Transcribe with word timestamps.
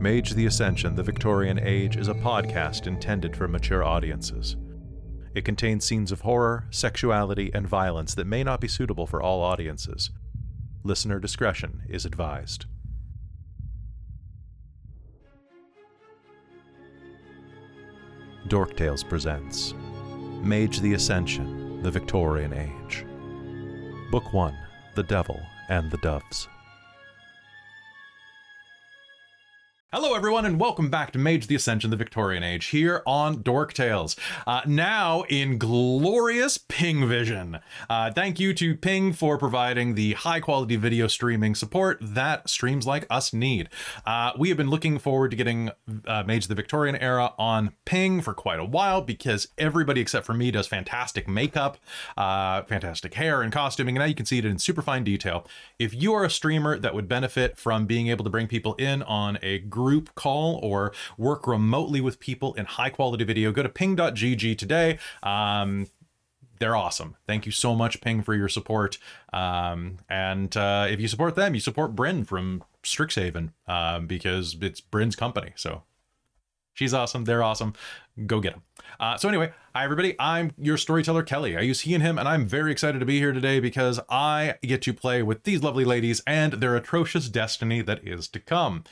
Mage 0.00 0.30
the 0.30 0.46
Ascension 0.46 0.94
The 0.94 1.02
Victorian 1.02 1.60
Age 1.62 1.98
is 1.98 2.08
a 2.08 2.14
podcast 2.14 2.86
intended 2.86 3.36
for 3.36 3.46
mature 3.46 3.84
audiences. 3.84 4.56
It 5.34 5.44
contains 5.44 5.84
scenes 5.84 6.10
of 6.10 6.22
horror, 6.22 6.66
sexuality, 6.70 7.50
and 7.52 7.68
violence 7.68 8.14
that 8.14 8.26
may 8.26 8.42
not 8.42 8.62
be 8.62 8.66
suitable 8.66 9.06
for 9.06 9.20
all 9.20 9.42
audiences. 9.42 10.10
Listener 10.84 11.20
discretion 11.20 11.82
is 11.86 12.06
advised. 12.06 12.64
Dork 18.48 18.78
Tales 18.78 19.04
presents 19.04 19.74
Mage 20.40 20.80
the 20.80 20.94
Ascension 20.94 21.82
The 21.82 21.90
Victorian 21.90 22.54
Age. 22.54 23.04
Book 24.10 24.32
1 24.32 24.56
The 24.94 25.02
Devil 25.02 25.38
and 25.68 25.90
the 25.90 25.98
Doves. 25.98 26.48
Hello, 29.92 30.14
everyone, 30.14 30.46
and 30.46 30.60
welcome 30.60 30.88
back 30.88 31.10
to 31.10 31.18
Mage 31.18 31.48
the 31.48 31.56
Ascension, 31.56 31.90
the 31.90 31.96
Victorian 31.96 32.44
Age, 32.44 32.66
here 32.66 33.02
on 33.06 33.42
Dork 33.42 33.72
Tales. 33.72 34.14
Uh, 34.46 34.60
now 34.64 35.24
in 35.28 35.58
glorious 35.58 36.58
Ping 36.58 37.08
Vision. 37.08 37.58
Uh, 37.88 38.12
thank 38.12 38.38
you 38.38 38.54
to 38.54 38.76
Ping 38.76 39.12
for 39.12 39.36
providing 39.36 39.96
the 39.96 40.12
high 40.12 40.38
quality 40.38 40.76
video 40.76 41.08
streaming 41.08 41.56
support 41.56 41.98
that 42.00 42.48
streams 42.48 42.86
like 42.86 43.04
us 43.10 43.32
need. 43.32 43.68
Uh, 44.06 44.30
we 44.38 44.48
have 44.48 44.56
been 44.56 44.70
looking 44.70 44.96
forward 44.96 45.32
to 45.32 45.36
getting 45.36 45.72
uh, 46.06 46.22
Mage 46.24 46.46
the 46.46 46.54
Victorian 46.54 46.94
era 46.94 47.34
on 47.36 47.72
Ping 47.84 48.20
for 48.20 48.32
quite 48.32 48.60
a 48.60 48.64
while 48.64 49.02
because 49.02 49.48
everybody 49.58 50.00
except 50.00 50.24
for 50.24 50.34
me 50.34 50.52
does 50.52 50.68
fantastic 50.68 51.26
makeup, 51.26 51.78
uh, 52.16 52.62
fantastic 52.62 53.14
hair 53.14 53.42
and 53.42 53.52
costuming, 53.52 53.96
and 53.96 54.02
now 54.02 54.06
you 54.06 54.14
can 54.14 54.24
see 54.24 54.38
it 54.38 54.44
in 54.44 54.56
super 54.60 54.82
fine 54.82 55.02
detail. 55.02 55.44
If 55.80 56.00
you 56.00 56.14
are 56.14 56.24
a 56.24 56.30
streamer 56.30 56.78
that 56.78 56.94
would 56.94 57.08
benefit 57.08 57.58
from 57.58 57.86
being 57.86 58.06
able 58.06 58.22
to 58.22 58.30
bring 58.30 58.46
people 58.46 58.74
in 58.74 59.02
on 59.02 59.36
a 59.42 59.58
group 59.80 60.14
call 60.14 60.60
or 60.62 60.92
work 61.16 61.46
remotely 61.46 62.00
with 62.02 62.20
people 62.20 62.52
in 62.54 62.66
high 62.66 62.90
quality 62.90 63.24
video, 63.24 63.50
go 63.50 63.62
to 63.62 63.68
ping.gg 63.68 64.58
today. 64.58 64.98
Um, 65.22 65.86
they're 66.58 66.76
awesome. 66.76 67.16
Thank 67.26 67.46
you 67.46 67.52
so 67.52 67.74
much, 67.74 68.02
Ping, 68.02 68.22
for 68.22 68.34
your 68.34 68.48
support. 68.48 68.98
Um, 69.32 69.98
and 70.10 70.54
uh, 70.54 70.86
if 70.90 71.00
you 71.00 71.08
support 71.08 71.34
them, 71.34 71.54
you 71.54 71.60
support 71.60 71.96
Bryn 71.96 72.24
from 72.24 72.62
Strixhaven 72.82 73.52
um, 73.66 74.06
because 74.06 74.56
it's 74.60 74.82
Bryn's 74.82 75.16
company. 75.16 75.52
So 75.56 75.84
she's 76.74 76.92
awesome. 76.92 77.24
They're 77.24 77.42
awesome. 77.42 77.72
Go 78.26 78.40
get 78.40 78.52
them. 78.52 78.62
Uh, 78.98 79.16
so 79.16 79.30
anyway, 79.30 79.52
hi 79.74 79.84
everybody. 79.84 80.14
I'm 80.18 80.52
your 80.58 80.76
storyteller 80.76 81.22
Kelly. 81.22 81.56
I 81.56 81.60
use 81.60 81.80
he 81.80 81.94
and 81.94 82.02
him, 82.02 82.18
and 82.18 82.28
I'm 82.28 82.46
very 82.46 82.72
excited 82.72 82.98
to 82.98 83.06
be 83.06 83.18
here 83.18 83.32
today 83.32 83.58
because 83.58 83.98
I 84.10 84.56
get 84.62 84.82
to 84.82 84.92
play 84.92 85.22
with 85.22 85.44
these 85.44 85.62
lovely 85.62 85.86
ladies 85.86 86.22
and 86.26 86.54
their 86.54 86.76
atrocious 86.76 87.30
destiny 87.30 87.80
that 87.80 88.06
is 88.06 88.28
to 88.28 88.40
come. 88.40 88.84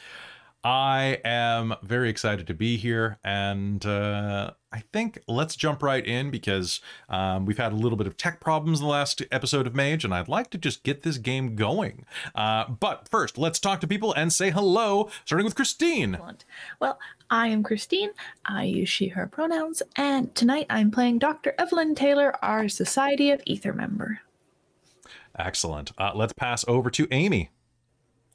I 0.65 1.21
am 1.25 1.75
very 1.83 2.11
excited 2.11 2.49
to 2.49 2.55
be 2.55 2.77
here, 2.77 3.19
and 3.23 3.85
uh, 3.87 4.51
I 4.73 4.81
think 4.93 5.21
let's 5.29 5.55
jump 5.55 5.85
right 5.85 6.05
in 6.05 6.31
because 6.31 6.81
um, 7.09 7.47
we've 7.47 7.59
had 7.59 7.73
a 7.73 7.77
little 7.77 7.97
bit 7.97 8.09
of 8.09 8.17
tech 8.17 8.41
problems 8.41 8.81
in 8.81 8.85
the 8.85 8.91
last 8.91 9.23
episode 9.31 9.69
of 9.69 9.75
Mage, 9.77 10.05
and 10.05 10.13
I'd 10.13 10.27
like 10.27 10.51
to 10.51 10.59
just 10.59 10.83
get 10.83 11.05
this 11.05 11.17
game 11.17 11.55
going. 11.55 12.05
Uh, 12.35 12.69
but 12.69 13.09
first, 13.09 13.39
let's 13.39 13.61
talk 13.61 13.81
to 13.81 13.87
people 13.87 14.13
and 14.15 14.33
say 14.33 14.51
hello, 14.51 15.09
starting 15.25 15.45
with 15.45 15.55
Christine. 15.55 16.19
Well, 16.81 16.99
I 17.31 17.49
am 17.49 17.63
Christine. 17.63 18.11
I 18.45 18.65
use 18.65 18.89
she, 18.89 19.09
her 19.09 19.29
pronouns, 19.29 19.83
and 19.95 20.35
tonight 20.35 20.67
I'm 20.69 20.91
playing 20.91 21.21
Dr. 21.21 21.55
Evelyn 21.57 21.95
Taylor, 21.95 22.35
our 22.45 22.69
Society 22.69 23.31
of 23.31 23.41
Ether 23.47 23.73
member. 23.73 24.21
Excellent. 25.39 25.93
Uh, 25.97 26.11
let's 26.17 26.33
pass 26.33 26.65
over 26.67 26.91
to 26.91 27.07
Amy. 27.13 27.51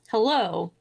Hello, 0.09 0.71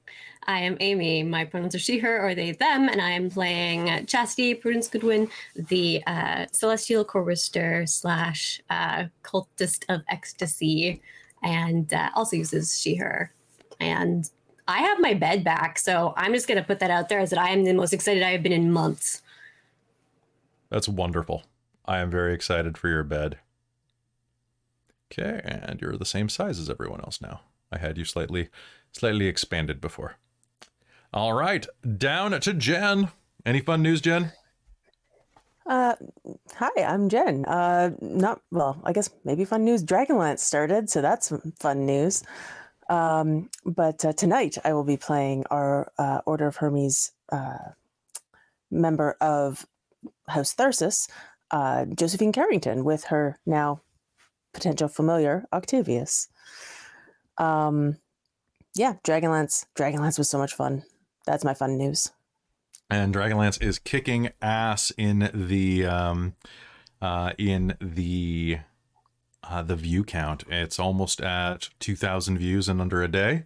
I 0.47 0.61
am 0.61 0.77
Amy. 0.81 1.23
My 1.23 1.45
pronouns 1.45 1.75
are 1.75 1.79
she, 1.79 1.99
her, 1.99 2.27
or 2.27 2.35
they, 2.35 2.53
them, 2.53 2.89
and 2.89 3.01
I 3.01 3.11
am 3.11 3.31
playing 3.31 4.07
Chastity 4.07 4.55
Prudence 4.55 4.89
Goodwin, 4.89 5.29
the 5.55 6.03
uh, 6.07 6.47
Celestial 6.53 7.05
Chorister 7.05 7.87
slash 7.87 8.61
uh, 8.71 9.05
cultist 9.23 9.85
of 9.89 10.03
ecstasy, 10.09 11.01
and 11.43 11.93
uh, 11.93 12.11
also 12.15 12.37
uses 12.37 12.81
she, 12.81 12.97
her. 12.97 13.33
And 13.81 14.29
I 14.69 14.79
have 14.79 15.01
my 15.01 15.15
bed 15.15 15.45
back, 15.45 15.79
so 15.79 16.15
I'm 16.17 16.33
just 16.33 16.49
going 16.49 16.59
to 16.59 16.67
put 16.67 16.81
that 16.81 16.91
out 16.91 17.09
there 17.09 17.21
as 17.21 17.31
that 17.31 17.39
I 17.39 17.51
am 17.51 17.65
the 17.65 17.73
most 17.73 17.93
excited 17.93 18.23
I 18.23 18.31
have 18.31 18.43
been 18.43 18.53
in 18.53 18.73
months. 18.73 19.23
That's 20.71 20.89
wonderful. 20.89 21.45
I 21.85 21.99
am 21.99 22.11
very 22.11 22.33
excited 22.33 22.79
for 22.79 22.89
your 22.89 23.03
bed. 23.03 23.39
Okay, 25.13 25.41
and 25.45 25.81
you're 25.81 25.97
the 25.97 26.05
same 26.07 26.29
size 26.29 26.59
as 26.59 26.71
everyone 26.71 27.01
else 27.01 27.21
now. 27.21 27.43
I 27.71 27.79
had 27.79 27.99
you 27.99 28.05
slightly 28.05 28.49
slightly 28.93 29.27
expanded 29.27 29.81
before. 29.81 30.17
All 31.15 31.35
right, 31.35 31.67
down 31.99 32.41
to 32.41 32.55
Jen. 32.55 33.11
Any 33.45 33.61
fun 33.61 33.83
news, 33.83 34.01
Jen? 34.01 34.33
Uh, 35.67 35.95
hi, 36.55 36.71
I'm 36.83 37.11
Jen. 37.11 37.45
Uh, 37.45 37.91
not 38.01 38.41
well. 38.51 38.81
I 38.85 38.95
guess 38.95 39.11
maybe 39.23 39.45
fun 39.45 39.63
news. 39.63 39.85
Dragonlance 39.85 40.39
started, 40.39 40.89
so 40.89 41.03
that's 41.03 41.31
fun 41.61 41.85
news. 41.85 42.23
Um, 42.89 43.51
but 43.67 44.03
uh, 44.07 44.15
tonight 44.15 44.57
I 44.65 44.73
will 44.73 44.85
be 44.85 44.97
playing 44.97 45.45
our 45.51 45.93
uh, 45.99 46.21
Order 46.25 46.47
of 46.47 46.57
Hermes 46.57 47.13
uh, 47.31 47.73
member 48.71 49.17
of 49.21 49.67
House 50.29 50.55
Tharsis, 50.55 51.11
uh, 51.51 51.85
Josephine 51.95 52.33
Carrington, 52.33 52.85
with 52.85 53.05
her 53.05 53.39
now 53.45 53.83
potential 54.55 54.89
familiar 54.89 55.45
Octavius. 55.53 56.29
Um, 57.37 57.99
yeah, 58.75 58.95
Dragonlance. 59.05 59.67
Dragonlance 59.77 60.17
was 60.17 60.31
so 60.31 60.39
much 60.39 60.55
fun. 60.55 60.85
That's 61.27 61.45
my 61.45 61.55
fun 61.55 61.79
news. 61.79 62.11
And 62.91 63.15
Dragonlance 63.15 63.63
is 63.63 63.79
kicking 63.79 64.31
ass 64.43 64.93
in 64.99 65.31
the 65.33 65.87
um, 65.87 66.35
uh, 67.01 67.33
in 67.39 67.77
the 67.81 68.59
uh, 69.43 69.63
the 69.63 69.77
view 69.77 70.05
count. 70.05 70.45
It's 70.49 70.79
almost 70.79 71.21
at 71.21 71.71
two 71.79 71.97
thousand 71.97 72.39
views 72.39 72.69
in 72.69 72.81
under 72.81 73.03
a 73.03 73.09
day 73.09 73.45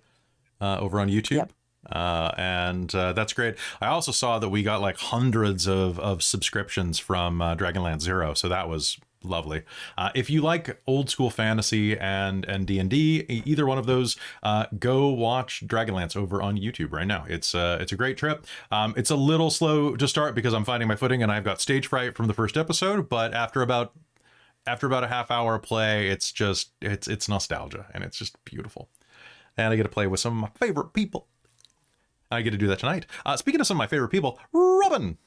uh, 0.61 0.79
over 0.81 0.99
on 1.01 1.09
YouTube. 1.09 1.37
Yep. 1.37 1.53
Uh, 1.93 2.33
and 2.37 2.93
uh, 2.97 3.13
that's 3.13 3.33
great. 3.33 3.55
I 3.81 3.87
also 3.87 4.11
saw 4.11 4.41
that 4.41 4.49
we 4.49 4.65
got 4.65 4.81
like 4.81 4.97
hundreds 4.97 5.69
of, 5.69 6.01
of 6.01 6.21
subscriptions 6.21 6.99
from 6.99 7.41
uh, 7.41 7.55
Dragonlance 7.55 8.01
Zero, 8.01 8.35
so 8.35 8.49
that 8.49 8.69
was 8.69 8.99
lovely. 9.23 9.63
Uh, 9.97 10.11
if 10.15 10.31
you 10.31 10.41
like 10.41 10.81
old 10.87 11.11
school 11.11 11.31
fantasy 11.31 11.99
and 11.99 12.45
and 12.47 12.67
D 12.67 12.79
and 12.79 12.91
D, 12.91 13.25
either 13.45 13.67
one 13.67 13.79
of 13.79 13.87
those, 13.87 14.17
uh, 14.43 14.67
go 14.79 15.09
watch 15.09 15.67
Dragonlance 15.67 16.17
over 16.17 16.43
on 16.43 16.57
YouTube 16.57 16.93
right 16.93 17.07
now. 17.07 17.25
It's 17.29 17.55
uh, 17.55 17.79
it's 17.81 17.93
a 17.93 17.97
great 17.97 18.17
trip. 18.17 18.47
Um, 18.71 18.95
it's 18.97 19.11
a 19.11 19.17
little 19.17 19.51
slow 19.51 19.97
to 19.97 20.09
start 20.09 20.35
because 20.35 20.55
I'm 20.55 20.65
finding 20.65 20.89
my 20.89 20.97
footing 20.97 21.23
and 21.23 21.31
I've 21.31 21.45
got 21.45 21.61
stage 21.61 21.87
fright 21.87 22.17
from 22.17 22.27
the 22.27 22.35
first 22.35 22.57
episode. 22.57 23.09
But 23.09 23.35
after 23.35 23.63
about 23.63 23.93
after 24.67 24.87
about 24.87 25.05
a 25.05 25.09
half 25.09 25.31
hour 25.31 25.59
play, 25.59 26.09
it's 26.09 26.33
just 26.33 26.73
it's 26.81 27.09
it's 27.09 27.29
nostalgia 27.29 27.87
and 27.95 28.05
it's 28.05 28.19
just 28.19 28.43
beautiful. 28.45 28.89
And 29.57 29.73
I 29.73 29.77
get 29.77 29.85
to 29.85 29.89
play 29.89 30.07
with 30.07 30.21
some 30.21 30.35
of 30.35 30.51
my 30.51 30.67
favorite 30.67 30.93
people. 30.93 31.29
I 32.31 32.43
get 32.43 32.51
to 32.51 32.59
do 32.59 32.67
that 32.67 32.81
tonight. 32.81 33.07
Uh, 33.25 33.37
speaking 33.37 33.61
of 33.61 33.67
some 33.67 33.77
of 33.77 33.79
my 33.79 33.87
favorite 33.87 34.09
people, 34.09 34.39
Robin. 34.53 35.19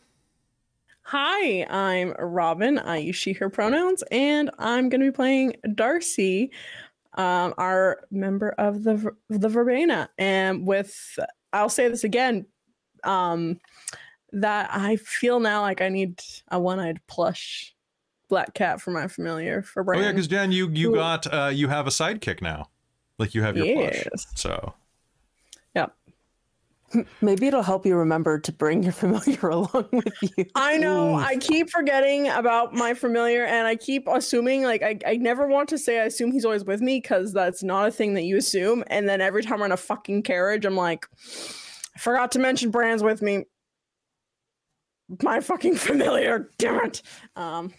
Hi, 1.11 1.65
I'm 1.71 2.13
Robin. 2.19 2.77
I 2.77 2.97
use 2.97 3.15
she, 3.15 3.33
her 3.33 3.49
pronouns, 3.49 4.03
and 4.11 4.51
I'm 4.59 4.89
going 4.89 5.01
to 5.01 5.07
be 5.07 5.11
playing 5.11 5.55
Darcie, 5.69 6.51
um, 7.15 7.55
our 7.57 8.01
member 8.11 8.51
of 8.59 8.83
the 8.83 9.15
the 9.27 9.49
Verbena. 9.49 10.11
And 10.19 10.67
with, 10.67 11.17
I'll 11.51 11.67
say 11.67 11.87
this 11.87 12.03
again, 12.03 12.45
um, 13.03 13.59
that 14.33 14.69
I 14.71 14.97
feel 14.97 15.39
now 15.39 15.61
like 15.61 15.81
I 15.81 15.89
need 15.89 16.21
a 16.51 16.59
one-eyed 16.59 16.99
plush 17.07 17.73
black 18.27 18.53
cat 18.53 18.79
for 18.79 18.91
my 18.91 19.07
familiar 19.07 19.63
for 19.63 19.83
Oh 19.95 19.99
yeah, 19.99 20.11
because 20.11 20.27
Jen, 20.27 20.51
you 20.51 20.69
you 20.69 20.93
got 20.93 21.25
uh, 21.33 21.49
you 21.51 21.69
have 21.69 21.87
a 21.87 21.89
sidekick 21.89 22.39
now, 22.39 22.69
like 23.17 23.33
you 23.33 23.41
have 23.41 23.57
your 23.57 23.65
plush. 23.65 24.05
So. 24.35 24.75
Maybe 27.21 27.47
it'll 27.47 27.63
help 27.63 27.85
you 27.85 27.95
remember 27.95 28.39
to 28.39 28.51
bring 28.51 28.83
your 28.83 28.91
familiar 28.91 29.39
along 29.49 29.87
with 29.91 30.13
you. 30.37 30.45
I 30.55 30.77
know. 30.77 31.15
I 31.15 31.37
keep 31.37 31.69
forgetting 31.69 32.27
about 32.29 32.73
my 32.73 32.93
familiar, 32.93 33.45
and 33.45 33.67
I 33.67 33.75
keep 33.75 34.07
assuming 34.07 34.63
like 34.63 34.81
I, 34.81 34.97
I 35.05 35.15
never 35.17 35.47
want 35.47 35.69
to 35.69 35.77
say 35.77 35.99
I 35.99 36.05
assume 36.05 36.31
he's 36.31 36.45
always 36.45 36.65
with 36.65 36.81
me 36.81 36.99
because 36.99 37.33
that's 37.33 37.63
not 37.63 37.87
a 37.87 37.91
thing 37.91 38.13
that 38.15 38.23
you 38.23 38.37
assume. 38.37 38.83
And 38.87 39.07
then 39.07 39.21
every 39.21 39.43
time 39.43 39.59
we're 39.59 39.67
in 39.67 39.71
a 39.71 39.77
fucking 39.77 40.23
carriage, 40.23 40.65
I'm 40.65 40.75
like, 40.75 41.05
I 41.95 41.99
forgot 41.99 42.31
to 42.33 42.39
mention 42.39 42.71
Brand's 42.71 43.03
with 43.03 43.21
me. 43.21 43.45
My 45.23 45.39
fucking 45.39 45.75
familiar, 45.77 46.49
damn 46.57 46.85
it. 46.85 47.01
Um. 47.35 47.73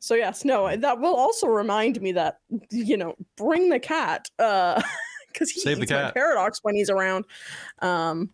So 0.00 0.14
yes, 0.14 0.44
no, 0.44 0.76
that 0.76 1.00
will 1.00 1.14
also 1.14 1.46
remind 1.46 2.00
me 2.02 2.12
that 2.12 2.36
you 2.70 2.96
know 2.96 3.14
bring 3.36 3.70
the 3.70 3.80
cat. 3.80 4.28
Uh. 4.38 4.82
Because 5.34 5.50
he 5.50 5.60
Save 5.60 5.76
the 5.78 5.82
eats 5.82 5.92
my 5.92 6.10
paradox 6.12 6.60
when 6.62 6.74
he's 6.76 6.88
around, 6.88 7.24
um, 7.80 8.30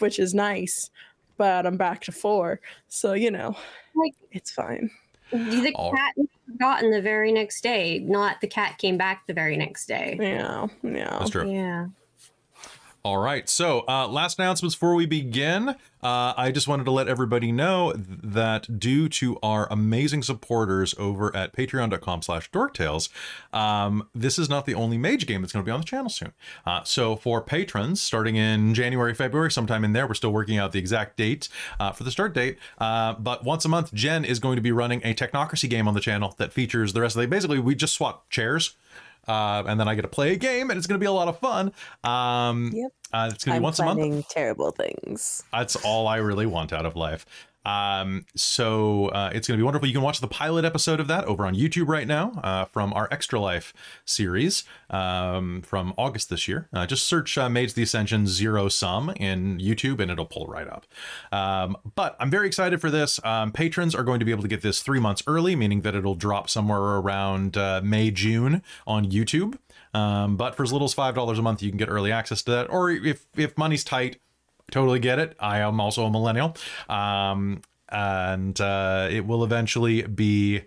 which 0.00 0.18
is 0.18 0.34
nice. 0.34 0.90
But 1.38 1.64
I'm 1.64 1.76
back 1.76 2.02
to 2.02 2.12
four, 2.12 2.60
so 2.88 3.12
you 3.12 3.30
know, 3.30 3.56
Like- 3.94 4.14
it's 4.32 4.50
fine. 4.50 4.90
The 5.30 5.72
All- 5.76 5.92
cat 5.92 6.14
was 6.16 6.26
forgotten 6.50 6.90
the 6.90 7.00
very 7.00 7.30
next 7.32 7.60
day, 7.62 8.00
not 8.00 8.40
the 8.40 8.48
cat 8.48 8.76
came 8.78 8.96
back 8.98 9.26
the 9.28 9.34
very 9.34 9.56
next 9.56 9.86
day. 9.86 10.18
Yeah, 10.20 10.66
yeah. 10.82 11.16
that's 11.18 11.30
true. 11.30 11.48
Yeah. 11.50 11.86
All 13.08 13.16
right. 13.16 13.48
So, 13.48 13.86
uh, 13.88 14.06
last 14.06 14.38
announcements 14.38 14.74
before 14.74 14.94
we 14.94 15.06
begin. 15.06 15.70
Uh, 15.70 16.34
I 16.36 16.52
just 16.52 16.68
wanted 16.68 16.84
to 16.84 16.90
let 16.90 17.08
everybody 17.08 17.50
know 17.50 17.94
that 17.96 18.78
due 18.78 19.08
to 19.08 19.38
our 19.42 19.66
amazing 19.70 20.22
supporters 20.22 20.94
over 20.98 21.34
at 21.34 21.56
patreon.com 21.56 22.20
slash 22.20 22.50
dorktales, 22.50 23.08
um, 23.54 24.06
this 24.14 24.38
is 24.38 24.50
not 24.50 24.66
the 24.66 24.74
only 24.74 24.98
mage 24.98 25.26
game 25.26 25.40
that's 25.40 25.54
going 25.54 25.64
to 25.64 25.66
be 25.66 25.72
on 25.72 25.80
the 25.80 25.86
channel 25.86 26.10
soon. 26.10 26.34
Uh, 26.66 26.84
so, 26.84 27.16
for 27.16 27.40
patrons, 27.40 28.02
starting 28.02 28.36
in 28.36 28.74
January, 28.74 29.14
February, 29.14 29.50
sometime 29.50 29.86
in 29.86 29.94
there, 29.94 30.06
we're 30.06 30.12
still 30.12 30.34
working 30.34 30.58
out 30.58 30.72
the 30.72 30.78
exact 30.78 31.16
date 31.16 31.48
uh, 31.80 31.90
for 31.92 32.04
the 32.04 32.10
start 32.10 32.34
date. 32.34 32.58
Uh, 32.76 33.14
but 33.14 33.42
once 33.42 33.64
a 33.64 33.70
month, 33.70 33.94
Jen 33.94 34.22
is 34.22 34.38
going 34.38 34.56
to 34.56 34.62
be 34.62 34.70
running 34.70 35.00
a 35.02 35.14
technocracy 35.14 35.70
game 35.70 35.88
on 35.88 35.94
the 35.94 36.00
channel 36.00 36.34
that 36.36 36.52
features 36.52 36.92
the 36.92 37.00
rest 37.00 37.16
of 37.16 37.22
the. 37.22 37.26
Basically, 37.26 37.58
we 37.58 37.74
just 37.74 37.94
swap 37.94 38.28
chairs. 38.28 38.76
Uh, 39.26 39.62
and 39.66 39.78
then 39.78 39.86
I 39.86 39.94
get 39.94 40.02
to 40.02 40.08
play 40.08 40.32
a 40.32 40.36
game, 40.36 40.70
and 40.70 40.78
it's 40.78 40.86
going 40.86 40.98
to 40.98 41.02
be 41.02 41.06
a 41.06 41.12
lot 41.12 41.28
of 41.28 41.38
fun. 41.38 41.72
Um, 42.02 42.70
Yep. 42.72 42.92
Uh, 43.12 43.30
it's 43.32 43.44
going 43.44 43.54
to 43.54 43.54
be 43.54 43.56
I'm 43.56 43.62
once 43.62 43.78
a 43.78 43.84
month. 43.84 44.28
terrible 44.28 44.70
things. 44.70 45.42
That's 45.52 45.76
all 45.76 46.06
I 46.06 46.16
really 46.16 46.46
want 46.46 46.72
out 46.72 46.86
of 46.86 46.96
life. 46.96 47.24
Um, 47.68 48.24
so 48.34 49.08
uh, 49.08 49.30
it's 49.34 49.46
going 49.46 49.58
to 49.58 49.60
be 49.60 49.64
wonderful. 49.64 49.86
You 49.86 49.92
can 49.92 50.02
watch 50.02 50.20
the 50.20 50.28
pilot 50.28 50.64
episode 50.64 51.00
of 51.00 51.08
that 51.08 51.24
over 51.26 51.44
on 51.44 51.54
YouTube 51.54 51.88
right 51.88 52.06
now 52.06 52.32
uh, 52.42 52.64
from 52.64 52.94
our 52.94 53.08
Extra 53.10 53.38
Life 53.38 53.74
series 54.06 54.64
um, 54.88 55.60
from 55.60 55.92
August 55.98 56.30
this 56.30 56.48
year. 56.48 56.68
Uh, 56.72 56.86
just 56.86 57.06
search 57.06 57.36
uh, 57.36 57.50
Mage 57.50 57.74
the 57.74 57.82
Ascension 57.82 58.26
Zero 58.26 58.68
Sum 58.68 59.10
in 59.10 59.58
YouTube 59.58 60.00
and 60.00 60.10
it'll 60.10 60.24
pull 60.24 60.46
right 60.46 60.66
up. 60.66 60.86
Um, 61.30 61.76
but 61.94 62.16
I'm 62.18 62.30
very 62.30 62.46
excited 62.46 62.80
for 62.80 62.90
this. 62.90 63.22
Um, 63.22 63.52
patrons 63.52 63.94
are 63.94 64.04
going 64.04 64.20
to 64.20 64.24
be 64.24 64.30
able 64.30 64.42
to 64.42 64.48
get 64.48 64.62
this 64.62 64.80
three 64.80 65.00
months 65.00 65.22
early, 65.26 65.54
meaning 65.54 65.82
that 65.82 65.94
it'll 65.94 66.14
drop 66.14 66.48
somewhere 66.48 66.80
around 66.80 67.58
uh, 67.58 67.82
May, 67.84 68.10
June 68.10 68.62
on 68.86 69.10
YouTube. 69.10 69.58
Um, 69.94 70.36
but 70.36 70.54
for 70.54 70.62
as 70.62 70.72
little 70.72 70.86
as 70.86 70.94
five 70.94 71.14
dollars 71.14 71.38
a 71.38 71.42
month, 71.42 71.62
you 71.62 71.70
can 71.70 71.78
get 71.78 71.88
early 71.88 72.12
access 72.12 72.42
to 72.42 72.50
that. 72.52 72.70
Or 72.70 72.90
if 72.90 73.26
if 73.36 73.56
money's 73.56 73.84
tight, 73.84 74.20
totally 74.70 74.98
get 74.98 75.18
it. 75.18 75.36
I 75.40 75.60
am 75.60 75.80
also 75.80 76.04
a 76.04 76.10
millennial, 76.10 76.56
um, 76.88 77.62
and 77.88 78.60
uh, 78.60 79.08
it 79.10 79.26
will 79.26 79.44
eventually 79.44 80.02
be 80.02 80.62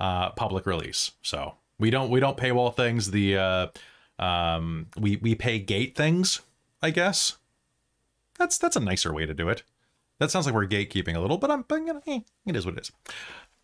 uh, 0.00 0.30
public 0.30 0.66
release. 0.66 1.12
So 1.22 1.54
we 1.78 1.90
don't 1.90 2.10
we 2.10 2.20
don't 2.20 2.36
paywall 2.36 2.74
things. 2.74 3.10
The 3.10 3.36
uh, 3.36 3.66
um, 4.18 4.86
we 4.98 5.16
we 5.16 5.34
pay 5.34 5.58
gate 5.58 5.96
things. 5.96 6.40
I 6.82 6.90
guess 6.90 7.36
that's 8.38 8.58
that's 8.58 8.76
a 8.76 8.80
nicer 8.80 9.12
way 9.12 9.26
to 9.26 9.34
do 9.34 9.48
it. 9.48 9.62
That 10.18 10.30
sounds 10.30 10.46
like 10.46 10.54
we're 10.54 10.66
gatekeeping 10.66 11.14
a 11.14 11.20
little, 11.20 11.36
but 11.36 11.50
I'm 11.50 11.62
but, 11.62 11.76
you 11.76 11.92
know, 11.92 12.00
eh, 12.06 12.20
it 12.46 12.56
is 12.56 12.64
what 12.64 12.76
it 12.76 12.80
is. 12.80 12.92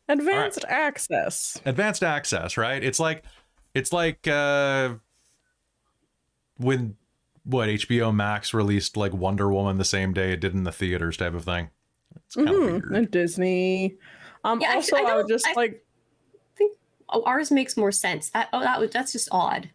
Advanced 0.09 0.65
access. 0.69 1.61
Advanced 1.65 2.03
access, 2.03 2.57
right? 2.57 2.83
It's 2.83 3.01
like 3.01 3.23
it's 3.75 3.93
like 3.93 4.27
uh, 4.29 4.95
when 6.59 6.97
what 7.45 7.69
HBO 7.69 8.15
Max 8.15 8.55
released 8.55 8.97
like 8.97 9.13
Wonder 9.13 9.51
Woman 9.53 9.79
the 9.79 9.85
same 9.85 10.13
day 10.13 10.33
it 10.33 10.41
did 10.41 10.55
in 10.55 10.65
the 10.65 10.73
theaters 10.73 11.17
type 11.17 11.35
of 11.35 11.45
thing. 11.45 11.71
It's 12.27 12.37
kind 12.37 12.49
of 12.49 12.55
Mhm, 12.55 12.67
weird. 12.73 12.85
And 12.97 13.11
Disney. 13.11 13.97
Um, 14.45 14.61
Yeah, 14.61 14.75
also, 14.75 14.97
I 14.97 15.01
I, 15.01 15.03
would 15.17 15.21
don't- 15.23 15.29
just 15.31 15.47
I- 15.47 15.53
like. 15.55 15.85
Oh, 17.15 17.23
ours 17.27 17.51
makes 17.51 17.77
more 17.77 17.93
sense. 17.93 18.31
That 18.31 18.49
oh, 18.55 18.61
that 18.61 18.81
was 18.81 18.91
that's 18.91 19.13
just 19.13 19.29
odd. 19.31 19.69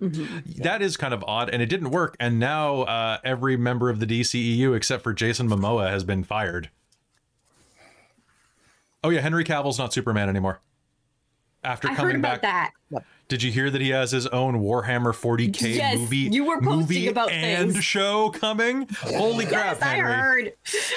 mhm. 0.00 0.56
That 0.62 0.82
is 0.82 0.96
kind 0.96 1.14
of 1.14 1.22
odd, 1.28 1.48
and 1.50 1.62
it 1.62 1.66
didn't 1.68 1.90
work. 1.90 2.16
And 2.18 2.40
now 2.40 2.82
uh, 2.82 3.18
every 3.22 3.56
member 3.56 3.90
of 3.90 4.00
the 4.00 4.06
DCEU 4.06 4.74
except 4.76 5.04
for 5.04 5.12
Jason 5.12 5.48
Momoa 5.48 5.88
has 5.90 6.02
been 6.02 6.24
fired. 6.24 6.70
Oh 9.04 9.10
yeah, 9.10 9.20
Henry 9.20 9.44
Cavill's 9.44 9.78
not 9.78 9.92
Superman 9.92 10.28
anymore. 10.28 10.60
After 11.62 11.88
I 11.88 11.94
coming 11.94 12.12
heard 12.12 12.20
about 12.20 12.42
back, 12.42 12.72
that. 12.90 13.04
Did 13.28 13.42
you 13.42 13.50
hear 13.50 13.70
that 13.70 13.80
he 13.80 13.90
has 13.90 14.10
his 14.10 14.26
own 14.28 14.60
Warhammer 14.60 15.12
40k 15.14 15.76
Yes, 15.76 15.98
movie, 15.98 16.16
you 16.18 16.44
were 16.44 16.60
posting 16.60 16.76
movie 16.78 17.08
about 17.08 17.30
and 17.30 17.72
things. 17.72 17.84
show 17.84 18.30
coming? 18.30 18.88
Holy 19.00 19.46
crap, 19.46 19.76
Yes, 19.78 19.82
I 19.82 19.94
Henry! 19.94 20.12
heard. 20.12 20.52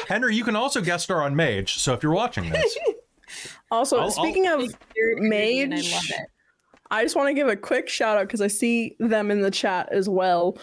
Henry, 0.08 0.36
you 0.36 0.44
can 0.44 0.56
also 0.56 0.82
guest 0.82 1.06
star 1.06 1.22
on 1.24 1.36
Mage. 1.36 1.78
So 1.78 1.94
if 1.94 2.04
you're 2.04 2.14
watching 2.14 2.50
this, 2.50 2.78
Also, 3.72 3.98
I'll- 3.98 4.04
I'll- 4.04 4.12
speaking 4.12 4.48
of 4.48 4.60
Very 4.62 5.16
creepy 5.16 5.26
I 5.26 5.66
Mage. 5.68 5.92
love 5.94 6.04
it. 6.10 6.28
I 6.90 7.04
just 7.04 7.16
want 7.18 7.28
to 7.28 7.34
give 7.34 7.48
a 7.50 7.56
quick 7.58 7.90
shout 7.90 8.18
out 8.18 8.28
because 8.28 8.40
I 8.42 8.48
see 8.48 8.96
them 9.00 9.30
in 9.30 9.42
the 9.42 9.52
chat 9.52 9.90
as 9.92 10.08
well. 10.08 10.58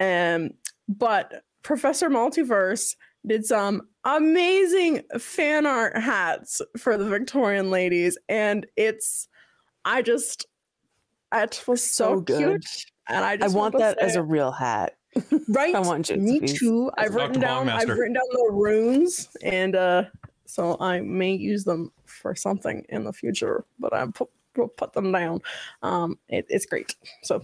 Um, 0.00 0.50
but 0.88 1.42
Professor 1.62 2.08
Multiverse 2.08 2.96
did 3.26 3.44
some 3.44 3.82
amazing 4.04 5.02
fan 5.18 5.66
art 5.66 5.98
hats 5.98 6.62
for 6.78 6.96
the 6.96 7.04
Victorian 7.04 7.70
ladies, 7.70 8.16
and 8.28 8.66
it's 8.76 9.28
I 9.84 10.00
just 10.00 10.46
it 11.32 11.62
was 11.66 11.82
so, 11.88 12.16
So 12.16 12.20
good. 12.20 12.38
cute, 12.38 12.84
and 13.08 13.24
I 13.24 13.32
I 13.32 13.36
just 13.36 13.54
want 13.56 13.76
that 13.78 13.98
as 13.98 14.16
a 14.16 14.22
real 14.22 14.50
hat. 14.52 14.94
right. 15.48 15.74
I 15.74 15.80
want 15.80 16.10
you 16.10 16.16
Me 16.16 16.40
too. 16.40 16.90
I've 16.98 17.12
Dr. 17.12 17.16
written 17.26 17.40
down. 17.40 17.68
I've 17.68 17.88
written 17.88 18.12
down 18.14 18.28
the 18.32 18.50
runes, 18.52 19.28
and 19.42 19.74
uh, 19.74 20.04
so 20.44 20.76
I 20.80 21.00
may 21.00 21.32
use 21.34 21.64
them 21.64 21.90
for 22.04 22.34
something 22.34 22.84
in 22.90 23.04
the 23.04 23.12
future. 23.12 23.64
But 23.78 23.94
I 23.94 24.06
put 24.06 24.28
will 24.56 24.68
put 24.68 24.92
them 24.92 25.12
down. 25.12 25.40
Um, 25.82 26.18
it, 26.28 26.46
it's 26.48 26.66
great. 26.66 26.94
So 27.22 27.42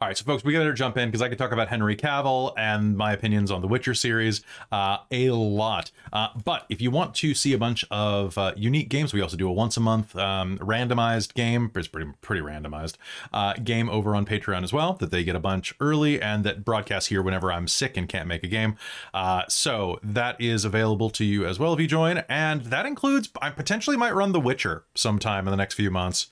All 0.00 0.08
right, 0.08 0.16
so 0.16 0.24
folks, 0.24 0.42
we 0.42 0.52
gotta 0.52 0.72
jump 0.74 0.96
in 0.96 1.08
because 1.08 1.22
I 1.22 1.28
could 1.28 1.38
talk 1.38 1.52
about 1.52 1.68
Henry 1.68 1.94
Cavill 1.94 2.52
and 2.58 2.96
my 2.96 3.12
opinions 3.12 3.50
on 3.50 3.60
the 3.60 3.68
Witcher 3.68 3.94
series 3.94 4.42
uh, 4.72 4.98
a 5.12 5.30
lot. 5.30 5.92
Uh, 6.12 6.28
but 6.44 6.66
if 6.68 6.80
you 6.80 6.90
want 6.90 7.14
to 7.16 7.34
see 7.34 7.52
a 7.52 7.58
bunch 7.58 7.84
of 7.90 8.36
uh, 8.36 8.52
unique 8.56 8.88
games, 8.88 9.12
we 9.12 9.20
also 9.20 9.36
do 9.36 9.48
a 9.48 9.52
once 9.52 9.76
a 9.76 9.80
month 9.80 10.16
um, 10.16 10.58
randomized 10.58 11.34
game. 11.34 11.70
It's 11.76 11.86
pretty 11.86 12.10
pretty 12.20 12.42
randomized 12.42 12.96
uh, 13.32 13.54
game 13.54 13.88
over 13.88 14.16
on 14.16 14.26
Patreon 14.26 14.64
as 14.64 14.72
well 14.72 14.94
that 14.94 15.10
they 15.12 15.22
get 15.22 15.36
a 15.36 15.40
bunch 15.40 15.72
early 15.78 16.20
and 16.20 16.42
that 16.44 16.64
broadcasts 16.64 17.08
here 17.08 17.22
whenever 17.22 17.52
I'm 17.52 17.68
sick 17.68 17.96
and 17.96 18.08
can't 18.08 18.26
make 18.26 18.42
a 18.42 18.48
game. 18.48 18.76
Uh, 19.12 19.42
so 19.48 20.00
that 20.02 20.40
is 20.40 20.64
available 20.64 21.10
to 21.10 21.24
you 21.24 21.46
as 21.46 21.60
well 21.60 21.72
if 21.74 21.80
you 21.80 21.86
join, 21.86 22.18
and 22.28 22.62
that 22.64 22.86
includes 22.86 23.30
I 23.40 23.50
potentially 23.50 23.96
might 23.96 24.14
run 24.14 24.32
The 24.32 24.40
Witcher 24.40 24.84
sometime 24.96 25.46
in 25.46 25.52
the 25.52 25.56
next 25.56 25.74
few 25.74 25.92
months 25.92 26.28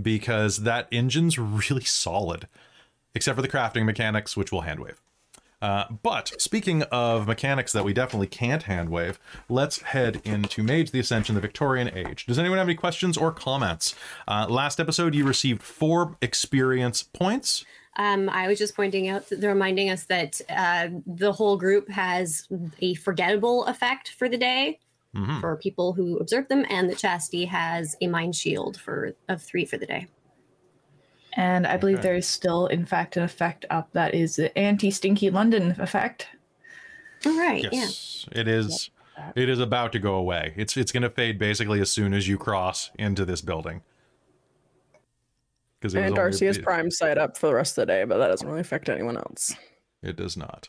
because 0.00 0.58
that 0.58 0.88
engine's 0.92 1.38
really 1.38 1.84
solid, 1.84 2.48
except 3.14 3.36
for 3.36 3.42
the 3.42 3.48
crafting 3.48 3.84
mechanics, 3.84 4.36
which 4.36 4.52
we'll 4.52 4.62
hand 4.62 4.80
wave. 4.80 5.00
Uh, 5.60 5.84
but 6.02 6.40
speaking 6.40 6.82
of 6.84 7.26
mechanics 7.26 7.72
that 7.72 7.84
we 7.84 7.92
definitely 7.92 8.28
can't 8.28 8.64
hand 8.64 8.90
wave, 8.90 9.18
let's 9.48 9.82
head 9.82 10.20
into 10.24 10.62
Mage 10.62 10.92
the 10.92 11.00
Ascension, 11.00 11.34
the 11.34 11.40
Victorian 11.40 11.90
Age. 11.92 12.26
Does 12.26 12.38
anyone 12.38 12.58
have 12.58 12.68
any 12.68 12.76
questions 12.76 13.16
or 13.16 13.32
comments? 13.32 13.94
Uh, 14.28 14.46
last 14.48 14.78
episode, 14.78 15.14
you 15.14 15.24
received 15.24 15.62
four 15.62 16.16
experience 16.22 17.02
points. 17.02 17.64
Um, 17.96 18.28
I 18.28 18.46
was 18.46 18.58
just 18.58 18.76
pointing 18.76 19.08
out 19.08 19.24
reminding 19.32 19.90
us 19.90 20.04
that 20.04 20.40
uh, 20.48 20.88
the 21.04 21.32
whole 21.32 21.56
group 21.56 21.88
has 21.88 22.46
a 22.80 22.94
forgettable 22.94 23.64
effect 23.64 24.10
for 24.10 24.28
the 24.28 24.36
day 24.36 24.78
Mhm. 25.14 25.40
for 25.40 25.56
people 25.56 25.92
who 25.94 26.18
observe 26.18 26.48
them, 26.48 26.64
and 26.68 26.88
that 26.90 26.98
Chastity 26.98 27.46
has 27.46 27.96
a 28.00 28.06
mind 28.06 28.36
shield 28.36 28.78
for 28.78 29.12
of 29.28 29.42
three 29.42 29.64
for 29.64 29.78
the 29.78 29.86
day. 29.86 30.06
And 31.34 31.66
I 31.66 31.76
believe 31.76 31.98
Okay. 31.98 32.08
there 32.08 32.16
is 32.16 32.26
still, 32.26 32.66
in 32.66 32.84
fact, 32.84 33.16
an 33.16 33.22
effect 33.22 33.64
up 33.70 33.92
that 33.92 34.14
is 34.14 34.36
the 34.36 34.56
anti 34.58 34.90
stinky 34.90 35.30
London 35.30 35.76
effect. 35.80 36.28
All 37.24 37.38
right, 37.38 37.62
yeah. 37.64 37.70
Yes, 37.72 38.26
it 38.32 38.48
is. 38.48 38.90
It 39.34 39.48
is 39.48 39.58
about 39.58 39.92
to 39.92 39.98
go 39.98 40.14
away. 40.14 40.52
It's 40.56 40.76
it's 40.76 40.92
going 40.92 41.02
to 41.02 41.10
fade 41.10 41.38
basically 41.38 41.80
as 41.80 41.90
soon 41.90 42.14
as 42.14 42.28
you 42.28 42.38
cross 42.38 42.90
into 42.98 43.24
this 43.24 43.40
building. 43.40 43.82
Because 45.80 45.94
and 45.94 46.14
Darcie 46.14 46.46
has 46.46 46.58
Prime 46.58 46.90
sight 46.90 47.18
up 47.18 47.36
for 47.36 47.46
the 47.46 47.54
rest 47.54 47.78
of 47.78 47.82
the 47.82 47.86
day, 47.86 48.04
but 48.04 48.18
that 48.18 48.28
doesn't 48.28 48.46
really 48.46 48.60
affect 48.60 48.88
anyone 48.88 49.16
else. 49.16 49.54
It 50.02 50.16
does 50.16 50.36
not. 50.36 50.68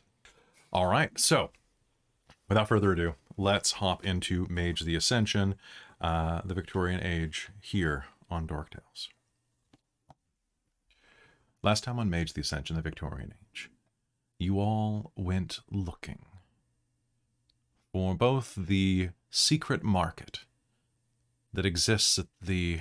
All 0.72 0.88
right. 0.88 1.17
So, 1.19 1.50
without 2.48 2.67
further 2.67 2.91
ado, 2.91 3.15
let's 3.39 3.74
hop 3.74 4.05
into 4.05 4.46
Mage 4.50 4.81
the 4.81 4.96
Ascension, 4.96 5.55
uh, 6.01 6.41
the 6.43 6.53
Victorian 6.53 7.01
Age, 7.01 7.50
here 7.62 8.05
on 8.29 8.46
Dork 8.46 8.72
Tales. 8.72 9.10
Last 11.63 11.86
time 11.86 12.00
on 12.00 12.10
Mage 12.10 12.34
the 12.34 12.41
Ascension, 12.41 12.75
the 12.75 12.81
Victorian 12.81 13.34
Age, 13.51 13.72
you 14.38 14.60
all 14.60 15.13
went 15.15 15.62
looking 15.72 16.25
for 17.93 18.13
both 18.13 18.55
the 18.55 19.10
secret 19.29 19.84
market 19.84 20.41
that 21.53 21.65
exists 21.65 22.19
at 22.19 22.27
the 22.41 22.79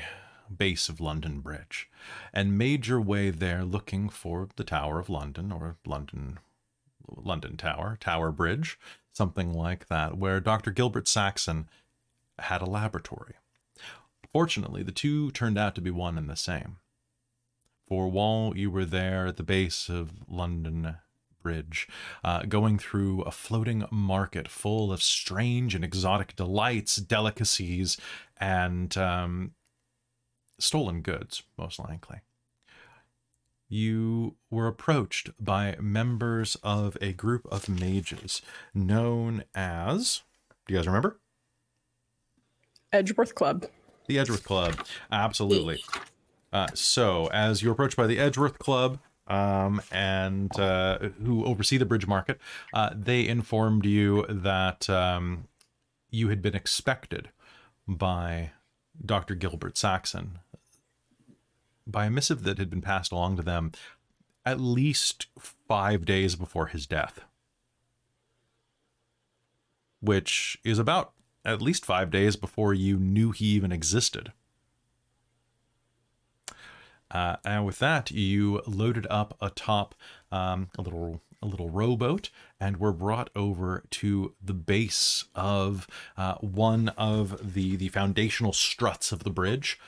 base 0.54 0.88
of 0.88 1.00
London 1.00 1.40
Bridge 1.40 1.88
and 2.32 2.58
made 2.58 2.86
your 2.86 3.00
way 3.00 3.30
there 3.30 3.64
looking 3.64 4.08
for 4.08 4.48
the 4.56 4.64
Tower 4.64 4.98
of 4.98 5.08
London 5.08 5.52
or 5.52 5.76
London 5.86 6.38
London 7.10 7.56
Tower, 7.56 7.96
Tower 8.00 8.30
Bridge, 8.30 8.78
something 9.12 9.52
like 9.52 9.88
that, 9.88 10.16
where 10.16 10.40
Dr. 10.40 10.70
Gilbert 10.70 11.08
Saxon 11.08 11.68
had 12.38 12.62
a 12.62 12.66
laboratory. 12.66 13.34
Fortunately, 14.32 14.82
the 14.82 14.92
two 14.92 15.30
turned 15.30 15.58
out 15.58 15.74
to 15.74 15.80
be 15.80 15.90
one 15.90 16.18
and 16.18 16.28
the 16.28 16.36
same. 16.36 16.76
For 17.86 18.08
while 18.08 18.52
you 18.54 18.70
were 18.70 18.84
there 18.84 19.28
at 19.28 19.38
the 19.38 19.42
base 19.42 19.88
of 19.88 20.12
London 20.28 20.96
Bridge, 21.42 21.88
uh, 22.22 22.42
going 22.42 22.78
through 22.78 23.22
a 23.22 23.30
floating 23.30 23.84
market 23.90 24.48
full 24.48 24.92
of 24.92 25.02
strange 25.02 25.74
and 25.74 25.82
exotic 25.82 26.36
delights, 26.36 26.96
delicacies, 26.96 27.96
and 28.38 28.96
um, 28.98 29.52
stolen 30.58 31.00
goods, 31.00 31.42
most 31.56 31.78
likely. 31.78 32.18
You 33.68 34.36
were 34.50 34.66
approached 34.66 35.30
by 35.38 35.76
members 35.80 36.56
of 36.62 36.96
a 37.00 37.12
group 37.12 37.46
of 37.50 37.68
mages 37.68 38.42
known 38.74 39.44
as. 39.54 40.22
Do 40.66 40.74
you 40.74 40.78
guys 40.78 40.86
remember? 40.86 41.18
Edgeworth 42.92 43.34
Club. 43.34 43.66
The 44.06 44.18
Edgeworth 44.18 44.44
Club. 44.44 44.84
Absolutely. 45.12 45.82
Uh, 46.52 46.68
so, 46.72 47.28
as 47.32 47.62
you're 47.62 47.72
approached 47.72 47.96
by 47.96 48.06
the 48.06 48.18
Edgeworth 48.18 48.58
Club, 48.58 48.98
um, 49.26 49.82
and 49.92 50.58
uh, 50.58 50.98
who 51.22 51.44
oversee 51.44 51.76
the 51.76 51.84
bridge 51.84 52.06
market, 52.06 52.40
uh, 52.72 52.90
they 52.94 53.26
informed 53.26 53.84
you 53.84 54.24
that 54.28 54.88
um, 54.88 55.48
you 56.10 56.28
had 56.28 56.40
been 56.40 56.54
expected 56.54 57.28
by 57.86 58.52
Dr. 59.04 59.34
Gilbert 59.34 59.76
Saxon 59.76 60.38
by 61.88 62.06
a 62.06 62.10
missive 62.10 62.42
that 62.44 62.58
had 62.58 62.70
been 62.70 62.82
passed 62.82 63.10
along 63.10 63.36
to 63.36 63.42
them 63.42 63.72
at 64.44 64.60
least 64.60 65.26
five 65.38 66.04
days 66.04 66.36
before 66.36 66.66
his 66.66 66.86
death, 66.86 67.20
which 70.00 70.58
is 70.64 70.78
about 70.78 71.12
at 71.44 71.62
least 71.62 71.84
five 71.84 72.10
days 72.10 72.36
before 72.36 72.74
you 72.74 72.98
knew 72.98 73.30
he 73.30 73.46
even 73.46 73.72
existed. 73.72 74.32
Uh, 77.10 77.36
and 77.44 77.64
with 77.64 77.78
that, 77.78 78.10
you 78.10 78.60
loaded 78.66 79.06
up 79.08 79.36
atop 79.40 79.94
um, 80.30 80.68
a 80.78 80.82
little 80.82 81.22
a 81.40 81.46
little 81.46 81.70
rowboat 81.70 82.30
and 82.58 82.78
were 82.78 82.92
brought 82.92 83.30
over 83.36 83.84
to 83.90 84.34
the 84.42 84.54
base 84.54 85.24
of 85.34 85.86
uh, 86.16 86.34
one 86.36 86.88
of 86.90 87.54
the 87.54 87.76
the 87.76 87.88
foundational 87.88 88.52
struts 88.52 89.12
of 89.12 89.24
the 89.24 89.30
bridge, 89.30 89.78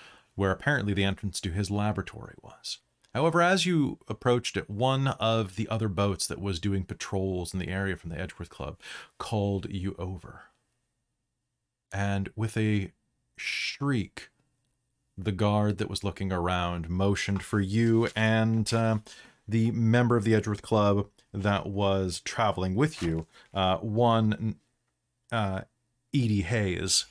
where 0.41 0.51
apparently 0.51 0.95
the 0.95 1.05
entrance 1.05 1.39
to 1.39 1.51
his 1.51 1.71
laboratory 1.71 2.35
was. 2.41 2.79
However, 3.13 3.43
as 3.43 3.67
you 3.67 3.99
approached 4.09 4.57
it, 4.57 4.71
one 4.71 5.09
of 5.09 5.57
the 5.57 5.69
other 5.69 5.87
boats 5.87 6.27
that 6.27 6.41
was 6.41 6.59
doing 6.59 6.85
patrols 6.85 7.53
in 7.53 7.61
the 7.61 7.69
area 7.69 7.95
from 7.95 8.09
the 8.09 8.19
Edgeworth 8.19 8.49
Club 8.49 8.79
called 9.19 9.69
you 9.69 9.95
over. 9.99 10.45
And 11.93 12.31
with 12.35 12.57
a 12.57 12.91
shriek, 13.37 14.31
the 15.19 15.31
guard 15.31 15.77
that 15.77 15.91
was 15.91 16.05
looking 16.05 16.33
around 16.33 16.89
motioned 16.89 17.43
for 17.43 17.61
you 17.61 18.09
and 18.17 18.73
uh, 18.73 19.01
the 19.47 19.71
member 19.73 20.17
of 20.17 20.25
the 20.25 20.35
Edgeworth 20.35 20.63
Club 20.63 21.09
that 21.35 21.67
was 21.67 22.21
traveling 22.21 22.75
with 22.75 23.03
you, 23.03 23.27
uh, 23.53 23.77
one 23.77 24.57
uh, 25.31 25.61
Edie 26.15 26.41
Hayes, 26.41 27.05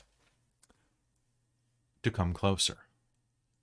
to 2.02 2.10
come 2.10 2.32
closer. 2.32 2.78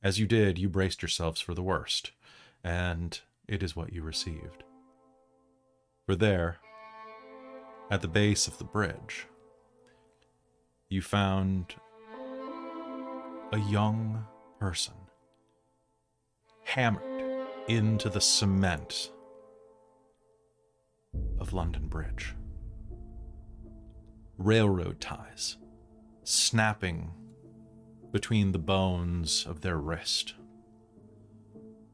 As 0.04 0.20
you 0.20 0.28
did, 0.28 0.60
you 0.60 0.70
braced 0.70 1.02
yourselves 1.02 1.42
for 1.42 1.54
the 1.54 1.64
worst, 1.64 2.12
and 2.64 3.20
it 3.48 3.64
is 3.64 3.76
what 3.76 3.94
you 3.94 4.04
received. 4.04 4.64
For 6.06 6.16
there, 6.16 6.58
at 7.90 8.02
the 8.02 8.08
base 8.08 8.48
of 8.48 8.58
the 8.58 8.64
bridge, 8.64 9.28
you 10.90 11.02
found 11.02 11.76
a 13.52 13.60
young 13.70 14.26
person 14.60 14.94
hammered 16.64 17.48
into 17.68 18.10
the 18.10 18.22
cement 18.22 19.12
of 21.40 21.54
London 21.54 21.88
Bridge. 21.88 22.36
Railroad 24.38 25.02
ties 25.02 25.58
snapping 26.24 27.12
between 28.12 28.52
the 28.52 28.60
bones 28.60 29.46
of 29.46 29.62
their 29.62 29.78
wrist. 29.78 30.34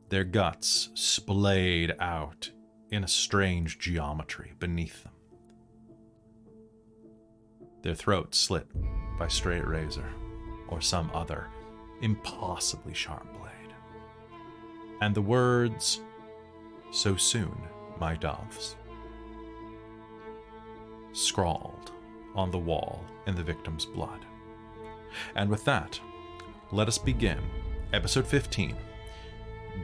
Their 0.09 0.23
guts 0.23 0.89
splayed 0.93 1.95
out 1.99 2.51
in 2.91 3.03
a 3.03 3.07
strange 3.07 3.79
geometry 3.79 4.53
beneath 4.59 5.03
them. 5.03 5.13
Their 7.81 7.95
throats 7.95 8.37
slit 8.37 8.67
by 9.17 9.27
straight 9.27 9.67
razor 9.67 10.09
or 10.67 10.81
some 10.81 11.09
other 11.13 11.47
impossibly 12.01 12.93
sharp 12.93 13.25
blade. 13.39 13.73
And 15.01 15.15
the 15.15 15.21
words, 15.21 15.99
So 16.91 17.15
soon, 17.15 17.57
my 17.99 18.15
doves, 18.15 18.75
scrawled 21.11 21.91
on 22.35 22.51
the 22.51 22.59
wall 22.59 23.03
in 23.27 23.35
the 23.35 23.43
victim's 23.43 23.85
blood. 23.85 24.25
And 25.35 25.49
with 25.49 25.65
that, 25.65 25.99
let 26.71 26.87
us 26.87 26.97
begin 26.97 27.39
episode 27.93 28.25
15 28.25 28.75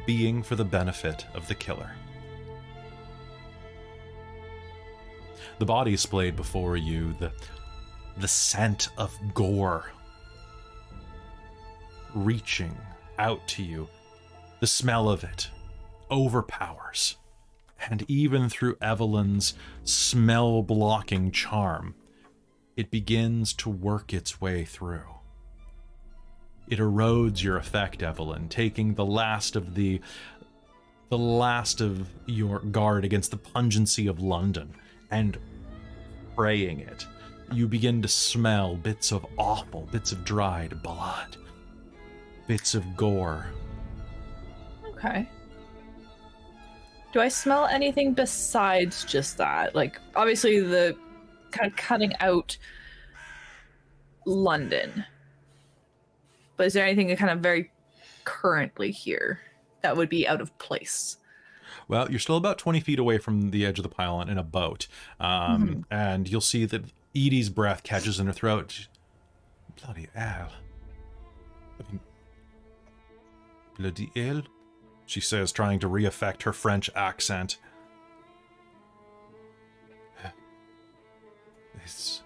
Being 0.06 0.42
for 0.44 0.56
the 0.56 0.66
Benefit 0.66 1.26
of 1.34 1.48
the 1.48 1.56
Killer. 1.56 1.92
The 5.60 5.66
body 5.66 5.94
is 5.94 6.02
splayed 6.02 6.36
before 6.36 6.78
you, 6.78 7.14
the, 7.20 7.32
the 8.18 8.28
scent 8.28 8.90
of 8.98 9.14
gore 9.34 9.92
reaching 12.16 12.76
out 13.18 13.46
to 13.50 13.64
you. 13.64 13.88
The 14.60 14.68
smell 14.68 15.10
of 15.10 15.24
it 15.24 15.50
overpowers. 16.10 17.18
And 17.90 18.04
even 18.10 18.50
through 18.50 18.78
Evelyn's 18.82 19.54
smell 19.84 20.64
blocking 20.64 21.32
charm, 21.32 21.96
it 22.76 22.92
begins 22.92 23.54
to 23.54 23.70
work 23.70 24.14
its 24.14 24.42
way 24.42 24.66
through. 24.66 25.19
It 26.70 26.80
erodes 26.80 27.42
your 27.42 27.58
effect, 27.58 28.04
Evelyn, 28.04 28.48
taking 28.48 28.94
the 28.94 29.06
last 29.06 29.56
of 29.56 29.76
the 29.76 30.02
the 31.10 31.18
last 31.18 31.82
of 31.82 32.08
your 32.28 32.60
guard 32.60 33.04
against 33.04 33.32
the 33.32 33.38
pungency 33.38 34.06
of 34.06 34.20
London 34.20 34.72
and 35.10 35.40
spraying 36.32 36.82
it. 36.82 37.08
You 37.52 37.68
begin 37.68 38.02
to 38.04 38.08
smell 38.08 38.76
bits 38.76 39.12
of 39.12 39.26
awful, 39.38 39.90
bits 39.92 40.12
of 40.12 40.24
dried 40.24 40.84
blood, 40.84 41.36
bits 42.48 42.76
of 42.76 42.96
gore. 42.96 43.48
Okay. 44.90 45.28
Do 47.12 47.22
I 47.22 47.28
smell 47.28 47.66
anything 47.66 48.14
besides 48.14 49.04
just 49.04 49.38
that? 49.38 49.74
Like, 49.74 50.00
obviously, 50.16 50.60
the 50.60 50.96
kind 51.50 51.72
of 51.72 51.76
cutting 51.76 52.14
out 52.20 52.56
London. 54.28 55.04
But 56.60 56.68
is 56.68 56.74
there 56.74 56.86
anything 56.86 57.16
kind 57.16 57.32
of 57.32 57.39
very 57.39 57.72
currently 58.25 58.92
here 58.92 59.39
that 59.82 59.96
would 59.96 60.10
be 60.10 60.28
out 60.28 60.42
of 60.42 60.56
place? 60.58 61.16
Well, 61.88 62.12
you're 62.12 62.20
still 62.20 62.36
about 62.36 62.58
20 62.58 62.82
feet 62.82 63.00
away 63.00 63.18
from 63.18 63.51
the 63.51 63.66
edge 63.66 63.80
of 63.80 63.84
the 63.84 63.89
pylon 63.89 64.28
in 64.28 64.38
a 64.38 64.44
boat. 64.44 64.89
Um, 65.22 65.86
And 65.89 66.28
you'll 66.28 66.42
see 66.42 66.66
that 66.66 66.84
Edie's 67.16 67.48
breath 67.50 67.84
catches 67.84 68.20
in 68.20 68.28
her 68.28 68.34
throat. 68.34 68.89
Bloody 69.82 70.10
hell. 70.13 70.51
I 71.80 71.89
mean, 71.89 72.01
bloody 73.78 74.12
hell, 74.13 74.42
she 75.06 75.22
says, 75.22 75.54
trying 75.54 75.80
to 75.80 75.88
re-affect 75.88 76.44
her 76.44 76.51
French 76.51 76.89
accent. 76.94 77.58
It's 81.86 82.22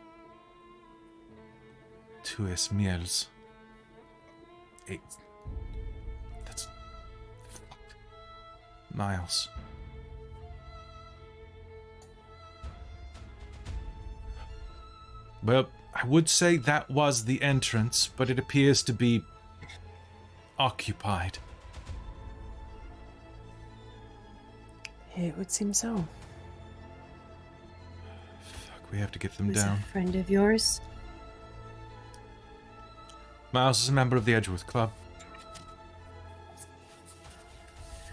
two 2.23 2.47
es 2.47 2.69
miels. 2.69 3.27
Eight. 4.87 5.01
That's 6.45 6.67
fucked. 7.49 7.95
miles. 8.93 9.49
Well, 15.43 15.67
I 15.93 16.05
would 16.05 16.29
say 16.29 16.57
that 16.57 16.89
was 16.89 17.25
the 17.25 17.41
entrance, 17.41 18.09
but 18.15 18.29
it 18.29 18.39
appears 18.39 18.81
to 18.83 18.93
be 18.93 19.23
occupied. 20.57 21.37
It 25.15 25.37
would 25.37 25.51
seem 25.51 25.73
so. 25.73 26.05
Fuck, 28.41 28.91
we 28.91 28.97
have 28.97 29.11
to 29.11 29.19
get 29.19 29.37
them 29.37 29.51
down. 29.51 29.77
a 29.77 29.91
friend 29.91 30.15
of 30.15 30.29
yours? 30.29 30.81
Miles 33.53 33.83
is 33.83 33.89
a 33.89 33.91
member 33.91 34.17
of 34.17 34.25
the 34.25 34.33
Edgeworth 34.33 34.65
Club. 34.65 34.91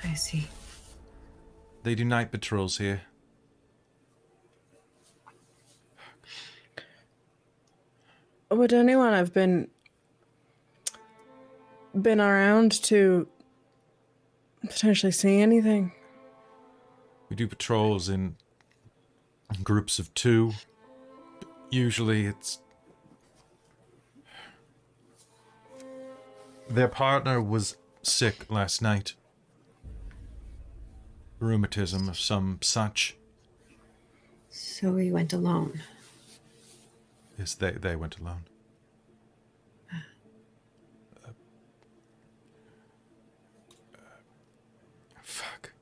I 0.05 0.13
see. 0.13 0.47
They 1.83 1.95
do 1.95 2.05
night 2.05 2.31
patrols 2.31 2.77
here. 2.77 3.01
Would 8.51 8.75
anyone 8.75 9.15
have 9.15 9.33
been 9.33 9.69
been 11.99 12.21
around 12.21 12.73
to 12.83 13.27
potentially 14.61 15.13
see 15.13 15.41
anything? 15.41 15.93
We 17.31 17.37
do 17.37 17.49
patrols 17.49 18.11
in 18.11 18.37
groups 19.63 19.99
of 19.99 20.13
two. 20.13 20.53
Usually 21.71 22.27
it's. 22.27 22.61
Their 26.71 26.87
partner 26.87 27.43
was 27.43 27.77
sick 28.03 28.49
last 28.49 28.81
night. 28.81 29.15
rheumatism 31.41 32.09
of 32.09 32.19
some 32.19 32.59
such. 32.61 33.17
So 34.51 34.93
we 34.93 35.11
went 35.11 35.33
alone. 35.33 35.83
Yes, 37.39 37.55
they, 37.55 37.73
they 37.73 37.97
went 37.97 38.19
alone. 38.19 38.45
Uh, 41.27 41.31
fuck. 45.23 45.73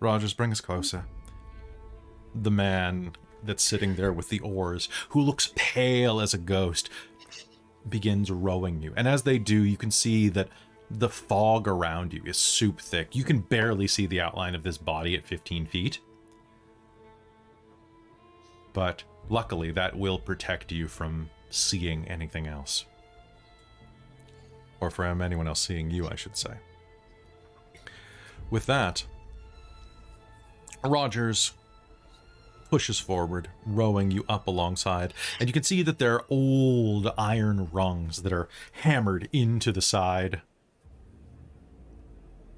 Rogers, 0.00 0.32
bring 0.32 0.50
us 0.50 0.60
closer. 0.60 1.04
The 2.34 2.50
man 2.50 3.12
that's 3.44 3.62
sitting 3.62 3.94
there 3.94 4.12
with 4.12 4.30
the 4.30 4.40
oars, 4.40 4.88
who 5.10 5.20
looks 5.20 5.52
pale 5.54 6.18
as 6.20 6.32
a 6.34 6.38
ghost, 6.38 6.88
begins 7.88 8.30
rowing 8.30 8.82
you. 8.82 8.92
And 8.96 9.06
as 9.06 9.22
they 9.22 9.38
do, 9.38 9.62
you 9.62 9.76
can 9.76 9.90
see 9.90 10.28
that 10.30 10.48
the 10.90 11.08
fog 11.08 11.66
around 11.66 12.12
you 12.12 12.22
is 12.24 12.36
soup 12.36 12.80
thick. 12.80 13.14
You 13.14 13.24
can 13.24 13.40
barely 13.40 13.86
see 13.86 14.06
the 14.06 14.20
outline 14.20 14.54
of 14.54 14.62
this 14.62 14.78
body 14.78 15.14
at 15.14 15.26
15 15.26 15.66
feet. 15.66 16.00
But 18.72 19.02
luckily, 19.28 19.70
that 19.72 19.96
will 19.96 20.18
protect 20.18 20.70
you 20.70 20.86
from 20.86 21.30
seeing 21.50 22.06
anything 22.08 22.46
else. 22.46 22.84
Or 24.80 24.90
from 24.90 25.22
anyone 25.22 25.48
else 25.48 25.60
seeing 25.60 25.90
you, 25.90 26.08
I 26.08 26.14
should 26.14 26.36
say. 26.36 26.54
With 28.50 28.66
that, 28.66 29.04
Rogers 30.84 31.52
pushes 32.68 32.98
forward, 32.98 33.48
rowing 33.64 34.10
you 34.10 34.24
up 34.28 34.46
alongside, 34.46 35.14
and 35.38 35.48
you 35.48 35.52
can 35.52 35.62
see 35.62 35.82
that 35.82 35.98
there 35.98 36.14
are 36.14 36.24
old 36.28 37.12
iron 37.16 37.68
rungs 37.72 38.22
that 38.22 38.32
are 38.32 38.48
hammered 38.82 39.28
into 39.32 39.72
the 39.72 39.82
side, 39.82 40.42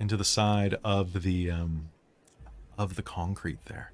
into 0.01 0.17
the 0.17 0.25
side 0.25 0.77
of 0.85 1.23
the 1.23 1.51
um, 1.51 1.91
of 2.77 2.97
the 2.97 3.03
concrete 3.03 3.65
there, 3.67 3.93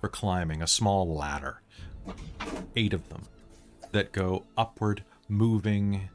for 0.00 0.08
climbing 0.08 0.62
a 0.62 0.66
small 0.66 1.14
ladder, 1.14 1.62
eight 2.76 2.92
of 2.92 3.08
them, 3.08 3.22
that 3.92 4.12
go 4.12 4.44
upward, 4.56 5.04
moving 5.28 6.08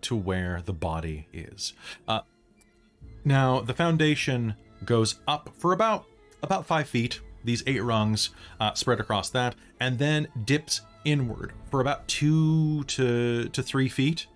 to 0.00 0.14
where 0.14 0.60
the 0.64 0.72
body 0.72 1.28
is. 1.32 1.72
Uh, 2.06 2.20
now 3.24 3.60
the 3.60 3.72
foundation 3.72 4.54
goes 4.84 5.16
up 5.26 5.50
for 5.56 5.72
about 5.72 6.04
about 6.42 6.66
five 6.66 6.86
feet 6.86 7.20
these 7.44 7.62
eight 7.66 7.82
rungs 7.82 8.30
uh, 8.58 8.74
spread 8.74 9.00
across 9.00 9.30
that, 9.30 9.54
and 9.78 9.98
then 9.98 10.28
dips 10.44 10.80
inward 11.04 11.52
for 11.70 11.80
about 11.80 12.08
two 12.08 12.84
to 12.84 13.48
to 13.50 13.62
three 13.62 13.88
feet, 13.88 14.26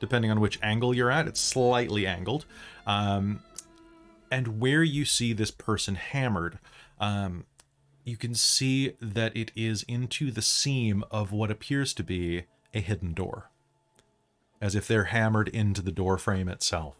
depending 0.00 0.30
on 0.30 0.40
which 0.40 0.58
angle 0.62 0.94
you're 0.94 1.10
at. 1.10 1.28
It's 1.28 1.40
slightly 1.40 2.06
angled, 2.06 2.46
um, 2.86 3.40
and 4.30 4.60
where 4.60 4.82
you 4.82 5.04
see 5.04 5.32
this 5.32 5.50
person 5.50 5.94
hammered, 5.94 6.58
um, 6.98 7.44
you 8.04 8.16
can 8.16 8.34
see 8.34 8.94
that 9.00 9.36
it 9.36 9.52
is 9.54 9.82
into 9.84 10.30
the 10.30 10.42
seam 10.42 11.04
of 11.10 11.32
what 11.32 11.50
appears 11.50 11.92
to 11.94 12.02
be 12.02 12.44
a 12.72 12.80
hidden 12.80 13.14
door, 13.14 13.50
as 14.60 14.74
if 14.74 14.86
they're 14.86 15.04
hammered 15.04 15.48
into 15.48 15.82
the 15.82 15.92
door 15.92 16.18
frame 16.18 16.48
itself. 16.48 16.96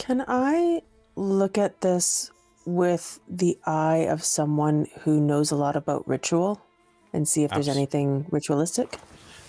Can 0.00 0.24
I 0.26 0.80
look 1.16 1.58
at 1.58 1.80
this 1.82 2.30
with 2.64 3.20
the 3.28 3.58
eye 3.66 4.06
of 4.08 4.24
someone 4.24 4.86
who 5.02 5.20
knows 5.20 5.50
a 5.50 5.56
lot 5.56 5.76
about 5.76 6.08
ritual 6.08 6.60
and 7.12 7.28
see 7.28 7.44
if 7.44 7.50
there's 7.50 7.68
anything 7.68 8.24
ritualistic? 8.30 8.98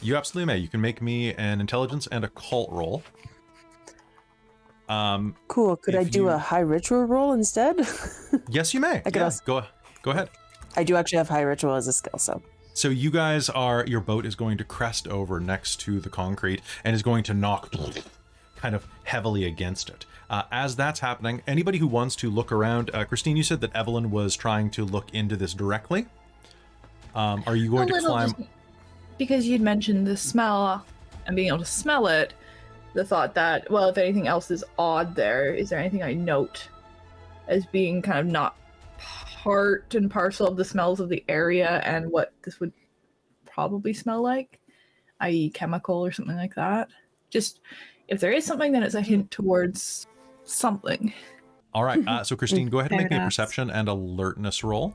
You 0.01 0.17
absolutely 0.17 0.53
may. 0.53 0.58
You 0.60 0.67
can 0.67 0.81
make 0.81 1.01
me 1.01 1.34
an 1.36 1.62
intelligence 1.62 2.08
and 2.12 2.25
a 2.25 2.27
cult 2.29 2.70
roll. 2.72 3.01
Um, 4.89 5.36
Cool. 5.48 5.77
Could 5.77 5.96
I 5.96 6.03
do 6.03 6.24
you- 6.24 6.29
a 6.29 6.38
high 6.38 6.60
ritual 6.60 7.05
roll 7.05 7.31
instead? 7.31 7.77
yes, 8.50 8.74
you 8.74 8.81
may. 8.81 9.00
could 9.00 9.16
Yeah, 9.16 9.24
also- 9.25 9.44
go 9.46 9.64
go 10.01 10.11
ahead. 10.11 10.29
I 10.75 10.83
do 10.83 10.96
actually 10.98 11.18
have 11.20 11.29
high 11.29 11.42
ritual 11.42 11.75
as 11.75 11.87
a 11.87 11.94
skill, 11.94 12.18
so 12.18 12.42
So 12.74 12.90
you 12.90 13.09
guys 13.11 13.50
are 13.50 13.85
your 13.87 14.01
boat 14.01 14.25
is 14.25 14.35
going 14.35 14.57
to 14.57 14.64
crest 14.66 15.07
over 15.07 15.40
next 15.40 15.77
to 15.81 16.00
the 16.01 16.09
concrete 16.09 16.61
and 16.83 16.94
is 16.96 17.03
going 17.03 17.24
to 17.25 17.33
knock 17.33 17.74
kind 18.57 18.75
of 18.75 18.85
heavily 19.03 19.46
against 19.46 19.90
it. 19.90 20.05
Uh, 20.31 20.44
as 20.51 20.75
that's 20.77 21.01
happening, 21.01 21.44
anybody 21.46 21.77
who 21.77 21.85
wants 21.85 22.15
to 22.15 22.31
look 22.31 22.51
around, 22.51 22.89
uh, 22.94 23.03
Christine, 23.03 23.35
you 23.35 23.44
said 23.44 23.61
that 23.61 23.75
Evelyn 23.75 24.09
was 24.09 24.35
trying 24.35 24.72
to 24.72 24.85
look 24.85 25.13
into 25.13 25.35
this 25.35 25.53
directly. 25.53 26.07
Um, 27.13 27.44
are 27.46 27.55
you 27.55 27.70
going 27.70 27.89
to 27.89 28.00
climb? 28.00 28.48
because 29.22 29.48
you'd 29.48 29.61
mentioned 29.61 30.07
the 30.07 30.17
smell 30.17 30.83
and 31.27 31.35
being 31.35 31.50
able 31.50 31.59
to 31.59 31.65
smell 31.65 32.07
it 32.07 32.33
the 32.96 33.05
thought 33.05 33.35
that 33.35 33.70
well 33.70 33.87
if 33.87 33.98
anything 34.00 34.27
else 34.27 34.50
is 34.50 34.63
odd 34.79 35.15
there 35.15 35.53
is 35.53 35.70
there 35.70 35.77
anything 35.77 36.01
i 36.01 36.11
note 36.11 36.67
as 37.48 37.67
being 37.67 38.01
kind 38.01 38.17
of 38.17 38.25
not 38.25 38.57
part 38.98 39.94
and 39.94 40.09
parcel 40.09 40.48
of 40.48 40.57
the 40.57 40.65
smells 40.65 41.00
of 41.00 41.07
the 41.07 41.24
area 41.29 41.81
and 41.85 42.09
what 42.11 42.33
this 42.44 42.59
would 42.59 42.74
probably 43.46 43.94
smell 43.94 44.24
like 44.24 44.59
i.e 45.20 45.51
chemical 45.51 46.03
or 46.03 46.11
something 46.11 46.37
like 46.37 46.55
that 46.55 46.89
just 47.29 47.59
if 48.07 48.20
there 48.20 48.31
is 48.31 48.44
something 48.44 48.72
then 48.72 48.81
it's 48.81 48.96
a 48.96 49.01
hint 49.01 49.29
towards 49.29 50.07
something 50.51 51.14
All 51.74 51.83
right. 51.83 52.05
Uh, 52.05 52.24
so 52.24 52.35
Christine, 52.37 52.70
go 52.70 52.79
ahead 52.79 52.92
and 52.92 53.01
make 53.01 53.11
me 53.11 53.18
a 53.18 53.22
perception 53.22 53.70
and 53.70 53.87
alertness 53.87 54.64
roll. 54.64 54.94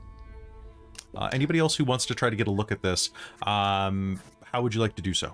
Uh, 1.15 1.29
anybody 1.33 1.57
else 1.57 1.75
who 1.75 1.83
wants 1.83 2.05
to 2.05 2.13
try 2.15 2.29
to 2.29 2.35
get 2.35 2.47
a 2.47 2.51
look 2.51 2.71
at 2.71 2.81
this, 2.83 3.09
um, 3.43 4.19
how 4.43 4.61
would 4.61 4.75
you 4.75 4.81
like 4.81 4.95
to 4.95 5.01
do 5.01 5.13
so? 5.13 5.33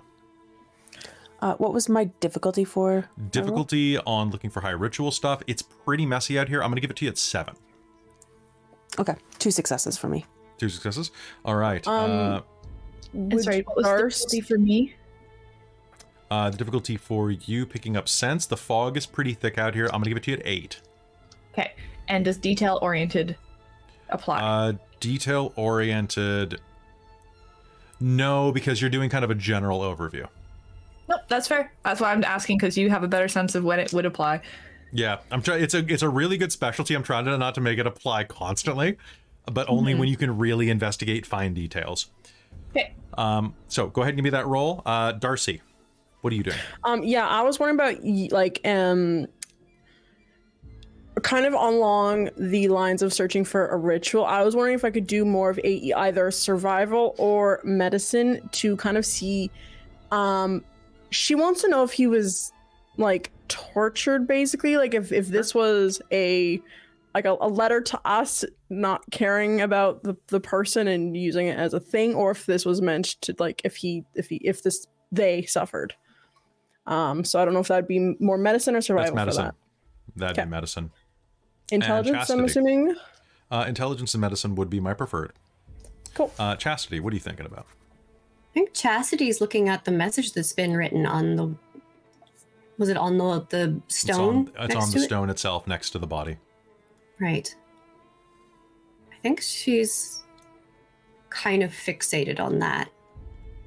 uh, 1.44 1.54
what 1.56 1.74
was 1.74 1.90
my 1.90 2.04
difficulty 2.20 2.64
for? 2.64 3.08
Difficulty 3.30 3.98
on 3.98 4.30
looking 4.30 4.48
for 4.48 4.62
high 4.62 4.70
ritual 4.70 5.10
stuff. 5.10 5.42
It's 5.46 5.60
pretty 5.60 6.06
messy 6.06 6.38
out 6.38 6.48
here. 6.48 6.62
I'm 6.62 6.70
going 6.70 6.76
to 6.76 6.80
give 6.80 6.90
it 6.90 6.96
to 6.96 7.04
you 7.04 7.10
at 7.10 7.18
seven. 7.18 7.54
Okay, 8.98 9.14
two 9.38 9.50
successes 9.50 9.98
for 9.98 10.08
me. 10.08 10.24
Two 10.56 10.70
successes. 10.70 11.10
All 11.44 11.56
right. 11.56 11.86
Um, 11.86 12.10
uh, 12.10 12.40
and 13.12 13.32
Would 13.32 13.44
sorry 13.44 13.60
what 13.60 13.76
was 13.76 13.84
the 13.84 13.90
Darce- 13.90 14.12
difficulty 14.20 14.40
for 14.40 14.58
me 14.58 14.94
uh, 16.30 16.50
the 16.50 16.56
difficulty 16.56 16.96
for 16.96 17.30
you 17.30 17.66
picking 17.66 17.96
up 17.96 18.08
sense. 18.08 18.46
The 18.46 18.56
fog 18.56 18.96
is 18.96 19.06
pretty 19.06 19.34
thick 19.34 19.58
out 19.58 19.74
here. 19.74 19.86
I'm 19.86 20.02
going 20.02 20.04
to 20.04 20.10
give 20.10 20.16
it 20.18 20.22
to 20.24 20.30
you 20.32 20.36
at 20.38 20.46
eight. 20.46 20.80
okay 21.52 21.72
and 22.08 22.24
does 22.24 22.36
detail 22.36 22.78
oriented 22.82 23.36
apply 24.10 24.40
Uh, 24.40 24.72
detail 25.00 25.52
oriented. 25.56 26.60
No, 28.00 28.52
because 28.52 28.80
you're 28.80 28.90
doing 28.90 29.08
kind 29.08 29.24
of 29.24 29.30
a 29.30 29.34
general 29.34 29.80
overview. 29.80 30.26
Nope, 31.08 31.20
that's 31.28 31.48
fair. 31.48 31.72
That's 31.84 32.00
why 32.00 32.12
I'm 32.12 32.24
asking 32.24 32.58
because 32.58 32.76
you 32.76 32.90
have 32.90 33.02
a 33.02 33.08
better 33.08 33.28
sense 33.28 33.54
of 33.54 33.64
when 33.64 33.78
it 33.78 33.92
would 33.92 34.04
apply. 34.06 34.40
Yeah, 34.92 35.18
I'm 35.30 35.42
trying. 35.42 35.62
It's 35.62 35.74
a 35.74 35.78
it's 35.92 36.02
a 36.02 36.08
really 36.08 36.36
good 36.36 36.52
specialty. 36.52 36.94
I'm 36.94 37.02
trying 37.02 37.24
to 37.26 37.36
not 37.38 37.54
to 37.56 37.60
make 37.60 37.78
it 37.78 37.86
apply 37.86 38.24
constantly, 38.24 38.96
but 39.52 39.68
only 39.68 39.94
when 39.94 40.08
you 40.08 40.16
can 40.16 40.36
really 40.38 40.70
investigate 40.70 41.26
fine 41.26 41.52
details. 41.54 42.10
Okay. 42.70 42.92
Um, 43.14 43.54
so 43.68 43.86
go 43.88 44.02
ahead 44.02 44.10
and 44.10 44.18
give 44.18 44.24
me 44.24 44.30
that 44.30 44.46
roll, 44.46 44.82
uh, 44.86 45.12
Darcie. 45.14 45.60
What 46.24 46.32
are 46.32 46.36
you 46.36 46.42
doing? 46.42 46.56
Um, 46.84 47.02
yeah, 47.02 47.28
I 47.28 47.42
was 47.42 47.60
wondering 47.60 47.98
about 47.98 48.32
like 48.32 48.58
um, 48.64 49.26
kind 51.20 51.44
of 51.44 51.52
along 51.52 52.30
the 52.38 52.68
lines 52.68 53.02
of 53.02 53.12
searching 53.12 53.44
for 53.44 53.68
a 53.68 53.76
ritual. 53.76 54.24
I 54.24 54.42
was 54.42 54.56
wondering 54.56 54.74
if 54.74 54.86
I 54.86 54.90
could 54.90 55.06
do 55.06 55.26
more 55.26 55.50
of 55.50 55.58
a 55.58 55.92
either 55.94 56.30
survival 56.30 57.14
or 57.18 57.60
medicine 57.62 58.48
to 58.52 58.74
kind 58.78 58.96
of 58.96 59.04
see. 59.04 59.50
Um, 60.12 60.64
she 61.10 61.34
wants 61.34 61.60
to 61.60 61.68
know 61.68 61.82
if 61.82 61.92
he 61.92 62.06
was 62.06 62.54
like 62.96 63.30
tortured, 63.48 64.26
basically, 64.26 64.78
like 64.78 64.94
if 64.94 65.12
if 65.12 65.28
this 65.28 65.54
was 65.54 66.00
a 66.10 66.58
like 67.14 67.26
a, 67.26 67.36
a 67.38 67.48
letter 67.48 67.82
to 67.82 68.00
us 68.06 68.46
not 68.70 69.02
caring 69.10 69.60
about 69.60 70.04
the, 70.04 70.16
the 70.28 70.40
person 70.40 70.88
and 70.88 71.18
using 71.18 71.48
it 71.48 71.58
as 71.58 71.74
a 71.74 71.80
thing 71.80 72.14
or 72.14 72.30
if 72.30 72.46
this 72.46 72.64
was 72.64 72.80
meant 72.80 73.20
to 73.20 73.36
like 73.38 73.60
if 73.62 73.76
he 73.76 74.06
if 74.14 74.30
he 74.30 74.36
if 74.36 74.62
this 74.62 74.86
they 75.12 75.42
suffered 75.42 75.94
um, 76.86 77.24
so 77.24 77.40
I 77.40 77.44
don't 77.44 77.54
know 77.54 77.60
if 77.60 77.68
that'd 77.68 77.88
be 77.88 78.14
more 78.18 78.38
medicine 78.38 78.74
or 78.76 78.80
survival 78.80 79.14
That's 79.14 79.26
medicine. 79.36 79.46
for 79.50 80.18
That'd 80.18 80.38
Okay. 80.38 80.44
be 80.46 80.50
medicine. 80.50 80.90
Intelligence, 81.70 82.28
I'm 82.30 82.44
assuming. 82.44 82.94
Uh, 83.50 83.64
intelligence 83.68 84.14
and 84.14 84.20
medicine 84.20 84.54
would 84.54 84.68
be 84.70 84.80
my 84.80 84.94
preferred. 84.94 85.32
Cool. 86.14 86.32
Uh, 86.38 86.56
Chastity, 86.56 87.00
what 87.00 87.12
are 87.12 87.16
you 87.16 87.20
thinking 87.20 87.46
about? 87.46 87.66
I 88.50 88.54
think 88.54 88.72
Chastity's 88.74 89.40
looking 89.40 89.68
at 89.68 89.84
the 89.84 89.90
message 89.90 90.32
that's 90.32 90.52
been 90.52 90.76
written 90.76 91.06
on 91.06 91.36
the. 91.36 91.54
Was 92.78 92.88
it 92.88 92.96
on 92.96 93.18
the 93.18 93.40
the 93.50 93.80
It's 93.86 93.98
stone? 94.00 94.52
on, 94.58 94.64
it's 94.66 94.74
on 94.76 94.86
to 94.88 94.98
the 94.98 95.04
it? 95.04 95.06
stone 95.06 95.30
itself, 95.30 95.66
next 95.66 95.90
to 95.90 95.98
the 95.98 96.06
body. 96.06 96.36
Right. 97.20 97.54
I 99.12 99.16
think 99.22 99.40
she's 99.40 100.22
kind 101.30 101.62
of 101.62 101.70
fixated 101.70 102.38
on 102.40 102.58
that. 102.60 102.90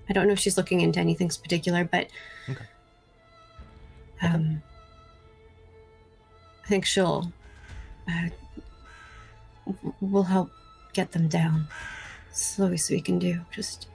I 0.10 0.14
don't 0.14 0.28
know 0.28 0.34
if 0.34 0.40
she's 0.40 0.56
looking 0.58 0.82
into 0.82 1.00
anything 1.00 1.28
particular, 1.30 1.84
but 1.84 2.04
Okay. 2.04 2.12
Um, 4.22 4.62
I 6.64 6.68
think 6.68 6.86
she'll. 6.86 7.32
Uh, 8.10 8.30
we'll 10.02 10.24
help 10.24 10.52
get 10.94 11.12
them 11.12 11.28
down. 11.28 11.68
It's 12.30 12.56
the 12.56 12.68
we 12.90 13.02
can 13.02 13.20
do. 13.20 13.42
Just 13.52 13.88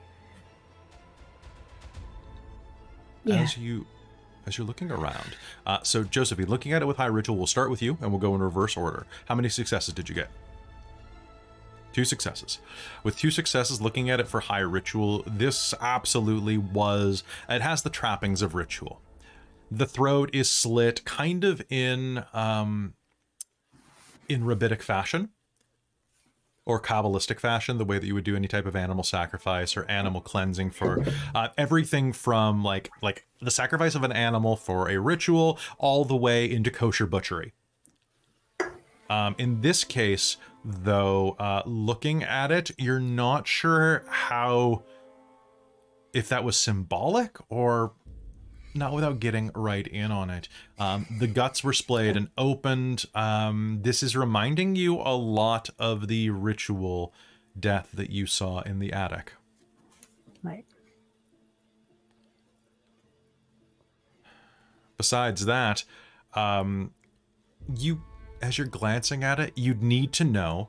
Yeah. 3.25 3.37
as 3.37 3.57
you 3.57 3.87
as 4.47 4.59
you're 4.59 4.67
looking 4.67 4.91
around. 4.91 5.37
Uh, 5.65 5.79
so 5.85 6.03
Josephine, 6.03 6.49
looking 6.49 6.73
at 6.73 6.83
it 6.83 6.87
with 6.87 6.97
high 6.97 7.07
ritual, 7.07 7.37
we'll 7.37 7.47
start 7.47 7.71
with 7.71 7.81
you 7.81 7.97
and 8.01 8.11
we'll 8.11 8.19
go 8.21 8.35
in 8.35 8.41
reverse 8.43 8.77
order. 8.77 9.07
How 9.27 9.37
many 9.37 9.49
successes 9.49 9.95
did 9.95 10.09
you 10.09 10.15
get? 10.17 10.31
Two 11.93 12.05
successes. 12.05 12.59
With 13.05 13.17
two 13.17 13.31
successes, 13.31 13.81
looking 13.81 14.11
at 14.11 14.19
it 14.19 14.27
for 14.27 14.41
high 14.41 14.61
ritual, 14.61 15.23
this 15.27 15.75
absolutely 15.81 16.59
was. 16.59 17.23
It 17.49 17.63
has 17.63 17.83
the 17.83 17.91
trappings 17.91 18.43
of 18.43 18.55
ritual. 18.55 19.01
The 19.75 19.87
throat 19.87 20.29
is 20.35 20.51
slit, 20.51 21.03
kind 21.07 21.45
of 21.45 21.63
in 21.71 22.25
um, 22.35 22.93
in 24.29 24.45
rabbinic 24.45 24.83
fashion 24.83 25.31
or 26.67 26.79
kabbalistic 26.79 27.41
fashion, 27.41 27.79
the 27.79 27.85
way 27.87 27.99
that 27.99 28.07
you 28.07 28.13
would 28.13 28.23
do 28.23 28.37
any 28.37 28.49
type 28.49 28.67
of 28.67 28.77
animal 28.77 29.03
sacrifice 29.03 29.75
or 29.75 29.85
animal 29.87 30.21
cleansing 30.21 30.73
for 30.73 31.03
uh, 31.35 31.49
everything 31.57 32.13
from 32.13 32.63
like 32.63 32.91
like 33.01 33.25
the 33.41 33.51
sacrifice 33.51 33.95
of 33.95 34.03
an 34.03 34.13
animal 34.13 34.57
for 34.57 34.91
a 34.91 34.99
ritual 34.99 35.59
all 35.79 36.05
the 36.05 36.17
way 36.17 36.51
into 36.51 36.71
kosher 36.71 37.07
butchery. 37.07 37.55
Um, 39.09 39.35
in 39.39 39.63
this 39.63 39.85
case, 39.85 40.37
though, 40.63 41.35
uh, 41.39 41.63
looking 41.65 42.23
at 42.23 42.53
it, 42.53 42.73
you're 42.77 43.01
not 43.01 43.47
sure 43.47 44.05
how 44.07 44.83
if 46.13 46.29
that 46.29 46.45
was 46.45 46.59
symbolic 46.59 47.39
or 47.49 47.93
not 48.75 48.93
without 48.93 49.21
getting 49.21 49.51
right 49.55 49.87
in 49.87 50.11
on 50.11 50.31
it. 50.31 50.49
Um, 50.79 51.07
the 51.19 51.27
guts 51.27 51.63
were 51.63 51.73
splayed 51.73 52.17
and 52.17 52.29
opened. 52.39 53.05
Um, 53.15 53.81
this 53.83 54.03
is 54.03 54.17
reminding 54.17 54.77
you 54.77 54.97
a 54.97 55.15
lot 55.15 55.71
of 55.79 56.09
the 56.09 56.31
ritual 56.31 57.13
death 57.59 57.91
that 57.95 58.11
you 58.11 58.27
saw 58.27 58.61
in 58.61 58.79
the 58.79 58.93
attic. 58.93 59.35
Right. 60.43 60.65
Besides 64.97 65.45
that, 65.47 65.85
um, 66.35 66.93
you, 67.77 68.03
as 68.41 68.59
you're 68.59 68.67
glancing 68.67 69.23
at 69.23 69.39
it, 69.39 69.53
you'd 69.57 69.83
need 69.83 70.13
to 70.15 70.25
know, 70.25 70.69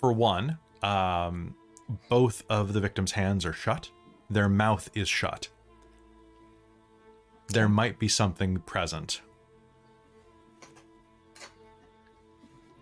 for 0.00 0.12
one, 0.12 0.58
um, 0.82 1.54
both 2.08 2.42
of 2.50 2.72
the 2.72 2.80
victim's 2.80 3.12
hands 3.12 3.46
are 3.46 3.52
shut, 3.52 3.90
their 4.28 4.48
mouth 4.48 4.90
is 4.94 5.08
shut. 5.08 5.48
There 7.48 7.68
might 7.68 7.98
be 7.98 8.08
something 8.08 8.58
present. 8.60 9.20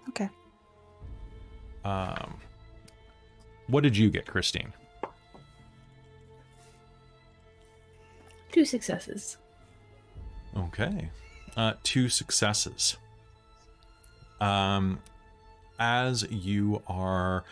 Okay. 0.09 0.29
Um, 1.85 2.35
what 3.67 3.83
did 3.83 3.97
you 3.97 4.11
get, 4.11 4.27
Christine? 4.27 4.73
Two 8.53 8.65
successes. 8.65 9.39
Okay. 10.57 11.11
Uh, 11.57 11.75
two 11.83 12.09
successes. 12.09 12.97
Um, 14.41 15.01
as 15.79 16.25
you 16.31 16.83
are 16.87 17.45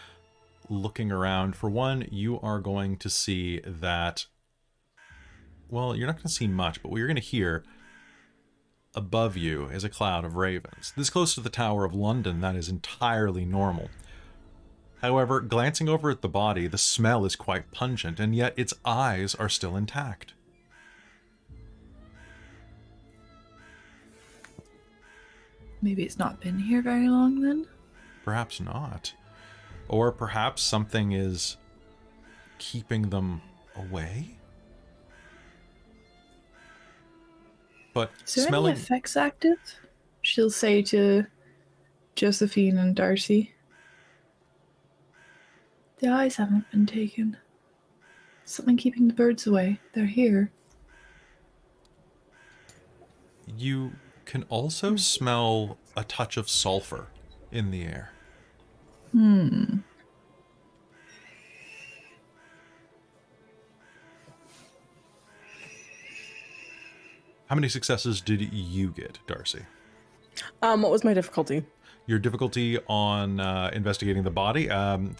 looking 0.68 1.10
around, 1.10 1.56
for 1.56 1.68
one, 1.68 2.06
you 2.10 2.38
are 2.40 2.60
going 2.60 2.96
to 2.98 3.10
see 3.10 3.60
that. 3.64 4.26
Well, 5.72 5.96
you're 5.96 6.06
not 6.06 6.16
going 6.16 6.24
to 6.24 6.28
see 6.28 6.48
much, 6.48 6.82
but 6.82 6.90
what 6.90 6.98
you're 6.98 7.06
going 7.06 7.16
to 7.16 7.22
hear 7.22 7.64
above 8.94 9.38
you 9.38 9.68
is 9.68 9.84
a 9.84 9.88
cloud 9.88 10.22
of 10.22 10.36
ravens. 10.36 10.92
This 10.94 11.08
close 11.08 11.34
to 11.34 11.40
the 11.40 11.48
Tower 11.48 11.86
of 11.86 11.94
London, 11.94 12.42
that 12.42 12.54
is 12.54 12.68
entirely 12.68 13.46
normal. 13.46 13.88
However, 15.00 15.40
glancing 15.40 15.88
over 15.88 16.10
at 16.10 16.20
the 16.20 16.28
body, 16.28 16.66
the 16.66 16.76
smell 16.76 17.24
is 17.24 17.36
quite 17.36 17.72
pungent, 17.72 18.20
and 18.20 18.36
yet 18.36 18.52
its 18.54 18.74
eyes 18.84 19.34
are 19.34 19.48
still 19.48 19.74
intact. 19.74 20.34
Maybe 25.80 26.02
it's 26.02 26.18
not 26.18 26.38
been 26.38 26.58
here 26.58 26.82
very 26.82 27.08
long 27.08 27.40
then? 27.40 27.66
Perhaps 28.26 28.60
not. 28.60 29.14
Or 29.88 30.12
perhaps 30.12 30.60
something 30.60 31.12
is 31.12 31.56
keeping 32.58 33.08
them 33.08 33.40
away? 33.74 34.36
But 37.92 38.10
Is 38.26 38.34
there 38.36 38.46
smelling. 38.48 38.72
any 38.72 38.80
effects 38.80 39.16
active? 39.16 39.58
She'll 40.22 40.50
say 40.50 40.82
to 40.82 41.26
Josephine 42.16 42.78
and 42.78 42.96
Darcie. 42.96 43.50
The 45.98 46.08
eyes 46.08 46.36
haven't 46.36 46.70
been 46.70 46.86
taken. 46.86 47.36
Something 48.44 48.76
keeping 48.76 49.08
the 49.08 49.14
birds 49.14 49.46
away. 49.46 49.78
They're 49.94 50.06
here. 50.06 50.50
You 53.56 53.92
can 54.24 54.44
also 54.44 54.96
smell 54.96 55.78
a 55.96 56.04
touch 56.04 56.36
of 56.36 56.48
sulfur 56.48 57.08
in 57.50 57.70
the 57.70 57.82
air. 57.82 58.12
Hmm. 59.12 59.78
How 67.52 67.56
many 67.56 67.68
successes 67.68 68.22
did 68.22 68.40
you 68.50 68.88
get, 68.92 69.18
Darcie? 69.26 69.66
Um, 70.62 70.80
what 70.80 70.90
was 70.90 71.04
my 71.04 71.12
difficulty? 71.12 71.66
Your 72.06 72.18
difficulty 72.18 72.78
on 72.88 73.40
uh, 73.40 73.70
investigating 73.74 74.22
the 74.22 74.30
body, 74.30 74.70
um, 74.70 75.16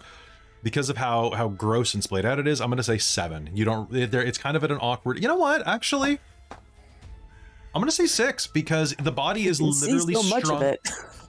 because 0.63 0.89
of 0.89 0.97
how 0.97 1.33
how 1.33 1.49
gross 1.49 1.93
and 1.93 2.03
splayed 2.03 2.25
out 2.25 2.39
it 2.39 2.49
is, 2.49 2.63
I'm 2.63 2.71
gonna 2.71 2.83
say 2.83 2.97
seven. 2.97 3.51
You 3.53 3.67
don't. 3.67 3.95
it- 3.95 4.13
there- 4.13 4.23
It's 4.23 4.39
kind 4.39 4.57
of 4.57 4.65
at 4.65 4.71
an 4.71 4.79
awkward. 4.81 5.21
You 5.21 5.29
know 5.29 5.37
what? 5.37 5.67
Actually, 5.69 6.21
I'm 7.75 7.83
gonna 7.83 7.91
say 7.91 8.07
six 8.07 8.47
because 8.47 8.95
the 8.99 9.13
body 9.13 9.47
is 9.47 9.61
literally 9.61 10.15
so 10.15 10.23
much 10.23 10.45
strung. 10.45 10.57
of 10.57 10.63
it. 10.63 10.81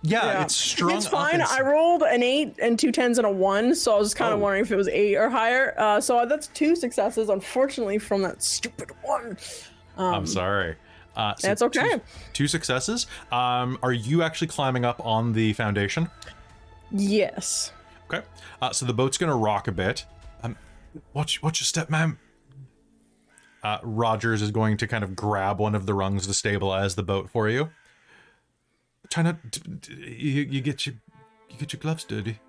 Yeah, 0.03 0.23
Yeah. 0.25 0.43
it's 0.43 0.55
strung. 0.55 0.95
It's 0.95 1.05
fine. 1.07 1.41
I 1.41 1.59
rolled 1.63 2.03
an 2.03 2.23
eight 2.23 2.55
and 2.61 2.79
two 2.79 2.93
tens 2.93 3.17
and 3.17 3.27
a 3.27 3.29
one, 3.29 3.75
so 3.75 3.93
I 3.93 3.99
was 3.99 4.13
kind 4.13 4.31
of 4.31 4.39
Oh. 4.39 4.43
wondering 4.43 4.61
if 4.63 4.71
it 4.71 4.77
was 4.77 4.87
eight 4.87 5.17
or 5.17 5.29
higher. 5.29 5.75
Uh, 5.77 5.99
so 5.99 6.25
that's 6.25 6.47
two 6.47 6.77
successes, 6.77 7.27
unfortunately, 7.27 7.97
from 7.97 8.21
that 8.21 8.41
stupid 8.41 8.91
one. 9.01 9.37
Um, 9.95 10.13
I'm 10.15 10.25
sorry. 10.25 10.75
Uh, 11.15 11.36
so 11.36 11.47
That's 11.47 11.62
okay. 11.62 11.89
Two, 11.89 12.02
two 12.34 12.47
successes. 12.47 13.06
Um, 13.32 13.78
are 13.84 13.93
you 13.93 14.23
actually 14.23 14.47
climbing 14.47 14.84
up 14.86 14.99
on 15.06 15.34
the 15.34 15.54
foundation? 15.54 16.10
Yes. 16.91 17.71
Okay. 18.12 18.26
Uh, 18.62 18.71
so 18.71 18.86
the 18.86 18.93
boat's 18.93 19.17
gonna 19.17 19.36
rock 19.36 19.67
a 19.67 19.71
bit. 19.71 20.06
Um, 20.43 20.56
watch, 21.13 21.41
watch 21.43 21.62
your 21.62 21.65
step, 21.65 21.89
ma'am. 21.89 22.19
Uh, 23.63 23.78
Rogers 23.84 24.41
is 24.41 24.52
going 24.52 24.76
to 24.78 24.88
kind 24.88 25.04
of 25.04 25.15
grab 25.15 25.60
one 25.60 25.73
of 25.76 25.86
the 25.86 25.93
rungs 25.93 26.28
to 26.28 26.34
stabilize 26.34 26.95
the 26.95 27.04
boat 27.04 27.30
for 27.30 27.47
you. 27.47 27.69
Try 29.10 29.23
not. 29.23 29.52
d- 29.52 29.93
You, 29.95 30.41
you 30.43 30.62
get 30.62 30.86
your, 30.86 30.95
you 31.49 31.58
get 31.58 31.71
your 31.71 31.80
gloves 31.80 32.04
dirty. 32.04 32.39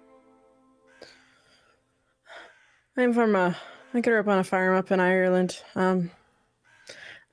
I'm 2.96 3.12
from 3.12 3.34
uh, 3.36 3.54
I 3.92 4.00
grew 4.00 4.18
up 4.20 4.28
on 4.28 4.38
a 4.38 4.44
farm 4.44 4.76
up 4.76 4.90
in 4.90 5.00
Ireland. 5.00 5.58
Um, 5.74 6.10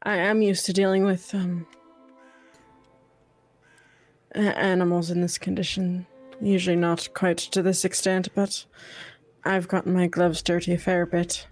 I 0.03 0.17
am 0.17 0.41
used 0.41 0.65
to 0.65 0.73
dealing 0.73 1.05
with 1.05 1.33
um 1.33 1.67
animals 4.33 5.11
in 5.11 5.21
this 5.21 5.37
condition. 5.37 6.07
Usually 6.39 6.75
not 6.75 7.09
quite 7.13 7.37
to 7.37 7.61
this 7.61 7.85
extent, 7.85 8.29
but 8.33 8.65
I've 9.43 9.67
gotten 9.67 9.93
my 9.93 10.07
gloves 10.07 10.41
dirty 10.41 10.73
a 10.73 10.77
fair 10.77 11.05
bit. 11.05 11.45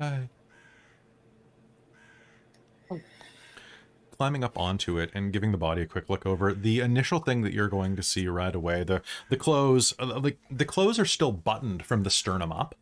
Hi. 0.00 0.28
Climbing 4.16 4.44
up 4.44 4.56
onto 4.56 4.98
it 4.98 5.10
and 5.14 5.32
giving 5.32 5.50
the 5.50 5.58
body 5.58 5.82
a 5.82 5.86
quick 5.86 6.08
look 6.08 6.24
over. 6.24 6.54
The 6.54 6.78
initial 6.80 7.18
thing 7.18 7.42
that 7.42 7.52
you're 7.52 7.68
going 7.68 7.96
to 7.96 8.02
see 8.02 8.28
right 8.28 8.54
away, 8.54 8.84
the 8.84 9.02
the 9.28 9.36
clothes, 9.36 9.94
uh, 9.98 10.20
the 10.20 10.36
the 10.50 10.64
clothes 10.64 11.00
are 11.00 11.04
still 11.04 11.32
buttoned 11.32 11.84
from 11.84 12.04
the 12.04 12.10
sternum 12.10 12.52
up. 12.52 12.76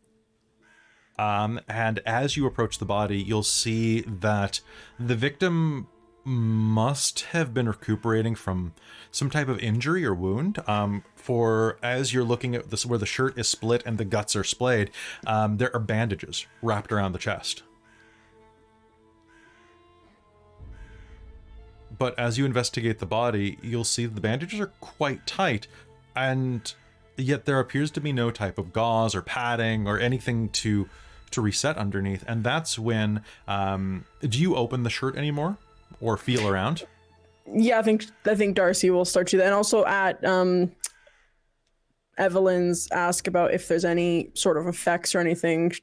Um, 1.17 1.59
and 1.67 1.99
as 2.05 2.35
you 2.35 2.45
approach 2.45 2.79
the 2.79 2.85
body, 2.85 3.17
you'll 3.17 3.43
see 3.43 4.01
that 4.01 4.61
the 4.99 5.15
victim 5.15 5.87
must 6.25 7.21
have 7.31 7.53
been 7.53 7.67
recuperating 7.67 8.33
from 8.33 8.73
some 9.11 9.29
type 9.29 9.49
of 9.49 9.59
injury 9.59 10.05
or 10.05 10.13
wound. 10.13 10.59
Um, 10.67 11.03
for 11.15 11.77
as 11.83 12.13
you're 12.13 12.23
looking 12.23 12.55
at 12.55 12.69
this, 12.69 12.85
where 12.85 12.99
the 12.99 13.05
shirt 13.05 13.37
is 13.37 13.47
split 13.47 13.83
and 13.85 13.97
the 13.97 14.05
guts 14.05 14.35
are 14.35 14.43
splayed, 14.43 14.91
um, 15.27 15.57
there 15.57 15.73
are 15.75 15.79
bandages 15.79 16.45
wrapped 16.61 16.91
around 16.91 17.11
the 17.11 17.19
chest. 17.19 17.63
But 21.97 22.17
as 22.17 22.37
you 22.37 22.45
investigate 22.45 22.99
the 22.99 23.05
body, 23.05 23.57
you'll 23.61 23.83
see 23.83 24.05
the 24.05 24.21
bandages 24.21 24.59
are 24.59 24.73
quite 24.79 25.27
tight, 25.27 25.67
and 26.15 26.73
yet 27.17 27.45
there 27.45 27.59
appears 27.59 27.91
to 27.91 28.01
be 28.01 28.11
no 28.11 28.31
type 28.31 28.57
of 28.57 28.73
gauze 28.73 29.13
or 29.13 29.21
padding 29.21 29.87
or 29.87 29.99
anything 29.99 30.49
to 30.49 30.89
to 31.33 31.41
reset 31.41 31.77
underneath. 31.77 32.23
And 32.27 32.43
that's 32.43 32.79
when 32.79 33.21
um, 33.47 34.05
do 34.21 34.39
you 34.39 34.55
open 34.55 34.83
the 34.83 34.89
shirt 34.89 35.15
anymore 35.15 35.57
or 35.99 36.17
feel 36.17 36.47
around? 36.47 36.85
Yeah, 37.51 37.79
I 37.79 37.81
think 37.81 38.05
I 38.25 38.35
think 38.35 38.55
Darcie 38.55 38.89
will 38.89 39.05
start 39.05 39.27
to 39.27 39.37
that, 39.37 39.45
and 39.45 39.53
also 39.53 39.85
at 39.85 40.23
um, 40.23 40.71
Evelyn's 42.17 42.87
ask 42.91 43.27
about 43.27 43.53
if 43.53 43.67
there's 43.67 43.83
any 43.85 44.29
sort 44.33 44.57
of 44.57 44.67
effects 44.67 45.13
or 45.13 45.19
anything. 45.19 45.73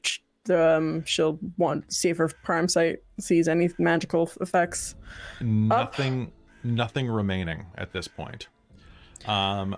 the 0.45 0.77
um, 0.77 1.05
she'll 1.05 1.37
want 1.57 1.87
to 1.87 1.95
see 1.95 2.09
if 2.09 2.17
her 2.17 2.29
prime 2.43 2.67
sight 2.67 2.99
sees 3.19 3.47
any 3.47 3.69
magical 3.77 4.29
effects. 4.41 4.95
nothing 5.39 6.31
nothing 6.63 7.07
remaining 7.07 7.65
at 7.75 7.91
this 7.91 8.07
point 8.07 8.47
um 9.27 9.75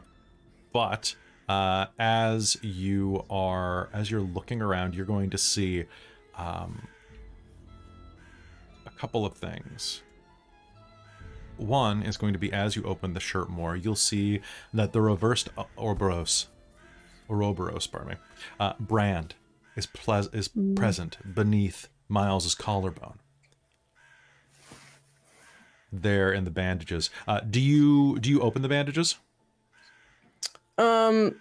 but 0.74 1.16
uh 1.50 1.86
as 2.00 2.58
you 2.62 3.24
are 3.30 3.90
as 3.94 4.10
you're 4.10 4.22
looking 4.22 4.62
around 4.62 4.96
you're 4.96 5.06
going 5.06 5.30
to 5.30 5.38
see 5.38 5.84
um 6.38 6.88
a 8.86 8.90
couple 8.92 9.26
of 9.26 9.34
things 9.34 10.02
one 11.58 12.02
is 12.02 12.18
going 12.18 12.34
to 12.34 12.40
be 12.40 12.52
as 12.52 12.76
you 12.76 12.84
open 12.84 13.14
the 13.14 13.20
shirt 13.20 13.50
more 13.50 13.76
you'll 13.76 13.96
see 13.96 14.40
that 14.74 14.94
the 14.94 15.02
reversed 15.02 15.50
O- 15.58 15.68
Ouroboros 15.78 16.48
Ouroboros, 17.30 17.88
pardon 17.88 18.10
me, 18.10 18.16
uh, 18.60 18.74
brand 18.80 19.36
is 19.76 19.86
ples- 19.86 20.30
is 20.34 20.50
present 20.76 21.18
beneath 21.36 21.88
Miles's 22.10 22.54
collarbone 22.54 23.20
there 25.92 26.32
in 26.32 26.44
the 26.44 26.52
bandages. 26.52 27.10
Uh, 27.28 27.40
do 27.40 27.60
you 27.62 28.20
do 28.20 28.30
you 28.30 28.42
open 28.42 28.62
the 28.62 28.68
bandages? 28.70 29.16
Um. 30.78 31.40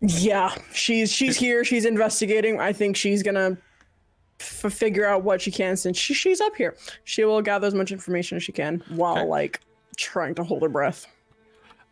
Yeah, 0.00 0.54
she's 0.72 1.12
she's 1.12 1.36
here. 1.36 1.64
She's 1.64 1.84
investigating. 1.84 2.58
I 2.58 2.72
think 2.72 2.96
she's 2.96 3.22
gonna 3.22 3.58
f- 4.40 4.72
figure 4.72 5.06
out 5.06 5.22
what 5.24 5.42
she 5.42 5.50
can 5.50 5.76
since 5.76 5.98
she, 5.98 6.14
she's 6.14 6.40
up 6.40 6.56
here. 6.56 6.74
She 7.04 7.24
will 7.24 7.42
gather 7.42 7.66
as 7.66 7.74
much 7.74 7.92
information 7.92 8.36
as 8.36 8.42
she 8.42 8.52
can 8.52 8.82
while 8.88 9.18
Okay. 9.18 9.26
like 9.26 9.60
trying 9.98 10.34
to 10.36 10.44
hold 10.44 10.62
her 10.62 10.68
breath. 10.70 11.06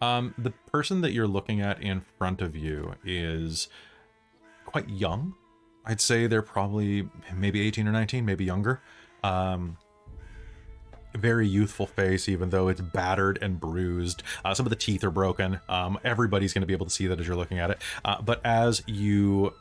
Um, 0.01 0.33
the 0.39 0.53
person 0.73 1.03
that 1.03 1.13
you're 1.13 1.27
looking 1.29 1.61
at 1.61 1.83
in 1.83 2.01
front 2.17 2.41
of 2.41 2.57
you 2.57 2.95
is 3.05 3.69
quite 4.65 4.89
young. 4.89 5.35
I'd 5.85 6.01
say 6.01 6.27
they're 6.27 6.41
probably 6.41 7.09
maybe 7.35 7.61
18 7.61 7.87
or 7.89 7.93
19, 7.93 8.25
maybe 8.25 8.45
younger. 8.45 8.81
Um, 9.25 9.77
very 11.15 11.47
youthful 11.49 11.87
face, 11.87 12.29
even 12.29 12.51
though 12.51 12.69
it's 12.69 12.81
battered 12.81 13.39
and 13.41 13.59
bruised. 13.59 14.23
Uh, 14.45 14.55
some 14.55 14.67
of 14.67 14.71
the 14.71 14.77
teeth 14.77 15.05
are 15.05 15.11
broken. 15.11 15.61
Um, 15.69 15.99
everybody's 16.05 16.53
going 16.53 16.63
to 16.63 16.67
be 16.67 16.75
able 16.75 16.87
to 16.87 16.93
see 16.93 17.07
that 17.07 17.19
as 17.19 17.27
you're 17.27 17.37
looking 17.37 17.59
at 17.59 17.71
it. 17.71 17.83
Uh, 18.05 18.21
but 18.21 18.45
as 18.45 18.83
you 18.87 19.55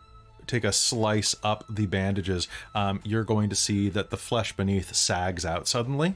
take 0.46 0.64
a 0.64 0.72
slice 0.72 1.36
up 1.44 1.64
the 1.70 1.86
bandages, 1.86 2.48
um, 2.74 3.00
you're 3.04 3.24
going 3.24 3.50
to 3.50 3.56
see 3.56 3.90
that 3.90 4.10
the 4.10 4.18
flesh 4.18 4.56
beneath 4.56 4.96
sags 4.96 5.46
out 5.46 5.68
suddenly. 5.68 6.16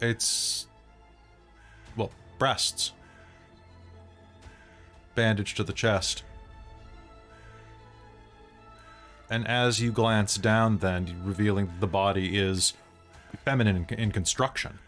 It's 0.00 0.66
well, 1.96 2.10
breasts. 2.38 2.92
Bandage 5.14 5.54
to 5.54 5.64
the 5.64 5.72
chest. 5.72 6.22
And 9.28 9.46
as 9.48 9.80
you 9.80 9.90
glance 9.90 10.36
down, 10.36 10.78
then, 10.78 11.20
revealing 11.24 11.72
the 11.80 11.86
body 11.86 12.38
is 12.38 12.74
feminine 13.44 13.86
in, 13.88 13.98
in 13.98 14.12
construction. 14.12 14.78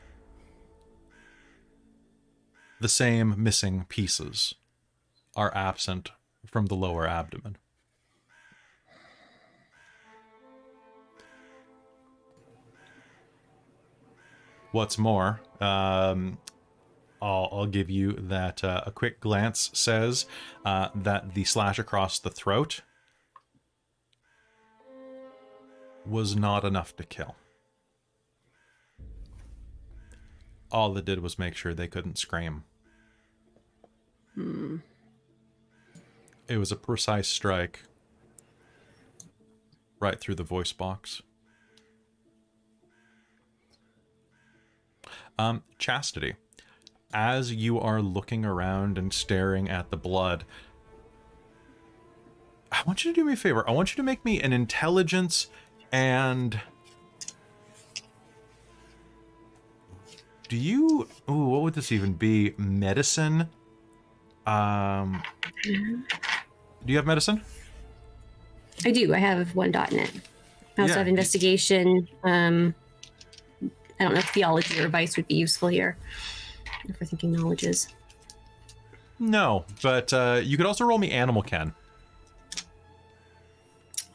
The 2.81 2.88
same 2.88 3.35
missing 3.42 3.87
pieces 3.88 4.55
are 5.35 5.53
absent 5.55 6.12
from 6.46 6.66
the 6.66 6.77
lower 6.77 7.07
abdomen. 7.07 7.57
What's 14.70 14.98
more, 14.98 15.40
um, 15.61 16.38
I'll, 17.20 17.48
I'll 17.51 17.66
give 17.66 17.90
you 17.90 18.12
that 18.12 18.62
uh, 18.62 18.83
a 18.87 18.92
quick 18.92 19.20
glance 19.20 19.70
says 19.72 20.27
uh, 20.64 20.90
that 20.94 21.35
the 21.35 21.44
slash 21.44 21.79
across 21.79 22.18
the 22.18 22.31
throat 22.31 22.83
was 26.09 26.37
not 26.37 26.64
enough 26.64 26.97
to 26.97 27.05
kill. 27.05 27.37
All 30.71 30.97
it 30.97 31.05
did 31.05 31.21
was 31.21 31.38
make 31.38 31.55
sure 31.57 31.75
they 31.75 31.88
couldn't 31.88 32.18
scream. 32.18 32.64
It 36.49 36.59
was 36.59 36.73
a 36.73 36.77
precise 36.77 37.29
strike 37.29 37.85
right 40.01 40.21
through 40.21 40.37
the 40.37 40.44
voice 40.44 40.73
box. 40.73 41.23
Um, 45.38 45.62
Chastity 45.79 46.35
as 47.12 47.53
you 47.53 47.81
are 47.81 48.03
looking 48.03 48.44
around 48.44 48.99
and 48.99 49.12
staring 49.12 49.68
at 49.68 49.90
the 49.90 49.97
blood, 49.97 50.44
I 52.71 52.83
want 52.87 53.05
you 53.05 53.12
to 53.12 53.21
do 53.21 53.25
me 53.25 53.33
a 53.33 53.37
favor. 53.37 53.68
I 53.68 53.73
want 53.73 53.92
you 53.92 53.97
to 53.97 54.03
make 54.03 54.25
me 54.25 54.40
an 54.40 54.53
intelligence 54.53 55.49
and. 55.92 56.61
Do 60.48 60.57
you. 60.57 61.09
Ooh, 61.29 61.44
what 61.46 61.62
would 61.62 61.74
this 61.74 61.92
even 61.92 62.14
be? 62.14 62.55
Medicine? 62.57 63.48
Um. 64.46 65.22
Do 65.64 66.03
you 66.87 66.96
have 66.96 67.07
medicine? 67.07 67.42
I 68.85 68.90
do. 68.92 69.12
I 69.14 69.18
have 69.18 69.55
one 69.55 69.70
dot 69.72 69.92
in 69.92 69.98
it. 69.98 70.11
I 70.77 70.83
also 70.83 70.94
Yeah, 70.94 70.98
have 70.98 71.09
investigation. 71.09 72.09
Um, 72.22 72.74
I 73.62 74.05
don't 74.05 74.14
know 74.14 74.20
if 74.20 74.31
theology 74.31 74.81
or 74.81 74.87
advice 74.87 75.16
would 75.16 75.27
be 75.27 75.35
useful 75.35 75.68
here. 75.68 75.96
If 76.88 77.01
we're 77.01 77.07
thinking 77.07 77.33
knowledges. 77.33 77.88
No, 79.18 79.64
but 79.83 80.12
uh, 80.12 80.40
you 80.42 80.57
could 80.57 80.66
also 80.66 80.85
roll 80.85 80.98
me 80.98 81.11
animal 81.11 81.42
ken. 81.42 81.74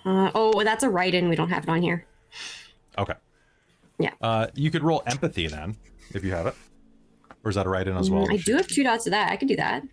Uh, 0.05 0.31
oh, 0.35 0.63
that's 0.63 0.83
a 0.83 0.89
write-in. 0.89 1.29
We 1.29 1.35
don't 1.35 1.49
have 1.49 1.63
it 1.63 1.69
on 1.69 1.81
here. 1.81 2.05
Okay. 2.97 3.13
Yeah. 3.99 4.11
Uh, 4.21 4.47
you 4.53 4.69
could 4.71 4.83
roll 4.83 5.03
empathy 5.05 5.47
then, 5.47 5.77
if 6.13 6.23
you 6.23 6.31
have 6.31 6.47
it. 6.47 6.55
Or 7.43 7.49
is 7.49 7.55
that 7.55 7.65
a 7.65 7.69
write 7.69 7.87
in 7.87 7.95
as 7.97 8.09
well? 8.09 8.27
Mm, 8.27 8.33
I 8.33 8.37
do 8.37 8.55
have 8.55 8.67
two 8.67 8.83
dots 8.83 9.05
of 9.07 9.11
that. 9.11 9.31
I 9.31 9.35
could 9.35 9.47
do 9.47 9.55
that. 9.55 9.83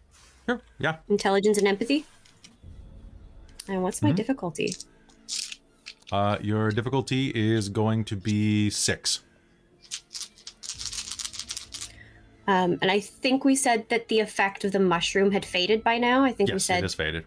Sure. 0.47 0.61
Yeah. 0.79 0.97
Intelligence 1.09 1.59
and 1.59 1.67
empathy. 1.69 2.07
And 3.69 3.83
what's 3.83 4.03
my 4.03 4.11
Mhm. 4.13 4.17
difficulty? 4.17 4.75
Uh, 6.11 6.39
your 6.41 6.71
difficulty 6.71 7.29
is 7.35 7.69
going 7.69 8.05
to 8.05 8.17
be 8.17 8.69
six. 8.71 9.21
Um, 12.49 12.79
and 12.83 12.91
I 12.91 12.99
think 12.99 13.45
we 13.45 13.55
said 13.55 13.89
that 13.91 14.09
the 14.09 14.19
effect 14.19 14.65
of 14.65 14.73
the 14.73 14.81
mushroom 14.81 15.31
had 15.31 15.45
faded 15.45 15.85
by 15.85 15.99
now. 15.99 16.25
I 16.25 16.33
think 16.33 16.49
we 16.49 16.55
Yes, 16.55 16.65
said 16.65 16.83
it 16.83 16.87
is 16.87 16.95
faded. 16.95 17.25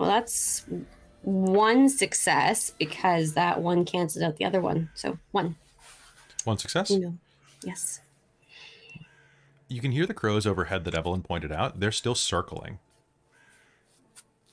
Well, 0.00 0.08
that's 0.08 0.64
one 1.20 1.90
success 1.90 2.70
because 2.70 3.34
that 3.34 3.60
one 3.60 3.84
cancels 3.84 4.22
out 4.22 4.38
the 4.38 4.46
other 4.46 4.62
one. 4.62 4.88
So 4.94 5.18
one. 5.32 5.56
One 6.44 6.56
success. 6.56 6.88
You 6.88 7.00
know. 7.00 7.18
Yes. 7.62 8.00
You 9.68 9.82
can 9.82 9.92
hear 9.92 10.06
the 10.06 10.14
crows 10.14 10.46
overhead 10.46 10.84
that 10.84 10.94
Evelyn 10.94 11.20
pointed 11.20 11.52
out. 11.52 11.80
They're 11.80 11.92
still 11.92 12.14
circling. 12.14 12.78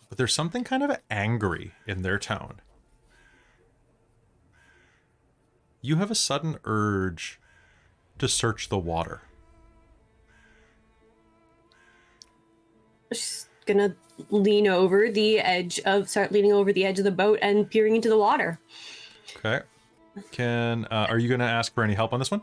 But 0.09 0.17
there's 0.17 0.33
something 0.33 0.65
kind 0.65 0.83
of 0.83 0.99
angry 1.09 1.71
in 1.87 2.01
their 2.01 2.19
tone. 2.19 2.59
You 5.81 5.95
have 5.95 6.11
a 6.11 6.15
sudden 6.15 6.57
urge 6.65 7.39
to 8.19 8.27
search 8.27 8.67
the 8.67 8.77
water. 8.77 9.21
Just 13.13 13.47
gonna 13.65 13.95
lean 14.29 14.67
over 14.67 15.09
the 15.11 15.39
edge 15.39 15.79
of 15.81 16.09
start 16.09 16.31
leaning 16.31 16.53
over 16.53 16.73
the 16.73 16.85
edge 16.85 16.97
of 16.97 17.05
the 17.05 17.11
boat 17.11 17.39
and 17.41 17.69
peering 17.69 17.95
into 17.95 18.09
the 18.09 18.17
water. 18.17 18.59
Okay. 19.37 19.61
Can 20.31 20.85
uh, 20.85 21.07
are 21.09 21.19
you 21.19 21.27
going 21.27 21.39
to 21.39 21.45
ask 21.45 21.73
for 21.73 21.83
any 21.83 21.93
help 21.93 22.13
on 22.13 22.19
this 22.19 22.31
one? 22.31 22.41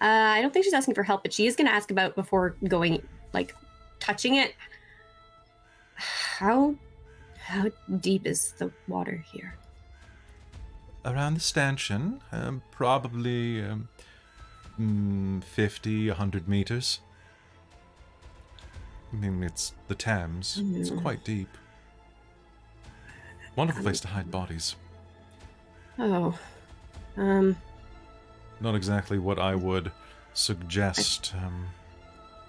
Uh, 0.00 0.04
I 0.04 0.42
don't 0.42 0.52
think 0.52 0.64
she's 0.64 0.74
asking 0.74 0.94
for 0.94 1.02
help, 1.02 1.22
but 1.22 1.32
she 1.32 1.46
is 1.46 1.56
gonna 1.56 1.70
ask 1.70 1.90
about 1.90 2.14
before 2.14 2.56
going 2.68 3.02
like 3.32 3.54
touching 3.98 4.34
it. 4.34 4.54
How 5.94 6.74
how 7.38 7.70
deep 8.00 8.26
is 8.26 8.52
the 8.58 8.70
water 8.88 9.24
here? 9.32 9.56
Around 11.04 11.34
the 11.34 11.40
stanchion, 11.40 12.20
um, 12.32 12.62
probably 12.72 13.62
um, 13.62 13.88
mm, 14.78 15.42
50, 15.44 16.08
100 16.08 16.48
meters. 16.48 17.00
I 19.16 19.28
mean, 19.28 19.42
it's 19.42 19.72
the 19.88 19.94
Thames. 19.94 20.60
It's 20.74 20.90
Mm. 20.90 21.00
quite 21.02 21.24
deep. 21.24 21.48
Wonderful 23.54 23.82
place 23.82 24.00
to 24.00 24.08
hide 24.08 24.30
bodies. 24.30 24.76
Oh. 25.98 26.38
Um 27.16 27.56
Not 28.60 28.74
exactly 28.74 29.18
what 29.18 29.38
I 29.38 29.54
would 29.54 29.92
suggest. 30.34 31.34
Um, 31.34 31.68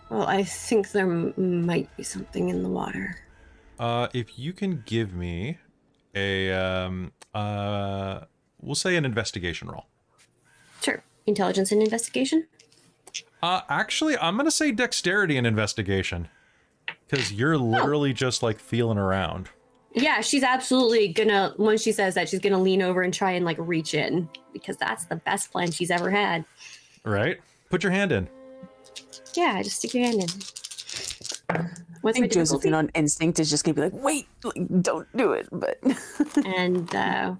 well, 0.09 0.27
I 0.27 0.43
think 0.43 0.91
there 0.91 1.09
m- 1.09 1.65
might 1.65 1.95
be 1.95 2.03
something 2.03 2.49
in 2.49 2.63
the 2.63 2.69
water. 2.69 3.17
uh, 3.79 4.07
if 4.13 4.39
you 4.39 4.51
can 4.53 4.81
give 4.87 5.13
me 5.13 5.57
a, 6.15 6.51
um, 6.51 7.11
uh, 7.35 8.21
we'll 8.59 8.73
say 8.75 8.95
an 8.95 9.05
investigation 9.05 9.67
roll. 9.69 9.85
Sure. 10.81 11.03
Intelligence 11.27 11.71
and 11.71 11.81
investigation? 11.83 12.47
Uh, 13.43 13.61
actually, 13.69 14.17
I'm 14.17 14.35
gonna 14.35 14.49
say 14.49 14.71
dexterity 14.71 15.37
and 15.37 15.45
investigation, 15.45 16.27
because 17.07 17.31
you're 17.31 17.57
literally 17.57 18.13
just 18.13 18.43
like 18.43 18.59
feeling 18.59 18.97
around. 18.97 19.49
Yeah, 19.93 20.21
she's 20.21 20.43
absolutely 20.43 21.07
gonna. 21.07 21.53
When 21.57 21.77
she 21.77 21.91
says 21.91 22.13
that, 22.15 22.29
she's 22.29 22.39
gonna 22.39 22.61
lean 22.61 22.81
over 22.81 23.01
and 23.01 23.13
try 23.13 23.31
and 23.31 23.45
like 23.45 23.57
reach 23.59 23.93
in 23.93 24.29
because 24.53 24.77
that's 24.77 25.05
the 25.05 25.15
best 25.15 25.51
plan 25.51 25.71
she's 25.71 25.89
ever 25.89 26.11
had. 26.11 26.45
Right? 27.03 27.37
Put 27.69 27.83
your 27.83 27.91
hand 27.91 28.11
in. 28.11 28.29
Yeah, 29.33 29.61
just 29.63 29.77
stick 29.77 29.93
your 29.93 30.03
hand 30.03 30.21
in. 30.23 30.29
I 31.49 31.69
What's 32.01 32.17
my 32.19 32.23
think 32.23 32.33
Josephine 32.33 32.71
difficulty? 32.71 32.73
on 32.73 32.89
instinct 32.89 33.39
is 33.39 33.49
just 33.49 33.63
gonna 33.63 33.73
be 33.75 33.81
like, 33.81 33.93
wait, 33.93 34.27
like, 34.43 34.81
don't 34.81 35.07
do 35.17 35.31
it. 35.33 35.47
But 35.51 35.79
and 36.45 36.93
uh, 36.93 37.35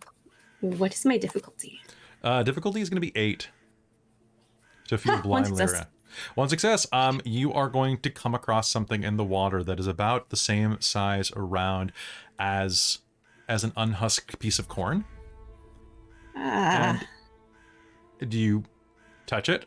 what 0.62 0.94
is 0.94 1.06
my 1.06 1.18
difficulty? 1.18 1.80
Uh, 2.24 2.42
difficulty 2.44 2.82
is 2.82 2.90
gonna 2.90 3.02
be 3.02 3.16
eight. 3.16 3.50
To 4.88 4.98
feel 4.98 5.14
Ha, 5.18 5.22
one 5.28 5.44
blindly 5.44 5.58
success. 5.68 5.86
One 6.36 6.50
success. 6.50 6.88
Um, 6.92 7.22
you 7.26 7.54
are 7.54 7.70
going 7.70 7.98
to 8.00 8.10
come 8.10 8.34
across 8.36 8.70
something 8.70 9.04
in 9.04 9.18
the 9.18 9.24
water 9.24 9.64
that 9.64 9.80
is 9.80 9.88
about 9.88 10.30
the 10.30 10.36
same 10.38 10.80
size 10.82 11.32
around 11.36 11.92
as 12.40 13.00
as 13.50 13.64
an 13.64 13.72
unhusked 13.78 14.40
piece 14.40 14.60
of 14.60 14.68
corn. 14.68 15.06
Uh, 16.36 16.40
And 18.20 18.30
do 18.30 18.38
you 18.38 18.64
touch 19.26 19.50
it? 19.50 19.66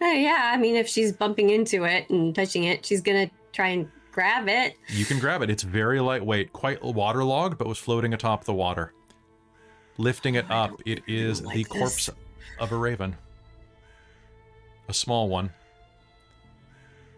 uh, 0.00 0.06
yeah, 0.06 0.50
I 0.52 0.56
mean, 0.56 0.76
if 0.76 0.86
she's 0.88 1.12
bumping 1.12 1.50
into 1.50 1.84
it 1.84 2.08
and 2.10 2.34
touching 2.34 2.64
it, 2.64 2.84
she's 2.84 3.00
gonna 3.00 3.30
try 3.52 3.68
and 3.68 3.88
grab 4.12 4.48
it. 4.48 4.76
You 4.88 5.04
can 5.04 5.18
grab 5.18 5.42
it. 5.42 5.50
It's 5.50 5.62
very 5.62 5.98
lightweight, 6.00 6.52
quite 6.52 6.82
waterlogged, 6.82 7.58
but 7.58 7.66
was 7.66 7.78
floating 7.78 8.14
atop 8.14 8.44
the 8.44 8.54
water. 8.54 8.92
Lifting 9.96 10.34
it 10.34 10.50
up, 10.50 10.80
it 10.86 11.02
is 11.06 11.42
like 11.42 11.54
the 11.56 11.62
this. 11.64 11.72
corpse 11.72 12.10
of 12.58 12.72
a 12.72 12.76
raven. 12.76 13.16
A 14.88 14.94
small 14.94 15.28
one. 15.28 15.50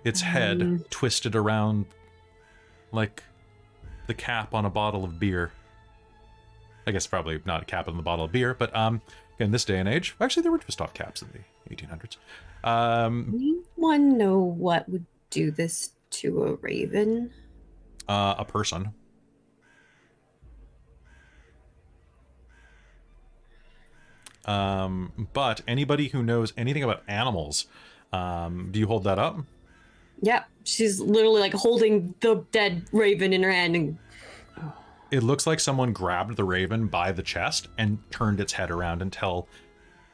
Its 0.05 0.21
head 0.21 0.63
Um. 0.63 0.85
twisted 0.91 1.35
around 1.35 1.87
like 2.93 3.23
the 4.07 4.15
cap 4.15 4.55
on 4.55 4.65
a 4.65 4.71
bottle 4.71 5.05
of 5.05 5.19
beer. 5.19 5.51
I 6.87 6.93
guess 6.93 7.07
probably 7.07 7.41
not 7.45 7.63
a 7.63 7.65
cap 7.65 7.89
on 7.89 7.97
the 7.97 8.03
bottle 8.03 8.25
of 8.27 8.33
beer, 8.33 8.55
but 8.55 8.75
um, 8.77 9.03
in 9.41 9.51
this 9.51 9.65
day 9.65 9.79
and 9.81 9.89
age, 9.89 10.15
actually 10.21 10.45
there 10.45 10.53
were 10.53 10.59
twist 10.59 10.81
off 10.81 10.95
caps 10.95 11.23
in 11.23 11.29
the 11.33 11.75
1800s. 11.75 12.17
Um, 12.63 13.33
Anyone 13.35 14.17
know 14.17 14.39
what 14.39 14.89
would 14.89 15.05
do 15.31 15.51
this 15.51 15.91
to 16.11 16.45
a 16.45 16.55
raven? 16.55 17.33
uh, 18.09 18.37
a 18.39 18.45
person. 18.45 18.95
Um, 24.47 25.29
but 25.33 25.61
anybody 25.67 26.09
who 26.09 26.23
knows 26.23 26.53
anything 26.57 26.83
about 26.83 27.03
animals, 27.09 27.67
um, 28.13 28.69
do 28.71 28.79
you 28.79 28.87
hold 28.87 29.05
that 29.05 29.19
up? 29.19 29.39
Yep, 30.23 30.49
she's 30.65 31.01
literally 31.01 31.41
like 31.41 31.53
holding 31.53 32.15
the 32.21 32.45
dead 32.53 32.85
raven 32.93 33.33
in 33.33 33.43
her 33.43 33.51
hand 33.53 33.77
and 33.77 33.99
It 35.11 35.23
looks 35.23 35.47
like 35.47 35.61
someone 35.61 35.93
grabbed 35.93 36.37
the 36.37 36.45
raven 36.45 36.87
by 36.87 37.13
the 37.13 37.23
chest 37.23 37.69
and 37.77 37.99
turned 38.11 38.41
its 38.41 38.53
head 38.53 38.71
around 38.71 39.03
until 39.03 39.49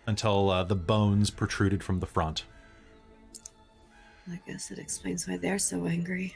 until 0.07 0.51
uh, 0.51 0.65
the 0.65 0.75
bones 0.75 1.31
protruded 1.31 1.85
from 1.85 2.01
the 2.01 2.07
front. 2.07 2.45
I 4.31 4.41
guess 4.47 4.71
it 4.71 4.79
explains 4.79 5.29
why 5.29 5.37
they're 5.37 5.59
so 5.59 5.87
angry. 5.87 6.35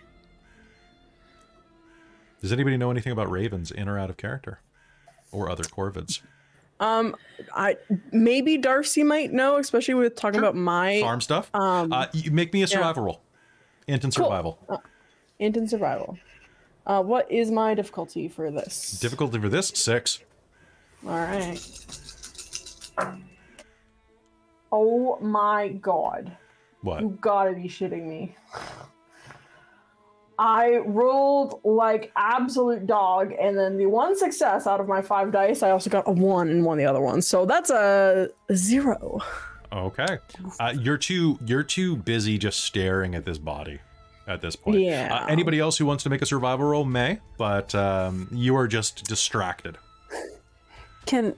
Does 2.40 2.52
anybody 2.52 2.76
know 2.76 2.90
anything 2.90 3.12
about 3.12 3.30
ravens 3.30 3.70
in 3.72 3.88
or 3.88 3.98
out 3.98 4.10
of 4.10 4.16
character, 4.16 4.60
or 5.32 5.50
other 5.50 5.64
corvids? 5.64 6.20
Um, 6.78 7.16
I 7.54 7.76
maybe 8.12 8.58
Darcie 8.58 9.04
might 9.04 9.32
know, 9.32 9.56
especially 9.56 9.94
with 9.94 10.14
talking 10.16 10.38
about 10.38 10.54
my 10.54 11.00
Farm 11.00 11.20
stuff. 11.20 11.50
um 11.54 11.92
uh, 11.92 12.06
you 12.12 12.30
make 12.30 12.52
me 12.52 12.62
a 12.62 12.66
survival 12.66 13.04
roll. 13.04 13.20
Int 13.86 14.04
and 14.04 14.14
Cool. 14.14 14.26
survival. 14.26 14.82
int 15.38 15.56
and 15.56 15.68
survival. 15.70 16.18
Uh, 16.86 17.02
what 17.02 17.30
is 17.30 17.50
my 17.50 17.74
difficulty 17.74 18.28
for 18.28 18.50
this? 18.50 18.98
Difficulty 19.00 19.38
for 19.40 19.48
this 19.48 19.68
six. 19.68 20.20
All 21.06 21.12
right. 21.16 21.58
Oh 24.72 25.18
my 25.20 25.68
god. 25.68 26.36
What? 26.82 27.00
You 27.00 27.16
gotta 27.20 27.52
be 27.52 27.68
shitting 27.68 28.04
me. 28.06 28.34
I 30.38 30.76
rolled 30.84 31.60
like 31.64 32.12
absolute 32.16 32.86
dog, 32.86 33.32
and 33.40 33.56
then 33.56 33.78
the 33.78 33.86
one 33.86 34.16
success 34.16 34.66
out 34.66 34.80
of 34.80 34.88
my 34.88 35.00
five 35.00 35.32
dice, 35.32 35.62
I 35.62 35.70
also 35.70 35.88
got 35.88 36.04
a 36.06 36.12
one 36.12 36.48
in 36.48 36.62
one 36.62 36.78
of 36.78 36.84
the 36.84 36.88
other 36.88 37.00
ones. 37.00 37.26
So 37.26 37.46
that's 37.46 37.70
a 37.70 38.30
zero. 38.54 39.20
Okay. 39.72 40.18
Uh, 40.60 40.74
you're 40.78 40.98
too 40.98 41.38
you're 41.44 41.62
too 41.62 41.96
busy 41.96 42.38
just 42.38 42.60
staring 42.60 43.14
at 43.14 43.24
this 43.24 43.38
body 43.38 43.80
at 44.26 44.40
this 44.40 44.56
point. 44.56 44.80
Yeah. 44.80 45.22
Uh, 45.22 45.26
anybody 45.26 45.58
else 45.58 45.76
who 45.78 45.86
wants 45.86 46.02
to 46.04 46.10
make 46.10 46.22
a 46.22 46.26
survival 46.26 46.66
roll 46.66 46.84
may, 46.84 47.20
but 47.38 47.74
um, 47.74 48.28
you 48.30 48.56
are 48.56 48.68
just 48.68 49.04
distracted. 49.04 49.78
can 51.06 51.34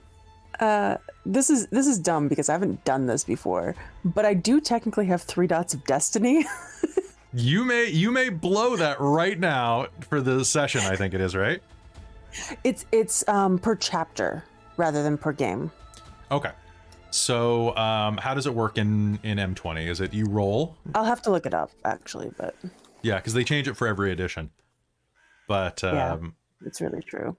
uh 0.59 0.97
this 1.25 1.49
is 1.49 1.67
this 1.67 1.87
is 1.87 1.99
dumb 1.99 2.27
because 2.27 2.49
I 2.49 2.53
haven't 2.53 2.83
done 2.83 3.05
this 3.05 3.23
before, 3.23 3.75
but 4.03 4.25
I 4.25 4.33
do 4.33 4.59
technically 4.59 5.05
have 5.05 5.21
three 5.21 5.47
dots 5.47 5.73
of 5.73 5.83
destiny. 5.85 6.45
You 7.33 7.63
may 7.63 7.85
you 7.89 8.11
may 8.11 8.29
blow 8.29 8.75
that 8.75 8.99
right 8.99 9.39
now 9.39 9.87
for 10.01 10.19
the 10.21 10.43
session. 10.43 10.81
I 10.81 10.95
think 10.95 11.13
it 11.13 11.21
is 11.21 11.35
right. 11.35 11.61
it's 12.63 12.85
it's 12.91 13.27
um 13.27 13.59
per 13.59 13.75
chapter 13.75 14.43
rather 14.77 15.03
than 15.03 15.17
per 15.17 15.31
game. 15.31 15.71
Okay. 16.31 16.51
So 17.11 17.75
um, 17.75 18.17
how 18.17 18.33
does 18.35 18.45
it 18.45 18.53
work 18.53 18.77
in 18.77 19.19
in 19.23 19.37
M20? 19.37 19.87
Is 19.87 19.99
it 20.01 20.13
you 20.13 20.25
roll? 20.25 20.75
I'll 20.95 21.05
have 21.05 21.21
to 21.23 21.31
look 21.31 21.45
it 21.45 21.53
up 21.53 21.71
actually, 21.85 22.31
but 22.37 22.55
Yeah, 23.01 23.17
because 23.17 23.33
they 23.33 23.43
change 23.43 23.67
it 23.67 23.75
for 23.75 23.87
every 23.87 24.11
edition. 24.11 24.51
But 25.47 25.81
Yeah. 25.83 26.13
um, 26.13 26.35
it's 26.65 26.81
really 26.81 27.01
true. 27.01 27.35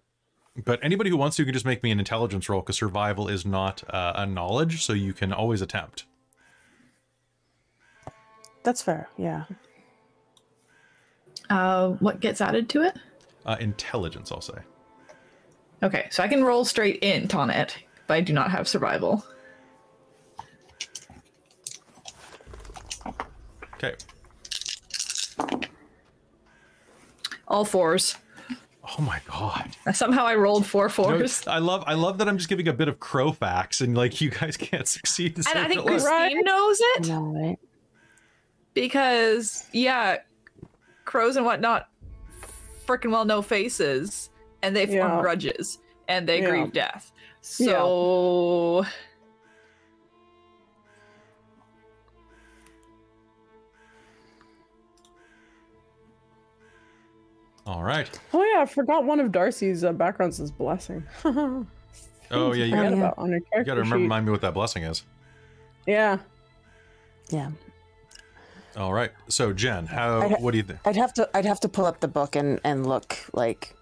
but 0.64 0.78
anybody 0.82 1.10
who 1.10 1.16
wants 1.16 1.36
to 1.36 1.44
can 1.44 1.52
just 1.54 1.64
make 1.66 1.82
me 1.82 1.90
an 1.92 1.98
intelligence 2.00 2.48
roll 2.48 2.60
because 2.60 2.76
survival 2.76 3.28
is 3.28 3.44
not 3.46 3.82
uh, 3.92 4.12
a 4.16 4.26
knowledge, 4.26 4.84
so 4.84 4.92
you 4.92 5.12
can 5.12 5.32
always 5.32 5.62
attempt. 5.62 6.04
That's 8.62 8.82
fair. 8.82 9.08
Yeah. 9.16 9.44
Uh, 11.50 11.88
what 11.98 12.20
gets 12.20 12.40
added 12.40 12.68
to 12.70 12.82
it? 12.82 12.96
Uh, 13.44 13.56
intelligence, 13.60 14.30
I'll 14.32 14.40
say. 14.40 14.54
Okay, 15.82 16.06
so 16.10 16.22
I 16.22 16.28
can 16.28 16.44
roll 16.44 16.64
straight 16.64 17.02
int 17.02 17.34
on 17.34 17.50
it, 17.50 17.76
but 18.06 18.14
I 18.14 18.20
do 18.20 18.32
not 18.32 18.50
have 18.50 18.68
survival. 18.68 19.24
Okay. 23.74 23.94
All 27.48 27.64
fours. 27.64 28.16
Oh 28.98 29.02
my 29.02 29.20
god. 29.26 29.70
Somehow 29.94 30.24
I 30.26 30.34
rolled 30.34 30.66
four 30.66 30.88
fours. 30.88 31.08
No, 31.10 31.18
fours. 31.18 31.46
I 31.46 31.58
love 31.58 31.84
I 31.86 31.94
love 31.94 32.18
that 32.18 32.28
I'm 32.28 32.36
just 32.36 32.48
giving 32.48 32.68
a 32.68 32.72
bit 32.72 32.88
of 32.88 33.00
crow 33.00 33.32
facts 33.32 33.80
and 33.80 33.96
like 33.96 34.20
you 34.20 34.30
guys 34.30 34.56
can't 34.58 34.86
succeed. 34.86 35.36
and 35.38 35.46
I 35.48 35.66
think 35.66 35.80
it 35.80 35.84
less. 35.86 36.04
Christine 36.06 36.42
knows 36.44 36.78
it 36.80 37.08
No, 37.08 37.22
right? 37.22 37.58
because, 38.74 39.66
yeah, 39.72 40.18
crows 41.10 41.34
and 41.36 41.44
whatnot 41.44 41.88
freaking 42.86 43.10
well 43.10 43.24
know 43.24 43.42
faces 43.42 44.30
and 44.62 44.76
they 44.76 44.86
form 44.86 44.96
Yeah. 44.98 45.20
grudges 45.20 45.78
and 46.06 46.28
they 46.28 46.40
Yeah. 46.40 46.50
grieve 46.50 46.72
death. 46.72 47.10
So. 47.40 48.84
All 57.66 57.82
right. 57.82 58.08
Oh 58.32 58.42
yeah, 58.42 58.62
I 58.62 58.66
forgot 58.66 59.04
one 59.04 59.20
of 59.20 59.30
Darcie's 59.30 59.84
uh, 59.84 59.92
backgrounds 59.92 60.40
is 60.40 60.50
blessing. 60.50 61.04
Oh 62.32 62.52
yeah, 62.52 62.64
you, 62.66 62.76
gotta, 62.76 62.96
about 62.96 63.14
on 63.18 63.32
her 63.32 63.38
you 63.38 63.64
gotta 63.64 63.80
remember 63.80 63.96
sheet. 63.96 64.02
remind 64.02 64.24
me 64.24 64.30
what 64.30 64.40
that 64.42 64.54
blessing 64.54 64.84
is. 64.84 65.02
Yeah. 65.84 66.18
Yeah. 67.28 67.50
All 68.76 68.92
right. 68.92 69.10
So 69.28 69.52
Jen, 69.52 69.86
how 69.86 70.20
ha- 70.28 70.36
what 70.38 70.52
do 70.52 70.58
you 70.58 70.62
think? 70.64 70.78
I'd 70.84 70.96
have 70.96 71.12
to 71.14 71.28
I'd 71.34 71.44
have 71.44 71.60
to 71.60 71.68
pull 71.68 71.86
up 71.86 72.00
the 72.00 72.08
book 72.08 72.36
and 72.36 72.60
and 72.64 72.86
look 72.86 73.16
like 73.32 73.74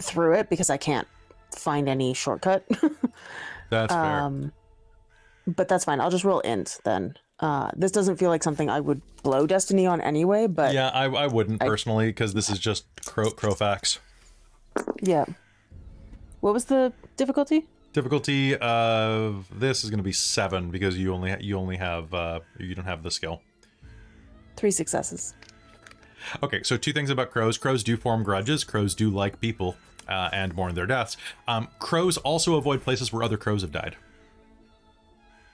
through 0.00 0.34
it 0.34 0.48
because 0.48 0.70
I 0.70 0.76
can't 0.76 1.08
find 1.56 1.88
any 1.88 2.14
shortcut. 2.14 2.64
That's 3.70 3.92
fair. 3.92 4.02
um 4.02 4.52
but 5.46 5.66
that's 5.66 5.84
fine. 5.84 6.00
I'll 6.00 6.10
just 6.10 6.24
roll 6.24 6.38
int 6.40 6.78
then. 6.84 7.14
Uh 7.40 7.70
this 7.76 7.90
doesn't 7.90 8.16
feel 8.16 8.30
like 8.30 8.42
something 8.44 8.70
I 8.70 8.78
would 8.80 9.00
blow 9.24 9.46
destiny 9.46 9.86
on 9.86 10.00
anyway, 10.00 10.46
but 10.46 10.72
yeah, 10.72 10.88
I, 10.90 11.04
I 11.06 11.26
wouldn't 11.26 11.62
I- 11.62 11.66
personally 11.66 12.06
because 12.06 12.32
this 12.34 12.48
is 12.48 12.58
just 12.58 12.84
crow 13.04 13.30
crow 13.30 13.54
facts. 13.54 13.98
yeah. 15.02 15.24
What 16.40 16.52
was 16.54 16.66
the 16.66 16.92
difficulty? 17.16 17.66
Difficulty 17.92 18.56
of 18.56 19.46
this 19.58 19.84
is 19.84 19.90
going 19.90 19.98
to 19.98 20.04
be 20.04 20.12
seven 20.12 20.70
because 20.70 20.96
you 20.96 21.12
only 21.12 21.36
you 21.40 21.56
only 21.58 21.76
have 21.76 22.12
uh, 22.14 22.40
you 22.58 22.74
don't 22.74 22.86
have 22.86 23.02
the 23.02 23.10
skill. 23.10 23.42
Three 24.56 24.70
successes. 24.70 25.34
Okay, 26.42 26.62
so 26.62 26.76
two 26.76 26.92
things 26.92 27.10
about 27.10 27.30
crows. 27.30 27.58
Crows 27.58 27.82
do 27.82 27.96
form 27.96 28.22
grudges. 28.22 28.64
Crows 28.64 28.94
do 28.94 29.10
like 29.10 29.40
people 29.40 29.76
uh, 30.08 30.28
and 30.32 30.54
mourn 30.54 30.74
their 30.74 30.86
deaths. 30.86 31.16
Um, 31.48 31.68
crows 31.78 32.16
also 32.18 32.56
avoid 32.56 32.82
places 32.82 33.12
where 33.12 33.22
other 33.22 33.36
crows 33.36 33.62
have 33.62 33.72
died. 33.72 33.96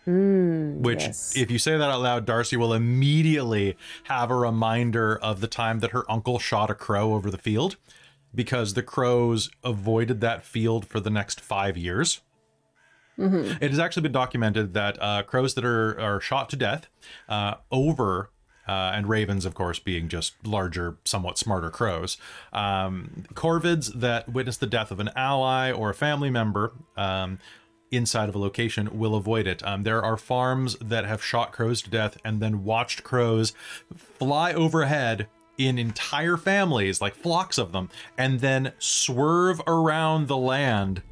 Mm, 0.07 0.81
which 0.81 1.03
yes. 1.03 1.37
if 1.37 1.51
you 1.51 1.59
say 1.59 1.77
that 1.77 1.91
out 1.91 2.01
loud 2.01 2.27
darcie 2.27 2.57
will 2.57 2.73
immediately 2.73 3.77
have 4.05 4.31
a 4.31 4.35
reminder 4.35 5.19
of 5.19 5.43
the 5.43 5.47
time 5.47 5.81
that 5.81 5.91
her 5.91 6.11
uncle 6.11 6.39
shot 6.39 6.71
a 6.71 6.75
crow 6.75 7.13
over 7.13 7.31
the 7.31 7.37
field 7.37 7.77
because 8.35 8.73
the 8.73 8.83
crows 8.83 9.51
avoided 9.63 10.23
that 10.23 10.43
field 10.43 10.87
for 10.87 10.99
the 10.99 11.11
next 11.11 11.43
five 11.43 11.77
years 11.77 12.23
it 13.19 13.71
has 13.71 13.79
actually 13.79 14.03
been 14.03 14.13
documented 14.13 14.73
that 14.75 14.97
uh, 15.03 15.23
crows 15.25 15.55
that 15.55 15.65
are, 15.65 16.01
are 16.01 16.21
shot 16.21 16.49
to 16.49 16.57
death 16.57 16.89
uh, 17.29 17.57
over 17.71 18.31
uh, 18.69 18.93
and 18.95 19.09
ravens, 19.09 19.45
of 19.45 19.55
course, 19.55 19.79
being 19.79 20.09
just 20.09 20.35
larger, 20.47 20.99
somewhat 21.05 21.39
smarter 21.39 21.71
crows. 21.71 22.19
Um, 22.53 23.25
corvids 23.35 23.93
that 24.01 24.29
witness 24.29 24.59
the 24.59 24.67
death 24.67 24.91
of 24.91 25.01
an 25.01 25.11
ally 25.17 25.73
or 25.73 25.91
a 25.91 25.95
family 25.95 26.31
member 26.31 26.73
um, 26.97 27.39
inside 27.91 28.29
of 28.29 28.35
a 28.35 28.39
location 28.39 28.99
will 28.99 29.15
avoid 29.15 29.47
it. 29.47 29.67
Um, 29.67 29.83
there 29.83 30.03
are 30.03 30.17
farms 30.17 30.77
that 30.81 31.07
have 31.07 31.25
shot 31.25 31.53
crows 31.53 31.81
to 31.83 31.91
death 31.91 32.19
and 32.25 32.41
then 32.41 32.65
watched 32.65 33.03
crows 33.03 33.55
fly 33.97 34.53
overhead 34.53 35.29
in 35.57 35.79
entire 35.79 36.37
families, 36.37 37.01
like 37.01 37.15
flocks 37.15 37.59
of 37.59 37.73
them, 37.73 37.89
and 38.17 38.41
then 38.41 38.73
swerve 38.79 39.61
around 39.67 40.29
the 40.29 40.37
land 40.37 41.03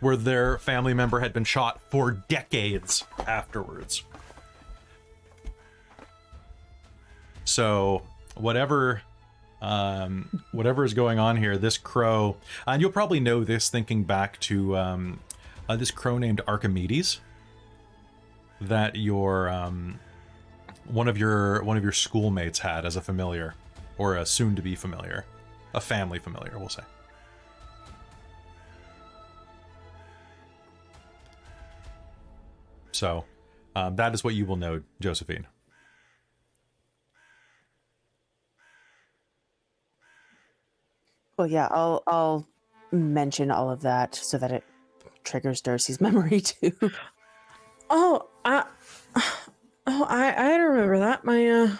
where 0.00 0.16
their 0.16 0.58
family 0.58 0.94
member 0.94 1.20
had 1.20 1.32
been 1.32 1.44
shot 1.44 1.80
for 1.90 2.10
decades 2.10 3.04
afterwards. 3.26 4.02
So, 7.52 8.00
whatever 8.34 9.02
um, 9.60 10.40
whatever 10.52 10.86
is 10.86 10.94
going 10.94 11.18
on 11.18 11.36
here, 11.36 11.58
this 11.58 11.76
crow, 11.76 12.38
and 12.66 12.80
you'll 12.80 12.90
probably 12.90 13.20
know 13.20 13.44
this 13.44 13.68
thinking 13.68 14.04
back 14.04 14.40
to 14.40 14.74
um, 14.78 15.20
uh, 15.68 15.76
this 15.76 15.90
crow 15.90 16.16
named 16.16 16.40
Archimedes 16.48 17.20
that 18.62 18.96
your 18.96 19.50
um, 19.50 20.00
one 20.86 21.08
of 21.08 21.18
your 21.18 21.62
one 21.62 21.76
of 21.76 21.82
your 21.82 21.92
schoolmates 21.92 22.58
had 22.58 22.86
as 22.86 22.96
a 22.96 23.02
familiar 23.02 23.54
or 23.98 24.16
a 24.16 24.24
soon 24.24 24.56
to 24.56 24.62
be 24.62 24.74
familiar, 24.74 25.26
a 25.74 25.80
family 25.80 26.18
familiar, 26.18 26.58
we'll 26.58 26.70
say. 26.70 26.82
So 32.92 33.26
um, 33.76 33.96
that 33.96 34.14
is 34.14 34.24
what 34.24 34.32
you 34.34 34.46
will 34.46 34.56
know, 34.56 34.80
Josephine. 35.02 35.46
Well, 41.42 41.50
yeah, 41.50 41.66
I'll 41.72 42.04
I'll 42.06 42.46
mention 42.92 43.50
all 43.50 43.68
of 43.68 43.80
that 43.82 44.14
so 44.14 44.38
that 44.38 44.52
it 44.52 44.62
triggers 45.24 45.60
Darcie's 45.60 46.00
memory 46.00 46.40
too. 46.40 46.70
Oh, 47.90 48.28
I, 48.44 48.64
oh, 49.16 50.06
I, 50.08 50.30
I 50.30 50.54
remember 50.54 51.00
that. 51.00 51.24
My, 51.24 51.48
uh, 51.48 51.76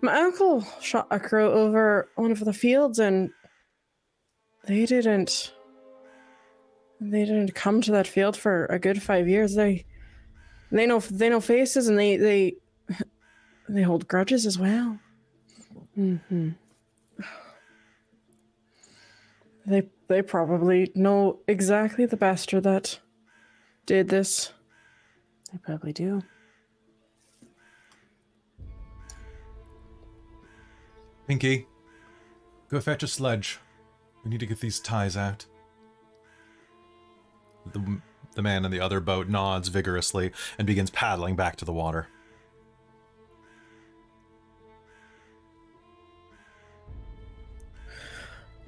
my 0.00 0.14
uncle 0.14 0.64
shot 0.80 1.08
a 1.10 1.18
crow 1.18 1.50
over 1.50 2.08
one 2.14 2.30
of 2.30 2.38
the 2.38 2.52
fields, 2.52 3.00
and 3.00 3.30
they 4.68 4.86
didn't. 4.86 5.52
They 7.00 7.24
didn't 7.24 7.56
come 7.56 7.80
to 7.80 7.90
that 7.90 8.06
field 8.06 8.36
for 8.36 8.66
a 8.66 8.78
good 8.78 9.02
five 9.02 9.28
years. 9.28 9.56
They, 9.56 9.86
they 10.70 10.86
know 10.86 11.00
they 11.00 11.28
know 11.28 11.40
faces, 11.40 11.88
and 11.88 11.98
they 11.98 12.16
they, 12.16 12.54
they 13.68 13.82
hold 13.82 14.06
grudges 14.06 14.46
as 14.46 14.56
well. 14.56 15.00
mm-hmm. 15.98 16.50
They 19.68 19.90
they 20.08 20.22
probably 20.22 20.90
know 20.94 21.40
exactly 21.46 22.06
the 22.06 22.16
bastard 22.16 22.62
that 22.62 23.00
did 23.84 24.08
this. 24.08 24.54
They 25.52 25.58
probably 25.58 25.92
do. 25.92 26.22
Pinky, 31.26 31.66
go 32.70 32.80
fetch 32.80 33.02
a 33.02 33.06
sledge. 33.06 33.58
We 34.24 34.30
need 34.30 34.40
to 34.40 34.46
get 34.46 34.60
these 34.60 34.80
ties 34.80 35.14
out. 35.14 35.44
The, 37.70 38.00
the 38.34 38.40
man 38.40 38.64
in 38.64 38.70
the 38.70 38.80
other 38.80 39.00
boat 39.00 39.28
nods 39.28 39.68
vigorously 39.68 40.32
and 40.56 40.66
begins 40.66 40.88
paddling 40.88 41.36
back 41.36 41.56
to 41.56 41.66
the 41.66 41.72
water. 41.74 42.08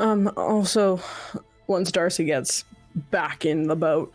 Um, 0.01 0.32
also, 0.34 0.98
once 1.66 1.90
Darcie 1.90 2.24
gets 2.24 2.64
back 3.11 3.44
in 3.44 3.68
the 3.68 3.76
boat, 3.76 4.14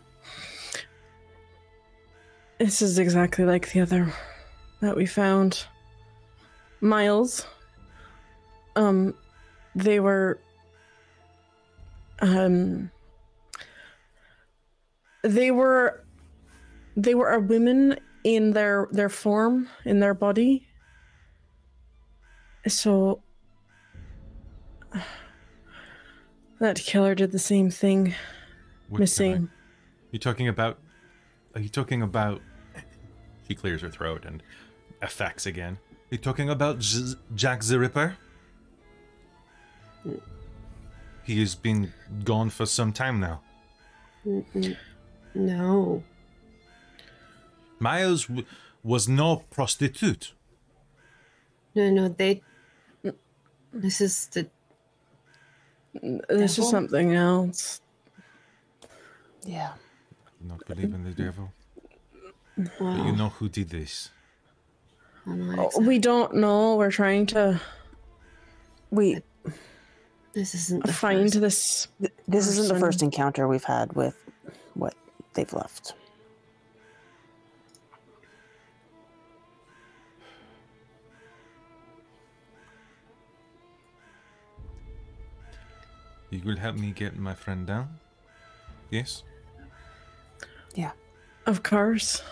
this 2.58 2.82
is 2.82 2.98
exactly 2.98 3.44
like 3.44 3.70
the 3.70 3.82
other 3.82 4.12
that 4.80 4.96
we 4.96 5.06
found. 5.06 5.64
Miles. 6.80 7.46
Um, 8.74 9.14
they 9.76 10.00
were. 10.00 10.40
Um, 12.18 12.90
they 15.22 15.52
were. 15.52 16.04
They 16.96 17.14
were 17.14 17.30
a 17.30 17.38
women 17.38 18.00
in 18.24 18.54
their 18.54 18.88
their 18.90 19.08
form 19.08 19.68
in 19.84 20.00
their 20.00 20.14
body. 20.14 20.66
So 22.66 23.22
that 26.60 26.76
killer 26.78 27.14
did 27.14 27.32
the 27.32 27.38
same 27.38 27.70
thing. 27.70 28.14
What 28.88 29.00
missing. 29.00 29.46
guy? 29.46 29.50
You 30.12 30.18
talking 30.18 30.48
about? 30.48 30.78
Are 31.54 31.60
you 31.60 31.68
talking 31.68 32.02
about? 32.02 32.40
She 33.48 33.54
clears 33.54 33.82
her 33.82 33.90
throat 33.90 34.24
and 34.24 34.42
effects 35.02 35.46
again. 35.46 35.74
Are 35.92 36.14
You 36.14 36.18
talking 36.18 36.50
about 36.50 36.78
J- 36.80 37.14
Jack 37.34 37.62
the 37.62 37.78
Ripper? 37.78 38.16
He 41.24 41.40
has 41.40 41.54
been 41.54 41.92
gone 42.24 42.50
for 42.50 42.66
some 42.66 42.92
time 42.92 43.18
now. 43.20 43.42
N- 44.24 44.76
No. 45.34 46.02
Miles 47.78 48.26
w- 48.26 48.46
was 48.82 49.08
no 49.08 49.44
prostitute. 49.50 50.32
No, 51.74 51.90
no, 51.90 52.08
they. 52.08 52.42
This 53.72 54.00
is 54.00 54.28
the. 54.28 54.48
This 56.28 56.58
is 56.58 56.68
something 56.70 57.14
else. 57.14 57.80
Yeah. 59.44 59.72
Not 60.40 60.66
believe 60.66 60.92
in 60.94 61.04
the 61.04 61.10
devil. 61.10 61.52
Wow. 62.58 62.66
But 62.78 63.06
you 63.06 63.12
know 63.16 63.28
who 63.30 63.48
did 63.48 63.70
this. 63.70 64.10
Oh, 65.28 65.70
We 65.80 65.98
don't 65.98 66.34
know. 66.34 66.76
We're 66.76 66.90
trying 66.90 67.26
to 67.26 67.60
We 68.90 69.20
This 70.32 70.54
isn't 70.54 70.84
the 70.86 70.92
find 70.92 71.32
first. 71.32 71.40
this. 71.40 71.88
this 72.28 72.46
isn't 72.48 72.68
the 72.72 72.78
first 72.80 73.02
encounter 73.02 73.48
we've 73.48 73.64
had 73.64 73.92
with 73.94 74.16
what 74.74 74.94
they've 75.34 75.52
left. 75.52 75.94
You 86.36 86.44
will 86.44 86.56
help 86.58 86.76
me 86.76 86.90
get 86.92 87.16
my 87.16 87.34
friend 87.34 87.66
down? 87.66 87.88
Yes? 88.90 89.22
Yeah. 90.74 90.92
Of 91.46 91.62
course. 91.62 92.22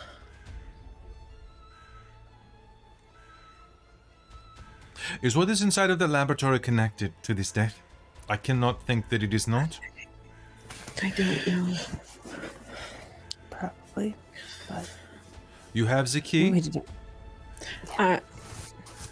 Is 5.23 5.37
what 5.37 5.51
is 5.51 5.63
inside 5.63 5.91
of 5.91 5.99
the 5.99 6.09
laboratory 6.09 6.59
connected 6.61 7.13
to 7.23 7.35
this 7.35 7.51
death? 7.53 7.81
I 8.29 8.37
cannot 8.37 8.83
think 8.87 9.09
that 9.11 9.23
it 9.23 9.35
is 9.35 9.47
not. 9.47 9.79
I 11.03 11.11
don't 11.11 11.47
know. 11.47 11.77
Probably. 13.51 14.15
But 14.69 14.91
You 15.73 15.87
have 15.87 16.11
the 16.11 16.21
key? 16.21 16.51
we 16.51 16.61
didn't 16.61 16.87
I, 17.99 18.21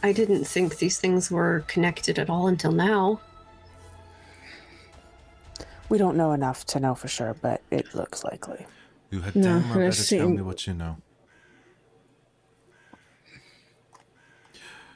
I 0.03 0.13
didn't 0.13 0.45
think 0.45 0.79
these 0.79 0.99
things 0.99 1.31
were 1.31 1.65
connected 1.67 2.19
at 2.19 2.29
all 2.31 2.47
until 2.49 2.73
now. 2.73 3.21
We 5.93 5.99
don't 5.99 6.17
know 6.17 6.33
enough 6.33 6.65
to 6.65 6.81
know 6.81 6.95
for 6.95 7.07
sure, 7.07 7.37
but 7.43 7.61
it 7.71 7.95
looks 7.95 8.25
likely. 8.25 8.65
You 9.11 9.21
had 9.21 9.37
No, 9.37 9.43
damn 9.43 9.69
well 9.69 9.73
and 9.73 9.83
I 9.85 9.89
better 9.91 10.05
tell 10.05 10.29
me 10.31 10.41
what 10.41 10.67
you 10.67 10.73
know. 10.73 10.97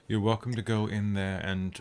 You're 0.09 0.23
welcome 0.23 0.55
to 0.55 0.63
go 0.63 0.87
in 0.87 1.13
there 1.13 1.39
and 1.41 1.79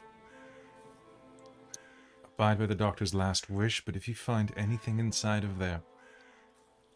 abide 2.26 2.59
by 2.59 2.66
the 2.66 2.76
doctor's 2.76 3.13
last 3.13 3.49
wish, 3.49 3.86
but 3.86 3.95
if 3.95 4.09
you 4.09 4.16
find 4.16 4.51
anything 4.57 4.99
inside 4.99 5.45
of 5.45 5.59
there 5.59 5.82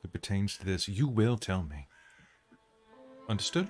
that 0.02 0.12
pertains 0.12 0.58
to 0.58 0.66
this, 0.66 0.90
you 0.90 1.08
will 1.08 1.38
tell 1.38 1.64
me. 1.64 1.88
Understood? 3.30 3.70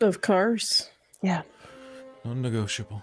of 0.00 0.22
course. 0.22 0.88
Yeah. 1.20 1.42
Non-negotiable. 2.24 3.02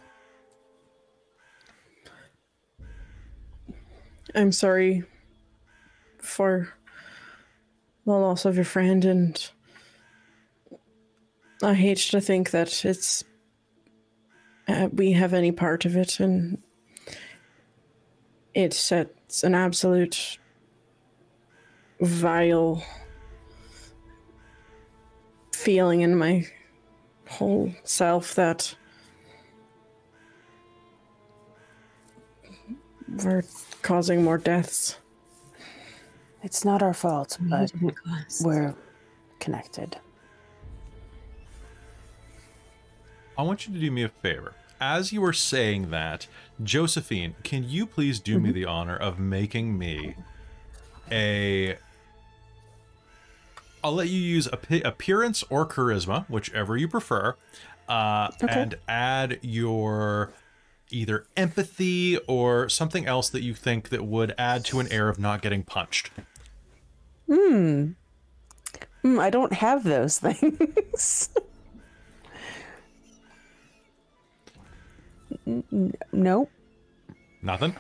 I'm 4.36 4.52
sorry 4.52 5.04
for 6.20 6.74
the 8.06 8.12
loss 8.12 8.44
of 8.44 8.56
your 8.58 8.66
friend, 8.66 9.06
and 9.06 9.50
I 11.64 11.74
hate 11.74 12.00
to 12.00 12.20
think 12.20 12.52
that 12.52 12.84
it's 12.84 13.24
uh, 14.68 14.90
we 14.92 15.14
have 15.14 15.34
any 15.34 15.54
part 15.54 15.86
of 15.86 15.96
it, 15.96 16.20
and 16.20 16.62
it 18.54 18.74
sets 18.74 19.44
an 19.44 19.56
absolute 19.56 20.38
vile 22.02 22.84
feeling 25.54 26.02
in 26.02 26.16
my 26.16 26.46
whole 27.30 27.74
self 27.86 28.36
that 28.36 28.76
we're 33.24 33.44
causing 33.82 34.24
more 34.24 34.38
deaths. 34.38 34.98
It's 36.44 36.64
not 36.66 36.82
our 36.82 36.94
fault, 36.94 37.38
but 37.42 37.72
my 37.82 37.92
gosh. 38.06 38.42
we're 38.42 38.76
connected. 39.40 39.98
I 43.38 43.42
want 43.42 43.68
you 43.68 43.74
to 43.74 43.80
do 43.80 43.92
me 43.92 44.04
a 44.04 44.10
favor. 44.10 44.54
As 44.80 45.12
you 45.12 45.24
are 45.24 45.34
saying 45.34 45.90
that, 45.90 46.28
Josephine, 46.62 47.36
can 47.44 47.68
you 47.68 47.86
please 47.86 48.20
do 48.20 48.40
me 48.40 48.52
the 48.52 48.66
honor 48.66 48.96
of 48.96 49.20
making 49.20 49.78
me 49.78 50.16
a. 51.12 51.78
I'll 53.84 53.94
let 53.94 54.10
you 54.10 54.20
use 54.20 54.48
appe- 54.48 54.84
appearance 54.84 55.44
or 55.50 55.66
charisma, 55.66 56.28
whichever 56.28 56.76
you 56.76 56.88
prefer, 56.88 57.36
uh, 57.88 58.32
and 58.48 58.76
add 58.88 59.40
your 59.42 60.34
either 60.92 61.26
empathy 61.36 62.18
or 62.28 62.70
something 62.70 63.06
else 63.06 63.30
that 63.30 63.42
you 63.42 63.54
think 63.54 63.90
that 63.90 64.06
would 64.06 64.34
add 64.38 64.64
to 64.66 64.80
an 64.80 64.92
air 64.92 65.10
of 65.10 65.20
not 65.20 65.42
getting 65.42 65.64
punched. 65.64 66.12
Hmm, 67.28 67.92
I 69.04 69.30
don't 69.30 69.54
have 69.54 69.84
those 69.84 70.20
things. 70.26 71.30
N- 75.48 75.64
n- 75.72 75.94
nope. 76.12 76.50
Nothing? 77.42 77.76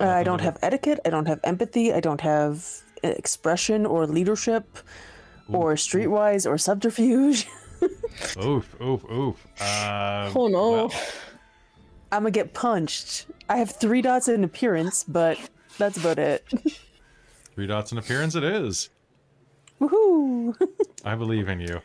Uh, 0.00 0.08
I 0.08 0.22
don't 0.22 0.40
have 0.40 0.58
etiquette. 0.62 1.00
I 1.04 1.10
don't 1.10 1.26
have 1.26 1.40
empathy. 1.44 1.92
I 1.92 2.00
don't 2.00 2.20
have 2.20 2.66
uh, 3.02 3.08
expression 3.08 3.84
or 3.86 4.06
leadership 4.06 4.78
or 5.50 5.74
streetwise 5.74 6.48
or 6.48 6.58
subterfuge. 6.58 7.46
Oof, 8.44 8.74
oof, 8.82 9.04
oof. 9.10 9.46
Uh, 9.60 10.30
Oh 10.34 10.48
no. 10.48 10.70
well, 10.72 10.92
I'm 12.10 12.22
gonna 12.22 12.30
get 12.30 12.54
punched. 12.54 13.26
I 13.48 13.58
have 13.58 13.72
three 13.72 14.02
dots 14.02 14.28
in 14.28 14.44
appearance, 14.44 15.04
but 15.04 15.38
that's 15.76 15.98
about 15.98 16.18
it. 16.18 16.44
three 17.54 17.66
dots 17.66 17.92
in 17.92 17.98
appearance 17.98 18.34
it 18.34 18.44
is. 18.44 18.90
Woohoo! 19.80 20.54
I 21.04 21.14
believe 21.14 21.48
in 21.48 21.60
you. 21.60 21.80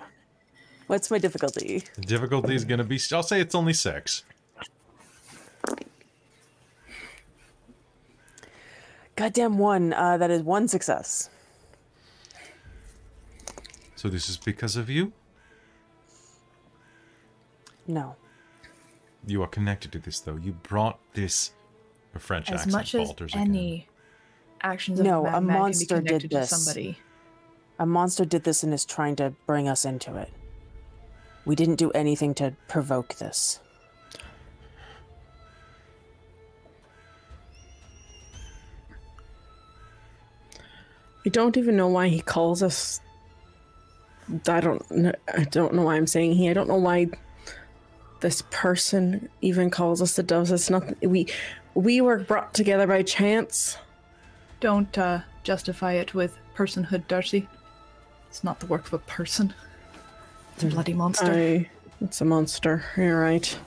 What's 0.88 1.12
my 1.12 1.18
difficulty? 1.18 1.84
The 1.96 2.02
difficulty 2.02 2.56
is 2.56 2.66
to 2.80 2.84
be, 2.84 3.00
I'll 3.12 3.24
say 3.24 3.40
it's 3.40 3.56
only 3.56 3.74
six. 3.74 4.24
Goddamn 9.16 9.58
one. 9.58 9.94
Uh, 9.94 10.18
that 10.18 10.32
is 10.32 10.42
one 10.42 10.68
success. 10.68 11.30
So 13.96 14.10
this 14.10 14.28
is 14.28 14.38
because 14.38 14.76
of 14.76 14.90
you? 14.90 15.14
No. 17.88 18.16
You 19.26 19.42
are 19.44 19.48
connected 19.48 19.92
to 19.94 20.00
this, 20.00 20.20
though. 20.20 20.36
You 20.36 20.54
brought 20.54 21.00
this. 21.14 21.52
A 22.16 22.20
French 22.20 22.50
As 22.52 22.56
accent 22.62 22.72
much 22.74 22.94
as 22.96 23.08
falters 23.08 23.32
again. 23.34 23.48
any 23.48 23.88
actions 24.62 25.00
of 25.00 25.06
No, 25.06 25.26
a 25.26 25.30
a 25.30 25.32
can 25.34 25.48
be 25.48 25.54
monster 25.54 25.96
did 25.96 26.06
connected 26.06 26.32
to 26.32 26.38
this. 26.38 26.50
somebody. 26.50 26.98
A 27.80 27.86
monster 27.88 28.24
did 28.24 28.44
this 28.44 28.62
and 28.64 28.72
is 28.72 28.86
trying 28.86 29.16
to 29.16 29.34
bring 29.48 29.68
us 29.68 29.84
into 29.84 30.16
it. 30.18 30.30
We 31.44 31.56
didn't 31.56 31.76
do 31.78 31.90
anything 31.92 32.36
to 32.36 32.54
provoke 32.68 33.16
this. 33.16 33.60
I 41.26 41.30
don't 41.30 41.56
even 41.58 41.76
know 41.78 41.88
why 41.88 42.10
he 42.10 42.22
calls 42.22 42.62
us. 42.62 43.00
I 44.48 44.60
don't. 44.60 45.16
I 45.34 45.44
don't 45.46 45.74
know 45.74 45.84
why 45.84 45.96
I'm 45.96 46.08
saying 46.08 46.34
he. 46.34 46.50
I 46.50 46.54
don't 46.54 46.68
know 46.68 46.78
why 46.78 47.08
this 48.24 48.42
person 48.52 49.28
even 49.42 49.70
calls 49.70 50.02
us 50.02 50.16
the 50.16 50.24
doves. 50.24 50.50
It's 50.50 50.70
not. 50.70 50.84
We 51.04 51.28
we 51.76 52.00
were 52.00 52.20
brought 52.20 52.54
together 52.54 52.88
by 52.88 53.04
chance. 53.04 53.78
Don't 54.62 54.98
uh, 54.98 55.20
justify 55.44 55.94
it 55.94 56.14
with 56.14 56.38
personhood, 56.56 57.06
Darcie. 57.08 57.46
It's 58.30 58.42
not 58.42 58.62
the 58.62 58.66
work 58.68 58.88
of 58.88 58.94
a 58.94 59.00
person. 59.00 59.54
It's 60.54 60.64
a 60.64 60.68
bloody 60.68 60.94
monster. 60.94 61.34
I. 61.34 61.70
It's 62.00 62.22
a 62.22 62.26
monster. 62.26 62.86
You're 62.96 63.20
right. 63.20 63.60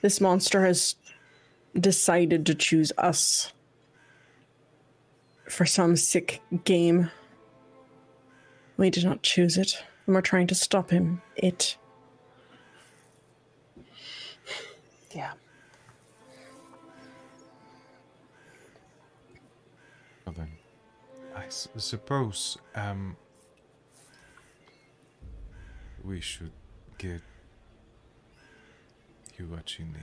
This 0.00 0.18
monster 0.18 0.64
has 0.64 0.96
decided 1.78 2.46
to 2.46 2.54
choose 2.54 2.90
us 2.96 3.52
for 5.46 5.66
some 5.66 5.94
sick 5.94 6.40
game. 6.64 7.10
We 8.78 8.88
did 8.88 9.04
not 9.04 9.22
choose 9.22 9.58
it, 9.58 9.84
and 10.10 10.16
we're 10.16 10.22
trying 10.22 10.48
to 10.48 10.56
stop 10.56 10.90
him. 10.90 11.22
It. 11.36 11.76
Yeah. 15.14 15.30
Well 20.26 20.34
then, 20.36 20.48
I 21.36 21.44
s- 21.44 21.68
suppose 21.76 22.58
um, 22.74 23.16
we 26.02 26.20
should 26.20 26.50
get 26.98 27.20
you 29.38 29.46
what 29.46 29.78
you 29.78 29.84
need. 29.84 29.94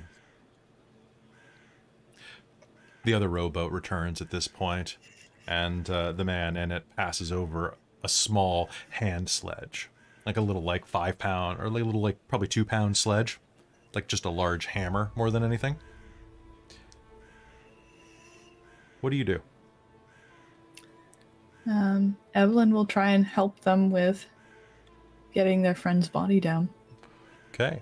The 3.04 3.14
other 3.14 3.28
rowboat 3.28 3.74
returns 3.74 4.22
at 4.22 4.30
this 4.30 4.48
point, 4.48 4.96
and 5.46 5.90
uh, 5.90 6.14
the 6.14 6.24
man 6.24 6.56
in 6.56 6.72
it 6.72 6.86
passes 6.96 7.30
over 7.30 7.76
a 8.02 8.08
small 8.08 8.70
hand 8.92 9.28
sledge, 9.28 9.90
like 10.28 10.36
a 10.36 10.42
little 10.42 10.62
like 10.62 10.86
five 10.86 11.18
pound 11.18 11.58
or 11.58 11.70
like 11.70 11.82
a 11.82 11.86
little 11.86 12.02
like 12.02 12.18
probably 12.28 12.50
two 12.50 12.66
pound 12.66 12.98
sledge, 12.98 13.40
like 13.96 14.08
just 14.08 14.26
a 14.26 14.30
large 14.30 14.66
hammer 14.66 15.10
more 15.16 15.32
than 15.32 15.42
anything. 15.42 15.78
What 19.00 19.12
do 19.12 19.16
you 19.16 19.24
do? 19.24 19.40
Um, 21.66 22.18
Evelyn 22.36 22.74
will 22.74 22.86
try 22.86 23.12
and 23.12 23.26
help 23.26 23.62
them 23.62 23.90
with 23.90 24.26
getting 25.34 25.62
their 25.62 25.76
friend's 25.76 26.10
body 26.10 26.42
down. 26.42 26.68
Okay. 27.54 27.82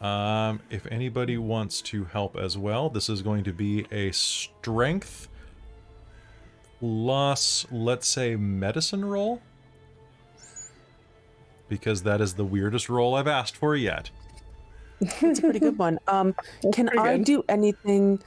Um, 0.00 0.60
if 0.70 0.86
anybody 0.90 1.38
wants 1.38 1.80
to 1.82 2.04
help 2.04 2.36
as 2.36 2.58
well, 2.58 2.90
this 2.90 3.08
is 3.08 3.22
going 3.22 3.44
to 3.44 3.52
be 3.52 3.86
a 3.92 4.10
strength 4.10 5.28
loss, 6.80 7.66
let's 7.70 8.08
say, 8.08 8.34
medicine 8.34 9.04
roll. 9.04 9.40
Because 11.68 12.02
that 12.02 12.20
is 12.20 12.34
the 12.34 12.44
weirdest 12.44 12.88
role 12.88 13.14
I've 13.14 13.26
asked 13.28 13.56
for 13.56 13.74
yet. 13.74 14.10
It's 15.00 15.38
a 15.38 15.42
pretty 15.42 15.58
good 15.58 15.78
one. 15.78 15.98
Um, 16.06 16.34
can 16.72 16.88
I 16.98 17.16
good. 17.16 17.24
do 17.24 17.44
anything? 17.48 18.20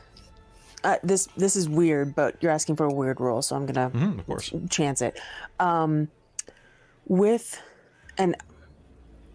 Uh, 0.83 0.97
this 1.03 1.27
this 1.37 1.55
is 1.55 1.67
weird, 1.69 2.13
but 2.15 2.35
you're 2.41 2.51
asking 2.51 2.75
for 2.75 2.85
a 2.85 2.93
weird 2.93 3.19
role, 3.19 3.41
so 3.41 3.55
I'm 3.55 3.65
gonna 3.65 3.89
Mhm, 3.89 4.19
of 4.19 4.25
course. 4.27 4.53
chance 4.69 5.01
it. 5.01 5.19
Um, 5.59 6.07
with, 7.07 7.61
and 8.17 8.35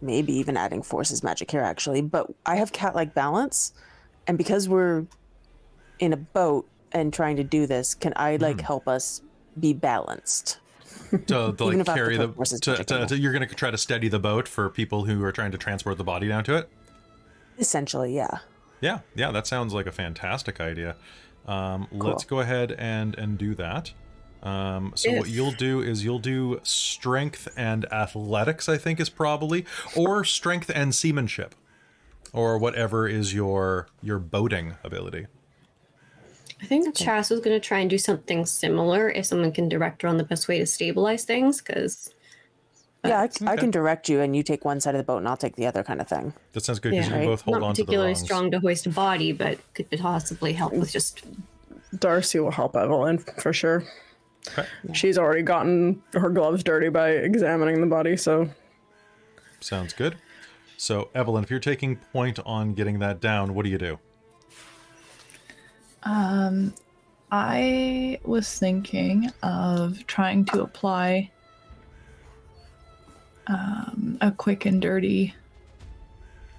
maybe 0.01 0.33
even 0.35 0.57
adding 0.57 0.83
forces 0.83 1.23
magic 1.23 1.51
here 1.51 1.63
actually, 1.63 2.03
but 2.03 2.27
I 2.47 2.57
have 2.57 2.73
cat 2.73 2.95
like 2.95 3.15
balance, 3.15 3.73
and 4.27 4.37
because 4.39 4.69
we're 4.69 5.07
in 5.99 6.13
a 6.13 6.17
boat 6.17 6.69
and 6.93 7.13
trying 7.13 7.37
to 7.37 7.45
do 7.45 7.67
this, 7.67 7.95
can 7.95 8.13
I 8.17 8.37
like 8.37 8.61
help 8.61 8.87
us 8.89 9.23
be 9.59 9.73
balanced? 9.73 10.59
To, 11.13 11.53
to 11.53 11.65
like 11.65 11.65
if 11.65 11.65
I 11.65 11.75
have 11.75 11.85
to 11.85 11.93
carry 11.95 12.17
put 12.17 12.49
the. 12.49 12.59
To, 12.59 12.85
to, 12.85 13.07
to- 13.07 13.19
you're 13.19 13.33
going 13.33 13.47
to 13.47 13.55
try 13.55 13.71
to 13.71 13.79
steady 13.79 14.09
the 14.09 14.19
boat 14.19 14.49
for 14.49 14.71
people 14.71 15.05
who 15.05 15.23
are 15.25 15.33
trying 15.33 15.53
to 15.53 15.59
transport 15.59 15.99
the 15.99 16.05
body 16.05 16.29
down 16.29 16.45
to 16.45 16.57
it? 16.57 16.69
Essentially, 17.59 18.15
yeah. 18.17 18.39
Yeah, 18.81 19.01
yeah, 19.15 19.31
that 19.31 19.47
sounds 19.47 19.75
like 19.75 19.87
a 19.87 19.93
fantastic 19.93 20.61
idea. 20.61 20.97
Um, 21.47 21.87
Let's 21.93 22.25
go 22.25 22.41
ahead 22.41 22.73
and 22.73 23.15
and 23.19 23.37
do 23.37 23.55
that. 23.57 23.93
Um, 24.43 24.93
so 24.97 25.13
what 25.13 25.29
you'll 25.29 25.53
do 25.53 25.81
is 25.81 26.05
you'll 26.05 26.19
do 26.19 26.61
strength 26.65 27.47
and 27.57 27.85
athletics. 27.93 28.69
I 28.69 28.77
think 28.77 28.99
is 28.99 29.09
probably 29.09 29.65
or 29.97 30.25
strength 30.25 30.71
and 30.75 30.95
seamanship, 30.95 31.55
or 32.33 32.59
whatever 32.59 33.07
is 33.07 33.35
your 33.35 33.87
your 34.03 34.19
boating 34.19 34.75
ability. 34.83 35.27
I 36.63 36.67
think 36.67 36.95
Chas 36.95 37.29
was 37.31 37.41
going 37.41 37.59
to 37.61 37.67
try 37.67 37.81
and 37.81 37.91
do 37.91 37.99
something 37.99 38.47
similar 38.47 39.11
if 39.11 39.27
someone 39.27 39.51
can 39.53 39.69
direct 39.69 40.03
her 40.03 40.09
on 40.09 40.17
the 40.17 40.25
best 40.25 40.47
way 40.47 40.59
to 40.59 40.67
stabilize 40.67 41.25
things, 41.25 41.61
because 41.61 42.15
uh, 43.05 43.09
Yeah, 43.09 43.21
I, 43.21 43.25
okay. 43.25 43.57
can 43.57 43.71
direct 43.73 44.09
you, 44.09 44.21
and 44.21 44.37
you 44.37 44.45
take 44.45 44.65
one 44.65 44.81
side 44.81 44.95
of 44.95 44.99
the 44.99 45.05
boat, 45.05 45.19
and 45.19 45.29
I'll 45.29 45.37
take 45.37 45.57
the 45.57 45.67
other, 45.67 45.83
kind 45.83 46.01
of 46.01 46.09
thing. 46.09 46.33
That 46.53 46.65
sounds 46.65 46.79
good 46.79 46.93
because 46.93 47.07
Yeah. 47.09 47.11
you 47.11 47.11
can 47.11 47.21
Right. 47.21 47.27
both 47.27 47.41
hold 47.43 47.61
not 47.61 47.67
on 47.67 47.75
to 47.75 47.83
the 47.83 47.87
particularly 47.87 48.15
strong 48.15 48.51
to 48.53 48.61
hoist 48.61 48.87
a 48.87 48.91
body, 48.91 49.33
but 49.33 49.59
could 49.75 49.91
possibly 49.99 50.53
help 50.53 50.73
with 50.73 50.93
just 50.93 51.25
Darcie 51.97 52.41
will 52.43 52.53
help 52.53 52.77
Evelyn 52.77 53.19
for 53.19 53.53
sure. 53.53 53.83
Okay. 54.57 54.67
She's 54.93 55.19
already 55.19 55.43
gotten 55.43 56.03
her 56.15 56.31
gloves 56.31 56.63
dirty 56.65 56.89
by 56.89 57.11
examining 57.11 57.81
the 57.81 57.87
body, 57.87 58.17
so 58.17 58.49
Sounds 59.61 59.93
good. 59.93 60.17
So, 60.77 61.11
Evelyn, 61.15 61.45
if 61.45 61.51
you're 61.51 61.61
taking 61.61 61.95
point 61.97 62.41
on 62.45 62.75
getting 62.75 62.99
that 63.01 63.21
down, 63.21 63.55
what 63.55 63.65
do 63.65 63.71
you 63.71 63.79
do? 63.79 63.99
Um, 66.05 66.75
I 67.31 68.19
was 68.25 68.59
thinking 68.59 69.31
of 69.43 70.07
trying 70.07 70.45
to 70.47 70.63
apply 70.63 71.31
um, 73.47 74.19
a 74.21 74.31
quick 74.31 74.67
and 74.67 74.81
dirty. 74.81 75.35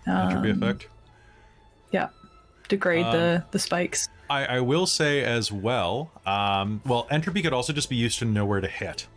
Entropy 0.07 0.51
um, 0.51 0.63
effect? 0.63 0.87
Yeah, 1.91 2.09
degrade 2.67 3.05
the 3.05 3.43
the 3.51 3.59
spikes. 3.59 4.09
I, 4.29 4.45
I 4.45 4.59
will 4.61 4.87
say 4.87 5.23
as 5.23 5.51
well, 5.51 6.11
um, 6.25 6.81
well, 6.85 7.07
entropy 7.11 7.41
could 7.41 7.53
also 7.53 7.73
just 7.73 7.89
be 7.89 7.95
used 7.95 8.19
to 8.19 8.25
know 8.25 8.45
where 8.45 8.61
to 8.61 8.67
hit 8.67 9.07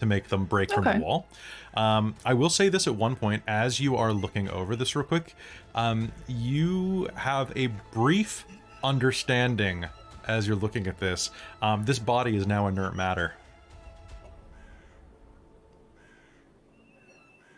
to 0.00 0.06
make 0.06 0.28
them 0.28 0.44
break 0.46 0.72
from 0.72 0.86
Okay. 0.86 0.98
the 0.98 1.04
wall. 1.04 1.26
Um, 1.74 2.14
I 2.24 2.34
will 2.34 2.50
say 2.50 2.68
this 2.68 2.86
at 2.86 2.94
one 2.96 3.16
point, 3.16 3.42
as 3.46 3.80
you 3.80 3.96
are 3.96 4.12
looking 4.12 4.48
over 4.48 4.74
this 4.76 4.96
real 4.96 5.04
quick, 5.04 5.34
um, 5.74 6.10
you 6.26 7.08
have 7.14 7.52
a 7.56 7.68
brief 7.92 8.44
understanding 8.84 9.86
as 10.26 10.46
you're 10.46 10.56
looking 10.56 10.86
at 10.86 10.98
this. 10.98 11.30
Um, 11.60 11.84
this 11.84 11.98
body 11.98 12.36
is 12.36 12.46
now 12.46 12.66
inert 12.66 12.94
matter. 12.94 13.34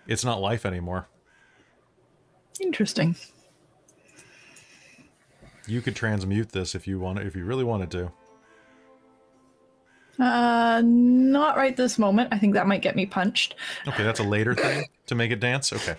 It's 0.07 0.25
not 0.25 0.41
life 0.41 0.67
anymore. 0.67 1.09
Interesting. 2.61 3.17
You 5.67 5.81
could 5.81 5.97
transmute 5.97 6.53
this 6.53 6.75
if 6.75 6.87
you 6.87 6.99
want, 6.99 7.19
if 7.21 7.35
you 7.35 7.45
really 7.45 7.65
wanted 7.65 7.91
to. 7.93 8.13
Uh, 10.19 10.83
not 10.85 11.57
right 11.57 11.77
this 11.77 11.99
moment. 11.99 12.29
I 12.33 12.39
think 12.39 12.55
that 12.55 12.67
might 12.67 12.83
get 12.83 12.95
me 12.95 13.07
punched. 13.07 13.57
Okay, 13.89 14.05
that's 14.05 14.21
a 14.21 14.25
later 14.25 14.55
thing 14.55 14.87
to 15.07 15.15
make 15.15 15.31
it 15.31 15.41
dance. 15.41 15.73
Okay. 15.73 15.97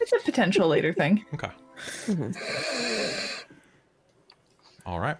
It's 0.00 0.12
a 0.12 0.18
potential 0.24 0.68
later 0.68 0.92
thing. 0.92 1.24
Okay. 1.34 1.50
All 4.86 5.00
right. 5.00 5.16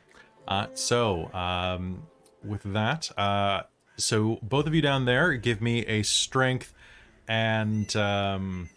Uh, 0.46 0.68
so, 0.74 1.32
um, 1.34 2.04
with 2.44 2.62
that, 2.72 3.10
uh, 3.18 3.62
so 3.96 4.38
both 4.42 4.66
of 4.66 4.74
you 4.74 4.80
down 4.80 5.04
there, 5.04 5.32
give 5.34 5.60
me 5.60 5.84
a 5.86 6.02
strength 6.04 6.72
and 7.26 7.94
um, 7.96 8.68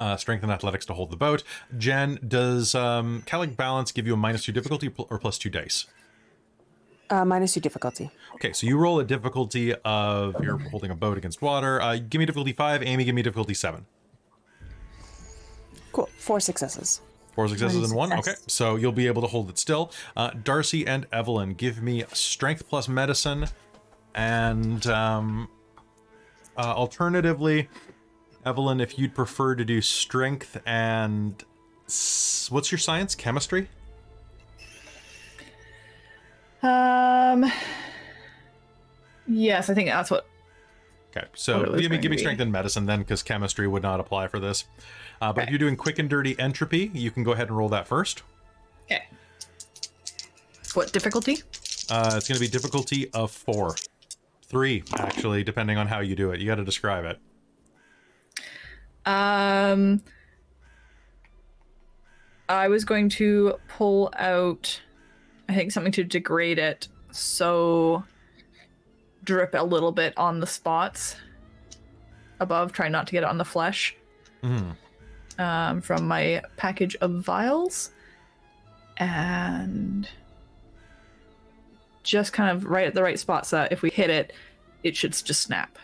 uh, 0.00 0.16
strength 0.16 0.42
and 0.42 0.50
athletics 0.50 0.86
to 0.86 0.94
hold 0.94 1.10
the 1.10 1.16
boat. 1.16 1.42
Jen, 1.76 2.18
does 2.26 2.74
um, 2.74 3.22
Catlike 3.26 3.56
Balance 3.56 3.92
give 3.92 4.06
you 4.06 4.14
a 4.14 4.16
minus 4.16 4.44
two 4.44 4.52
difficulty 4.52 4.88
pl- 4.88 5.06
or 5.10 5.18
plus 5.18 5.36
two 5.36 5.50
dice? 5.50 5.84
Uh, 7.10 7.24
minus 7.24 7.52
two 7.52 7.60
difficulty. 7.60 8.10
Okay, 8.34 8.52
so 8.52 8.66
you 8.66 8.78
roll 8.78 8.98
a 8.98 9.04
difficulty 9.04 9.74
of 9.84 10.42
you're 10.42 10.58
holding 10.58 10.90
a 10.90 10.94
boat 10.96 11.18
against 11.18 11.42
water. 11.42 11.80
Uh, 11.80 11.96
give 11.96 12.18
me 12.18 12.24
difficulty 12.24 12.52
five. 12.52 12.82
Amy, 12.82 13.04
give 13.04 13.14
me 13.14 13.22
difficulty 13.22 13.54
seven. 13.54 13.84
Cool. 15.92 16.08
Four 16.18 16.40
successes. 16.40 17.00
Four 17.36 17.46
successes 17.48 17.92
One 17.92 18.10
and 18.10 18.18
one. 18.18 18.22
success. 18.24 18.34
Okay, 18.38 18.44
so 18.48 18.74
you'll 18.76 18.90
be 18.92 19.06
able 19.06 19.22
to 19.22 19.28
hold 19.28 19.48
it 19.50 19.58
still. 19.58 19.92
Uh, 20.16 20.30
Darcie 20.30 20.88
and 20.88 21.06
Evelyn, 21.12 21.54
give 21.54 21.80
me 21.82 22.02
strength 22.12 22.68
plus 22.68 22.88
medicine, 22.88 23.46
and 24.14 24.84
um, 24.88 25.48
uh, 26.56 26.62
alternatively, 26.62 27.68
Evelyn, 28.44 28.80
if 28.80 28.98
you'd 28.98 29.14
prefer 29.14 29.54
to 29.54 29.64
do 29.64 29.80
strength 29.82 30.56
and 30.66 31.44
s- 31.86 32.48
what's 32.50 32.72
your 32.72 32.78
science? 32.78 33.14
Chemistry. 33.14 33.68
Um. 36.62 37.50
Yes, 39.28 39.68
I 39.68 39.74
think 39.74 39.88
that's 39.88 40.10
what. 40.10 40.26
Okay, 41.16 41.26
so 41.34 41.60
What 41.60 41.66
give 41.66 41.74
me 41.74 41.88
going 41.88 42.00
give 42.00 42.10
me 42.10 42.18
strength 42.18 42.40
and 42.40 42.52
medicine 42.52 42.86
then, 42.86 42.98
because 42.98 43.22
chemistry 43.22 43.66
would 43.66 43.82
not 43.82 44.00
apply 44.00 44.28
for 44.28 44.38
this. 44.38 44.64
Uh, 45.20 45.32
but 45.32 45.44
if 45.44 45.50
you're 45.50 45.58
doing 45.58 45.76
quick 45.76 45.98
and 45.98 46.10
dirty 46.10 46.38
entropy, 46.38 46.90
you 46.92 47.10
can 47.10 47.22
go 47.22 47.32
ahead 47.32 47.48
and 47.48 47.56
roll 47.56 47.68
that 47.70 47.86
first. 47.86 48.22
Okay. 48.86 49.04
What 50.74 50.92
difficulty? 50.92 51.38
Uh, 51.88 52.14
it's 52.16 52.28
going 52.28 52.36
to 52.36 52.40
be 52.40 52.48
difficulty 52.48 53.10
of 53.14 53.30
four, 53.30 53.76
three 54.44 54.82
actually, 54.98 55.42
depending 55.42 55.78
on 55.78 55.86
how 55.86 56.00
you 56.00 56.14
do 56.14 56.32
it. 56.32 56.40
You 56.40 56.46
got 56.46 56.56
to 56.56 56.64
describe 56.64 57.04
it. 57.04 57.18
Um. 59.06 60.02
I 62.48 62.68
was 62.68 62.84
going 62.84 63.08
to 63.08 63.54
pull 63.66 64.12
out, 64.16 64.80
I 65.48 65.54
think 65.56 65.72
something 65.72 65.90
to 65.90 66.04
degrade 66.04 66.60
it, 66.60 66.86
so 67.10 68.04
drip 69.26 69.54
a 69.54 69.62
little 69.62 69.92
bit 69.92 70.14
on 70.16 70.40
the 70.40 70.46
spots 70.46 71.16
above. 72.40 72.72
Try 72.72 72.88
not 72.88 73.06
to 73.08 73.12
get 73.12 73.22
it 73.22 73.28
on 73.28 73.36
the 73.36 73.44
flesh. 73.44 73.94
Mhm. 74.42 74.76
Um, 75.38 75.82
from 75.82 76.08
my 76.08 76.42
package 76.56 76.96
of 76.96 77.22
vials, 77.22 77.90
and 78.96 80.08
just 82.02 82.32
kind 82.32 82.56
of 82.56 82.64
right 82.64 82.86
at 82.86 82.94
the 82.94 83.02
right 83.02 83.18
spot, 83.18 83.46
so 83.46 83.56
that 83.56 83.72
if 83.72 83.82
we 83.82 83.90
hit 83.90 84.08
it, 84.08 84.32
it 84.82 84.96
should 84.96 85.12
just 85.12 85.42
snap. 85.42 85.78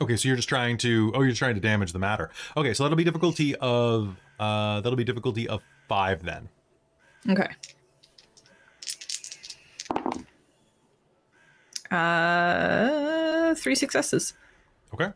Okay, 0.00 0.16
so 0.16 0.28
you're 0.28 0.36
just 0.36 0.48
trying 0.48 0.76
to 0.78 1.12
oh, 1.14 1.22
you're 1.22 1.34
trying 1.34 1.54
to 1.56 1.60
damage 1.60 1.92
the 1.92 1.98
matter. 1.98 2.30
Okay, 2.56 2.72
so 2.72 2.84
that'll 2.84 2.96
be 2.96 3.04
difficulty 3.04 3.56
of 3.56 4.16
uh 4.38 4.80
that'll 4.80 4.96
be 4.96 5.04
difficulty 5.04 5.48
of 5.48 5.62
5 5.88 6.22
then. 6.22 6.48
Okay. 7.28 7.48
Uh, 11.90 13.54
three 13.54 13.74
successes. 13.74 14.34
Okay. 14.94 15.10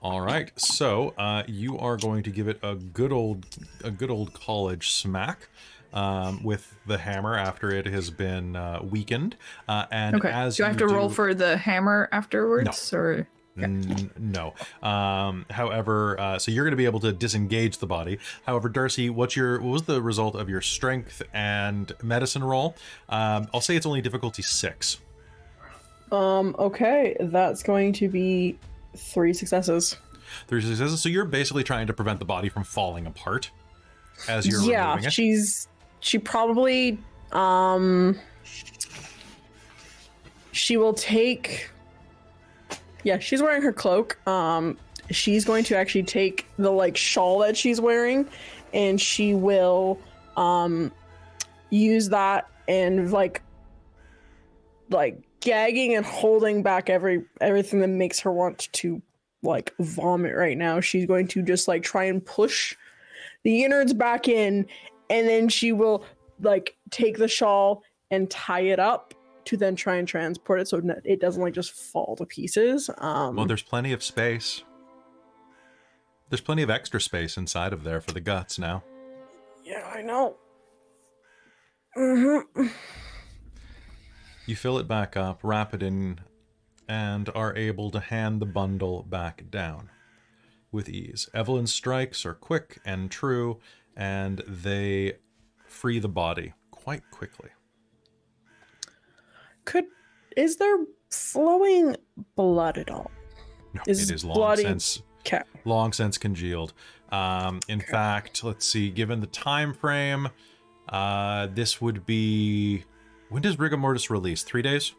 All 0.00 0.20
right. 0.20 0.50
So, 0.58 1.14
uh 1.16 1.44
you 1.46 1.78
are 1.78 1.96
going 1.96 2.22
to 2.24 2.30
give 2.30 2.48
it 2.48 2.58
a 2.62 2.74
good 2.74 3.12
old 3.12 3.46
a 3.84 3.90
good 3.90 4.10
old 4.10 4.32
college 4.34 4.90
smack. 4.90 5.48
Um, 5.94 6.42
with 6.42 6.74
the 6.86 6.96
hammer 6.96 7.36
after 7.36 7.68
it 7.70 7.84
has 7.84 8.08
been 8.10 8.56
uh, 8.56 8.80
weakened, 8.82 9.36
uh, 9.68 9.84
and 9.90 10.16
Okay. 10.16 10.30
as 10.30 10.56
do 10.56 10.64
I 10.64 10.68
have 10.68 10.78
to 10.78 10.86
roll 10.88 11.10
for 11.10 11.34
the 11.34 11.58
hammer 11.58 12.08
afterwards, 12.12 12.94
or 12.94 13.28
N- 13.58 14.10
no. 14.18 14.54
Um, 14.82 15.44
however, 15.50 16.18
uh, 16.18 16.38
so 16.38 16.50
you're 16.50 16.64
going 16.64 16.70
to 16.72 16.78
be 16.78 16.86
able 16.86 17.00
to 17.00 17.12
disengage 17.12 17.76
the 17.76 17.86
body. 17.86 18.18
However, 18.46 18.70
Darcie, 18.70 19.10
what's 19.10 19.36
your 19.36 19.60
what 19.60 19.70
was 19.70 19.82
the 19.82 20.00
result 20.00 20.34
of 20.34 20.48
your 20.48 20.62
strength 20.62 21.20
and 21.34 21.92
medicine 22.02 22.42
roll? 22.42 22.74
Um, 23.10 23.48
I'll 23.52 23.60
say 23.60 23.76
it's 23.76 23.84
only 23.84 24.00
difficulty 24.00 24.40
six. 24.40 24.96
Um 26.12 26.54
okay, 26.58 27.16
that's 27.18 27.62
going 27.62 27.92
to 27.94 28.08
be 28.08 28.58
three 28.96 29.32
successes. 29.32 29.96
Three 30.46 30.60
successes. 30.60 31.00
So 31.00 31.08
you're 31.08 31.24
basically 31.24 31.64
trying 31.64 31.86
to 31.88 31.92
prevent 31.92 32.18
the 32.18 32.24
body 32.24 32.48
from 32.48 32.64
falling 32.64 33.06
apart 33.06 33.50
as 34.28 34.46
you're 34.46 34.62
yeah, 34.62 34.90
removing 34.90 35.08
it. 35.08 35.12
she's 35.12 35.68
she 36.00 36.18
probably 36.18 36.98
um 37.32 38.18
she 40.52 40.76
will 40.76 40.94
take 40.94 41.70
yeah, 43.04 43.18
she's 43.18 43.42
wearing 43.42 43.62
her 43.62 43.72
cloak. 43.72 44.24
Um 44.28 44.78
she's 45.10 45.44
going 45.44 45.64
to 45.64 45.76
actually 45.76 46.04
take 46.04 46.46
the 46.58 46.70
like 46.70 46.96
shawl 46.96 47.38
that 47.40 47.56
she's 47.56 47.80
wearing 47.80 48.28
and 48.72 49.00
she 49.00 49.34
will 49.34 49.98
um 50.36 50.92
use 51.70 52.10
that 52.10 52.48
and 52.68 53.10
like 53.12 53.42
like 54.90 55.18
gagging 55.42 55.94
and 55.94 56.06
holding 56.06 56.62
back 56.62 56.88
every 56.88 57.24
everything 57.40 57.80
that 57.80 57.88
makes 57.88 58.18
her 58.20 58.32
want 58.32 58.68
to 58.72 59.02
like 59.42 59.74
vomit 59.80 60.34
right 60.34 60.56
now. 60.56 60.80
She's 60.80 61.04
going 61.04 61.28
to 61.28 61.42
just 61.42 61.68
like 61.68 61.82
try 61.82 62.04
and 62.04 62.24
push 62.24 62.74
the 63.44 63.64
innards 63.64 63.92
back 63.92 64.28
in 64.28 64.66
and 65.10 65.28
then 65.28 65.48
she 65.48 65.72
will 65.72 66.04
like 66.40 66.76
take 66.90 67.18
the 67.18 67.28
shawl 67.28 67.82
and 68.10 68.30
tie 68.30 68.60
it 68.60 68.78
up 68.78 69.14
to 69.44 69.56
then 69.56 69.74
try 69.74 69.96
and 69.96 70.06
transport 70.06 70.60
it 70.60 70.68
so 70.68 70.80
it 71.04 71.20
doesn't 71.20 71.42
like 71.42 71.54
just 71.54 71.72
fall 71.72 72.14
to 72.16 72.24
pieces. 72.24 72.88
Um 72.98 73.36
Well, 73.36 73.46
there's 73.46 73.62
plenty 73.62 73.92
of 73.92 74.02
space. 74.02 74.62
There's 76.30 76.40
plenty 76.40 76.62
of 76.62 76.70
extra 76.70 77.00
space 77.00 77.36
inside 77.36 77.72
of 77.72 77.82
there 77.84 78.00
for 78.00 78.12
the 78.12 78.20
guts 78.20 78.58
now. 78.58 78.84
yeah, 79.64 79.90
I 79.92 80.02
know. 80.02 80.36
hmm 81.94 82.38
You 84.46 84.56
fill 84.56 84.78
it 84.78 84.88
back 84.88 85.16
up, 85.16 85.40
wrap 85.42 85.72
it 85.74 85.82
in, 85.82 86.18
and 86.88 87.28
are 87.34 87.54
able 87.56 87.90
to 87.90 88.00
hand 88.00 88.40
the 88.40 88.46
bundle 88.46 89.04
back 89.04 89.44
down 89.50 89.88
with 90.72 90.88
ease. 90.88 91.28
Evelyn's 91.32 91.72
strikes 91.72 92.26
are 92.26 92.34
quick 92.34 92.78
and 92.84 93.10
true, 93.10 93.60
and 93.96 94.42
they 94.48 95.14
free 95.66 95.98
the 95.98 96.08
body 96.08 96.54
quite 96.70 97.02
quickly. 97.10 97.50
Could 99.64 99.84
is 100.36 100.56
there 100.56 100.78
flowing 101.10 101.96
blood 102.36 102.78
at 102.78 102.90
all? 102.90 103.10
No, 103.74 103.82
Is 103.86 104.10
it 104.10 104.14
is 104.14 104.24
long 104.24 104.34
bloody- 104.34 104.62
since 104.64 105.02
Okay. 105.20 105.42
long 105.64 105.92
since 105.92 106.18
congealed. 106.18 106.72
Um, 107.12 107.60
in 107.68 107.80
fact, 107.80 108.42
let's 108.42 108.66
see. 108.66 108.90
Given 108.90 109.20
the 109.20 109.26
time 109.28 109.72
frame, 109.72 110.28
uh, 110.88 111.46
this 111.48 111.80
would 111.80 112.04
be 112.04 112.84
when 113.32 113.42
does 113.42 113.58
rigor 113.58 113.76
mortis 113.76 114.10
release? 114.10 114.42
Three 114.42 114.62
days. 114.62 114.92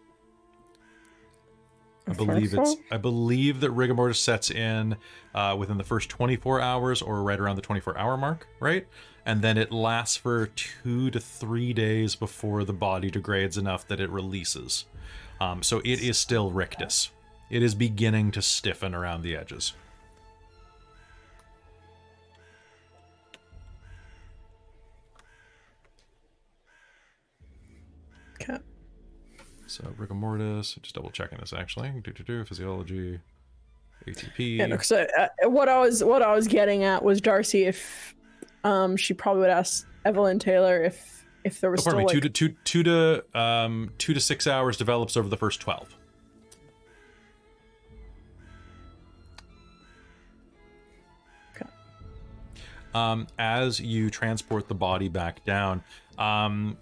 I 2.07 2.13
believe 2.13 2.53
it's. 2.53 2.75
I 2.91 2.97
believe 2.97 3.61
that 3.61 3.71
rigor 3.71 3.93
mortis 3.93 4.19
sets 4.19 4.51
in 4.51 4.97
uh, 5.33 5.55
within 5.57 5.77
the 5.77 5.83
first 5.83 6.09
24 6.09 6.59
hours, 6.59 7.01
or 7.01 7.23
right 7.23 7.39
around 7.39 7.55
the 7.55 7.61
24 7.61 7.97
hour 7.97 8.17
mark, 8.17 8.47
right? 8.59 8.87
And 9.25 9.41
then 9.41 9.57
it 9.57 9.71
lasts 9.71 10.17
for 10.17 10.47
two 10.47 11.09
to 11.11 11.19
three 11.19 11.71
days 11.71 12.15
before 12.15 12.65
the 12.65 12.73
body 12.73 13.09
degrades 13.09 13.57
enough 13.57 13.87
that 13.87 14.01
it 14.01 14.09
releases. 14.09 14.85
Um, 15.39 15.63
so 15.63 15.79
it 15.79 16.01
is 16.01 16.17
still 16.17 16.51
rictus. 16.51 17.11
It 17.49 17.63
is 17.63 17.75
beginning 17.75 18.31
to 18.31 18.41
stiffen 18.41 18.93
around 18.93 19.21
the 19.21 19.35
edges. 19.35 19.73
Okay. 28.41 28.57
So 29.67 29.93
rigor 29.97 30.13
mortis. 30.13 30.75
Just 30.81 30.95
double 30.95 31.09
checking 31.09 31.37
this 31.39 31.53
actually. 31.53 31.89
Do 32.03 32.11
do 32.11 32.23
do 32.23 32.43
physiology, 32.45 33.19
ATP. 34.07 34.57
Yeah, 34.57 34.65
no, 34.67 34.77
I- 34.91 35.29
uh, 35.45 35.49
what 35.49 35.69
I 35.69 35.79
was 35.79 36.03
what 36.03 36.21
I 36.21 36.35
was 36.35 36.47
getting 36.47 36.83
at 36.83 37.03
was 37.03 37.21
Darcie. 37.21 37.65
If 37.67 38.13
um, 38.63 38.95
she 38.97 39.13
probably 39.13 39.41
would 39.41 39.49
ask 39.49 39.87
Evelyn 40.05 40.39
Taylor 40.39 40.83
if 40.83 41.25
if 41.43 41.59
there 41.61 41.71
was 41.71 41.79
Oh, 41.81 41.89
still 41.91 41.97
me. 41.99 42.05
like 42.05 42.13
Two 42.13 42.21
to 42.21 42.29
two 42.29 42.55
two 42.63 42.83
to 42.83 43.25
um 43.39 43.91
two 43.97 44.13
to 44.13 44.19
six 44.19 44.47
hours 44.47 44.77
develops 44.77 45.15
over 45.17 45.27
the 45.29 45.37
first 45.37 45.59
twelve. 45.61 45.95
Okay. 51.55 51.69
Um, 52.93 53.27
as 53.39 53.79
you 53.79 54.09
transport 54.09 54.67
the 54.67 54.75
body 54.75 55.09
back 55.09 55.43
down, 55.45 55.83
um, 56.17 56.77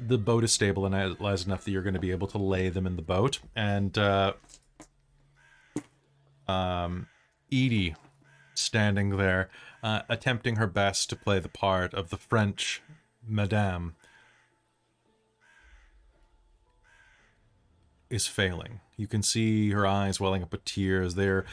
the 0.00 0.18
boat 0.18 0.44
is 0.44 0.52
stabilized 0.52 1.46
enough 1.46 1.64
that 1.64 1.70
you're 1.70 1.82
going 1.82 1.94
to 1.94 2.00
be 2.00 2.10
able 2.10 2.28
to 2.28 2.38
lay 2.38 2.68
them 2.68 2.86
in 2.86 2.96
the 2.96 3.02
boat, 3.02 3.40
and 3.54 3.96
uh, 3.96 4.32
um, 6.48 7.08
Edie 7.52 7.94
standing 8.54 9.16
there, 9.16 9.50
uh, 9.82 10.02
attempting 10.08 10.56
her 10.56 10.66
best 10.66 11.10
to 11.10 11.16
play 11.16 11.38
the 11.38 11.48
part 11.48 11.94
of 11.94 12.10
the 12.10 12.16
French 12.16 12.82
Madame, 13.26 13.94
is 18.10 18.26
failing. 18.26 18.80
You 18.96 19.06
can 19.06 19.22
see 19.22 19.70
her 19.70 19.86
eyes 19.86 20.20
welling 20.20 20.42
up 20.42 20.52
with 20.52 20.64
tears. 20.64 21.14
They're 21.14 21.44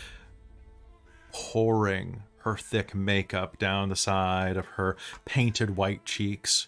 pouring 1.32 2.24
her 2.40 2.58
thick 2.58 2.94
makeup 2.94 3.58
down 3.58 3.90
the 3.90 3.96
side 3.96 4.58
of 4.58 4.66
her 4.66 4.98
painted 5.26 5.76
white 5.76 6.06
cheeks. 6.06 6.68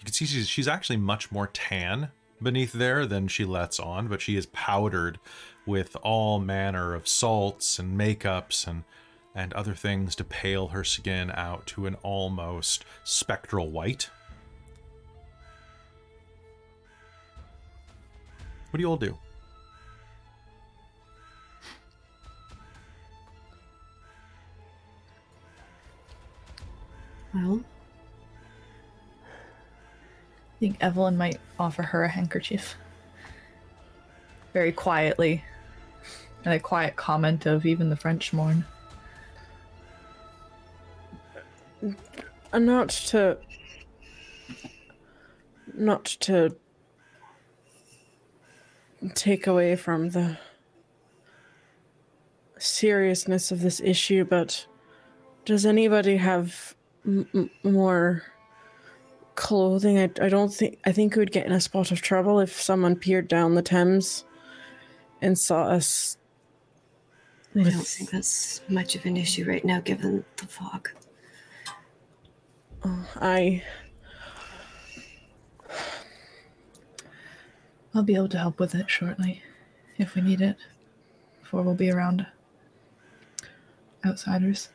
You 0.00 0.06
can 0.06 0.14
see 0.14 0.24
she's, 0.24 0.48
she's 0.48 0.68
actually 0.68 0.96
much 0.96 1.30
more 1.30 1.46
tan 1.46 2.10
beneath 2.42 2.72
there 2.72 3.06
than 3.06 3.28
she 3.28 3.44
lets 3.44 3.78
on, 3.78 4.08
but 4.08 4.22
she 4.22 4.34
is 4.36 4.46
powdered 4.46 5.18
with 5.66 5.94
all 6.02 6.38
manner 6.40 6.94
of 6.94 7.06
salts 7.06 7.78
and 7.78 7.98
makeups 7.98 8.66
and 8.66 8.84
and 9.32 9.52
other 9.52 9.74
things 9.74 10.16
to 10.16 10.24
pale 10.24 10.68
her 10.68 10.82
skin 10.82 11.30
out 11.32 11.64
to 11.64 11.86
an 11.86 11.94
almost 12.02 12.84
spectral 13.04 13.70
white. 13.70 14.10
What 18.70 18.78
do 18.78 18.80
you 18.80 18.88
all 18.88 18.96
do? 18.96 19.16
Well, 27.32 27.60
I 30.60 30.66
think 30.68 30.76
Evelyn 30.82 31.16
might 31.16 31.40
offer 31.58 31.82
her 31.82 32.04
a 32.04 32.08
handkerchief. 32.08 32.74
Very 34.52 34.72
quietly. 34.72 35.42
And 36.44 36.52
a 36.52 36.60
quiet 36.60 36.96
comment 36.96 37.46
of 37.46 37.64
even 37.64 37.88
the 37.88 37.96
French 37.96 38.34
mourn. 38.34 38.66
uh, 42.52 42.58
not 42.58 42.90
to 42.90 43.38
not 45.72 46.04
to 46.04 46.54
take 49.14 49.46
away 49.46 49.76
from 49.76 50.10
the 50.10 50.36
seriousness 52.58 53.50
of 53.50 53.62
this 53.62 53.80
issue, 53.80 54.24
but 54.24 54.66
does 55.46 55.64
anybody 55.64 56.18
have 56.18 56.74
m- 57.06 57.26
m- 57.34 57.50
more 57.62 58.24
clothing? 59.40 59.98
I, 59.98 60.10
I 60.20 60.28
don't 60.28 60.52
think 60.52 60.78
I 60.84 60.92
think 60.92 61.16
we 61.16 61.20
would 61.20 61.32
get 61.32 61.46
in 61.46 61.52
a 61.52 61.60
spot 61.60 61.90
of 61.90 62.02
trouble 62.02 62.40
if 62.40 62.60
someone 62.60 62.94
peered 62.94 63.26
down 63.26 63.54
the 63.54 63.62
Thames 63.62 64.24
and 65.22 65.38
saw 65.38 65.62
us. 65.64 66.18
I 67.56 67.62
don't 67.62 67.86
think 67.86 68.10
that's 68.10 68.60
much 68.68 68.94
of 68.94 69.06
an 69.06 69.16
issue 69.16 69.48
right 69.48 69.64
now, 69.64 69.80
given 69.80 70.24
the 70.36 70.46
fog. 70.46 70.90
Oh, 72.84 73.08
I 73.16 73.62
I'll 77.94 78.02
be 78.02 78.14
able 78.14 78.28
to 78.28 78.38
help 78.38 78.60
with 78.60 78.74
it 78.74 78.90
shortly 78.90 79.42
if 79.96 80.14
we 80.14 80.20
need 80.20 80.42
it. 80.42 80.56
Before 81.40 81.62
we'll 81.62 81.74
be 81.74 81.90
around 81.90 82.26
outsiders. 84.04 84.68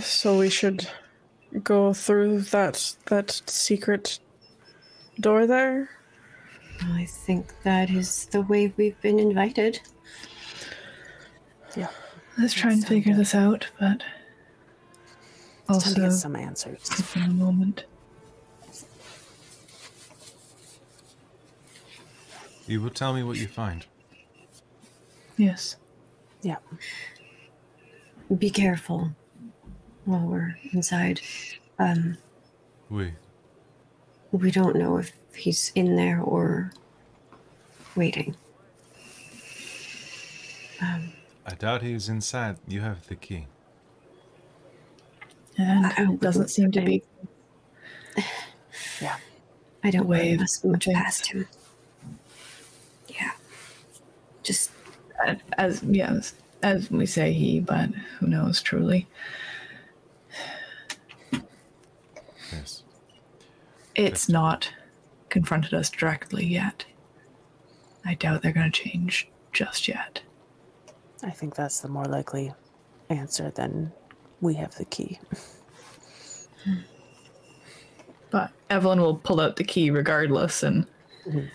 So 0.00 0.38
we 0.38 0.48
should 0.48 0.88
go 1.62 1.92
through 1.92 2.40
that 2.42 2.96
that 3.06 3.42
secret 3.46 4.18
door 5.20 5.46
there. 5.46 5.88
I 6.82 7.04
think 7.04 7.52
that 7.62 7.90
is 7.90 8.26
the 8.26 8.42
way 8.42 8.72
we've 8.76 9.00
been 9.00 9.18
invited. 9.18 9.80
Yeah. 11.76 11.88
Let's 12.36 12.52
try 12.52 12.72
and 12.72 12.84
figure 12.84 13.12
good. 13.12 13.20
this 13.20 13.34
out, 13.34 13.68
but 13.78 14.02
It's 14.02 15.66
time 15.66 15.66
to 15.66 15.72
also 15.72 15.94
get 16.00 16.12
some 16.12 16.34
answers. 16.36 16.80
it's 16.82 17.16
in 17.16 17.22
a 17.22 17.28
moment. 17.28 17.84
You 22.66 22.80
will 22.80 22.90
tell 22.90 23.12
me 23.14 23.22
what 23.22 23.36
you 23.36 23.46
find. 23.46 23.84
Yes. 25.36 25.76
Yeah. 26.42 26.56
Be 28.38 28.50
careful 28.50 29.10
while 30.04 30.26
we're 30.26 30.56
inside. 30.72 31.20
Um, 31.78 32.18
We. 32.88 33.14
we 34.32 34.50
don't 34.50 34.76
know 34.76 34.98
if 34.98 35.12
he's 35.34 35.72
in 35.74 35.96
there 35.96 36.20
or 36.20 36.72
waiting. 37.96 38.36
Um, 40.80 41.12
I 41.46 41.54
doubt 41.54 41.82
he's 41.82 42.08
inside. 42.08 42.58
You 42.66 42.80
have 42.80 43.06
the 43.06 43.16
key. 43.16 43.46
And 45.56 45.86
I 45.86 46.12
it 46.12 46.20
doesn't 46.20 46.48
seem 46.48 46.72
to 46.72 46.80
be 46.80 47.02
Yeah. 49.00 49.16
I 49.82 49.90
don't 49.90 50.08
Wave 50.08 50.40
wave 50.40 50.40
us 50.40 50.64
much 50.64 50.86
things. 50.86 50.96
past 50.98 51.26
him. 51.26 51.46
Yeah. 53.08 53.32
Just 54.42 54.70
as 55.58 55.82
yes, 55.82 56.34
as 56.62 56.90
we 56.90 57.06
say 57.06 57.32
he, 57.32 57.60
but 57.60 57.90
who 58.18 58.26
knows 58.26 58.62
truly. 58.62 59.06
Yes. 62.52 62.82
It's 63.94 64.28
not 64.28 64.72
confronted 65.28 65.74
us 65.74 65.90
directly 65.90 66.44
yet. 66.44 66.84
I 68.04 68.14
doubt 68.14 68.42
they're 68.42 68.52
going 68.52 68.70
to 68.70 68.82
change 68.82 69.28
just 69.52 69.88
yet. 69.88 70.20
I 71.22 71.30
think 71.30 71.54
that's 71.54 71.80
the 71.80 71.88
more 71.88 72.04
likely 72.04 72.52
answer 73.08 73.50
than 73.50 73.92
we 74.40 74.54
have 74.54 74.74
the 74.76 74.84
key. 74.84 75.18
But 78.30 78.50
Evelyn 78.68 79.00
will 79.00 79.16
pull 79.16 79.40
out 79.40 79.56
the 79.56 79.64
key 79.64 79.90
regardless 79.90 80.62
and 80.62 80.86
Mhm. 81.26 81.48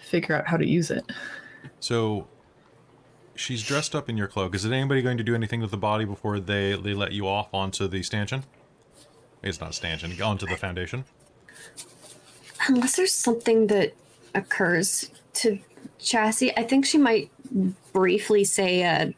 figure 0.00 0.34
out 0.34 0.48
how 0.48 0.56
to 0.56 0.66
use 0.66 0.90
it. 0.90 1.10
So 1.80 2.26
she's 3.36 3.62
dressed 3.62 3.94
up 3.94 4.08
in 4.08 4.16
your 4.16 4.26
cloak. 4.28 4.54
Is 4.54 4.64
it 4.64 4.72
anybody 4.72 5.02
going 5.02 5.18
to 5.18 5.24
do 5.24 5.34
anything 5.34 5.60
with 5.60 5.70
the 5.70 5.76
body 5.76 6.04
before 6.04 6.40
they, 6.40 6.74
they 6.76 6.94
let 6.94 7.12
you 7.12 7.28
off 7.28 7.52
onto 7.54 7.86
the 7.86 8.02
stanchion? 8.02 8.44
It's 9.46 9.60
not 9.60 9.74
stanchion, 9.74 10.20
onto 10.20 10.46
the 10.46 10.56
foundation. 10.56 11.04
unless 12.66 12.96
there's 12.96 13.12
something 13.12 13.68
that 13.68 13.94
occurs 14.34 15.10
to 15.34 15.58
Chassis, 15.98 16.56
I 16.56 16.64
think 16.64 16.84
she 16.84 16.98
might 16.98 17.30
briefly 17.92 18.44
say 18.44 18.82
a 18.82 19.14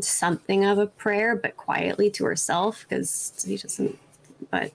something 0.00 0.64
of 0.64 0.78
a 0.78 0.86
prayer, 0.86 1.36
but 1.36 1.56
quietly 1.56 2.10
to 2.10 2.24
herself 2.24 2.86
because 2.88 3.44
he 3.46 3.56
doesn't. 3.56 3.98
But 4.50 4.72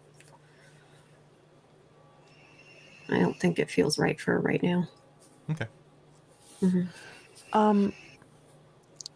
I 3.10 3.20
don't 3.20 3.40
think 3.40 3.58
it 3.58 3.72
feels 3.72 3.98
right 3.98 4.20
for 4.20 4.34
her 4.34 4.40
right 4.40 4.62
now. 4.62 4.88
Okay. 5.50 5.68
Um, 7.54 7.94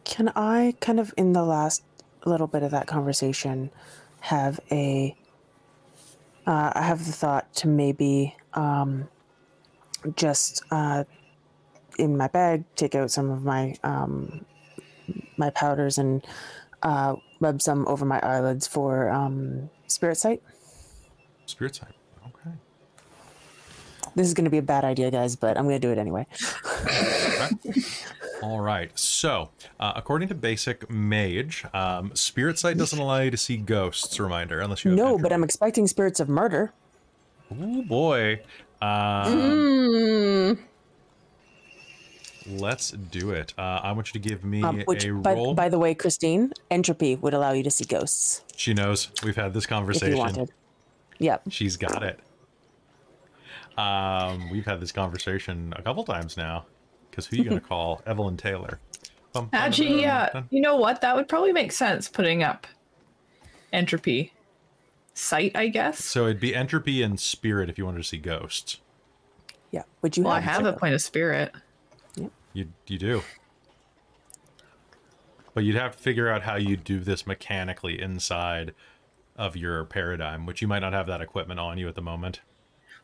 can 0.05 0.31
I 0.35 0.75
kind 0.79 0.99
of 0.99 1.13
in 1.17 1.33
the 1.33 1.43
last 1.43 1.83
little 2.25 2.47
bit 2.47 2.63
of 2.63 2.71
that 2.71 2.87
conversation 2.87 3.69
have 4.21 4.59
a? 4.71 5.15
Uh, 6.47 6.71
I 6.73 6.81
have 6.81 7.05
the 7.05 7.11
thought 7.11 7.53
to 7.55 7.67
maybe 7.67 8.35
um, 8.53 9.07
just 10.15 10.63
uh, 10.71 11.03
in 11.99 12.17
my 12.17 12.27
bag 12.27 12.63
take 12.75 12.95
out 12.95 13.11
some 13.11 13.29
of 13.29 13.43
my 13.43 13.75
um, 13.83 14.45
my 15.37 15.49
powders 15.51 15.97
and 15.97 16.25
uh, 16.83 17.15
rub 17.39 17.61
some 17.61 17.87
over 17.87 18.05
my 18.05 18.19
eyelids 18.21 18.67
for 18.67 19.09
um, 19.09 19.69
spirit 19.87 20.15
sight. 20.15 20.41
Spirit 21.45 21.75
side. 21.75 21.93
Okay. 22.27 22.55
This 24.15 24.27
is 24.27 24.33
going 24.33 24.45
to 24.45 24.51
be 24.51 24.57
a 24.57 24.63
bad 24.63 24.83
idea, 24.83 25.11
guys, 25.11 25.35
but 25.35 25.57
I'm 25.57 25.65
going 25.65 25.79
to 25.79 25.87
do 25.87 25.91
it 25.91 25.97
anyway. 25.97 26.25
Okay. 27.53 27.81
All 28.41 28.59
right. 28.61 28.97
So, 28.97 29.49
uh, 29.79 29.93
according 29.95 30.27
to 30.29 30.35
basic 30.35 30.89
mage, 30.89 31.63
um, 31.73 32.15
spirit 32.15 32.57
sight 32.57 32.77
doesn't 32.77 32.97
allow 32.97 33.19
you 33.19 33.31
to 33.31 33.37
see 33.37 33.57
ghosts. 33.57 34.19
Reminder, 34.19 34.59
unless 34.61 34.83
you 34.83 34.91
have 34.91 34.97
No, 34.97 35.17
but 35.17 35.31
I'm 35.31 35.43
expecting 35.43 35.87
spirits 35.87 36.19
of 36.19 36.27
murder. 36.29 36.73
Oh 37.51 37.83
boy. 37.83 38.41
Um, 38.81 40.57
Mm. 40.57 40.57
Let's 42.47 42.89
do 42.91 43.29
it. 43.31 43.53
Uh, 43.57 43.61
I 43.83 43.91
want 43.91 44.07
you 44.13 44.19
to 44.19 44.27
give 44.27 44.43
me 44.43 44.63
Um, 44.63 44.81
which, 44.85 45.05
a 45.05 45.11
by, 45.13 45.33
roll. 45.35 45.53
by 45.53 45.69
the 45.69 45.77
way, 45.77 45.93
Christine, 45.93 46.51
entropy 46.71 47.15
would 47.15 47.35
allow 47.35 47.51
you 47.51 47.61
to 47.63 47.69
see 47.69 47.85
ghosts 47.85 48.43
she 48.55 48.73
knows 48.73 49.09
we've 49.23 49.35
had 49.35 49.53
this 49.53 49.65
conversation. 49.65 50.07
if 50.09 50.13
you 50.15 50.19
wanted. 50.19 50.51
Yep. 51.19 51.43
She's 51.49 51.77
got 51.77 52.03
it. 52.03 52.19
Um, 53.77 54.49
we've 54.51 54.65
had 54.65 54.79
this 54.79 54.91
conversation 54.91 55.73
a 55.75 55.81
couple 55.81 56.03
times 56.03 56.35
now. 56.37 56.65
Because 57.11 57.27
who 57.27 57.35
are 57.35 57.39
you 57.39 57.43
gonna 57.43 57.61
call? 57.61 58.01
Evelyn 58.07 58.37
Taylor. 58.37 58.79
Bum, 59.33 59.45
bum, 59.45 59.49
Actually, 59.53 59.89
bum, 59.89 59.99
yeah. 59.99 60.29
bum. 60.33 60.47
You 60.49 60.61
know 60.61 60.77
what? 60.77 61.01
That 61.01 61.15
would 61.15 61.27
probably 61.27 61.53
make 61.53 61.71
sense 61.71 62.07
putting 62.09 62.41
up 62.41 62.65
entropy 63.71 64.33
sight, 65.13 65.51
I 65.55 65.67
guess. 65.67 66.03
So 66.03 66.25
it'd 66.25 66.39
be 66.39 66.55
entropy 66.55 67.01
and 67.03 67.19
spirit 67.19 67.69
if 67.69 67.77
you 67.77 67.85
wanted 67.85 67.99
to 67.99 68.03
see 68.03 68.17
ghosts. 68.17 68.77
Yeah. 69.71 69.83
Would 70.01 70.17
you 70.17 70.23
well, 70.23 70.33
I 70.33 70.39
have 70.39 70.63
have 70.63 70.75
a 70.75 70.77
point 70.77 70.93
of 70.93 71.01
spirit. 71.01 71.53
You 72.53 72.67
you 72.87 72.97
do. 72.97 73.23
But 75.53 75.63
you'd 75.63 75.75
have 75.75 75.95
to 75.95 76.01
figure 76.01 76.29
out 76.29 76.43
how 76.43 76.55
you 76.55 76.77
do 76.77 76.99
this 76.99 77.27
mechanically 77.27 78.01
inside 78.01 78.73
of 79.35 79.55
your 79.55 79.83
paradigm, 79.85 80.45
which 80.45 80.61
you 80.61 80.67
might 80.67 80.79
not 80.79 80.93
have 80.93 81.07
that 81.07 81.21
equipment 81.21 81.59
on 81.59 81.77
you 81.77 81.87
at 81.87 81.95
the 81.95 82.01
moment. 82.01 82.41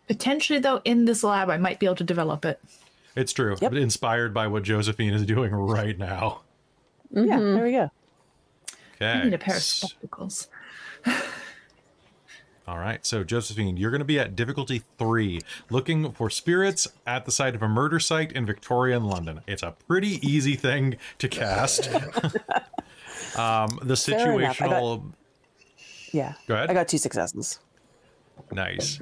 Potentially, 0.08 0.60
though, 0.60 0.82
in 0.86 1.06
this 1.06 1.24
lab, 1.24 1.50
I 1.50 1.58
might 1.58 1.80
be 1.80 1.86
able 1.86 1.96
to 1.98 2.04
develop 2.04 2.46
it. 2.46 2.62
It's 3.18 3.34
true, 3.34 3.58
Yep. 3.60 3.72
but 3.72 3.78
inspired 3.82 4.34
by 4.34 4.48
what 4.48 4.64
Josephine 4.64 5.14
is 5.14 5.26
doing 5.26 5.52
right 5.54 5.98
now. 5.98 6.42
Yeah. 7.12 7.40
There 7.40 7.64
we 7.64 7.72
go. 7.72 7.90
Okay. 8.96 9.12
I 9.12 9.24
need 9.24 9.34
a 9.34 9.38
pair 9.38 9.56
of 9.56 9.62
spectacles. 9.64 10.48
All 12.68 12.78
right, 12.78 13.06
so 13.06 13.24
Josephine, 13.24 13.78
you're 13.78 13.92
going 13.92 14.00
to 14.00 14.06
be 14.06 14.20
at 14.20 14.36
difficulty 14.36 14.84
three, 14.98 15.40
looking 15.70 16.12
for 16.12 16.30
spirits 16.30 16.86
at 17.06 17.24
the 17.26 17.32
site 17.32 17.56
of 17.56 17.62
a 17.64 17.68
murder 17.70 17.98
site 17.98 18.34
in 18.34 18.46
Victorian 18.46 19.06
London. 19.06 19.40
It's 19.48 19.64
a 19.64 19.72
pretty 19.88 20.20
easy 20.28 20.56
thing 20.58 20.98
to 21.20 21.30
cast. 21.30 21.90
um, 23.38 23.80
the 23.82 23.96
Fair 23.96 24.38
got- 24.38 24.56
situational. 24.58 25.04
Yeah. 26.12 26.34
Go 26.48 26.56
ahead. 26.56 26.70
I 26.70 26.74
got 26.74 26.90
two 26.90 26.98
successes. 26.98 27.60
Nice. 28.52 29.00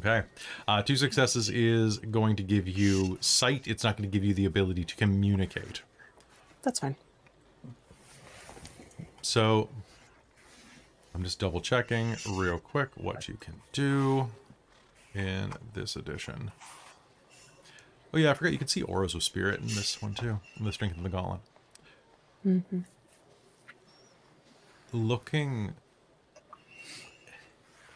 Okay. 0.00 0.26
Uh, 0.66 0.82
two 0.82 0.96
successes 0.96 1.50
is 1.50 1.98
going 1.98 2.34
to 2.36 2.42
give 2.42 2.66
you 2.66 3.18
sight. 3.20 3.66
It's 3.66 3.84
not 3.84 3.98
going 3.98 4.10
to 4.10 4.12
give 4.12 4.24
you 4.24 4.32
the 4.32 4.46
ability 4.46 4.84
to 4.84 4.96
communicate. 4.96 5.82
That's 6.62 6.80
fine. 6.80 6.96
So 9.20 9.68
I'm 11.14 11.22
just 11.22 11.38
double 11.38 11.60
checking 11.60 12.16
real 12.26 12.58
quick 12.58 12.90
what 12.94 13.28
you 13.28 13.34
can 13.34 13.60
do 13.72 14.30
in 15.14 15.52
this 15.74 15.96
edition. 15.96 16.50
Oh 18.14 18.18
yeah, 18.18 18.30
I 18.30 18.34
forgot 18.34 18.52
you 18.52 18.58
can 18.58 18.68
see 18.68 18.82
auras 18.82 19.14
of 19.14 19.22
spirit 19.22 19.60
in 19.60 19.66
this 19.66 20.00
one 20.00 20.14
too. 20.14 20.40
In 20.58 20.64
the 20.64 20.72
strength 20.72 20.96
of 20.96 21.02
the 21.02 21.10
gauntlet. 21.10 21.40
Mm-hmm. 22.46 22.80
Looking 24.92 25.74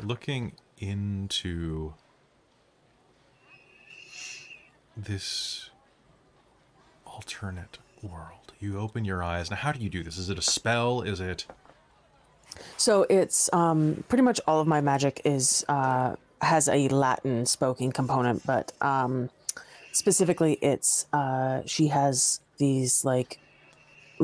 looking 0.02 0.52
into 0.78 1.94
this 4.96 5.70
alternate 7.06 7.78
world. 8.02 8.52
You 8.60 8.78
open 8.78 9.04
your 9.04 9.22
eyes. 9.22 9.50
Now 9.50 9.56
how 9.56 9.72
do 9.72 9.80
you 9.80 9.90
do 9.90 10.02
this? 10.02 10.18
Is 10.18 10.30
it 10.30 10.38
a 10.38 10.42
spell? 10.42 11.02
Is 11.02 11.20
it 11.20 11.46
So 12.76 13.06
it's 13.08 13.50
um, 13.52 14.04
pretty 14.08 14.22
much 14.22 14.40
all 14.46 14.60
of 14.60 14.66
my 14.66 14.80
magic 14.80 15.20
is 15.24 15.64
uh, 15.68 16.16
has 16.40 16.68
a 16.68 16.88
Latin 16.88 17.46
spoken 17.46 17.92
component, 17.92 18.44
but 18.46 18.72
um, 18.80 19.30
specifically, 19.92 20.58
it's 20.60 21.06
uh, 21.12 21.62
she 21.66 21.88
has 21.88 22.40
these 22.58 23.04
like 23.04 23.38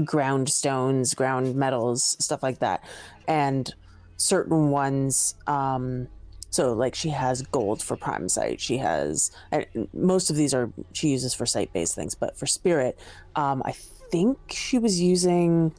ground 0.05 0.49
stones, 0.49 1.15
ground 1.15 1.55
metals, 1.57 2.17
stuff 2.23 2.43
like 2.43 2.59
that, 2.61 2.85
and 3.27 3.75
certain 4.17 4.71
ones. 4.71 5.35
Um, 5.47 6.09
so 6.51 6.73
like 6.73 6.95
she 6.95 7.09
has 7.11 7.43
gold 7.43 7.83
for 7.83 7.97
prime 7.97 8.29
sight. 8.29 8.61
She 8.61 8.79
has 8.79 9.31
and 9.53 9.67
most 9.95 10.31
of 10.31 10.37
these 10.37 10.53
are 10.53 10.71
she 10.93 11.09
uses 11.09 11.33
for 11.35 11.47
sight 11.47 11.73
based 11.73 11.95
things, 11.95 12.15
but 12.15 12.37
for 12.37 12.47
spirit, 12.47 12.99
um, 13.37 13.63
I 13.65 13.73
think 14.11 14.39
she 14.51 14.79
was 14.79 15.01
using 15.01 15.73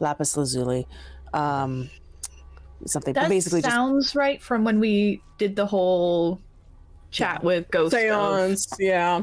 lapis 0.00 0.36
lazuli. 0.36 0.86
Um, 1.32 1.90
something 2.86 3.12
but 3.14 3.22
That 3.22 3.28
basically 3.28 3.60
just 3.62 3.74
sounds 3.74 4.14
right 4.14 4.40
from 4.40 4.64
when 4.64 4.78
we 4.80 5.20
did 5.38 5.56
the 5.56 5.66
whole 5.66 6.40
chat 7.10 7.42
with 7.42 7.70
Ghost. 7.70 7.94
of- 7.94 8.00
Seance, 8.00 8.68
yeah. 8.78 9.22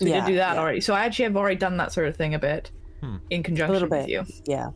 We 0.00 0.10
Yeah, 0.10 0.20
did 0.20 0.32
do 0.32 0.36
that 0.36 0.54
yeah. 0.54 0.60
already. 0.60 0.80
So 0.80 0.94
I 0.94 1.04
actually 1.06 1.24
have 1.24 1.36
already 1.36 1.56
done 1.56 1.76
that 1.78 1.92
sort 1.92 2.06
of 2.08 2.16
thing 2.16 2.34
a 2.34 2.38
bit 2.38 2.70
Hmm. 3.00 3.16
in 3.30 3.40
a 3.40 3.42
conjunction 3.42 3.72
little 3.74 3.88
with 3.88 4.08
you. 4.08 4.24
yeah 4.46 4.68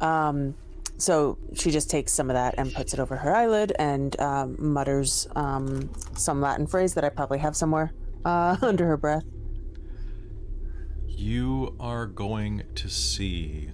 um 0.00 0.54
so 0.98 1.38
she 1.54 1.70
just 1.70 1.90
takes 1.90 2.12
some 2.12 2.30
of 2.30 2.34
that 2.34 2.54
and 2.58 2.72
puts 2.72 2.94
it 2.94 3.00
over 3.00 3.16
her 3.16 3.34
eyelid 3.34 3.72
and 3.78 4.18
um, 4.20 4.56
mutters 4.58 5.28
um, 5.36 5.90
some 6.14 6.40
latin 6.40 6.66
phrase 6.66 6.94
that 6.94 7.04
i 7.04 7.08
probably 7.08 7.38
have 7.38 7.56
somewhere 7.56 7.92
uh, 8.24 8.56
under 8.62 8.86
her 8.86 8.96
breath 8.96 9.24
you 11.06 11.74
are 11.80 12.06
going 12.06 12.62
to 12.74 12.88
see 12.88 13.70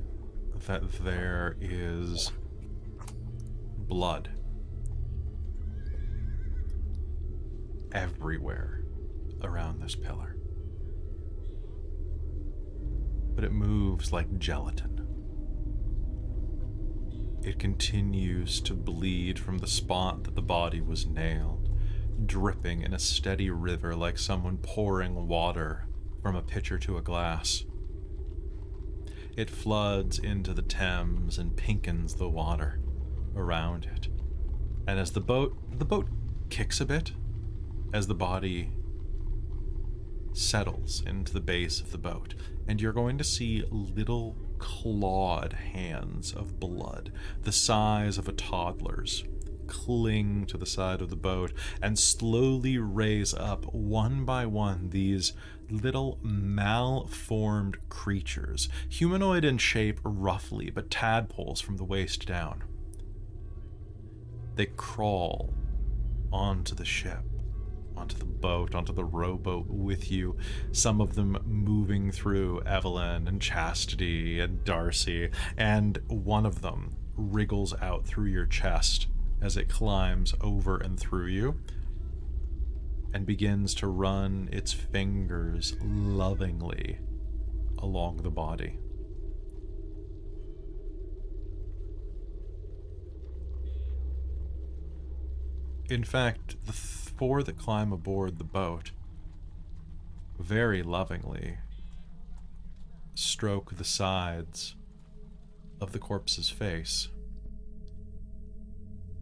that 0.66 0.92
there 1.04 1.56
is 1.60 2.30
blood 3.76 4.30
everywhere 7.92 8.84
around 9.42 9.82
this 9.82 9.94
pillar. 9.94 10.36
But 13.34 13.44
it 13.44 13.52
moves 13.52 14.12
like 14.12 14.38
gelatin. 14.38 15.01
It 17.44 17.58
continues 17.58 18.60
to 18.60 18.74
bleed 18.74 19.36
from 19.36 19.58
the 19.58 19.66
spot 19.66 20.22
that 20.24 20.36
the 20.36 20.42
body 20.42 20.80
was 20.80 21.06
nailed, 21.06 21.68
dripping 22.24 22.82
in 22.82 22.94
a 22.94 23.00
steady 23.00 23.50
river 23.50 23.96
like 23.96 24.16
someone 24.16 24.58
pouring 24.58 25.26
water 25.26 25.86
from 26.22 26.36
a 26.36 26.42
pitcher 26.42 26.78
to 26.78 26.98
a 26.98 27.02
glass. 27.02 27.64
It 29.36 29.50
floods 29.50 30.20
into 30.20 30.54
the 30.54 30.62
Thames 30.62 31.36
and 31.36 31.56
pinkens 31.56 32.14
the 32.14 32.28
water 32.28 32.78
around 33.34 33.86
it. 33.86 34.06
And 34.86 35.00
as 35.00 35.10
the 35.10 35.20
boat 35.20 35.56
the 35.78 35.84
boat 35.84 36.06
kicks 36.48 36.80
a 36.80 36.86
bit 36.86 37.12
as 37.92 38.06
the 38.06 38.14
body 38.14 38.70
settles 40.32 41.02
into 41.06 41.32
the 41.32 41.40
base 41.40 41.80
of 41.80 41.90
the 41.90 41.98
boat, 41.98 42.34
and 42.68 42.80
you're 42.80 42.92
going 42.92 43.18
to 43.18 43.24
see 43.24 43.64
little 43.70 44.36
clawed 44.62 45.54
hands 45.54 46.32
of 46.32 46.60
blood, 46.60 47.10
the 47.42 47.50
size 47.50 48.16
of 48.16 48.28
a 48.28 48.32
toddler's, 48.32 49.24
cling 49.66 50.46
to 50.46 50.56
the 50.56 50.66
side 50.66 51.02
of 51.02 51.10
the 51.10 51.16
boat 51.16 51.52
and 51.82 51.98
slowly 51.98 52.78
raise 52.78 53.34
up 53.34 53.64
one 53.74 54.24
by 54.24 54.46
one 54.46 54.90
these 54.90 55.32
little 55.68 56.16
malformed 56.22 57.76
creatures, 57.88 58.68
humanoid 58.88 59.44
in 59.44 59.58
shape 59.58 59.98
roughly, 60.04 60.70
but 60.70 60.90
tadpoles 60.90 61.60
from 61.60 61.76
the 61.76 61.84
waist 61.84 62.24
down. 62.24 62.62
They 64.54 64.66
crawl 64.66 65.52
onto 66.32 66.76
the 66.76 66.84
ship, 66.84 67.24
onto 68.02 68.18
the 68.18 68.24
boat, 68.24 68.74
onto 68.74 68.92
the 68.92 69.04
rowboat 69.04 69.68
with 69.68 70.10
you. 70.10 70.36
Some 70.72 71.00
of 71.00 71.14
them 71.14 71.38
moving 71.46 72.10
through 72.10 72.60
Evelyn 72.62 73.28
and 73.28 73.40
Chastity 73.40 74.40
and 74.40 74.64
Darcie, 74.64 75.30
and 75.56 76.00
one 76.08 76.44
of 76.44 76.62
them 76.62 76.96
wriggles 77.16 77.72
out 77.80 78.04
through 78.04 78.26
your 78.26 78.46
chest 78.46 79.06
as 79.40 79.56
it 79.56 79.68
climbs 79.68 80.34
over 80.40 80.78
and 80.78 80.98
through 80.98 81.26
you 81.26 81.60
and 83.14 83.24
begins 83.24 83.72
to 83.74 83.86
run 83.86 84.48
its 84.50 84.72
fingers 84.72 85.76
lovingly 85.80 86.98
along 87.78 88.16
the 88.22 88.30
body. 88.30 88.78
In 95.88 96.02
fact, 96.02 96.56
the 96.66 96.72
four 97.16 97.42
that 97.42 97.58
climb 97.58 97.92
aboard 97.92 98.38
the 98.38 98.44
boat 98.44 98.92
very 100.38 100.82
lovingly 100.82 101.58
stroke 103.14 103.76
the 103.76 103.84
sides 103.84 104.74
of 105.80 105.92
the 105.92 105.98
corpse's 105.98 106.50
face. 106.50 107.08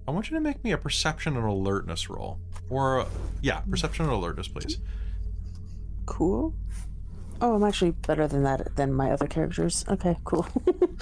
I 0.09 0.13
want 0.13 0.31
you 0.31 0.37
to 0.37 0.41
make 0.41 0.65
me 0.65 0.73
a 0.73 0.79
perception 0.79 1.37
and 1.37 1.47
alertness 1.47 2.09
roll. 2.09 2.41
Or, 2.69 3.07
yeah, 3.43 3.61
perception 3.61 4.07
and 4.07 4.15
alertness, 4.15 4.49
please. 4.49 4.79
Cool. 6.07 6.55
Oh, 7.41 7.55
I'm 7.55 7.65
actually 7.65 7.93
better 7.93 8.27
than 8.27 8.43
that 8.43 8.77
than 8.77 8.93
my 8.93 9.11
other 9.13 9.27
characters. 9.27 9.85
Okay, 9.89 10.17
cool. 10.25 10.47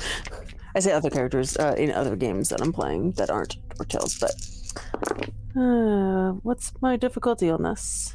I 0.75 0.81
say 0.81 0.93
other 0.93 1.11
characters 1.11 1.57
uh, 1.57 1.75
in 1.79 1.91
other 1.91 2.15
games 2.17 2.51
that 2.51 2.61
I'm 2.61 2.73
playing 2.73 3.13
that 3.13 3.31
aren't 3.31 3.57
Dork 3.77 3.89
Tales, 3.89 4.19
but 4.19 4.33
uh, 5.59 6.33
what's 6.43 6.73
my 6.81 6.97
difficulty 6.97 7.51
on 7.51 7.63
this? 7.63 8.15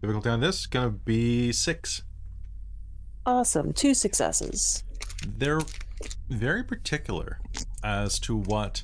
Difficulty 0.00 0.28
on 0.28 0.40
this 0.40 0.66
gonna 0.66 0.90
be 0.90 1.52
six. 1.52 2.02
Awesome, 3.26 3.72
two 3.72 3.94
successes. 3.94 4.84
They're 5.26 5.60
very 6.28 6.62
particular 6.62 7.40
as 7.82 8.18
to 8.20 8.36
what 8.36 8.82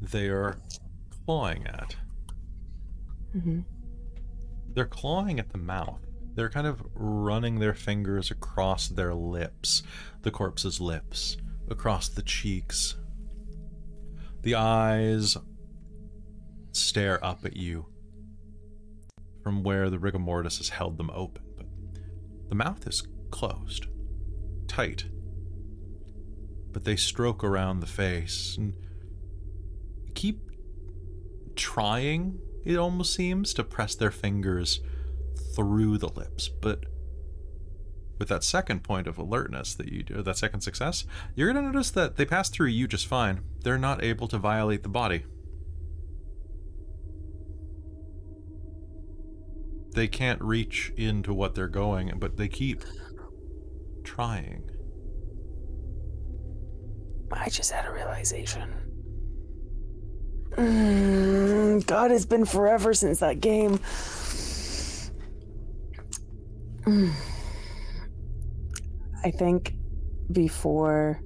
they 0.00 0.28
are 0.28 0.56
clawing 1.24 1.66
at. 1.66 1.96
hmm 3.32 3.60
They're 4.74 4.86
clawing 4.86 5.38
at 5.38 5.50
the 5.50 5.58
mouth. 5.58 6.00
They're 6.34 6.50
kind 6.50 6.66
of 6.66 6.82
running 6.94 7.58
their 7.58 7.74
fingers 7.74 8.30
across 8.30 8.88
their 8.88 9.14
lips, 9.14 9.82
the 10.22 10.30
corpse's 10.30 10.80
lips, 10.80 11.36
across 11.68 12.08
the 12.08 12.22
cheeks. 12.22 12.96
The 14.42 14.54
eyes 14.54 15.36
stare 16.72 17.24
up 17.24 17.44
at 17.44 17.56
you 17.56 17.86
from 19.42 19.62
where 19.62 19.90
the 19.90 19.98
rigor 19.98 20.18
mortis 20.18 20.58
has 20.58 20.68
held 20.68 20.98
them 20.98 21.10
open, 21.12 21.42
but 21.56 21.66
the 22.48 22.54
mouth 22.54 22.86
is 22.86 23.06
closed, 23.30 23.86
tight. 24.68 25.06
But 26.72 26.84
they 26.84 26.96
stroke 26.96 27.42
around 27.42 27.80
the 27.80 27.86
face 27.86 28.56
and 28.56 28.74
keep 30.14 30.50
trying, 31.56 32.38
it 32.64 32.76
almost 32.76 33.14
seems, 33.14 33.54
to 33.54 33.64
press 33.64 33.94
their 33.94 34.10
fingers 34.10 34.80
through 35.56 35.98
the 35.98 36.08
lips. 36.08 36.48
But 36.48 36.84
with 38.18 38.28
that 38.28 38.44
second 38.44 38.84
point 38.84 39.06
of 39.06 39.18
alertness 39.18 39.74
that 39.74 39.90
you 39.90 40.02
do, 40.02 40.22
that 40.22 40.36
second 40.36 40.60
success, 40.60 41.06
you're 41.34 41.50
going 41.50 41.64
to 41.64 41.72
notice 41.72 41.90
that 41.92 42.16
they 42.16 42.26
pass 42.26 42.50
through 42.50 42.68
you 42.68 42.86
just 42.86 43.06
fine. 43.06 43.40
They're 43.62 43.78
not 43.78 44.04
able 44.04 44.28
to 44.28 44.38
violate 44.38 44.82
the 44.82 44.88
body. 44.88 45.24
They 49.92 50.08
can't 50.08 50.40
reach 50.40 50.92
into 50.96 51.34
what 51.34 51.54
they're 51.54 51.68
going, 51.68 52.12
but 52.18 52.36
they 52.36 52.48
keep 52.48 52.84
trying. 54.04 54.70
I 57.32 57.48
just 57.48 57.70
had 57.70 57.86
a 57.86 57.92
realization. 57.92 58.72
Mm, 60.52 61.86
God, 61.86 62.10
it's 62.10 62.26
been 62.26 62.44
forever 62.44 62.92
since 62.92 63.20
that 63.20 63.40
game. 63.40 63.78
Mm. 66.84 67.12
I 69.22 69.30
think 69.30 69.74
before, 70.32 71.22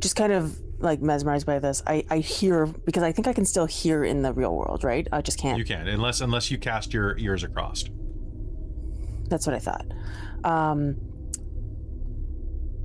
just 0.00 0.16
kind 0.16 0.32
of 0.32 0.58
like 0.84 1.00
mesmerized 1.00 1.46
by 1.46 1.58
this, 1.58 1.82
I, 1.86 2.04
I 2.10 2.18
hear 2.18 2.66
because 2.66 3.02
I 3.02 3.12
think 3.12 3.26
I 3.26 3.32
can 3.32 3.44
still 3.44 3.66
hear 3.66 4.04
in 4.04 4.22
the 4.22 4.32
real 4.32 4.54
world, 4.54 4.84
right? 4.84 5.08
I 5.10 5.22
just 5.22 5.38
can't. 5.38 5.58
You 5.58 5.64
can, 5.64 5.88
unless 5.88 6.20
unless 6.20 6.50
you 6.50 6.58
cast 6.58 6.92
your 6.92 7.16
ears 7.18 7.42
across. 7.42 7.84
That's 9.28 9.46
what 9.46 9.56
I 9.56 9.58
thought. 9.58 9.86
Um, 10.44 10.96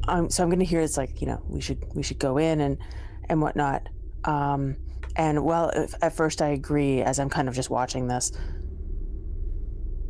um, 0.07 0.29
so 0.29 0.41
I'm 0.41 0.49
going 0.49 0.59
to 0.59 0.65
hear 0.65 0.79
it's 0.79 0.97
like 0.97 1.21
you 1.21 1.27
know 1.27 1.43
we 1.47 1.61
should 1.61 1.83
we 1.93 2.01
should 2.01 2.19
go 2.19 2.37
in 2.37 2.61
and 2.61 2.77
and 3.27 3.41
whatnot. 3.41 3.87
Um, 4.23 4.77
and 5.15 5.43
well, 5.43 5.69
if, 5.69 5.93
at 6.01 6.15
first 6.15 6.41
I 6.41 6.49
agree, 6.49 7.01
as 7.01 7.19
I'm 7.19 7.29
kind 7.29 7.47
of 7.47 7.55
just 7.55 7.69
watching 7.69 8.07
this, 8.07 8.31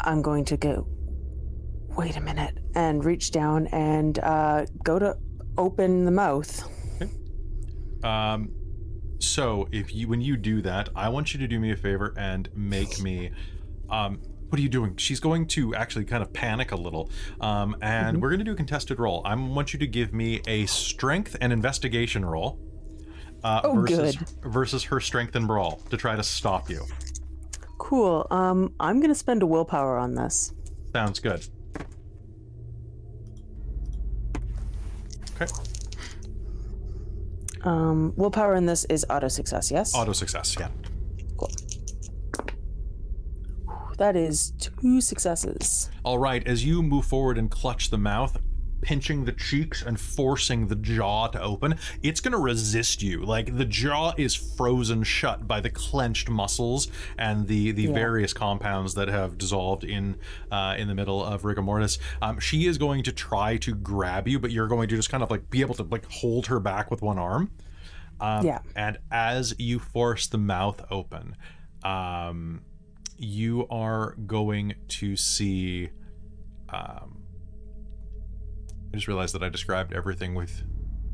I'm 0.02 0.22
going 0.22 0.46
to 0.46 0.58
go. 0.58 0.88
Wait 1.98 2.16
a 2.16 2.22
minute, 2.22 2.58
and 2.76 3.04
reach 3.04 3.32
down 3.32 3.68
and 3.68 4.20
uh, 4.20 4.66
go 4.84 5.00
to 5.00 5.18
open 5.58 6.06
the 6.06 6.12
mouth. 6.12 6.64
Um, 8.04 8.52
so 9.20 9.68
if 9.72 9.94
you 9.94 10.08
when 10.08 10.22
you 10.22 10.38
do 10.38 10.62
that, 10.62 10.90
I 10.96 11.10
want 11.10 11.34
you 11.34 11.40
to 11.40 11.48
do 11.48 11.60
me 11.60 11.72
a 11.72 11.76
favor 11.76 12.14
and 12.18 12.50
make 12.56 13.02
me. 13.02 13.32
Um, 13.90 14.22
what 14.50 14.58
are 14.58 14.62
you 14.64 14.70
doing? 14.70 14.96
She's 14.98 15.20
going 15.20 15.46
to 15.50 15.76
actually 15.76 16.06
kind 16.06 16.24
of 16.24 16.34
panic 16.34 16.72
a 16.72 16.76
little, 16.76 17.12
um, 17.40 17.76
and 17.84 18.18
Mhm. 18.18 18.22
we're 18.22 18.30
going 18.30 18.40
to 18.40 18.46
do 18.46 18.54
a 18.54 18.56
contested 18.56 19.00
roll. 19.00 19.22
I 19.24 19.36
want 19.36 19.74
you 19.74 19.80
to 19.80 19.86
give 19.88 20.12
me 20.12 20.42
a 20.48 20.66
strength 20.66 21.36
and 21.40 21.54
investigation 21.54 22.26
roll. 22.26 22.58
Uh, 23.44 23.62
Oh, 23.64 23.74
versus, 23.76 24.16
good. 24.18 24.52
Versus 24.52 24.84
her 24.86 25.00
strength 25.00 25.36
and 25.36 25.46
brawl 25.48 25.82
to 25.92 25.98
try 25.98 26.16
to 26.16 26.24
stop 26.24 26.70
you. 26.70 26.84
Cool. 27.78 28.26
Um, 28.32 28.74
I'm 28.80 29.00
going 29.00 29.10
to 29.10 29.16
spend 29.16 29.44
a 29.44 29.46
willpower 29.46 29.98
on 29.98 30.16
this. 30.16 30.54
Sounds 30.94 31.20
good. 31.20 31.46
Okay. 35.36 35.46
Um, 37.64 38.14
willpower 38.16 38.56
in 38.56 38.66
this 38.66 38.86
is 38.86 39.06
auto 39.10 39.28
success. 39.28 39.72
Yes. 39.72 39.94
Auto 39.96 40.14
success. 40.14 40.56
Yeah. 40.60 40.70
Cool. 41.38 41.52
That 43.98 44.16
is 44.16 44.52
two 44.52 45.02
successes. 45.02 45.90
All 46.04 46.18
right, 46.18 46.46
as 46.48 46.64
you 46.64 46.82
move 46.82 47.06
forward 47.06 47.38
and 47.38 47.52
clutch 47.52 47.90
the 47.90 47.98
mouth, 47.98 48.38
pinching 48.82 49.26
the 49.26 49.32
cheeks 49.32 49.82
and 49.82 50.00
forcing 50.00 50.68
the 50.68 50.76
jaw 50.76 51.28
to 51.28 51.42
open, 51.42 51.76
it's 52.04 52.20
going 52.22 52.32
to 52.32 52.38
resist 52.38 53.02
you. 53.04 53.24
Like 53.24 53.58
the 53.58 53.66
jaw 53.66 54.14
is 54.18 54.36
frozen 54.36 55.04
shut 55.04 55.48
by 55.48 55.60
the 55.62 55.70
clenched 55.70 56.30
muscles 56.30 56.88
and 57.18 57.48
the 57.48 57.72
the 57.72 57.84
Yeah. 57.84 57.94
various 57.94 58.34
compounds 58.34 58.94
that 58.96 59.08
have 59.08 59.38
dissolved 59.38 59.84
in 59.84 60.18
uh, 60.52 60.76
in 60.78 60.88
the 60.88 60.96
middle 60.96 61.24
of 61.24 61.46
rigor 61.46 61.62
mortis. 61.62 62.00
Um, 62.22 62.40
she 62.40 62.66
is 62.68 62.78
going 62.78 63.04
to 63.04 63.12
try 63.12 63.58
to 63.58 63.74
grab 63.76 64.28
you, 64.28 64.40
but 64.40 64.52
you're 64.52 64.68
going 64.68 64.90
to 64.90 64.96
just 64.96 65.10
kind 65.10 65.24
of 65.24 65.30
like 65.32 65.50
be 65.50 65.62
able 65.62 65.76
to 65.76 65.84
like 65.84 66.06
hold 66.10 66.48
her 66.48 66.60
back 66.60 66.90
with 66.92 67.02
one 67.02 67.20
arm. 67.20 67.52
Um, 68.22 68.46
Yeah. 68.46 68.60
And 68.76 68.98
as 69.12 69.56
you 69.58 69.80
force 69.80 70.28
the 70.28 70.38
mouth 70.38 70.84
open, 70.92 71.36
um, 71.84 72.62
you 73.18 73.68
are 73.70 74.16
going 74.26 74.76
to 74.88 75.16
see. 75.16 75.90
Um, 76.70 77.19
I 78.92 78.96
just 78.96 79.08
realized 79.08 79.36
that 79.36 79.44
I 79.44 79.50
described 79.50 79.94
everything 79.94 80.36
with 80.36 80.64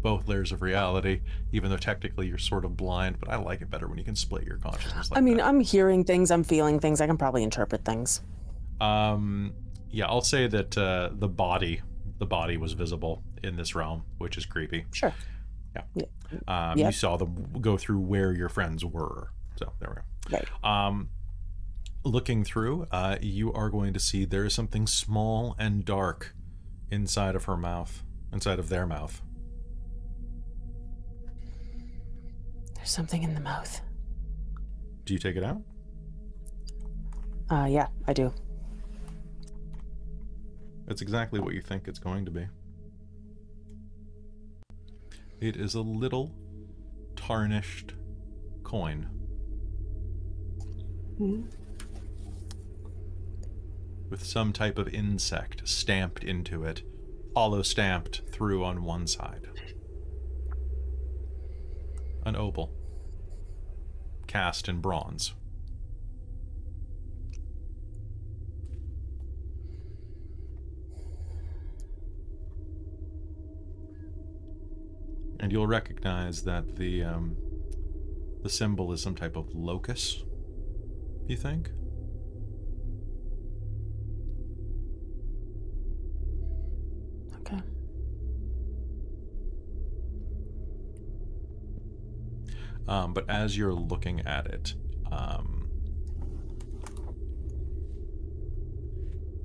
both 0.02 0.28
layers 0.28 0.52
of 0.52 0.62
reality, 0.62 1.22
even 1.52 1.70
though 1.72 1.78
technically 1.78 2.28
you're 2.28 2.38
sort 2.38 2.64
of 2.64 2.78
blind. 2.78 3.20
But 3.20 3.30
I 3.30 3.38
like 3.38 3.62
it 3.62 3.70
better 3.70 3.88
when 3.88 3.98
you 3.98 4.04
can 4.04 4.16
split 4.16 4.44
your 4.44 4.58
consciousness. 4.58 5.12
Like 5.12 5.18
I 5.18 5.22
mean, 5.22 5.38
that. 5.38 5.48
I'm 5.48 5.60
hearing 5.60 6.04
things, 6.04 6.32
I'm 6.32 6.44
feeling 6.44 6.80
things, 6.80 7.02
I 7.02 7.08
can 7.08 7.18
probably 7.18 7.44
interpret 7.44 7.84
things. 7.84 8.22
Um, 8.80 9.54
yeah, 9.90 10.06
I'll 10.06 10.22
say 10.22 10.48
that 10.48 10.78
uh, 10.78 11.10
the 11.14 11.28
body, 11.28 11.82
the 12.20 12.26
body 12.26 12.58
was 12.58 12.74
visible 12.74 13.24
in 13.44 13.56
this 13.56 13.74
realm, 13.76 14.04
which 14.20 14.38
is 14.38 14.46
creepy. 14.46 14.86
Sure. 14.92 15.14
Yeah. 15.76 16.06
Um, 16.48 16.78
Yep. 16.78 16.88
You 16.88 16.92
saw 16.92 17.18
them 17.18 17.48
go 17.62 17.78
through 17.78 18.00
where 18.00 18.32
your 18.34 18.50
friends 18.50 18.86
were. 18.86 19.32
So 19.58 19.72
there 19.80 19.90
we 19.90 19.96
go. 19.96 20.38
Right. 20.38 20.88
Um, 20.88 21.10
looking 22.04 22.44
through, 22.44 22.88
uh, 22.92 23.18
you 23.22 23.52
are 23.54 23.70
going 23.70 23.94
to 23.94 24.00
see 24.00 24.26
there 24.26 24.46
is 24.46 24.54
something 24.54 24.86
small 24.86 25.56
and 25.58 25.84
dark 25.84 26.35
inside 26.92 27.36
of 27.36 27.46
her 27.46 27.58
mouth, 27.58 28.04
inside 28.32 28.60
of 28.60 28.70
their 28.70 28.86
mouth. 28.86 29.22
There's 32.76 32.90
something 32.92 33.24
in 33.24 33.34
the 33.34 33.42
mouth. 33.42 33.82
Do 35.06 35.14
you 35.14 35.20
take 35.20 35.36
it 35.36 35.44
out? 35.44 35.62
Uh, 37.50 37.68
yeah, 37.70 37.88
I 38.08 38.14
do. 38.14 38.34
It's 40.88 41.02
exactly 41.02 41.40
what 41.40 41.54
you 41.54 41.62
think 41.62 41.88
it's 41.88 42.00
going 42.00 42.26
to 42.26 42.32
be. 42.32 42.48
It 45.40 45.58
is 45.58 45.76
a 45.76 45.82
little 45.82 46.32
tarnished 47.16 47.94
coin. 48.64 49.10
With 54.10 54.24
some 54.24 54.54
type 54.54 54.78
of 54.78 54.88
insect 54.88 55.68
stamped 55.68 56.24
into 56.24 56.64
it, 56.64 56.84
hollow 57.36 57.62
stamped 57.62 58.22
through 58.32 58.64
on 58.64 58.84
one 58.84 59.08
side. 59.08 59.48
An 62.26 62.36
opal, 62.36 62.72
cast 64.28 64.70
in 64.70 64.80
bronze. 64.80 65.34
and 75.46 75.52
you'll 75.52 75.68
recognize 75.68 76.42
that 76.42 76.76
the 76.76 77.04
um, 77.04 77.36
the 78.42 78.50
symbol 78.50 78.92
is 78.92 79.00
some 79.00 79.14
type 79.14 79.36
of 79.36 79.54
locus, 79.54 80.24
You 81.28 81.38
think? 81.38 81.70
Um, 92.88 93.14
but 93.14 93.30
as 93.30 93.58
you're 93.58 93.74
looking 93.74 94.22
at 94.22 94.48
it, 94.48 94.76
um, 95.12 95.68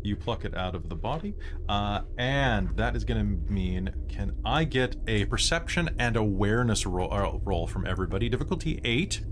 you 0.02 0.16
pluck 0.16 0.44
it 0.44 0.56
out 0.56 0.74
of 0.74 0.88
the 0.88 0.94
body, 0.94 1.34
uh, 1.68 2.02
and 2.18 2.76
that 2.76 2.96
is 2.96 3.04
going 3.04 3.20
to 3.20 3.52
mean 3.52 3.92
can 4.08 4.34
I 4.44 4.64
get 4.64 4.96
a 5.06 5.26
perception 5.26 5.90
and 5.98 6.16
awareness 6.16 6.86
roll, 6.86 7.12
uh, 7.12 7.38
roll 7.44 7.66
from 7.66 7.86
everybody? 7.86 8.28
Difficulty 8.28 8.80
eight. 8.84 9.22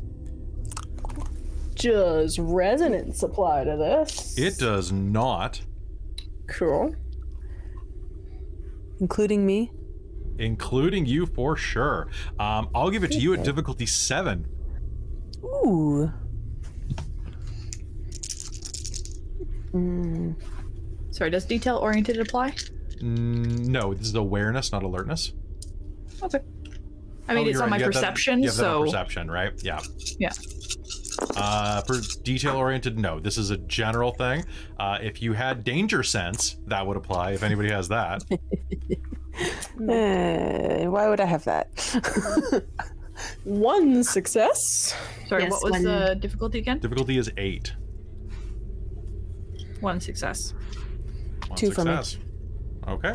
Does 1.75 2.39
resonance 2.39 3.23
apply 3.23 3.65
to 3.65 3.77
this? 3.77 4.37
It 4.37 4.59
does 4.59 4.91
not, 4.91 5.61
Cool. 6.49 6.95
Including 9.01 9.47
me? 9.47 9.71
Including 10.39 11.07
you 11.07 11.27
for 11.27 11.57
sure. 11.57 12.09
Um, 12.39 12.69
I'll 12.75 12.91
give 12.91 13.05
it 13.05 13.13
to 13.13 13.19
you 13.19 13.35
at 13.35 13.43
difficulty 13.45 13.87
seven. 13.87 14.47
Ooh. 15.45 16.11
Mm, 19.73 20.35
Sorry, 21.11 21.31
does 21.31 21.45
detail 21.45 21.77
oriented 21.77 22.19
apply? 22.21 22.53
Mm, 23.03 23.67
no, 23.69 23.93
this 23.95 24.07
is 24.09 24.15
awareness, 24.15 24.73
not 24.73 24.83
alertness. 24.83 25.33
Okay. 26.23 26.39
I 27.29 27.35
mean, 27.35 27.45
Oh, 27.45 27.49
it's 27.49 27.55
you're 27.55 27.63
on 27.65 27.71
right. 27.71 27.71
my 27.73 27.77
You 27.79 27.85
have 27.85 27.93
that- 27.95 28.01
perception, 28.01 28.43
you 28.43 28.49
have 28.49 28.57
that 28.57 28.67
on 28.67 28.73
so 28.79 28.85
perception, 28.85 29.31
right? 29.31 29.53
Yeah. 29.63 29.81
Yeah. 30.19 30.33
Uh, 31.37 31.83
for 31.83 31.97
detail 32.23 32.55
oriented, 32.57 32.99
no. 32.99 33.19
This 33.21 33.37
is 33.37 33.51
a 33.51 33.57
general 33.59 34.13
thing. 34.13 34.45
Uh, 34.79 34.99
if 35.03 35.21
you 35.21 35.33
had 35.33 35.65
danger 35.65 36.03
sense, 36.03 36.57
that 36.67 36.87
would 36.87 36.97
apply. 36.97 37.33
If 37.33 37.43
anybody 37.43 37.71
has 37.71 37.89
that, 37.89 38.23
eh, 39.89 40.87
why 40.87 41.09
would 41.09 41.21
I 41.21 41.25
have 41.27 41.45
that? 41.45 41.69
One 43.45 44.03
success. 44.05 44.95
sorry. 45.29 45.43
Yes, 45.45 45.53
what 45.53 45.63
was 45.65 45.73
when- 45.73 45.83
the 45.85 46.17
difficulty 46.21 46.59
again? 46.59 46.79
difficulty 46.79 47.19
is 47.19 47.31
eight. 47.37 47.73
One 49.81 50.01
success. 50.01 50.55
One 51.49 51.57
Two 51.57 51.71
for 51.71 51.85
me. 51.85 51.97
success. 51.97 52.19
Okay. 52.89 53.13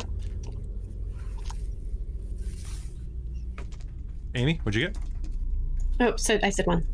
Amy, 4.34 4.60
what'd 4.64 4.80
you 4.80 4.88
get? 4.88 4.98
Oh, 6.00 6.16
so 6.16 6.38
I 6.42 6.50
said 6.50 6.66
one. 6.66 6.86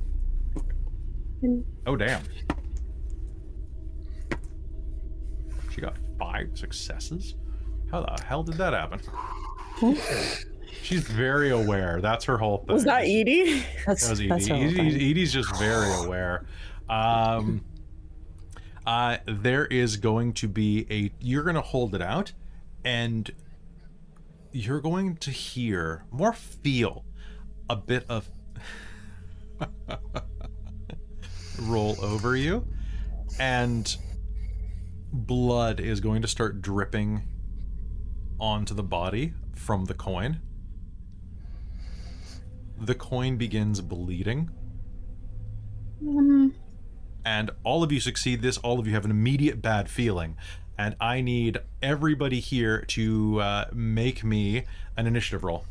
Oh, 1.87 1.97
damn. 1.97 2.23
She 5.71 5.81
got 5.81 5.97
five 6.19 6.51
successes? 6.55 7.35
How 7.91 8.03
the 8.03 8.23
hell 8.25 8.43
did 8.43 8.55
that 8.57 8.73
happen? 8.73 9.01
She's 10.83 11.03
very 11.03 11.51
aware. 11.51 12.01
That's 12.01 12.25
her 12.25 12.39
whole 12.39 12.59
thing. 12.59 12.75
Was 12.75 12.85
that 12.85 13.03
Edie? 13.03 13.65
That's, 13.87 14.03
That 14.05 14.11
was 14.11 14.21
Edie. 14.21 14.29
that's 14.29 14.47
the 14.49 14.55
whole 14.55 14.63
Edie- 14.65 14.75
thing. 14.77 14.87
Edie's 14.89 15.33
just 15.33 15.57
very 15.59 15.93
aware. 16.05 16.47
Um, 16.89 17.65
uh, 18.87 19.19
there 19.27 19.67
is 19.67 19.97
going 19.99 20.33
to 20.35 20.49
be 20.49 20.87
a. 20.91 21.13
You're 21.25 21.43
going 21.45 21.55
to 21.57 21.61
hold 21.61 21.95
it 21.95 22.03
out, 22.03 22.33
and 22.85 23.31
you're 24.53 24.81
going 24.81 25.17
to 25.19 25.31
hear, 25.31 26.05
more 26.11 26.33
feel, 26.33 27.05
a 27.69 27.77
bit 27.77 28.05
of 28.09 28.29
roll 31.61 31.97
over 32.03 32.37
you, 32.37 32.67
and 33.39 33.97
blood 35.13 35.79
is 35.81 36.01
going 36.01 36.23
to 36.23 36.29
start 36.29 36.63
dripping 36.63 37.23
onto 38.41 38.75
the 38.75 38.83
body 38.83 39.35
from 39.55 39.85
the 39.85 39.95
coin. 39.95 40.41
The 42.81 42.95
coin 42.95 43.37
begins 43.37 43.81
bleeding. 43.81 44.51
And 47.25 47.51
all 47.63 47.83
of 47.83 47.93
you 47.93 48.01
succeed 48.01 48.41
this. 48.43 48.57
All 48.59 48.79
of 48.81 48.87
you 48.87 48.95
have 48.95 49.05
an 49.05 49.11
immediate 49.11 49.61
bad 49.61 49.91
feeling. 49.91 50.37
And 50.79 50.97
I 50.99 51.21
need 51.21 51.59
everybody 51.83 52.41
here 52.41 52.85
to 52.89 53.41
uh, 53.41 53.65
make 53.73 54.25
me 54.25 54.65
an 54.97 55.07
initiative 55.07 55.45
roll. 55.45 55.67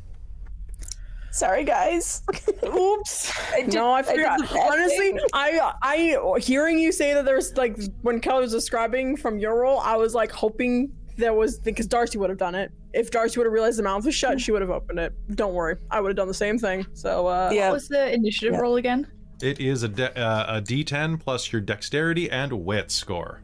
Sorry, 1.32 1.63
guys. 1.63 2.22
Oops. 2.63 3.34
did- 3.55 3.74
no, 3.74 3.91
I 3.91 3.99
I 3.99 4.03
forgot. 4.03 4.39
the 4.39 4.45
bad 4.45 4.72
Honestly. 4.72 5.20
I, 5.34 5.74
I, 5.82 6.39
hearing 6.39 6.78
you 6.80 6.91
say 6.91 7.13
that 7.13 7.26
there's 7.26 7.55
like 7.57 7.78
when 8.01 8.20
Kelly 8.20 8.41
was 8.41 8.51
describing 8.51 9.15
from 9.15 9.39
your 9.39 9.59
role, 9.59 9.80
I 9.80 9.95
was 9.95 10.13
like 10.13 10.32
hoping 10.32 10.91
there 11.20 11.34
was 11.34 11.59
because 11.59 11.88
Darcie 11.88 12.15
would 12.17 12.30
have 12.30 12.39
done 12.39 12.55
it. 12.55 12.72
If 12.93 13.11
Darcie 13.11 13.38
would 13.38 13.45
have 13.45 13.53
realized 13.53 13.78
the 13.78 13.84
mouth 13.84 14.05
was 14.05 14.15
shut, 14.15 14.39
she 14.41 14.51
would 14.51 14.61
have 14.61 14.72
opened 14.72 14.99
it. 14.99 15.13
Don't 15.36 15.53
worry, 15.53 15.76
I 15.91 15.99
would 16.01 16.09
have 16.09 16.15
done 16.17 16.28
the 16.28 16.34
same 16.34 16.57
thing. 16.57 16.86
So, 16.93 17.28
uh, 17.28 17.51
Yeah. 17.53 17.67
What 17.70 17.74
was 17.76 17.88
the 17.88 18.13
initiative 18.13 18.53
Yeah. 18.53 18.59
roll 18.61 18.78
again? 18.78 19.07
It 19.41 19.59
is 19.59 19.84
a, 19.84 19.88
de- 19.88 20.17
uh, 20.20 20.57
a 20.57 20.61
d10 20.61 21.20
plus 21.20 21.51
your 21.53 21.61
dexterity 21.61 22.30
and 22.30 22.51
wit 22.65 22.91
score. 22.91 23.41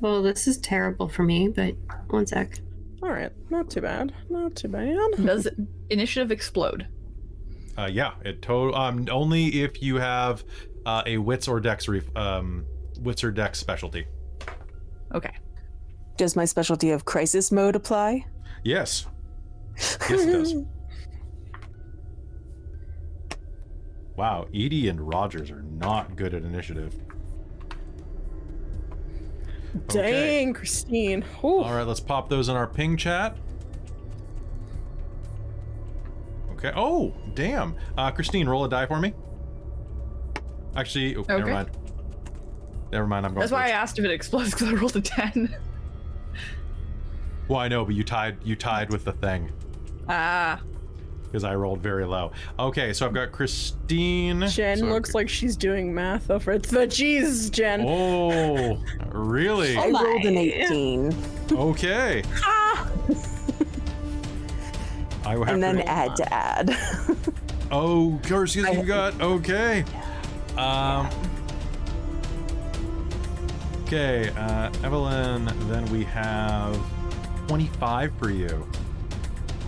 Well, 0.00 0.22
this 0.22 0.46
is 0.46 0.58
terrible 0.58 1.08
for 1.08 1.22
me, 1.22 1.48
but 1.48 1.74
one 2.08 2.26
sec. 2.26 2.58
all 3.02 3.10
right, 3.10 3.32
not 3.50 3.70
too 3.70 3.80
bad, 3.80 4.12
not 4.30 4.54
too 4.56 4.68
bad. 4.68 4.96
Does 5.24 5.48
initiative 5.90 6.30
explode? 6.30 6.86
Uh, 7.78 7.88
yeah, 7.90 8.12
it 8.24 8.40
to- 8.42 8.72
um, 8.74 9.06
only 9.10 9.62
if 9.62 9.82
you 9.82 9.96
have 9.96 10.44
uh, 10.86 11.02
a 11.06 11.18
wits 11.18 11.48
or 11.48 11.60
dex 11.60 11.88
re- 11.88 12.02
um, 12.14 12.64
wits 13.00 13.22
or 13.24 13.30
dex 13.30 13.58
specialty. 13.58 14.06
Okay. 15.14 15.32
Does 16.16 16.36
my 16.36 16.44
specialty 16.44 16.90
of 16.90 17.04
crisis 17.04 17.52
mode 17.52 17.76
apply? 17.76 18.26
Yes. 18.64 19.06
Yes, 19.76 19.96
it 20.10 20.32
does. 20.32 20.54
Wow, 24.16 24.46
Edie 24.54 24.88
and 24.88 25.06
Rogers 25.06 25.50
are 25.50 25.60
not 25.62 26.16
good 26.16 26.32
at 26.32 26.42
initiative. 26.42 26.98
Okay. 29.90 30.40
Dang, 30.40 30.54
Christine. 30.54 31.22
Ooh. 31.44 31.58
All 31.58 31.74
right, 31.74 31.86
let's 31.86 32.00
pop 32.00 32.30
those 32.30 32.48
in 32.48 32.56
our 32.56 32.66
ping 32.66 32.96
chat. 32.96 33.36
Okay. 36.52 36.72
Oh, 36.74 37.12
damn. 37.34 37.76
Uh, 37.98 38.10
Christine, 38.10 38.48
roll 38.48 38.64
a 38.64 38.70
die 38.70 38.86
for 38.86 38.98
me. 38.98 39.12
Actually, 40.74 41.16
oh, 41.16 41.24
never 41.28 41.46
mind. 41.46 41.70
Never 42.92 43.06
mind. 43.06 43.26
I'm 43.26 43.32
going. 43.32 43.40
That's 43.40 43.52
why 43.52 43.66
I 43.66 43.70
asked 43.70 43.98
if 43.98 44.04
it 44.06 44.10
explodes 44.10 44.52
because 44.52 44.68
I 44.68 44.72
rolled 44.72 44.96
a 44.96 45.02
ten. 45.02 45.54
Well, 47.48 47.60
I 47.60 47.68
know, 47.68 47.84
but 47.84 47.94
you 47.94 48.02
tied. 48.04 48.38
You 48.44 48.56
tied 48.56 48.90
with 48.90 49.04
the 49.04 49.12
thing 49.12 49.50
Ah. 50.08 50.60
because 51.26 51.44
I 51.44 51.54
rolled 51.54 51.80
very 51.80 52.04
low. 52.04 52.32
Okay, 52.58 52.92
so 52.92 53.06
I've 53.06 53.14
got 53.14 53.30
Christine. 53.32 54.46
Jen 54.48 54.78
So- 54.78 54.86
looks 54.86 55.14
like 55.14 55.28
she's 55.28 55.56
doing 55.56 55.94
math 55.94 56.30
over 56.30 56.52
it. 56.52 56.64
The 56.64 56.86
G's, 56.86 57.50
Jen. 57.50 57.82
Oh, 57.86 58.82
really? 59.12 59.76
I 59.76 59.90
rolled 59.90 60.24
an 60.24 60.36
18. 60.36 61.14
Okay. 61.52 62.22
Ah! 62.42 62.88
I 65.24 65.30
have 65.32 65.48
And 65.48 65.62
then 65.62 65.76
roll 65.76 65.88
add 65.88 66.08
mine. 66.08 66.16
to 66.16 66.34
add. 66.34 66.76
Oh, 67.72 68.10
Garcia, 68.28 68.72
you 68.72 68.84
got 68.84 69.20
okay. 69.20 69.84
Um. 70.56 71.08
Okay, 73.86 74.30
uh, 74.30 74.72
Evelyn. 74.82 75.44
Then 75.68 75.86
we 75.92 76.02
have 76.02 76.76
twenty-five 77.46 78.12
for 78.18 78.30
you. 78.30 78.68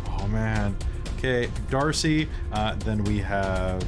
Oh 0.08 0.26
man. 0.26 0.76
Okay, 1.16 1.46
Darcie. 1.70 2.28
Uh, 2.52 2.74
then 2.74 3.04
we 3.04 3.18
have 3.18 3.80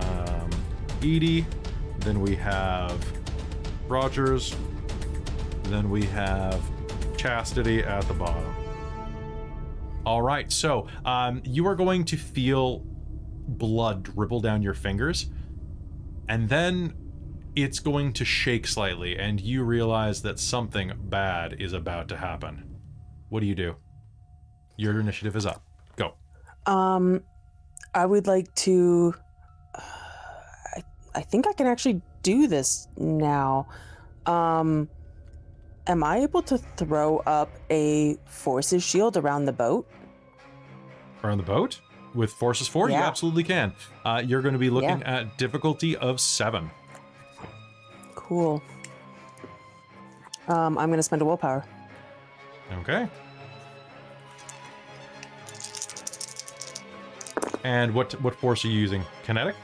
um, 0.00 0.50
Edie. 0.98 1.46
Then 2.00 2.20
we 2.20 2.34
have 2.36 3.02
Rogers. 3.88 4.54
Then 5.64 5.88
we 5.88 6.04
have 6.04 6.60
Chastity 7.16 7.82
at 7.82 8.06
the 8.06 8.14
bottom. 8.14 8.54
All 10.04 10.20
right, 10.20 10.52
so 10.52 10.88
um, 11.06 11.40
you 11.42 11.66
are 11.66 11.74
going 11.74 12.04
to 12.04 12.18
feel 12.18 12.82
blood 13.48 14.02
dribble 14.02 14.40
down 14.40 14.60
your 14.60 14.74
fingers, 14.74 15.30
and 16.28 16.50
then 16.50 16.92
it's 17.56 17.78
going 17.78 18.12
to 18.14 18.24
shake 18.24 18.66
slightly, 18.66 19.16
and 19.16 19.40
you 19.40 19.62
realize 19.62 20.22
that 20.22 20.38
something 20.38 20.92
bad 21.04 21.56
is 21.60 21.72
about 21.72 22.08
to 22.08 22.16
happen. 22.16 22.76
What 23.28 23.40
do 23.40 23.46
you 23.46 23.54
do? 23.54 23.76
Your 24.76 24.98
initiative 25.00 25.36
is 25.36 25.46
up. 25.46 25.62
Go. 25.96 26.14
Um, 26.66 27.22
I 27.94 28.06
would 28.06 28.26
like 28.26 28.52
to. 28.56 29.14
Uh, 29.74 29.80
I 30.76 30.82
I 31.14 31.20
think 31.22 31.46
I 31.46 31.52
can 31.52 31.66
actually 31.66 32.02
do 32.22 32.46
this 32.48 32.88
now. 32.96 33.68
Um, 34.26 34.88
am 35.86 36.02
I 36.02 36.18
able 36.20 36.42
to 36.42 36.58
throw 36.58 37.18
up 37.18 37.50
a 37.70 38.16
forces 38.26 38.82
shield 38.82 39.16
around 39.16 39.44
the 39.44 39.52
boat? 39.52 39.86
Around 41.22 41.38
the 41.38 41.44
boat? 41.44 41.80
With 42.14 42.30
Forces 42.30 42.68
4, 42.68 42.90
you 42.90 42.94
absolutely 42.94 43.42
can. 43.42 43.72
Uh, 44.04 44.22
you're 44.24 44.40
going 44.40 44.52
to 44.52 44.58
be 44.58 44.70
looking 44.70 45.00
Yeah. 45.00 45.16
at 45.22 45.36
difficulty 45.36 45.96
of 45.96 46.20
7. 46.20 46.70
Cool. 48.24 48.62
Um, 50.48 50.78
I'm 50.78 50.90
gonna 50.90 51.02
spend 51.02 51.22
a 51.22 51.24
willpower. 51.24 51.64
Okay. 52.80 53.08
And 57.64 57.94
what 57.94 58.12
what 58.22 58.34
force 58.34 58.64
are 58.64 58.68
you 58.68 58.78
using? 58.78 59.02
Kinetic? 59.24 59.54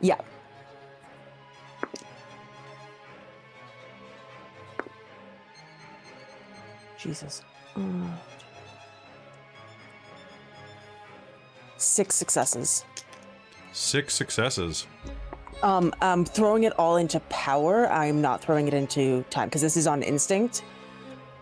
Yeah. 0.00 0.20
Jesus. 6.98 7.42
Mm. 7.74 8.10
Six 11.78 12.14
successes. 12.14 12.84
Six 13.72 14.12
successes. 14.14 14.86
Um, 15.62 15.92
I'm 16.00 16.24
throwing 16.24 16.64
it 16.64 16.72
all 16.78 16.96
into 16.96 17.20
power. 17.28 17.90
I'm 17.90 18.20
not 18.22 18.40
throwing 18.42 18.66
it 18.68 18.74
into 18.74 19.22
time 19.30 19.48
because 19.48 19.60
this 19.62 19.76
is 19.76 19.86
on 19.86 20.02
instinct. 20.02 20.62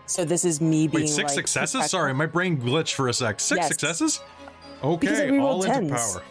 So 0.07 0.25
this 0.25 0.43
is 0.43 0.59
me 0.59 0.87
being 0.87 1.03
Wait, 1.03 1.09
six 1.09 1.23
like, 1.35 1.47
successes? 1.47 1.73
protect- 1.73 1.91
Sorry, 1.91 2.13
my 2.13 2.25
brain 2.25 2.57
glitched 2.59 2.95
for 2.95 3.07
a 3.07 3.13
sec. 3.13 3.39
Six 3.39 3.57
Yes. 3.57 3.67
successes? 3.69 4.21
Okay, 4.83 5.37
all 5.39 5.63
into 5.63 5.95
power. 5.95 6.23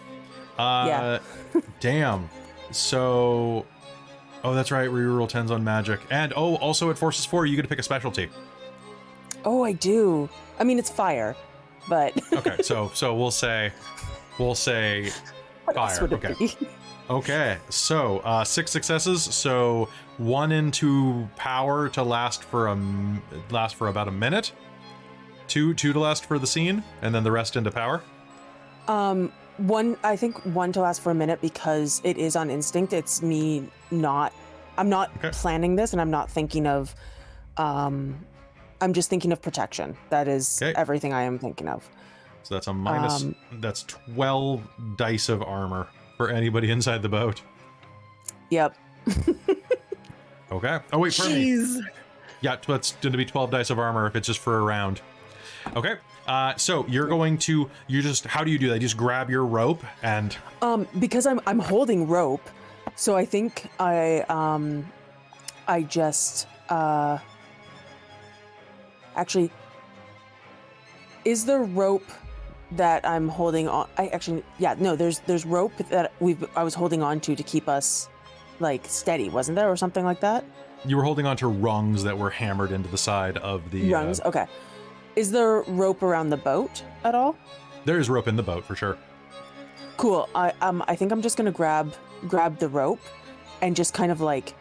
Uh, 0.59 0.86
Yeah. 1.55 1.60
damn. 1.81 2.28
So, 2.73 3.65
oh, 4.44 4.55
that's 4.55 4.70
right. 4.70 4.89
Reroll 4.90 5.28
tens 5.28 5.51
on 5.51 5.62
magic, 5.65 6.01
and 6.10 6.32
oh, 6.36 6.56
also 6.56 6.90
at 6.90 6.98
Forces 6.98 7.24
Four, 7.24 7.47
you 7.47 7.56
get 7.56 7.62
to 7.62 7.69
pick 7.69 7.78
a 7.78 7.82
specialty. 7.82 8.28
Oh, 9.44 9.62
I 9.65 9.73
do. 9.73 10.28
I 10.59 10.65
mean, 10.65 10.78
it's 10.78 10.90
fire, 10.90 11.36
but 11.89 12.12
Okay, 12.32 12.56
so 12.62 12.90
so 12.94 13.15
we'll 13.15 13.31
say, 13.31 13.73
we'll 14.39 14.55
say 14.56 15.10
fire. 15.73 16.05
it 16.05 16.12
Okay. 16.12 16.35
Okay, 17.10 17.56
so 17.70 18.18
uh, 18.18 18.44
six 18.44 18.70
successes. 18.70 19.22
So 19.22 19.89
one 20.18 20.52
into 20.52 21.28
power 21.36 21.89
to 21.90 22.02
last 22.02 22.44
for 22.44 22.68
a 22.68 22.78
last 23.51 23.76
for 23.76 23.89
about 23.89 24.09
a 24.09 24.12
minute. 24.12 24.52
Two 25.47 25.72
two 25.72 25.94
to 25.94 26.01
last 26.01 26.26
for 26.26 26.39
the 26.39 26.47
scene, 26.47 26.85
and 27.01 27.14
then 27.14 27.24
the 27.24 27.32
rest 27.32 27.56
into 27.56 27.70
power. 27.70 28.02
Um, 28.89 29.32
one, 29.56 29.97
I 30.05 30.16
think 30.16 30.36
one 30.44 30.72
to 30.72 30.80
last 30.80 31.01
for 31.01 31.10
a 31.10 31.14
minute 31.14 31.40
because 31.40 32.01
it 32.05 32.18
is 32.18 32.36
on 32.36 32.51
instinct. 32.51 32.93
It's 32.93 33.22
me 33.22 33.66
not, 33.90 34.32
I'm 34.76 34.89
not 34.89 35.10
Okay. 35.18 35.30
planning 35.30 35.76
this 35.76 35.93
and 35.93 36.01
I'm 36.01 36.10
not 36.10 36.30
thinking 36.30 36.66
of, 36.66 36.94
um, 37.56 38.24
I'm 38.80 38.93
just 38.93 39.10
thinking 39.10 39.32
of 39.32 39.43
protection. 39.43 39.97
That 40.10 40.28
is 40.28 40.62
Okay. 40.62 40.78
everything 40.78 41.12
I 41.12 41.22
am 41.22 41.39
thinking 41.39 41.68
of. 41.68 41.89
So 42.44 42.55
that's 42.55 42.66
a 42.66 42.72
minus. 42.72 43.22
Um, 43.24 43.35
that's 43.60 43.82
twelve 43.85 44.62
dice 44.97 45.28
of 45.28 45.43
armor 45.43 45.89
for 46.19 46.28
anybody 46.28 46.70
inside 46.70 47.01
the 47.01 47.09
boat. 47.09 47.40
Yep. 48.51 48.77
Okay. 50.51 50.78
Oh 50.95 50.99
wait, 51.01 51.15
pardon 51.15 51.36
me. 51.36 51.82
Yeah, 52.40 52.57
that's 52.66 52.93
going 52.93 53.12
to 53.12 53.19
be 53.19 53.27
12 53.27 53.51
dice 53.51 53.69
of 53.69 53.78
armor 53.78 54.07
if 54.07 54.16
it's 54.16 54.27
just 54.27 54.39
for 54.39 54.57
a 54.57 54.62
round. 54.62 55.03
Okay. 55.77 55.97
Uh, 56.27 56.57
so 56.57 56.86
you're 56.86 57.07
going 57.07 57.36
to 57.36 57.69
you 57.86 58.01
just 58.01 58.24
how 58.24 58.45
do 58.45 58.51
you 58.51 58.59
do 58.59 58.69
that? 58.69 58.77
You 58.77 58.81
just 58.81 58.97
grab 58.97 59.28
your 59.28 59.45
rope 59.45 59.85
and 60.03 60.35
Um, 60.62 60.89
because 60.99 61.27
I'm 61.27 61.39
I'm 61.47 61.59
holding 61.59 62.09
rope, 62.09 62.49
so 62.97 63.15
I 63.15 63.27
think 63.27 63.69
I 63.78 64.20
um, 64.31 64.90
I 65.66 65.82
just 65.82 66.47
uh, 66.70 67.19
actually, 69.15 69.51
is 71.27 71.45
the 71.45 71.59
rope 71.59 72.09
that 72.73 73.07
I'm 73.07 73.28
holding 73.28 73.69
on? 73.69 73.89
I 73.97 74.09
actually 74.09 74.45
yeah 74.59 74.74
no 74.78 74.97
there's 74.97 75.20
there's 75.20 75.47
rope 75.47 75.77
that 75.90 76.12
we 76.20 76.36
I 76.55 76.62
was 76.62 76.74
holding 76.74 77.03
on 77.03 77.20
to 77.20 77.35
to 77.35 77.43
keep 77.43 77.69
us 77.69 78.09
like 78.61 78.85
steady 78.86 79.28
wasn't 79.28 79.57
there 79.57 79.70
or 79.70 79.77
something 79.77 80.05
like 80.05 80.20
that 80.20 80.45
you 80.85 80.97
were 80.97 81.03
holding 81.03 81.27
on 81.27 81.36
to 81.39 81.49
rungs 81.49 82.05
that 82.05 82.16
were 82.16 82.31
hammered 82.31 82.73
into 82.73 82.89
the 82.89 82.99
side 82.99 83.39
of 83.39 83.70
the 83.70 83.95
uh, 83.95 83.99
rungs 83.99 84.20
okay 84.20 84.47
is 85.16 85.31
there 85.31 85.62
rope 85.62 86.03
around 86.03 86.28
the 86.28 86.36
boat 86.36 86.85
at 87.05 87.15
all 87.15 87.36
there 87.89 87.99
is 87.99 88.11
rope 88.11 88.28
in 88.28 88.36
the 88.36 88.43
boat 88.43 88.66
for 88.66 88.74
sure. 88.77 88.99
Cool. 89.97 90.28
I 90.35 90.53
um 90.61 90.85
I 90.86 90.95
think 90.95 91.11
I'm 91.11 91.23
just 91.23 91.39
gonna 91.39 91.51
grab 91.51 91.95
grab 92.27 92.59
the 92.59 92.69
rope 92.69 93.01
and 93.62 93.74
just 93.74 93.95
kind 93.95 94.12
of 94.12 94.20
like 94.20 94.55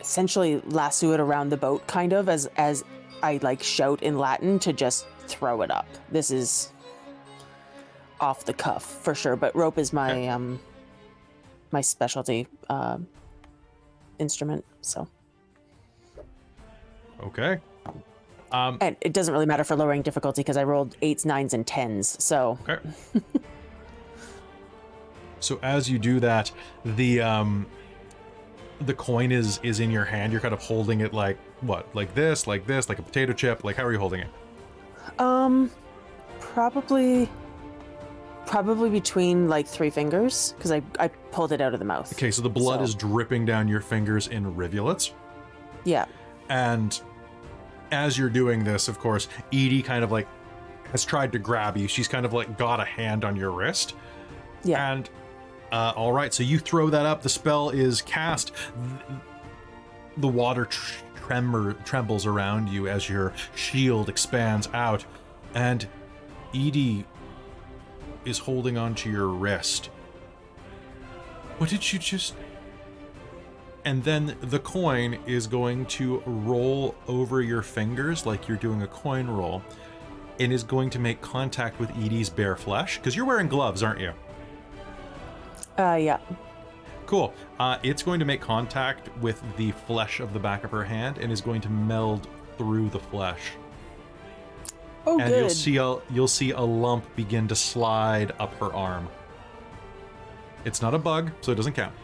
essentially 0.00 0.62
lasso 0.66 1.12
it 1.12 1.18
around 1.18 1.48
the 1.48 1.56
boat 1.56 1.84
kind 1.88 2.12
of 2.12 2.28
as 2.28 2.48
as 2.56 2.84
I 3.20 3.40
like 3.42 3.64
shout 3.64 4.00
in 4.00 4.16
Latin 4.16 4.60
to 4.60 4.72
just 4.72 5.06
throw 5.28 5.62
it 5.62 5.70
up. 5.70 5.86
This 6.10 6.30
is 6.30 6.72
off 8.20 8.44
the 8.44 8.52
cuff 8.54 8.84
for 8.84 9.14
sure, 9.14 9.36
but 9.36 9.54
rope 9.54 9.78
is 9.78 9.92
my 9.92 10.10
Okay. 10.12 10.28
um 10.28 10.58
my 11.70 11.80
specialty 11.82 12.46
uh, 12.70 12.98
instrument. 14.18 14.64
So 14.80 15.06
Okay. 17.22 17.58
Um 18.52 18.78
and 18.80 18.96
it 19.02 19.12
doesn't 19.12 19.32
really 19.32 19.46
matter 19.46 19.64
for 19.64 19.76
lowering 19.76 20.02
difficulty 20.02 20.40
because 20.40 20.56
I 20.56 20.64
rolled 20.64 20.96
eights, 21.02 21.24
nines, 21.24 21.52
and 21.54 21.66
tens. 21.66 22.16
So 22.22 22.58
okay. 22.66 22.78
so 25.40 25.58
as 25.62 25.88
you 25.90 25.98
do 25.98 26.20
that, 26.20 26.50
the 26.84 27.20
um 27.20 27.66
the 28.82 28.94
coin 28.94 29.30
is 29.32 29.60
is 29.62 29.80
in 29.80 29.90
your 29.90 30.04
hand. 30.04 30.32
You're 30.32 30.40
kind 30.40 30.54
of 30.54 30.60
holding 30.62 31.00
it 31.00 31.12
like 31.12 31.36
what? 31.60 31.94
Like 31.94 32.14
this, 32.14 32.46
like 32.46 32.66
this, 32.66 32.88
like 32.88 32.98
a 32.98 33.02
potato 33.02 33.32
chip. 33.32 33.64
Like 33.64 33.76
how 33.76 33.84
are 33.84 33.92
you 33.92 33.98
holding 33.98 34.20
it? 34.20 34.28
Um, 35.18 35.70
probably, 36.40 37.28
probably 38.46 38.90
between 38.90 39.48
like 39.48 39.66
three 39.66 39.90
fingers 39.90 40.54
because 40.56 40.72
I 40.72 40.82
I 40.98 41.08
pulled 41.08 41.52
it 41.52 41.60
out 41.60 41.72
of 41.74 41.78
the 41.78 41.84
mouth. 41.84 42.12
Okay, 42.12 42.30
so 42.30 42.42
the 42.42 42.48
blood 42.50 42.80
So- 42.80 42.84
is 42.84 42.94
dripping 42.94 43.44
down 43.44 43.68
your 43.68 43.80
fingers 43.80 44.28
in 44.28 44.54
rivulets. 44.56 45.12
Yeah. 45.84 46.06
And 46.48 46.98
as 47.92 48.18
you're 48.18 48.30
doing 48.30 48.64
this, 48.64 48.88
of 48.88 48.98
course, 48.98 49.28
Edie 49.52 49.82
kind 49.82 50.02
of 50.04 50.10
like 50.12 50.26
has 50.92 51.04
tried 51.04 51.32
to 51.32 51.38
grab 51.38 51.76
you. 51.76 51.86
She's 51.88 52.08
kind 52.08 52.24
of 52.24 52.32
like 52.32 52.56
got 52.58 52.80
a 52.80 52.84
hand 52.84 53.24
on 53.24 53.36
your 53.36 53.50
wrist. 53.50 53.94
Yeah. 54.64 54.92
And 54.92 55.08
uh, 55.70 55.92
all 55.96 56.12
right, 56.12 56.32
so 56.32 56.42
you 56.42 56.58
throw 56.58 56.88
that 56.90 57.04
up. 57.04 57.22
The 57.22 57.28
spell 57.28 57.68
is 57.70 58.00
cast. 58.02 58.52
The 60.16 60.28
water 60.28 60.64
tr- 60.64 60.94
tremor 61.28 61.74
trembles 61.84 62.24
around 62.24 62.70
you 62.70 62.88
as 62.88 63.06
your 63.06 63.34
shield 63.54 64.08
expands 64.08 64.66
out, 64.72 65.04
and 65.54 65.86
Edie 66.54 67.04
is 68.24 68.38
holding 68.38 68.78
onto 68.78 69.10
your 69.10 69.28
wrist. 69.28 69.90
What 71.58 71.68
did 71.68 71.92
you 71.92 71.98
just? 71.98 72.34
And 73.84 74.02
then 74.04 74.36
the 74.40 74.58
coin 74.58 75.18
is 75.26 75.46
going 75.46 75.84
to 75.86 76.22
roll 76.24 76.94
over 77.06 77.42
your 77.42 77.62
fingers 77.62 78.24
like 78.24 78.48
you're 78.48 78.56
doing 78.56 78.82
a 78.82 78.86
coin 78.86 79.28
roll, 79.28 79.62
and 80.40 80.50
is 80.50 80.62
going 80.62 80.88
to 80.90 80.98
make 80.98 81.20
contact 81.20 81.78
with 81.78 81.90
Edie's 81.90 82.30
bare 82.30 82.56
flesh 82.56 82.96
because 82.96 83.14
you're 83.14 83.26
wearing 83.26 83.48
gloves, 83.48 83.82
aren't 83.82 84.00
you? 84.00 84.12
Uh, 85.78 85.94
yeah. 85.94 86.18
Cool. 87.08 87.32
Uh, 87.58 87.78
it's 87.82 88.02
going 88.02 88.20
to 88.20 88.26
make 88.26 88.42
contact 88.42 89.08
with 89.22 89.42
the 89.56 89.70
flesh 89.72 90.20
of 90.20 90.34
the 90.34 90.38
back 90.38 90.62
of 90.62 90.70
her 90.70 90.84
hand 90.84 91.16
and 91.16 91.32
is 91.32 91.40
going 91.40 91.62
to 91.62 91.70
meld 91.70 92.28
through 92.58 92.90
the 92.90 92.98
flesh. 92.98 93.40
Oh, 95.06 95.18
and 95.18 95.30
good. 95.30 95.38
you'll 95.40 95.48
see 95.48 95.78
a 95.78 95.96
you'll 96.10 96.28
see 96.28 96.50
a 96.50 96.60
lump 96.60 97.04
begin 97.16 97.48
to 97.48 97.56
slide 97.56 98.32
up 98.38 98.52
her 98.60 98.74
arm. 98.74 99.08
It's 100.66 100.82
not 100.82 100.92
a 100.92 100.98
bug, 100.98 101.30
so 101.40 101.50
it 101.50 101.54
doesn't 101.54 101.72
count. 101.72 101.94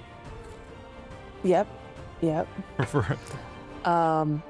Yep. 1.44 1.68
Yep. 2.22 2.48
Um. 3.84 4.42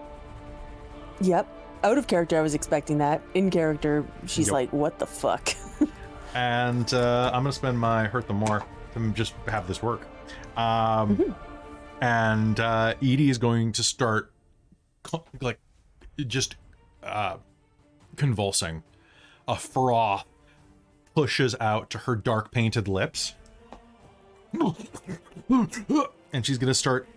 Yep. 1.21 1.49
Out 1.83 1.99
of 1.99 2.07
character, 2.07 2.39
I 2.39 2.43
was 2.43 2.55
expecting 2.55 2.99
that. 2.99 3.21
In 3.35 3.51
character, 3.51 4.05
she's 4.27 4.47
Yep. 4.47 4.53
like, 4.53 4.73
"What 4.73 5.01
the 5.01 5.07
fuck?" 5.07 5.49
and 6.35 6.95
uh, 6.95 7.33
I'm 7.35 7.43
gonna 7.43 7.51
spend 7.53 7.77
my 7.77 8.05
hurt 8.05 8.29
the 8.29 8.33
more 8.35 8.63
to 8.93 9.11
just 9.11 9.35
have 9.49 9.67
this 9.67 9.83
work. 9.83 10.07
Um, 10.57 11.35
and 12.01 12.61
uh, 12.61 12.95
Edie 13.03 13.31
is 13.31 13.39
going 13.39 13.73
to 13.73 13.83
start 13.83 14.33
like 15.41 15.59
just 16.27 16.57
uh, 17.03 17.37
convulsing. 18.17 18.83
A 19.47 19.57
froth 19.57 20.25
pushes 21.15 21.55
out 21.61 21.91
to 21.91 21.99
her 21.99 22.17
dark 22.17 22.51
painted 22.51 22.89
lips, 22.89 23.35
and 26.33 26.47
she's 26.47 26.59
gonna 26.59 26.75
start 26.75 27.09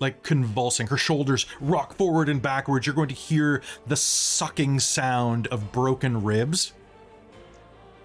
like 0.00 0.22
convulsing. 0.22 0.88
Her 0.88 0.96
shoulders 0.96 1.46
rock 1.60 1.94
forward 1.94 2.28
and 2.28 2.42
backwards. 2.42 2.86
You're 2.86 2.96
going 2.96 3.08
to 3.08 3.14
hear 3.14 3.62
the 3.86 3.96
sucking 3.96 4.80
sound 4.80 5.46
of 5.46 5.70
broken 5.72 6.22
ribs 6.24 6.72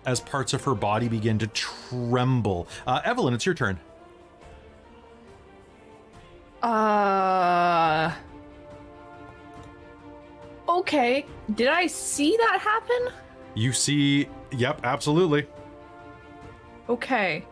as 0.05 0.21
parts 0.21 0.53
of 0.53 0.63
her 0.63 0.75
body 0.75 1.09
begin 1.09 1.39
to 1.39 1.47
tremble. 1.47 2.67
Uh, 2.85 3.01
Evelyn, 3.03 3.33
it's 3.33 3.45
your 3.45 3.55
turn. 3.55 3.79
Uh. 6.67 8.13
Okay. 10.67 11.25
Did 11.55 11.67
I 11.69 11.87
see 11.87 12.35
that 12.37 12.59
happen? 12.61 13.13
You 13.55 13.71
see 13.71 14.27
yep, 14.51 14.81
absolutely. 14.83 15.47
Okay. 16.89 17.45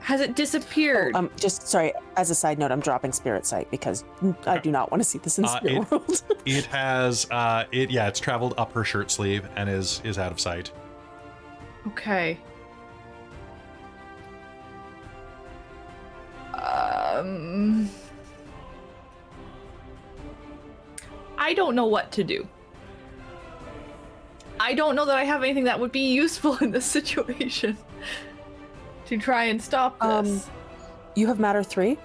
Has 0.00 0.20
it 0.20 0.36
disappeared? 0.36 1.16
Um, 1.16 1.30
just 1.36 1.66
sorry. 1.66 1.92
As 2.16 2.30
a 2.30 2.34
side 2.34 2.58
note, 2.58 2.70
I'm 2.70 2.80
dropping 2.80 3.12
Spirit 3.12 3.46
Sight 3.46 3.70
because 3.70 4.04
I 4.46 4.58
do 4.58 4.70
not 4.70 4.90
want 4.90 5.02
to 5.02 5.08
see 5.08 5.18
this 5.18 5.38
in 5.38 5.44
Uh, 5.46 5.56
Spirit 5.56 5.82
it- 5.82 5.90
World. 5.90 6.22
It 6.46 6.66
has 6.66 7.26
uh 7.30 7.64
it 7.72 7.90
yeah, 7.90 8.06
it's 8.06 8.20
traveled 8.20 8.54
up 8.58 8.72
her 8.74 8.84
shirt 8.84 9.10
sleeve 9.10 9.48
and 9.56 9.68
is 9.68 10.00
is 10.04 10.18
out 10.18 10.30
of 10.30 10.38
sight. 10.38 10.70
Okay. 11.88 12.38
Um. 16.54 17.88
I 21.44 21.52
don't 21.52 21.74
know 21.74 21.84
what 21.84 22.10
to 22.12 22.24
do. 22.24 22.48
I 24.58 24.72
don't 24.72 24.96
know 24.96 25.04
that 25.04 25.18
I 25.18 25.24
have 25.24 25.42
anything 25.42 25.64
that 25.64 25.78
would 25.78 25.92
be 25.92 26.14
useful 26.14 26.56
in 26.62 26.70
this 26.70 26.86
situation 26.86 27.76
to 29.06 29.18
try 29.18 29.44
and 29.44 29.60
stop 29.60 30.00
this. 30.00 30.46
Um, 30.46 30.52
you 31.14 31.26
have 31.26 31.38
Matter 31.38 31.62
Three. 31.62 31.98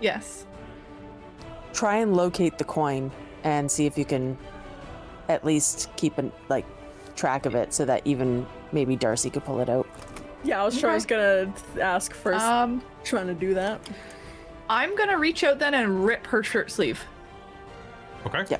yes. 0.00 0.46
Try 1.72 1.96
and 1.96 2.16
locate 2.16 2.56
the 2.56 2.62
coin 2.62 3.10
and 3.42 3.68
see 3.68 3.84
if 3.84 3.98
you 3.98 4.04
can 4.04 4.38
at 5.28 5.44
least 5.44 5.90
keep 5.96 6.18
an 6.18 6.30
like 6.48 6.64
track 7.16 7.46
of 7.46 7.56
it, 7.56 7.74
so 7.74 7.84
that 7.84 8.02
even 8.04 8.46
maybe 8.70 8.96
Darcie 8.96 9.32
could 9.32 9.44
pull 9.44 9.58
it 9.58 9.68
out. 9.68 9.88
Yeah, 10.44 10.62
I 10.62 10.64
was 10.64 10.78
trying. 10.78 10.92
I 10.92 10.94
was 10.94 11.06
gonna 11.06 11.52
ask 11.80 12.14
first. 12.14 12.44
Um, 12.44 12.80
trying 13.02 13.26
to 13.26 13.34
do 13.34 13.54
that. 13.54 13.80
I'm 14.70 14.94
gonna 14.94 15.18
reach 15.18 15.42
out 15.42 15.58
then 15.58 15.74
and 15.74 16.04
rip 16.04 16.28
her 16.28 16.44
shirt 16.44 16.70
sleeve 16.70 17.04
Okay. 18.26 18.44
Yeah. 18.48 18.58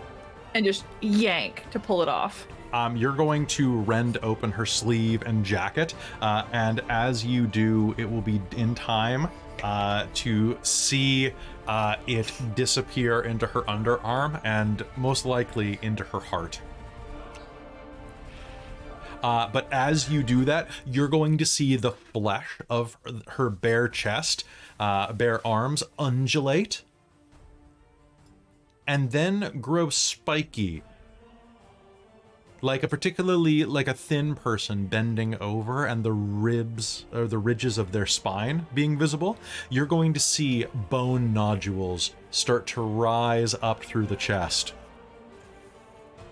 And 0.55 0.64
just 0.64 0.85
yank 1.01 1.64
to 1.70 1.78
pull 1.78 2.02
it 2.02 2.09
off. 2.09 2.47
Um, 2.72 2.97
you're 2.97 3.12
going 3.12 3.47
to 3.47 3.81
rend 3.82 4.18
open 4.22 4.51
her 4.51 4.66
sleeve 4.66 5.22
and 5.22 5.44
jacket, 5.44 5.94
uh, 6.20 6.44
and 6.52 6.81
as 6.89 7.24
you 7.24 7.47
do, 7.47 7.94
it 7.98 8.10
will 8.10 8.22
be 8.22 8.40
in 8.56 8.74
time 8.74 9.28
uh, 9.62 10.06
to 10.14 10.59
see 10.62 11.32
uh, 11.68 11.97
it 12.06 12.32
disappear 12.55 13.20
into 13.20 13.47
her 13.47 13.62
underarm 13.62 14.40
and 14.44 14.85
most 14.97 15.24
likely 15.24 15.78
into 15.82 16.02
her 16.05 16.20
heart. 16.20 16.60
Uh, 19.22 19.48
but 19.48 19.72
as 19.72 20.10
you 20.10 20.22
do 20.22 20.44
that, 20.44 20.68
you're 20.85 21.09
going 21.09 21.39
to 21.39 21.47
see 21.47 21.76
the 21.76 21.93
flesh 21.93 22.59
of 22.68 22.98
her 23.28 23.48
bare 23.48 23.89
chest, 23.89 24.44
uh, 24.78 25.10
bare 25.14 25.44
arms 25.47 25.82
undulate, 25.98 26.82
and 28.86 29.11
then 29.11 29.59
grow 29.61 29.90
spiky. 29.90 30.82
Like 32.61 32.82
a 32.82 32.89
particularly 32.89 33.65
like 33.65 33.89
a 33.89 33.94
thin 33.94 34.35
person 34.35 34.86
bending 34.86 35.35
over 35.40 35.85
and 35.85 36.02
the 36.02 36.12
ribs 36.12 37.05
or 37.12 37.27
the 37.27 37.36
ridges 37.39 37.77
of 37.77 37.93
their 37.93 38.06
spine 38.06 38.66
being 38.73 38.98
visible 38.98 39.36
you're 39.69 39.85
going 39.85 40.15
to 40.15 40.20
see 40.20 40.65
bone 40.89 41.35
nodules 41.35 42.12
start 42.31 42.66
to 42.69 42.81
rise 42.81 43.55
up 43.61 43.85
through 43.85 44.06
the 44.06 44.16
chest. 44.16 44.73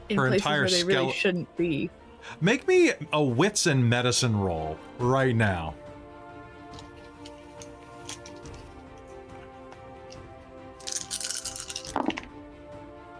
In 0.09 0.17
Her 0.17 0.29
places 0.29 0.47
entire 0.47 0.61
where 0.63 0.71
they 0.71 0.85
really 0.85 1.13
shouldn't 1.13 1.57
be. 1.57 1.91
make 2.41 2.67
me 2.67 2.93
a 3.13 3.23
wits 3.23 3.67
and 3.67 3.89
medicine 3.89 4.37
roll 4.37 4.79
right 4.99 5.37
now 5.37 5.75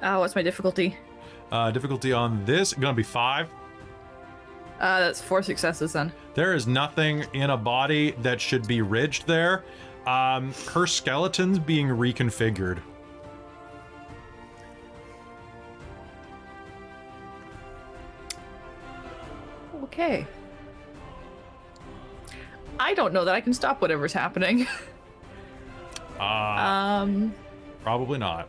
Oh, 0.03 0.21
what's 0.21 0.35
my 0.35 0.43
difficulty? 0.43 0.97
uh 1.51 1.71
difficulty 1.71 2.13
on 2.15 2.43
this 2.47 2.73
gonna 2.73 2.95
be 2.95 3.03
five 3.03 3.49
Uh, 4.81 5.01
that's 5.01 5.21
four 5.21 5.43
successes 5.43 5.93
then. 5.93 6.11
There 6.35 6.55
is 6.55 6.67
nothing 6.67 7.25
in 7.35 7.51
a 7.51 7.57
body 7.57 8.13
that 8.23 8.41
should 8.41 8.67
be 8.67 8.81
ridged 8.83 9.27
there. 9.27 9.65
Um, 10.07 10.53
her 10.73 10.87
skeleton's 10.89 11.59
being 11.61 11.87
reconfigured. 11.89 12.81
Okay. 19.85 20.27
I 22.81 22.95
don't 22.95 23.13
know 23.13 23.25
that 23.25 23.35
I 23.35 23.41
can 23.41 23.53
stop 23.55 23.81
whatever's 23.81 24.13
happening. 24.13 24.67
Uh, 26.21 27.03
um, 27.03 27.35
probably 27.83 28.17
not. 28.17 28.49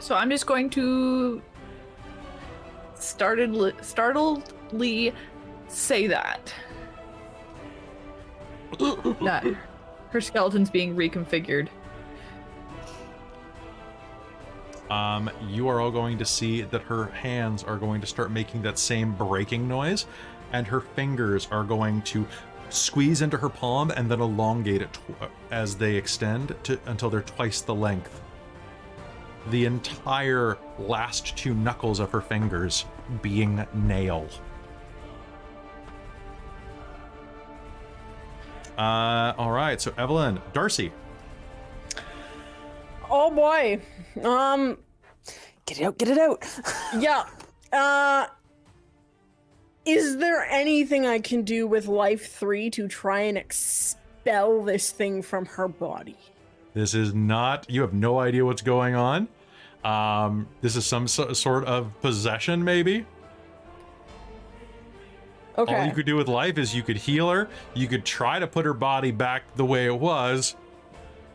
So 0.00 0.14
I'm 0.14 0.30
just 0.30 0.46
going 0.46 0.70
to 0.70 1.42
started 2.94 3.50
startledly 3.50 5.12
say 5.68 6.06
that 6.08 6.52
that 9.20 9.46
her 10.10 10.20
skeleton's 10.20 10.70
being 10.70 10.96
reconfigured. 10.96 11.68
Um, 14.90 15.30
you 15.46 15.68
are 15.68 15.80
all 15.80 15.90
going 15.90 16.16
to 16.18 16.24
see 16.24 16.62
that 16.62 16.82
her 16.82 17.06
hands 17.06 17.62
are 17.62 17.76
going 17.76 18.00
to 18.00 18.06
start 18.06 18.30
making 18.30 18.62
that 18.62 18.78
same 18.78 19.14
breaking 19.14 19.68
noise, 19.68 20.06
and 20.52 20.66
her 20.66 20.80
fingers 20.80 21.46
are 21.50 21.64
going 21.64 22.00
to 22.02 22.26
squeeze 22.70 23.20
into 23.20 23.36
her 23.36 23.48
palm 23.48 23.90
and 23.90 24.10
then 24.10 24.20
elongate 24.20 24.82
it 24.82 24.92
tw- 24.92 25.30
as 25.50 25.76
they 25.76 25.96
extend 25.96 26.54
to 26.62 26.78
until 26.86 27.10
they're 27.10 27.20
twice 27.22 27.60
the 27.60 27.74
length. 27.74 28.20
The 29.50 29.64
entire 29.64 30.58
last 30.78 31.36
two 31.36 31.54
knuckles 31.54 32.00
of 32.00 32.10
her 32.10 32.20
fingers 32.20 32.84
being 33.22 33.66
nail. 33.74 34.28
Uh, 38.76 39.32
all 39.38 39.50
right. 39.50 39.80
So 39.80 39.92
Evelyn, 39.96 40.40
Darcie, 40.52 40.92
Oh 43.10 43.30
boy. 43.30 43.80
Um. 44.22 44.78
Get 45.66 45.80
it 45.80 45.84
out! 45.84 45.98
Get 45.98 46.08
it 46.08 46.18
out! 46.18 46.44
Yeah. 46.98 47.24
Uh. 47.72 48.26
Is 49.84 50.18
there 50.18 50.44
anything 50.44 51.06
I 51.06 51.18
can 51.18 51.42
do 51.42 51.66
with 51.66 51.86
Life 51.86 52.30
3 52.32 52.68
to 52.70 52.88
try 52.88 53.20
and 53.20 53.38
expel 53.38 54.62
this 54.62 54.90
thing 54.90 55.22
from 55.22 55.46
her 55.46 55.66
body? 55.66 56.18
This 56.74 56.92
is 56.92 57.14
not. 57.14 57.70
You 57.70 57.80
have 57.80 57.94
no 57.94 58.18
idea 58.18 58.44
what's 58.44 58.60
going 58.60 58.94
on. 58.94 59.28
Um, 59.84 60.48
this 60.60 60.76
is 60.76 60.84
some 60.84 61.06
so, 61.08 61.32
sort 61.32 61.64
of 61.64 61.92
possession, 62.00 62.64
maybe. 62.64 63.06
Okay. 65.56 65.74
All 65.74 65.86
you 65.86 65.92
could 65.92 66.06
do 66.06 66.16
with 66.16 66.28
life 66.28 66.56
is 66.56 66.74
you 66.74 66.82
could 66.82 66.96
heal 66.96 67.30
her. 67.30 67.48
You 67.74 67.88
could 67.88 68.04
try 68.04 68.38
to 68.38 68.46
put 68.46 68.64
her 68.64 68.74
body 68.74 69.10
back 69.10 69.42
the 69.56 69.64
way 69.64 69.86
it 69.86 69.98
was. 69.98 70.54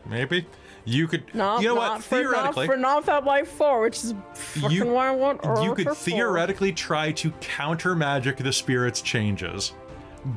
Maybe 0.06 0.46
you 0.84 1.06
could. 1.06 1.34
no, 1.34 1.58
you 1.58 1.68
know 1.68 1.74
not 1.74 1.92
what? 1.92 2.02
For, 2.04 2.16
Theoretically, 2.18 2.66
not 2.66 2.74
for 2.74 2.78
not 2.78 3.04
for 3.04 3.20
Life 3.20 3.48
4, 3.48 3.82
which 3.82 4.04
is 4.04 4.14
fucking 4.34 4.70
You- 4.70 4.86
what 4.86 5.06
I 5.06 5.10
want. 5.10 5.40
you 5.62 5.74
could 5.74 5.94
theoretically 5.96 6.72
try 6.72 7.12
to 7.12 7.30
counter 7.40 7.94
magic 7.94 8.36
the 8.36 8.52
spirit's 8.52 9.00
changes, 9.02 9.72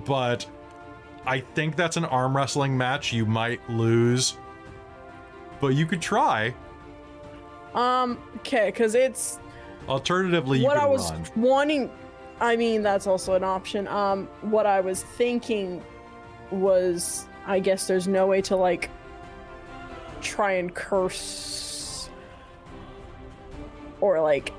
but 0.05 0.45
I 1.25 1.39
think 1.39 1.75
that's 1.75 1.97
an 1.97 2.05
arm 2.05 2.35
wrestling 2.35 2.77
match. 2.77 3.11
You 3.11 3.25
might 3.25 3.67
lose, 3.69 4.37
but 5.59 5.69
you 5.69 5.85
could 5.85 6.01
try. 6.01 6.53
4. 7.77 7.83
Um. 7.83 8.17
Okay, 8.37 8.67
because 8.67 8.95
it's 8.95 9.39
Alternatively, 9.87 10.59
you 10.59 10.65
what 10.65 10.77
I 10.77 10.85
was 10.85 11.11
run. 11.11 11.25
wanting. 11.35 11.91
I 12.39 12.55
mean, 12.55 12.81
that's 12.83 13.07
also 13.07 13.33
an 13.33 13.43
option. 13.43 13.87
Um, 13.87 14.27
what 14.41 14.65
I 14.65 14.79
was 14.81 15.01
thinking 15.03 15.83
was, 16.51 17.25
I 17.45 17.59
guess 17.59 17.87
there's 17.87 18.07
no 18.07 18.27
way 18.27 18.41
to 18.43 18.55
like 18.55 18.89
try 20.21 20.53
and 20.53 20.73
curse 20.73 22.09
or 24.01 24.21
like 24.21 24.53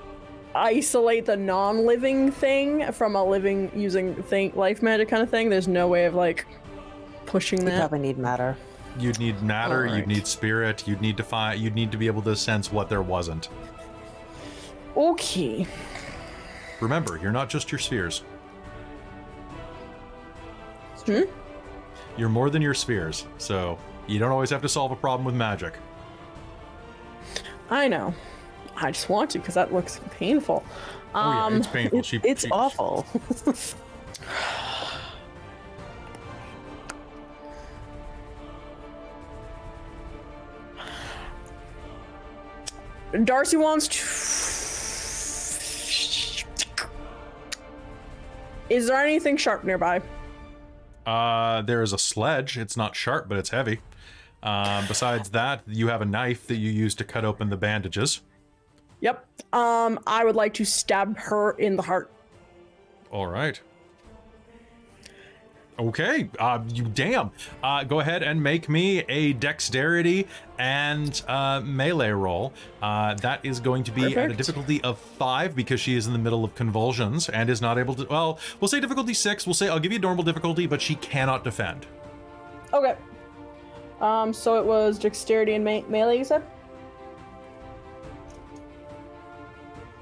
isolate 0.55 1.27
the 1.27 1.37
non-living 1.37 2.33
thing 2.33 2.91
from 2.93 3.15
a 3.15 3.25
living 3.25 3.71
using 3.77 4.15
thing 4.25 4.53
life 4.57 4.83
magic 4.83 5.09
kind 5.09 5.23
of 5.23 5.31
thing. 5.31 5.49
There's 5.51 5.69
no 5.69 5.87
way 5.89 6.07
of 6.07 6.15
like 6.15 6.47
pushing 7.27 7.61
You 7.61 7.67
that. 7.67 7.79
probably 7.81 7.99
need 8.01 8.19
matter. 8.19 8.57
You'd 8.99 9.19
need 9.19 9.43
matter. 9.43 9.87
You'd 9.87 10.07
need 10.07 10.27
spirit. 10.27 10.87
You'd 10.87 11.01
need 11.01 11.17
to 11.17 11.23
find. 11.23 11.61
You'd 11.61 11.75
need 11.75 11.91
to 11.93 11.99
be 11.99 12.07
able 12.07 12.23
to 12.23 12.35
sense 12.37 12.73
what 12.73 12.89
there 12.89 13.03
wasn't. 13.03 13.49
Okay. 14.97 15.67
Remember, 16.81 17.17
you're 17.21 17.33
not 17.33 17.49
just 17.49 17.71
your 17.73 17.79
spheres. 17.79 18.23
Hmm? 21.07 21.23
You're 22.17 22.29
more 22.29 22.51
than 22.51 22.61
your 22.61 22.75
spheres, 22.75 23.27
so 23.39 23.79
you 24.07 24.19
don't 24.19 24.31
always 24.31 24.51
have 24.51 24.63
to 24.63 24.69
solve 24.69 24.91
a 24.91 24.97
problem 24.97 25.25
with 25.25 25.35
magic. 25.35 25.75
I 27.71 27.89
know. 27.89 28.15
I 28.77 28.91
just 28.91 29.09
want 29.09 29.31
to 29.31 29.39
because 29.39 29.55
that 29.55 29.73
looks 29.73 30.01
painful. 30.11 30.65
Oh 31.15 31.33
yeah, 31.33 31.45
Um, 31.47 31.57
it's 31.57 31.67
painful. 31.67 32.03
She, 32.03 32.21
It's 32.25 32.43
she- 32.45 32.51
awful. 32.51 33.07
Darcie 43.27 43.59
wants 43.59 43.89
to. 43.89 43.99
Is 48.69 48.87
there 48.87 48.99
anything 48.99 49.37
sharp 49.37 49.65
nearby? 49.65 50.03
Uh, 51.07 51.63
there 51.63 51.83
is 51.83 51.93
a 51.95 51.99
sledge. 51.99 52.59
It's 52.59 52.77
not 52.77 52.95
sharp, 52.95 53.29
but 53.29 53.39
it's 53.39 53.49
heavy. 53.49 53.81
Um, 54.43 54.85
besides 54.87 55.31
that, 55.31 55.63
you 55.67 55.89
have 55.89 56.03
a 56.03 56.05
knife 56.05 56.47
that 56.49 56.57
you 56.57 56.71
use 56.71 56.95
to 56.97 57.05
cut 57.05 57.25
open 57.25 57.49
the 57.49 57.57
bandages. 57.57 58.21
Yep. 59.01 59.25
Um, 59.53 59.99
I 60.07 60.25
would 60.25 60.37
like 60.37 60.55
to 60.55 60.65
stab 60.65 61.17
her 61.19 61.53
in 61.53 61.77
the 61.77 61.83
heart. 61.83 62.11
All 63.11 63.27
right. 63.27 63.61
Okay, 65.79 66.29
uh, 66.41 66.61
you 66.75 66.83
damn. 66.83 67.31
Uh, 67.63 67.85
go 67.85 68.01
ahead 68.01 68.25
and 68.25 68.43
make 68.43 68.69
me 68.69 69.05
a 69.09 69.33
dexterity 69.35 70.27
and 70.59 71.23
uh, 71.29 71.61
melee 71.65 72.11
roll. 72.11 72.53
Uh, 72.83 73.15
that 73.15 73.45
is 73.45 73.61
going 73.61 73.85
to 73.85 73.93
be 73.93 74.17
at 74.17 74.31
a 74.31 74.35
difficulty 74.35 74.83
of 74.83 74.99
five 74.99 75.55
because 75.55 75.79
she 75.81 75.95
is 75.95 76.09
in 76.09 76.13
the 76.13 76.19
middle 76.19 76.45
of 76.45 76.55
convulsions 76.57 77.29
and 77.29 77.49
is 77.49 77.61
not 77.61 77.79
able 77.79 77.95
to. 77.95 78.05
Well, 78.07 78.41
we'll 78.61 78.67
say 78.67 78.81
difficulty 78.81 79.15
six. 79.15 79.47
We'll 79.47 79.55
say 79.55 79.69
I'll 79.69 79.79
give 79.79 79.93
you 79.93 80.01
normal 80.01 80.25
difficulty, 80.25 80.67
but 80.67 80.83
she 80.83 80.97
cannot 80.97 81.45
defend. 81.45 81.87
Okay. 82.73 82.97
Um, 84.01 84.33
so 84.33 84.59
it 84.59 84.65
was 84.65 84.99
dexterity 84.99 85.55
and 85.55 85.65
me- 85.65 85.85
melee, 85.89 86.19
you 86.19 86.25
said? 86.25 86.43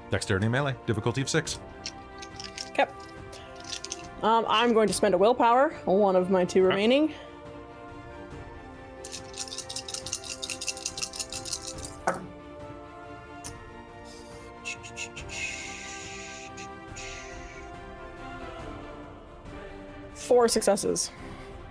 Dexterity 0.09 0.45
and 0.45 0.51
melee, 0.51 0.75
difficulty 0.87 1.21
of 1.21 1.29
six. 1.29 1.59
Okay. 2.69 2.85
Um, 4.23 4.45
I'm 4.47 4.73
going 4.73 4.87
to 4.87 4.93
spend 4.93 5.13
a 5.13 5.17
willpower, 5.17 5.69
one 5.85 6.15
of 6.15 6.29
my 6.29 6.43
two 6.43 6.63
remaining. 6.63 7.13
Four 20.13 20.47
successes. 20.47 21.11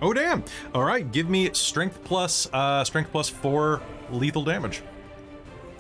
Oh 0.00 0.12
damn! 0.12 0.44
All 0.74 0.84
right, 0.84 1.10
give 1.10 1.28
me 1.28 1.50
strength 1.52 2.02
plus 2.04 2.48
uh, 2.52 2.84
strength 2.84 3.10
plus 3.10 3.28
four 3.28 3.82
lethal 4.10 4.44
damage. 4.44 4.82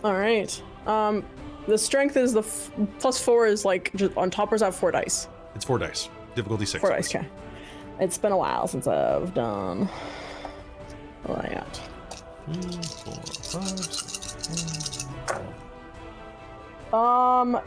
All 0.02 0.14
right. 0.14 0.62
Um, 0.86 1.24
the 1.66 1.78
strength 1.78 2.16
is 2.16 2.32
the 2.32 2.40
f- 2.40 2.70
plus 2.98 3.20
four 3.22 3.46
is 3.46 3.64
like 3.64 3.92
just 3.94 4.16
on 4.16 4.30
top. 4.30 4.52
Or 4.52 4.54
is 4.54 4.60
that 4.60 4.74
four 4.74 4.90
dice? 4.90 5.28
It's 5.54 5.64
four 5.64 5.78
dice. 5.78 6.08
Difficulty 6.36 6.66
six. 6.66 6.80
Four 6.82 6.90
dice. 6.90 7.12
Okay. 7.12 7.26
It's 7.98 8.18
been 8.18 8.30
a 8.32 8.36
while 8.36 8.68
since 8.68 8.86
I've 8.86 9.32
done 9.34 9.88
that. 11.26 11.80
Three, 12.52 12.70
four, 12.82 13.14
five, 13.60 13.78
six, 13.80 15.06
Um, 16.92 17.58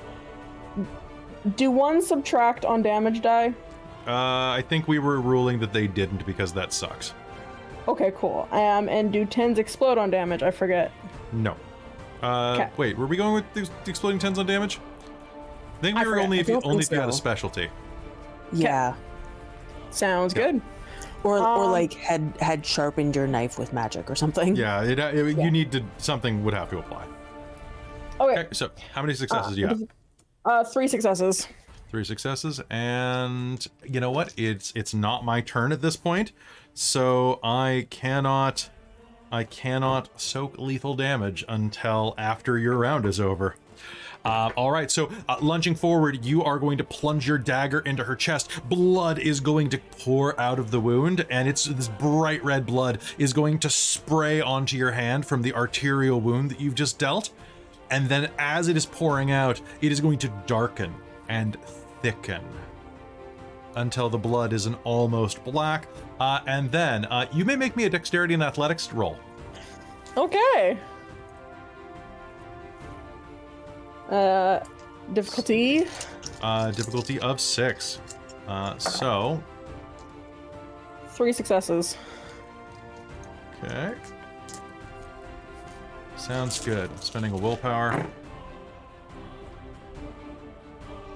do 1.58 1.72
one 1.72 2.02
subtract 2.02 2.64
on 2.64 2.82
damage 2.82 3.22
die? 3.22 3.54
Uh, 4.08 4.52
I 4.54 4.64
think 4.70 4.88
we 4.88 5.00
were 5.00 5.20
ruling 5.20 5.60
that 5.60 5.74
they 5.74 5.88
didn't 5.88 6.26
because 6.26 6.54
that 6.54 6.72
sucks. 6.72 7.14
Okay, 7.88 8.14
cool. 8.16 8.48
Um, 8.52 8.88
and 8.88 9.12
do 9.12 9.26
tens 9.26 9.58
explode 9.60 9.98
on 9.98 10.10
damage? 10.12 10.44
I 10.44 10.52
forget. 10.52 10.92
No. 11.34 11.56
Uh, 12.22 12.56
'Kay. 12.56 12.70
wait, 12.78 12.98
were 12.98 13.08
we 13.08 13.18
going 13.18 13.34
with 13.34 13.52
the 13.54 13.62
the 13.84 13.90
exploding 13.90 14.20
tens 14.20 14.38
on 14.40 14.46
damage? 14.46 14.80
I 15.80 15.82
think 15.82 15.96
we 15.96 16.02
I 16.02 16.06
were 16.06 16.12
forget. 16.12 16.26
only 16.26 16.40
if 16.40 16.48
you, 16.50 16.62
only 16.64 16.84
if 16.84 16.92
you 16.92 17.00
had 17.00 17.10
a 17.10 17.14
specialty. 17.14 17.70
Yeah. 18.52 18.94
Sounds 19.92 20.34
Yeah. 20.36 20.52
good. 20.54 20.62
Or, 21.24 21.38
or 21.40 21.66
Um, 21.66 21.72
like 21.72 21.94
had 21.96 22.34
had 22.40 22.66
sharpened 22.66 23.16
your 23.16 23.28
knife 23.28 23.60
with 23.60 23.74
magic 23.74 24.10
or 24.10 24.16
something. 24.16 24.56
Yeah, 24.56 24.84
it, 24.84 25.00
it, 25.00 25.38
Yeah. 25.38 25.44
you 25.44 25.52
need 25.52 25.72
to 25.74 25.84
something 25.98 26.44
would 26.46 26.54
have 26.54 26.70
to 26.70 26.78
apply. 26.80 27.06
Okay. 28.22 28.40
Okay, 28.42 28.48
so 28.54 28.70
how 28.94 29.02
many 29.02 29.14
successes 29.14 29.56
do 29.56 29.62
you 29.62 29.68
have? 29.68 29.82
Uh, 30.46 30.64
three 30.64 30.88
successes. 30.88 31.48
Three 31.90 32.04
successes, 32.04 32.62
and 32.70 33.66
you 33.84 34.00
know 34.00 34.12
what? 34.12 34.34
It's 34.38 34.72
it's 34.76 34.94
not 34.94 35.26
my 35.26 35.42
turn 35.42 35.72
at 35.72 35.82
this 35.82 35.96
point, 35.96 36.32
so 36.74 37.40
I 37.44 37.88
cannot 37.90 38.70
I 39.32 39.44
cannot 39.44 40.10
soak 40.20 40.58
lethal 40.58 40.94
damage 40.96 41.44
until 41.50 42.14
after 42.18 42.58
your 42.58 42.78
round 42.78 43.06
is 43.06 43.20
over. 43.20 43.56
Uh, 44.26 44.52
all 44.58 44.72
right, 44.72 44.92
so 44.92 45.10
uh, 45.30 45.38
lunging 45.42 45.76
forward, 45.76 46.26
you 46.26 46.44
are 46.44 46.60
going 46.60 46.78
to 46.78 46.84
plunge 46.84 47.28
your 47.28 47.38
dagger 47.38 47.80
into 47.80 48.04
her 48.04 48.16
chest. 48.16 48.50
Blood 48.68 49.18
is 49.18 49.40
going 49.40 49.70
to 49.70 49.78
pour 49.92 50.40
out 50.40 50.60
of 50.60 50.72
the 50.72 50.80
wound, 50.80 51.26
and 51.30 51.48
it's 51.48 51.66
this 51.66 51.88
bright 51.88 52.44
red 52.44 52.66
blood 52.66 53.02
is 53.18 53.32
going 53.32 53.60
to 53.60 53.70
spray 53.70 54.42
onto 54.42 54.78
your 54.78 54.92
hand 54.92 55.26
from 55.26 55.42
the 55.42 55.54
arterial 55.54 56.20
wound 56.20 56.52
that 56.52 56.60
you've 56.60 56.76
just 56.76 57.00
dealt. 57.00 57.30
And 57.90 58.10
then, 58.10 58.30
as 58.38 58.68
it 58.68 58.76
is 58.76 58.86
pouring 58.86 59.32
out, 59.32 59.62
it 59.82 59.92
is 59.92 60.00
going 60.02 60.20
to 60.20 60.28
darken 60.46 60.94
and 61.30 61.58
thicken 62.02 62.44
until 63.76 64.10
the 64.10 64.18
blood 64.18 64.52
is 64.52 64.66
an 64.66 64.76
almost 64.84 65.44
black. 65.44 65.88
Uh, 66.20 66.40
and 66.46 66.70
then 66.72 67.06
uh, 67.06 67.26
you 67.32 67.46
may 67.46 67.56
make 67.56 67.76
me 67.76 67.86
a 67.86 67.90
dexterity 67.90 68.34
and 68.34 68.44
athletics 68.44 68.92
roll. 68.92 69.18
Okay. 70.18 70.78
Uh, 74.10 74.60
difficulty. 75.14 75.86
Uh, 76.42 76.72
difficulty 76.72 77.20
of 77.20 77.40
six. 77.40 78.00
Uh, 78.48 78.78
so, 78.78 79.42
Three 81.10 81.34
successes. 81.34 81.98
okay. 83.64 83.94
Sounds 86.16 86.64
good. 86.64 86.90
Spending 87.04 87.32
a 87.34 87.38
willpower. 87.38 88.06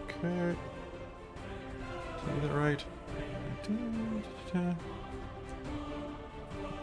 Okay. 0.03 0.55
Did 0.55 0.57
I 2.27 2.33
get 2.33 2.41
that 2.43 2.53
right? 2.53 2.83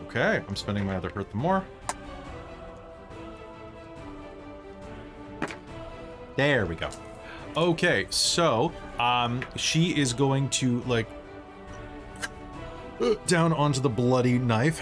Okay, 0.07 0.43
I'm 0.49 0.57
spending 0.57 0.87
my 0.87 0.97
other 0.97 1.11
hurt 1.11 1.31
the 1.31 1.37
more. 1.37 1.65
There 6.41 6.65
we 6.65 6.75
go. 6.75 6.89
Okay, 7.55 8.07
so 8.09 8.73
um 8.99 9.43
she 9.57 9.91
is 10.01 10.15
going 10.15 10.49
to 10.61 10.81
like 10.85 11.07
down 13.27 13.53
onto 13.53 13.83
the 13.83 13.91
bloody 13.91 14.39
knife. 14.39 14.81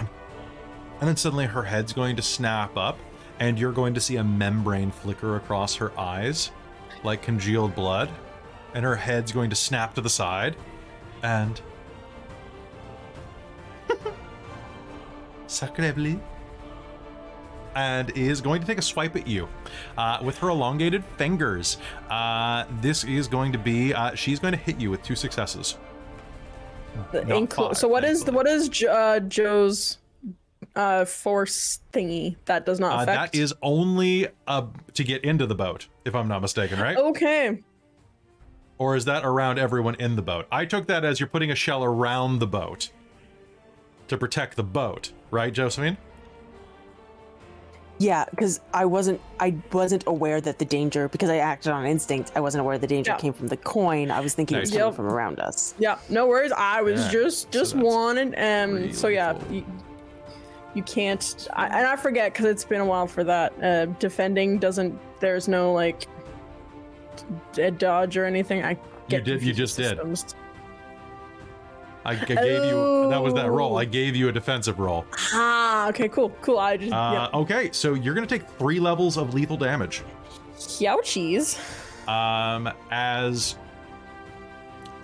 And 1.01 1.09
then 1.09 1.17
suddenly 1.17 1.47
her 1.47 1.63
head's 1.63 1.91
going 1.91 2.15
to 2.15 2.21
snap 2.21 2.77
up 2.77 2.97
and 3.41 3.59
you're 3.59 3.73
going 3.73 3.93
to 3.93 3.99
see 3.99 4.15
a 4.15 4.23
membrane 4.23 4.89
flicker 4.89 5.35
across 5.35 5.75
her 5.75 5.91
eyes 5.99 6.51
like 7.03 7.21
congealed 7.21 7.75
blood 7.75 8.09
and 8.73 8.85
her 8.85 8.95
head's 8.95 9.33
going 9.33 9.49
to 9.49 9.55
snap 9.57 9.95
to 9.95 10.01
the 10.01 10.09
side 10.09 10.55
and 11.23 11.59
sacrébleu 15.47 16.21
and 17.75 18.09
is 18.17 18.41
going 18.41 18.61
to 18.61 18.67
take 18.67 18.77
a 18.77 18.81
swipe 18.81 19.15
at 19.15 19.27
you 19.27 19.47
uh, 19.97 20.19
with 20.23 20.37
her 20.39 20.49
elongated 20.49 21.03
fingers. 21.17 21.77
Uh, 22.09 22.65
this 22.81 23.03
is 23.03 23.27
going 23.27 23.51
to 23.51 23.57
be 23.57 23.93
uh, 23.93 24.15
she's 24.15 24.39
going 24.39 24.53
to 24.53 24.59
hit 24.59 24.79
you 24.79 24.89
with 24.89 25.03
two 25.03 25.15
successes. 25.15 25.77
Inclu- 27.13 27.67
five, 27.67 27.77
so 27.77 27.87
what 27.87 28.03
is 28.03 28.23
the, 28.23 28.31
what 28.31 28.47
is 28.47 28.83
uh, 28.83 29.19
Joe's 29.21 29.97
uh 30.75 31.05
force 31.05 31.79
thingy 31.93 32.35
that 32.45 32.65
does 32.65 32.79
not 32.79 32.91
Uh, 32.99 33.03
affect? 33.03 33.33
that 33.33 33.39
is 33.39 33.53
only 33.61 34.27
uh, 34.47 34.65
to 34.93 35.03
get 35.03 35.23
into 35.23 35.45
the 35.45 35.55
boat, 35.55 35.87
if 36.05 36.13
I'm 36.15 36.27
not 36.27 36.41
mistaken, 36.41 36.79
right? 36.79 36.97
okay. 36.97 37.63
Or 38.77 38.95
is 38.95 39.05
that 39.05 39.25
around 39.25 39.59
everyone 39.59 39.95
in 39.95 40.15
the 40.15 40.21
boat? 40.21 40.47
I 40.51 40.65
took 40.65 40.87
that 40.87 41.03
as 41.03 41.19
you're 41.19 41.27
putting 41.27 41.51
a 41.51 41.55
shell 41.55 41.83
around 41.83 42.39
the 42.39 42.47
boat 42.47 42.91
to 44.07 44.17
protect 44.17 44.55
the 44.55 44.63
boat, 44.63 45.11
right, 45.31 45.51
Josephine? 45.53 45.97
Yeah, 48.01 48.23
because 48.31 48.61
I 48.73 48.85
wasn't 48.85 49.19
I 49.41 49.55
wasn't 49.73 50.05
aware 50.07 50.39
that 50.41 50.57
the 50.57 50.63
danger 50.65 51.09
because 51.09 51.29
I 51.29 51.37
acted 51.37 51.71
on 51.73 51.85
instinct. 51.85 52.31
I 52.35 52.39
wasn't 52.39 52.61
aware 52.61 52.77
the 52.77 52.87
danger 52.87 53.11
Yeah. 53.11 53.17
came 53.17 53.33
from 53.33 53.47
the 53.47 53.57
coin. 53.57 54.09
I 54.09 54.21
was 54.21 54.33
thinking 54.33 54.55
it 54.57 54.61
was 54.61 54.71
coming 54.71 54.85
Yep. 54.87 54.95
from 54.95 55.05
around 55.07 55.39
us. 55.41 55.73
Yeah, 55.77 55.97
no 56.09 56.25
worries. 56.25 56.53
I 56.55 56.81
was 56.81 57.05
Yeah, 57.05 57.11
just 57.11 57.51
just 57.51 57.73
that's 57.73 57.83
wanted 57.83 58.33
and 58.35 58.95
so 58.95 59.09
yeah, 59.09 59.37
you, 59.51 59.65
you 60.75 60.83
can't 60.83 61.47
I, 61.53 61.65
and 61.67 61.85
I 61.85 61.97
forget 61.97 62.33
cuz 62.33 62.45
it's 62.45 62.63
been 62.63 62.79
a 62.81 62.85
while 62.85 63.05
for 63.07 63.25
that. 63.25 63.51
Uh 63.61 63.85
defending 63.99 64.59
doesn't 64.59 64.97
there's 65.19 65.49
no 65.49 65.73
like 65.73 66.03
a 67.57 67.69
dodge 67.71 68.15
or 68.15 68.23
anything. 68.25 68.63
I 68.63 68.77
get 69.09 69.25
did- 69.25 69.41
you 69.41 69.49
confused 69.49 69.77
just 69.77 69.77
with 69.77 69.89
did. 69.89 70.35
I, 72.05 72.11
I 72.11 72.15
gave 72.15 72.63
you 72.65 73.07
that 73.09 73.21
was 73.21 73.33
that 73.33 73.49
roll. 73.51 73.73
Oh. 73.73 73.77
I 73.77 73.85
gave 73.85 74.15
you 74.15 74.29
a 74.29 74.31
defensive 74.31 74.79
roll. 74.79 75.05
Ah, 75.33 75.89
okay, 75.89 76.07
cool. 76.07 76.29
Cool. 76.41 76.57
I 76.57 76.77
just 76.77 76.93
Uh, 76.93 77.29
Okay, 77.33 77.69
so 77.73 77.93
you're 77.93 78.13
gonna 78.13 78.25
take 78.27 78.47
three 78.57 78.79
levels 78.79 79.17
of 79.17 79.33
lethal 79.33 79.57
damage. 79.57 80.01
yeah. 80.79 80.95
Ouchies. 80.95 81.57
um, 82.07 82.71
as 82.91 83.55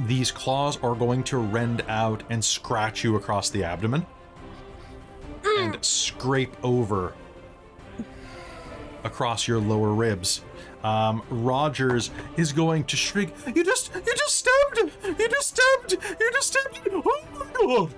these 0.01 0.31
claws 0.31 0.77
are 0.83 0.95
going 0.95 1.23
to 1.23 1.37
rend 1.37 1.83
out 1.87 2.23
and 2.29 2.43
scratch 2.43 3.03
you 3.03 3.15
across 3.15 3.49
the 3.49 3.63
abdomen 3.63 4.05
and 5.59 5.77
scrape 5.83 6.53
over 6.63 7.13
across 9.03 9.47
your 9.47 9.59
lower 9.59 9.93
ribs. 9.93 10.41
Um, 10.85 11.23
Rogers 11.31 12.11
is 12.37 12.53
going 12.53 12.83
to 12.83 12.95
shriek, 12.95 13.33
"You 13.47 13.63
just, 13.63 13.91
you 13.95 14.13
just 14.15 14.35
stabbed! 14.35 14.91
You 15.19 15.27
just 15.27 15.57
stabbed! 15.57 16.03
You 16.19 16.31
just 16.31 16.47
stabbed! 16.49 16.79
Oh! 17.57 17.89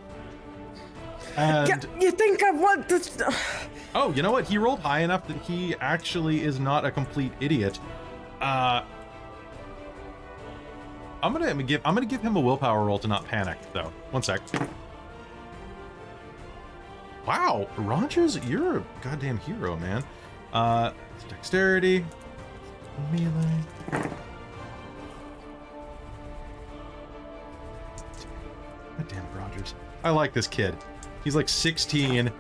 And 1.36 1.68
Yeah, 1.68 1.82
you 2.00 2.12
think 2.12 2.42
I 2.44 2.52
want 2.52 2.88
this? 2.88 3.18
Oh, 3.94 4.14
you 4.14 4.22
know 4.22 4.32
what? 4.32 4.46
He 4.46 4.58
rolled 4.58 4.80
high 4.80 5.02
enough 5.02 5.28
that 5.28 5.38
he 5.42 5.76
actually 5.82 6.44
is 6.44 6.60
not 6.62 6.86
a 6.86 6.92
complete 6.92 7.34
idiot. 7.42 7.78
Uh 8.40 8.84
I'm 11.22 11.34
gonna 11.34 11.62
give 11.64 11.82
I'm 11.84 11.94
gonna 11.94 12.06
give 12.06 12.22
him 12.22 12.38
a 12.38 12.40
willpower 12.40 12.86
roll 12.86 13.00
to 13.00 13.08
not 13.08 13.26
panic, 13.26 13.58
though. 13.74 13.92
One 14.12 14.24
sec. 14.24 14.40
Wow, 17.26 17.68
Rogers, 17.78 18.38
you're 18.46 18.78
a 18.78 18.84
goddamn 19.02 19.40
hero, 19.40 19.76
man. 19.76 20.04
Uh 20.54 20.92
dexterity, 21.28 22.06
damn 29.08 29.24
it, 29.24 29.30
Rogers. 29.36 29.76
I 30.04 30.10
like 30.10 30.34
this 30.34 30.48
kid. 30.48 30.76
He's 31.24 31.36
like 31.36 31.50
16 31.50 32.32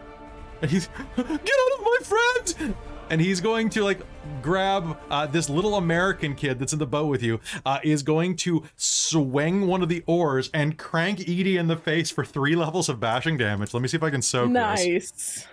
and 0.61 0.71
he's 0.71 0.88
get 1.15 1.25
out 1.25 1.79
of 1.79 1.81
my 1.81 1.97
friend 2.03 2.75
and 3.09 3.21
he's 3.21 3.41
going 3.41 3.69
to 3.69 3.84
like 3.84 4.01
grab 4.41 4.97
uh, 5.09 5.25
this 5.27 5.49
little 5.49 5.75
american 5.75 6.35
kid 6.35 6.59
that's 6.59 6.73
in 6.73 6.79
the 6.79 6.88
boat 6.88 7.07
with 7.07 7.23
you 7.23 7.39
uh, 7.65 7.79
is 7.84 8.03
going 8.03 8.35
to 8.35 8.63
swing 8.75 9.67
one 9.67 9.81
of 9.81 9.89
the 9.89 10.03
oars 10.07 10.49
and 10.53 10.77
crank 10.77 11.21
edie 11.21 11.57
in 11.57 11.67
the 11.67 11.75
face 11.75 12.09
for 12.09 12.25
three 12.25 12.55
levels 12.55 12.89
of 12.89 12.99
bashing 12.99 13.38
damage 13.38 13.73
let 13.73 13.81
me 13.81 13.88
see 13.88 13.97
if 13.97 14.03
i 14.03 14.09
can 14.09 14.21
soak 14.21 14.51
this 14.51 14.53
nice. 14.53 15.47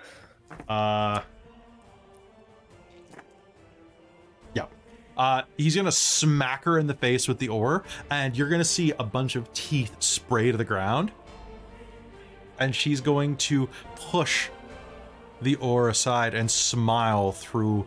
uh 0.69 1.21
uh 5.17 5.43
he's 5.57 5.77
gonna 5.77 5.93
smack 5.93 6.65
her 6.65 6.79
in 6.79 6.87
the 6.87 6.95
face 6.95 7.29
with 7.29 7.39
the 7.39 7.49
oar 7.49 7.85
and 8.11 8.37
you're 8.37 8.49
gonna 8.49 8.65
see 8.65 8.93
a 8.99 9.05
bunch 9.05 9.37
of 9.37 9.53
teeth 9.53 9.95
spray 10.01 10.51
to 10.51 10.57
the 10.57 10.65
ground 10.65 11.13
and 12.59 12.75
she's 12.75 13.01
going 13.01 13.37
to 13.37 13.69
push 13.97 14.49
the 15.43 15.57
oar 15.57 15.89
aside 15.89 16.35
and 16.35 16.51
smile 16.51 17.33
through 17.33 17.87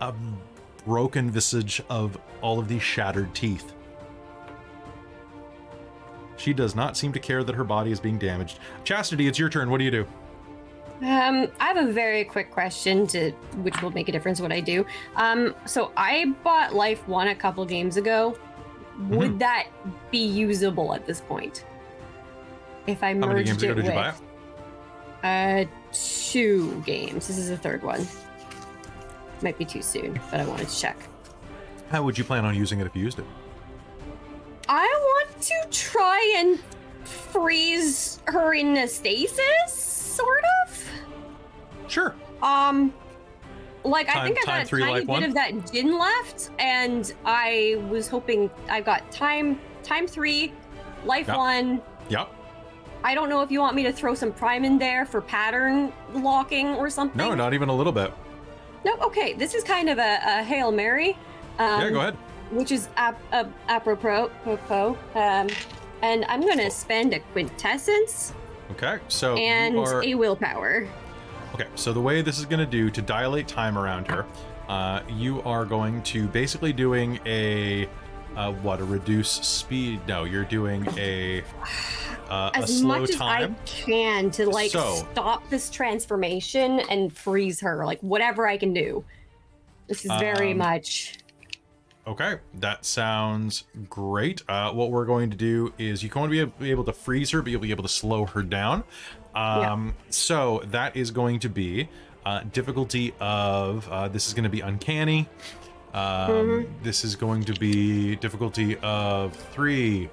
a 0.00 0.14
broken 0.86 1.30
visage 1.30 1.82
of 1.88 2.18
all 2.40 2.58
of 2.58 2.68
these 2.68 2.82
shattered 2.82 3.34
teeth. 3.34 3.72
She 6.36 6.52
does 6.52 6.74
not 6.74 6.96
seem 6.96 7.12
to 7.12 7.20
care 7.20 7.44
that 7.44 7.54
her 7.54 7.64
body 7.64 7.92
is 7.92 8.00
being 8.00 8.18
damaged. 8.18 8.58
Chastity, 8.84 9.28
it's 9.28 9.38
your 9.38 9.48
turn. 9.48 9.70
What 9.70 9.78
do 9.78 9.84
you 9.84 9.90
do? 9.90 10.06
Um, 11.02 11.48
I 11.58 11.66
have 11.66 11.76
a 11.76 11.92
very 11.92 12.24
quick 12.24 12.52
question 12.52 13.06
to 13.08 13.32
which 13.62 13.82
will 13.82 13.90
make 13.90 14.08
a 14.08 14.12
difference 14.12 14.40
what 14.40 14.52
I 14.52 14.60
do. 14.60 14.86
Um, 15.16 15.54
so 15.66 15.90
I 15.96 16.26
bought 16.44 16.74
Life 16.74 17.06
One 17.08 17.28
a 17.28 17.34
couple 17.34 17.64
games 17.66 17.96
ago. 17.96 18.38
Mm-hmm. 18.92 19.16
Would 19.16 19.38
that 19.40 19.66
be 20.12 20.24
usable 20.24 20.94
at 20.94 21.04
this 21.06 21.20
point? 21.20 21.64
If 22.86 23.02
I 23.02 23.14
merged 23.14 23.24
How 23.24 23.32
many 23.32 23.44
games 23.44 23.62
it 23.62 23.66
ago 23.66 23.74
did 23.74 23.84
with 23.84 23.92
you 23.92 24.00
buy 24.00 24.08
it? 24.10 24.14
uh 25.24 25.64
two 25.92 26.82
games. 26.86 27.26
This 27.26 27.38
is 27.38 27.48
the 27.48 27.56
third 27.56 27.82
one. 27.82 28.06
Might 29.42 29.58
be 29.58 29.64
too 29.64 29.82
soon, 29.82 30.20
but 30.30 30.38
I 30.40 30.46
wanted 30.46 30.68
to 30.68 30.78
check. 30.78 30.96
How 31.90 32.02
would 32.04 32.16
you 32.16 32.24
plan 32.24 32.44
on 32.44 32.54
using 32.54 32.80
it 32.80 32.86
if 32.86 32.94
you 32.94 33.02
used 33.02 33.18
it? 33.18 33.24
I 34.68 34.86
want 34.86 35.40
to 35.42 35.54
try 35.70 36.34
and 36.38 36.60
freeze 37.04 38.20
her 38.26 38.54
in 38.54 38.76
a 38.76 38.86
stasis, 38.88 39.72
sort 39.72 40.44
of. 40.66 40.90
Sure. 41.88 42.14
Um, 42.42 42.92
like 43.84 44.08
I 44.08 44.24
think 44.24 44.38
I 44.42 44.44
got 44.46 44.62
a 44.62 44.64
three, 44.66 44.82
tiny 44.82 45.00
bit 45.00 45.08
one? 45.08 45.22
of 45.24 45.34
that 45.34 45.72
gin 45.72 45.98
left, 45.98 46.50
and 46.58 47.12
I 47.24 47.82
was 47.88 48.08
hoping 48.08 48.50
I 48.68 48.80
got 48.80 49.10
time 49.10 49.60
time 49.82 50.06
three, 50.06 50.52
life 51.04 51.26
Yep. 51.28 51.36
one. 51.36 51.82
Yep. 52.08 52.28
I 53.04 53.14
don't 53.16 53.28
know 53.28 53.42
if 53.42 53.50
you 53.50 53.58
want 53.58 53.74
me 53.74 53.82
to 53.82 53.92
throw 53.92 54.14
some 54.14 54.32
prime 54.32 54.64
in 54.64 54.78
there 54.78 55.04
for 55.04 55.20
pattern 55.20 55.92
locking 56.14 56.68
or 56.76 56.88
something. 56.88 57.16
No, 57.18 57.34
not 57.34 57.52
even 57.54 57.68
a 57.68 57.74
little 57.74 57.92
bit. 57.92 58.12
No, 58.84 58.94
okay. 58.98 59.32
This 59.32 59.54
is 59.54 59.64
kind 59.64 59.88
of 59.88 59.98
a, 59.98 60.18
a 60.24 60.42
hail 60.44 60.70
mary. 60.70 61.16
Um, 61.58 61.80
yeah, 61.80 61.90
go 61.90 61.98
ahead. 62.00 62.14
Which 62.52 62.70
is 62.70 62.88
ap- 62.96 63.20
uh, 63.32 63.44
apropos. 63.68 64.30
apropos, 64.46 64.96
Um, 65.16 65.48
and 66.02 66.24
I'm 66.28 66.46
gonna 66.46 66.70
spend 66.70 67.14
a 67.14 67.18
quintessence 67.32 68.32
Okay, 68.72 68.98
so 69.08 69.34
and 69.36 69.76
are 69.78 70.02
a 70.04 70.14
willpower. 70.14 70.86
Okay, 71.54 71.66
so 71.74 71.92
the 71.92 72.00
way 72.00 72.22
this 72.22 72.38
is 72.38 72.46
going 72.46 72.60
to 72.60 72.66
do 72.70 72.90
to 72.90 73.02
dilate 73.02 73.46
time 73.46 73.76
around 73.76 74.06
her, 74.08 74.24
uh, 74.68 75.02
you 75.08 75.42
are 75.42 75.64
going 75.64 76.02
to 76.04 76.26
basically 76.28 76.72
doing 76.72 77.20
a 77.26 77.88
uh, 78.36 78.50
what 78.52 78.80
a 78.80 78.84
reduce 78.84 79.28
speed. 79.30 80.00
No, 80.08 80.24
you're 80.24 80.44
doing 80.46 80.86
a 80.96 81.42
uh, 82.30 82.50
a 82.54 82.58
as 82.58 82.78
slow 82.78 83.00
much 83.00 83.10
as 83.10 83.16
time. 83.16 83.54
I 83.60 83.66
can 83.68 84.30
to 84.32 84.48
like 84.48 84.70
So- 84.70 85.06
stop 85.12 85.48
this 85.50 85.68
transformation 85.68 86.80
and 86.88 87.14
freeze 87.14 87.60
her, 87.60 87.84
like 87.84 88.00
whatever 88.00 88.46
I 88.48 88.56
can 88.56 88.72
do. 88.72 89.04
This 89.88 90.06
is 90.06 90.12
very 90.18 90.52
Um, 90.52 90.58
much. 90.58 91.18
Okay, 92.06 92.36
that 92.54 92.84
sounds 92.86 93.64
great. 93.90 94.42
Uh, 94.48 94.72
what 94.72 94.90
we're 94.90 95.04
going 95.04 95.30
to 95.30 95.36
do 95.36 95.72
is 95.78 96.02
you're 96.02 96.10
going 96.10 96.28
to 96.28 96.32
be 96.32 96.40
able- 96.40 96.52
be 96.58 96.70
able 96.70 96.84
to 96.84 96.92
freeze 96.92 97.30
her, 97.30 97.42
but 97.42 97.52
you'll 97.52 97.60
be 97.60 97.70
able 97.70 97.82
to 97.84 97.88
slow 97.88 98.24
her 98.26 98.42
down. 98.42 98.82
Um, 99.34 99.94
So 100.10 100.62
that 100.66 100.96
is 100.96 101.10
going 101.10 101.38
to 101.40 101.48
be 101.48 101.88
uh, 102.24 102.42
difficulty 102.52 103.14
of 103.20 103.88
uh, 103.88 104.08
this 104.08 104.28
is 104.28 104.34
going 104.34 104.44
to 104.44 104.50
be 104.50 104.60
uncanny. 104.60 105.28
Um, 105.94 106.66
This 106.82 107.04
is 107.04 107.16
going 107.16 107.44
to 107.44 107.54
be 107.54 108.16
difficulty 108.16 108.76
of 108.82 109.34
three. 109.34 110.08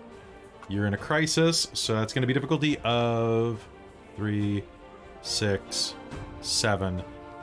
You're 0.67 0.85
in 0.85 0.93
a 0.93 0.97
crisis, 0.97 1.67
so 1.73 1.95
that's 1.95 2.13
going 2.13 2.21
to 2.21 2.27
be 2.27 2.33
difficulty 2.33 2.77
of 2.83 3.65
three, 4.15 4.63
six, 5.21 5.95
seven. 6.41 7.01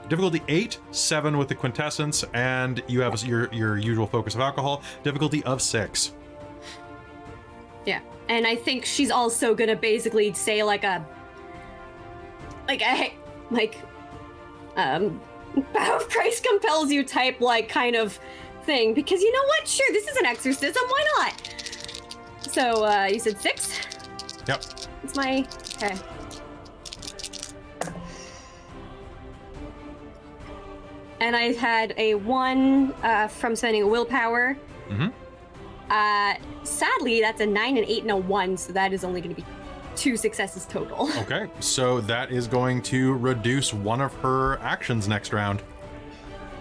Difficulty 0.08 0.40
eight, 0.46 0.78
seven 0.92 1.36
with 1.36 1.48
the 1.48 1.54
quintessence, 1.56 2.24
and 2.34 2.80
you 2.86 3.00
have 3.00 3.20
your 3.24 3.52
your 3.52 3.76
usual 3.76 4.06
focus 4.06 4.36
of 4.36 4.40
alcohol. 4.40 4.82
Difficulty 5.02 5.42
of 5.42 5.60
six. 5.60 6.12
Yeah, 7.84 8.00
and 8.28 8.46
I 8.46 8.54
think 8.54 8.84
she's 8.84 9.10
also 9.10 9.54
gonna 9.54 9.74
basically 9.74 10.32
say 10.34 10.62
like 10.62 10.84
a, 10.84 11.04
like 12.68 12.82
a 12.82 13.14
like, 13.50 13.78
um, 14.76 15.20
bow 15.74 15.96
of 15.96 16.08
Christ 16.08 16.44
compels 16.44 16.90
you 16.90 17.04
type 17.04 17.40
like 17.40 17.68
kind 17.68 17.96
of 17.96 18.18
thing 18.64 18.94
because 18.94 19.22
you 19.22 19.32
know 19.32 19.44
what? 19.46 19.68
Sure, 19.68 19.86
this 19.92 20.08
is 20.08 20.16
an 20.16 20.26
exorcism. 20.26 20.82
Why 20.88 21.04
not? 21.18 21.54
So 22.50 22.84
uh, 22.84 23.08
you 23.10 23.18
said 23.18 23.40
six. 23.40 23.78
Yep. 24.48 24.64
It's 25.04 25.16
my 25.16 25.46
okay. 25.76 25.96
And 31.20 31.34
I 31.34 31.52
had 31.52 31.94
a 31.96 32.14
one 32.14 32.92
uh, 33.02 33.28
from 33.28 33.56
spending 33.56 33.82
a 33.82 33.86
willpower. 33.86 34.56
Mhm. 34.88 35.12
Uh, 35.88 36.34
sadly, 36.64 37.20
that's 37.20 37.40
a 37.40 37.46
nine, 37.46 37.76
an 37.78 37.84
eight, 37.84 38.02
and 38.02 38.10
a 38.10 38.16
one, 38.16 38.56
so 38.56 38.72
that 38.72 38.92
is 38.92 39.04
only 39.04 39.20
going 39.20 39.34
to 39.34 39.40
be 39.40 39.46
two 39.96 40.16
successes 40.16 40.66
total. 40.66 41.10
Okay, 41.18 41.48
so 41.60 42.00
that 42.02 42.30
is 42.30 42.46
going 42.46 42.82
to 42.82 43.14
reduce 43.14 43.72
one 43.74 44.00
of 44.00 44.14
her 44.16 44.58
actions 44.60 45.08
next 45.08 45.32
round. 45.32 45.62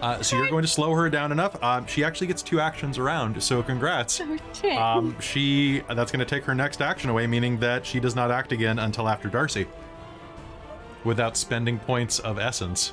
Uh, 0.02 0.20
so 0.22 0.36
you're 0.36 0.50
going 0.50 0.62
to 0.62 0.68
slow 0.68 0.92
her 0.92 1.08
down 1.08 1.32
enough. 1.32 1.62
Um, 1.62 1.86
she 1.86 2.04
actually 2.04 2.26
gets 2.26 2.42
two 2.42 2.60
actions 2.60 2.98
around, 2.98 3.42
so 3.42 3.62
congrats. 3.62 4.20
Um, 4.78 5.16
she 5.20 5.80
that's 5.88 6.12
going 6.12 6.18
to 6.20 6.26
take 6.26 6.44
her 6.44 6.54
next 6.54 6.82
action 6.82 7.08
away, 7.08 7.26
meaning 7.26 7.58
that 7.60 7.86
she 7.86 7.98
does 8.00 8.14
not 8.14 8.30
act 8.30 8.52
again 8.52 8.78
until 8.78 9.08
after 9.08 9.30
Darcie, 9.30 9.66
without 11.04 11.36
spending 11.36 11.78
points 11.78 12.18
of 12.18 12.38
essence. 12.38 12.92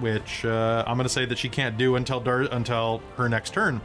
Which 0.00 0.44
uh, 0.44 0.84
I'm 0.86 0.96
going 0.96 1.04
to 1.04 1.12
say 1.12 1.26
that 1.26 1.38
she 1.38 1.48
can't 1.48 1.76
do 1.76 1.96
until 1.96 2.18
Dar- 2.20 2.42
until 2.52 3.02
her 3.16 3.28
next 3.28 3.52
turn. 3.52 3.80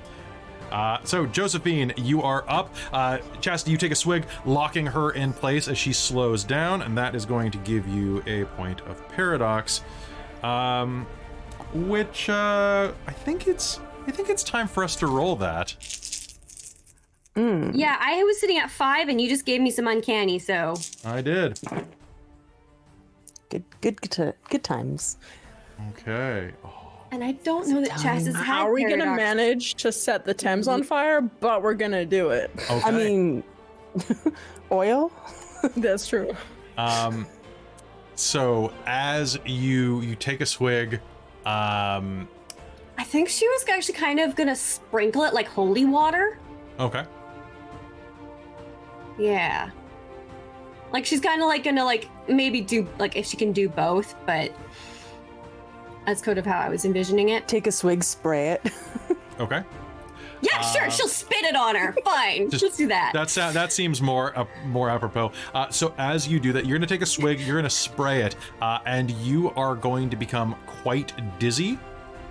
Uh, 0.72 1.00
so 1.04 1.26
Josephine, 1.26 1.94
you 1.98 2.22
are 2.22 2.44
up. 2.48 2.74
Uh, 2.92 3.20
Chastity, 3.42 3.72
you 3.72 3.78
take 3.78 3.92
a 3.92 3.96
swig, 3.96 4.26
locking 4.46 4.86
her 4.86 5.12
in 5.12 5.34
place 5.34 5.68
as 5.68 5.78
she 5.78 5.94
slows 5.94 6.44
down, 6.44 6.82
and 6.82 6.98
that 6.98 7.16
is 7.16 7.26
going 7.26 7.52
to 7.52 7.58
give 7.60 7.88
you 7.88 8.24
a 8.28 8.46
point 8.56 8.82
of 8.82 9.08
paradox. 9.10 9.82
Um, 10.44 11.08
which 11.74 12.30
uh, 12.30 12.92
I 13.06 13.12
think 13.12 13.48
it's 13.48 13.80
I 14.08 14.12
think 14.12 14.30
it's 14.30 14.44
time 14.44 14.68
for 14.68 14.84
us 14.84 14.96
to 14.98 15.08
roll 15.08 15.36
that. 15.38 15.76
Mm. 17.36 17.72
yeah, 17.76 17.98
I 18.00 18.24
was 18.24 18.40
sitting 18.40 18.58
at 18.58 18.72
five, 18.72 19.10
and 19.10 19.22
you 19.22 19.30
just 19.30 19.46
gave 19.46 19.62
me 19.62 19.70
some 19.70 19.88
uncanny. 19.88 20.40
So 20.40 20.76
I 21.06 21.22
did. 21.22 21.60
Good, 23.50 23.64
good, 23.82 24.02
good, 24.02 24.34
good 24.50 24.64
times. 24.64 25.18
Okay. 25.92 26.52
And 27.12 27.24
I 27.24 27.32
don't 27.32 27.68
know 27.70 27.82
that 27.82 27.90
Time. 27.92 28.18
Chaz 28.18 28.26
has 28.26 28.36
had 28.36 28.46
How 28.46 28.68
are 28.68 28.74
we 28.74 28.84
gonna 28.84 29.06
manage 29.16 29.76
to 29.76 29.92
set 29.92 30.26
the 30.26 30.34
Thames 30.34 30.68
on 30.68 30.84
fire? 30.84 31.22
But 31.22 31.64
we're 31.64 31.74
gonna 31.74 32.06
do 32.06 32.30
it. 32.32 32.52
Okay. 32.70 32.82
I 32.84 32.92
mean, 32.92 33.44
oil. 34.72 35.12
That's 35.78 36.06
true. 36.08 36.36
um, 36.78 37.26
so 38.16 38.72
as 38.86 39.40
you 39.46 40.02
you 40.02 40.16
take 40.16 40.42
a 40.42 40.46
swig, 40.46 41.00
Um, 41.46 42.28
I 42.98 43.04
think 43.04 43.30
she 43.30 43.48
was 43.48 43.66
actually 43.70 43.94
kind 43.96 44.20
of 44.20 44.36
gonna 44.36 44.56
sprinkle 44.56 45.24
it 45.24 45.34
like 45.34 45.48
holy 45.48 45.86
water. 45.86 46.38
okay. 46.80 47.06
Yeah. 49.18 49.70
Like 50.92 51.06
she's 51.06 51.20
kind 51.22 51.42
of 51.42 51.48
like 51.48 51.64
gonna 51.64 51.84
like 51.86 52.08
maybe 52.28 52.62
do 52.62 52.88
like 53.00 53.16
if 53.16 53.26
she 53.26 53.38
can 53.38 53.52
do 53.52 53.68
both, 53.70 54.16
but 54.26 54.52
that's 56.08 56.22
kind 56.22 56.40
of 56.40 56.46
how 56.46 56.58
I 56.60 56.70
was 56.70 56.84
envisioning 56.86 57.30
it. 57.30 57.48
Take 57.48 57.68
a 57.68 57.72
swig, 57.72 58.04
spray 58.04 58.50
it. 58.52 58.72
Okay. 59.40 59.62
Yeah, 60.42 60.58
Uh, 60.60 60.64
sure. 60.64 60.90
She'll 60.90 61.08
spit 61.08 61.44
it 61.44 61.56
on 61.56 61.76
her. 61.76 61.94
Fine. 62.04 62.50
just- 62.50 62.64
Let's 62.64 62.76
do 62.78 62.88
that. 62.88 63.12
That 63.14 63.30
sound, 63.30 63.56
that 63.56 63.72
seems 63.72 64.02
more 64.02 64.36
uh, 64.36 64.46
more 64.66 64.90
apropos. 64.90 65.32
Uh, 65.54 65.70
so 65.70 65.94
as 66.00 66.28
you 66.28 66.40
do 66.40 66.52
that, 66.54 66.66
you're 66.66 66.76
going 66.80 66.88
to 66.88 66.92
take 66.92 67.04
a 67.04 67.06
swig, 67.06 67.40
you're 67.42 67.54
going 67.56 67.64
to 67.64 67.70
spray 67.70 68.24
it, 68.24 68.36
uh, 68.64 68.80
and 68.88 69.12
you 69.12 69.52
are 69.52 69.76
going 69.76 70.10
to 70.10 70.16
become 70.16 70.56
quite 70.66 71.14
dizzy. 71.38 71.78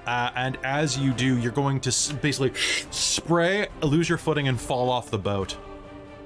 Uh, 0.04 0.30
and 0.34 0.58
as 0.64 0.98
you 0.98 1.12
do, 1.12 1.38
you're 1.38 1.52
going 1.52 1.78
to 1.80 1.90
s- 1.90 2.10
basically 2.10 2.52
spray, 2.90 3.68
lose 3.82 4.08
your 4.08 4.18
footing, 4.18 4.48
and 4.48 4.60
fall 4.60 4.90
off 4.90 5.10
the 5.10 5.18
boat. 5.18 5.56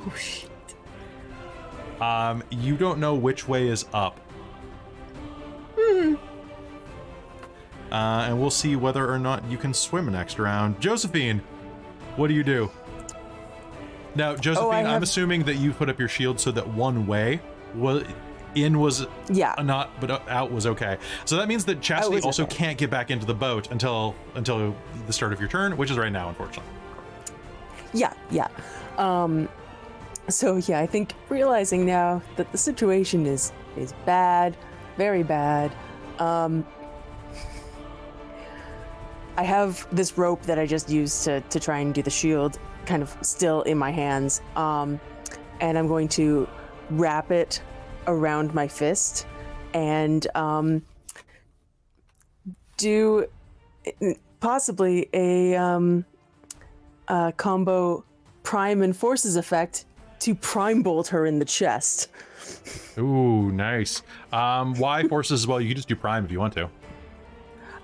oh 0.06 0.14
shit. 0.16 0.48
Um, 2.00 2.42
you 2.48 2.74
don't 2.78 2.98
know 3.00 3.14
which 3.14 3.46
way 3.48 3.68
is 3.68 3.84
up. 3.92 4.18
Hmm. 5.78 6.14
Uh, 7.90 8.26
and 8.28 8.40
we'll 8.40 8.50
see 8.50 8.76
whether 8.76 9.10
or 9.10 9.18
not 9.18 9.44
you 9.50 9.58
can 9.58 9.74
swim 9.74 10.10
next 10.12 10.38
round. 10.38 10.80
Josephine, 10.80 11.42
what 12.16 12.28
do 12.28 12.34
you 12.34 12.44
do? 12.44 12.70
Now, 14.14 14.34
Josephine, 14.36 14.86
I'm 14.86 15.02
assuming 15.02 15.44
that 15.44 15.56
you 15.56 15.72
put 15.72 15.88
up 15.88 15.98
your 15.98 16.08
shield 16.08 16.40
so 16.40 16.50
that 16.52 16.66
one 16.68 17.06
way 17.06 17.40
was 17.74 18.04
in 18.54 18.78
was 18.80 19.06
yeah. 19.28 19.54
not, 19.62 19.98
but 20.00 20.10
uh, 20.10 20.20
out 20.28 20.50
was 20.50 20.66
okay. 20.66 20.98
So 21.24 21.36
that 21.36 21.48
means 21.48 21.64
that 21.66 21.80
Chastity 21.80 22.20
also 22.22 22.42
okay. 22.44 22.56
can't 22.56 22.78
get 22.78 22.90
back 22.90 23.10
into 23.10 23.26
the 23.26 23.34
boat 23.34 23.70
until 23.70 24.14
until 24.34 24.74
the 25.06 25.12
start 25.12 25.32
of 25.32 25.40
your 25.40 25.48
turn, 25.48 25.76
which 25.76 25.90
is 25.90 25.98
right 25.98 26.12
now, 26.12 26.28
unfortunately. 26.28 26.72
Yeah, 27.92 28.12
yeah. 28.30 28.48
Um, 28.98 29.48
so 30.28 30.56
yeah, 30.56 30.80
I 30.80 30.86
think 30.86 31.14
realizing 31.28 31.86
now 31.86 32.22
that 32.36 32.50
the 32.52 32.58
situation 32.58 33.26
is 33.26 33.52
is 33.76 33.92
bad, 34.04 34.56
very 34.96 35.22
bad. 35.22 35.72
Um, 36.18 36.66
I 39.36 39.42
have 39.44 39.86
this 39.94 40.18
rope 40.18 40.42
that 40.42 40.58
I 40.58 40.66
just 40.66 40.90
used 40.90 41.24
to 41.24 41.40
to 41.40 41.60
try 41.60 41.78
and 41.78 41.94
do 41.94 42.02
the 42.02 42.10
shield, 42.10 42.58
kind 42.86 43.02
of 43.02 43.16
still 43.22 43.62
in 43.62 43.78
my 43.78 43.90
hands. 43.90 44.40
Um, 44.56 45.00
and 45.60 45.78
I'm 45.78 45.88
going 45.88 46.08
to 46.08 46.48
wrap 46.90 47.30
it 47.30 47.62
around 48.06 48.54
my 48.54 48.66
fist 48.66 49.26
and 49.74 50.26
um, 50.34 50.82
do 52.76 53.26
possibly 54.40 55.08
a 55.12 55.54
um, 55.54 56.04
uh, 57.08 57.30
combo 57.32 58.04
prime 58.42 58.82
and 58.82 58.96
forces 58.96 59.36
effect 59.36 59.84
to 60.20 60.34
prime 60.34 60.82
bolt 60.82 61.08
her 61.08 61.26
in 61.26 61.38
the 61.38 61.44
chest. 61.44 62.08
Ooh, 62.98 63.50
nice. 63.52 64.02
Um, 64.32 64.74
why 64.74 65.06
forces 65.08 65.42
as 65.42 65.46
well? 65.46 65.60
You 65.60 65.68
can 65.68 65.76
just 65.76 65.88
do 65.88 65.96
prime 65.96 66.24
if 66.24 66.30
you 66.30 66.40
want 66.40 66.54
to. 66.54 66.68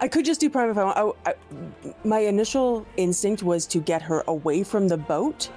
I 0.01 0.09
could 0.09 0.25
just 0.25 0.41
do 0.41 0.51
prime 0.51 0.71
if 0.71 0.77
I 0.77 0.85
want. 0.85 1.17
I, 1.25 1.31
I, 1.31 1.35
my 2.05 2.19
initial 2.21 2.87
instinct 2.97 3.43
was 3.43 3.67
to 3.67 3.81
get 3.81 4.03
her 4.03 4.23
away 4.29 4.63
from 4.63 4.89
the 4.89 4.97
boat, 4.97 5.49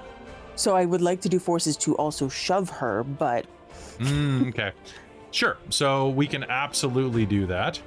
so 0.56 0.76
I 0.76 0.86
would 0.86 1.02
like 1.02 1.22
to 1.22 1.30
do 1.30 1.40
forces 1.40 1.76
to 1.78 1.95
also 1.95 2.30
shove 2.30 2.70
her. 2.70 3.03
But 3.03 3.45
Mm, 3.99 4.49
okay. 4.49 4.72
Sure. 5.32 5.57
So 5.70 6.10
we 6.10 6.26
can 6.26 6.44
absolutely 6.45 7.26
do 7.26 7.45
that. 7.48 7.80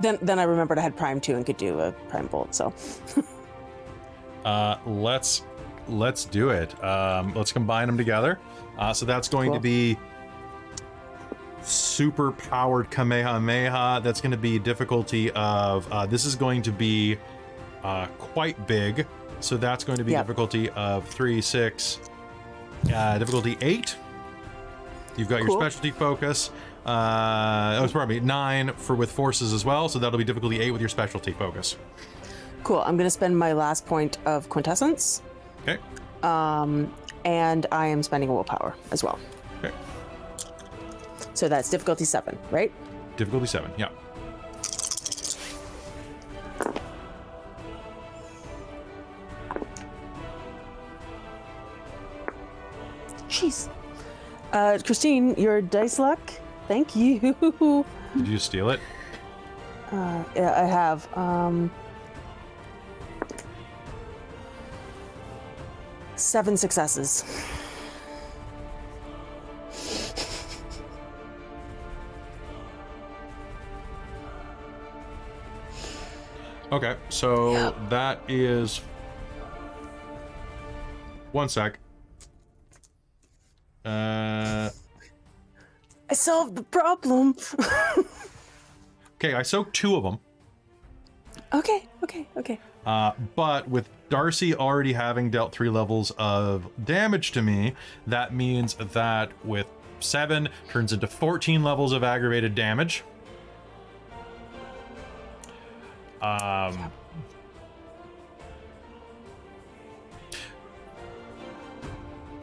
then, 0.00 0.18
then 0.22 0.38
I 0.38 0.44
remembered 0.44 0.78
I 0.78 0.82
had 0.82 0.96
prime 0.96 1.20
two 1.20 1.34
and 1.34 1.44
could 1.44 1.56
do 1.56 1.80
a 1.80 1.92
prime 2.08 2.26
bolt. 2.28 2.54
So 2.54 2.72
Uh, 4.44 4.78
let's 4.86 5.42
let's 5.88 6.24
do 6.24 6.50
it. 6.50 6.82
Um, 6.82 7.34
let's 7.34 7.52
combine 7.52 7.86
them 7.88 7.96
together. 7.98 8.38
Uh, 8.78 8.92
so 8.92 9.04
that's 9.04 9.28
going 9.28 9.52
to 9.52 9.60
be 9.60 9.98
super 11.62 12.32
powered 12.32 12.90
Kamehameha. 12.90 14.00
That's 14.02 14.20
going 14.20 14.30
to 14.32 14.36
be 14.38 14.58
difficulty 14.58 15.30
of 15.32 15.90
uh, 15.92 16.06
this 16.06 16.24
is 16.24 16.34
going 16.34 16.62
to 16.62 16.72
be 16.72 17.18
uh, 17.84 18.06
quite 18.18 18.66
big. 18.66 19.06
So 19.40 19.56
that's 19.56 19.84
going 19.84 19.98
to 19.98 20.04
be 20.04 20.12
Yep. 20.12 20.26
difficulty 20.26 20.70
of 20.70 21.06
three, 21.06 21.40
six, 21.40 22.00
uh, 22.92 23.18
difficulty 23.18 23.56
eight. 23.60 23.96
You've 25.16 25.28
got 25.28 25.42
your 25.42 25.50
specialty 25.50 25.90
focus. 25.90 26.50
Uh, 26.86 27.80
oh, 27.82 27.88
pardon 27.92 28.08
me, 28.08 28.20
nine 28.20 28.72
for 28.74 28.94
with 28.96 29.10
forces 29.12 29.52
as 29.52 29.64
well. 29.64 29.88
So 29.88 29.98
that'll 29.98 30.18
be 30.18 30.24
difficulty 30.24 30.60
eight 30.60 30.70
with 30.70 30.80
your 30.80 30.88
specialty 30.88 31.32
focus. 31.32 31.76
cool. 32.64 32.80
I'm 32.84 32.96
gonna 32.96 33.10
spend 33.10 33.38
my 33.38 33.52
last 33.52 33.84
point 33.86 34.18
of 34.26 34.48
quintessence, 34.48 35.22
Okay. 35.62 35.78
um, 36.22 36.92
and 37.24 37.66
I 37.72 37.86
am 37.88 38.02
spending 38.02 38.30
willpower 38.32 38.74
as 38.90 39.02
well. 39.04 39.18
Okay. 39.62 39.74
So 41.38 41.46
that's 41.46 41.70
difficulty 41.70 42.04
seven, 42.04 42.36
right? 42.50 42.72
Difficulty 43.16 43.46
seven. 43.46 43.70
Yeah. 43.76 43.90
Jeez. 53.28 53.68
Uh, 54.52 54.78
Christine, 54.84 55.36
your 55.36 55.62
dice 55.62 56.00
luck. 56.00 56.18
Thank 56.66 56.96
you. 56.96 57.20
Did 58.16 58.26
you 58.26 58.38
steal 58.40 58.70
it? 58.70 58.80
Uh, 59.92 60.24
yeah, 60.34 60.60
I 60.60 60.64
have. 60.64 61.06
Um, 61.16 61.70
seven 66.16 66.56
successes. 66.56 67.22
Okay, 76.70 76.96
so 77.08 77.52
Yep. 77.52 77.76
that 77.90 78.20
is 78.28 78.80
one 81.32 81.48
sec. 81.48 81.78
Uh, 83.84 84.68
I 86.10 86.14
solved 86.14 86.56
the 86.56 86.62
problem. 86.64 87.36
okay, 89.14 89.34
I 89.34 89.42
soaked 89.42 89.74
two 89.74 89.96
of 89.96 90.02
them, 90.02 90.18
okay, 91.54 91.88
okay, 92.02 92.26
okay. 92.36 92.60
uh, 92.84 93.12
but 93.34 93.68
with 93.68 93.88
Darcie 94.10 94.54
already 94.54 94.92
having 94.92 95.30
dealt 95.30 95.52
three 95.52 95.70
levels 95.70 96.10
of 96.18 96.68
damage 96.84 97.32
to 97.32 97.40
me, 97.42 97.74
that 98.06 98.34
means 98.34 98.74
that 98.74 99.32
with 99.44 99.66
seven 100.00 100.48
turns 100.70 100.92
into 100.92 101.06
14 101.06 101.62
levels 101.62 101.92
of 101.92 102.04
aggravated 102.04 102.54
damage. 102.54 103.04
Um, 106.20 106.90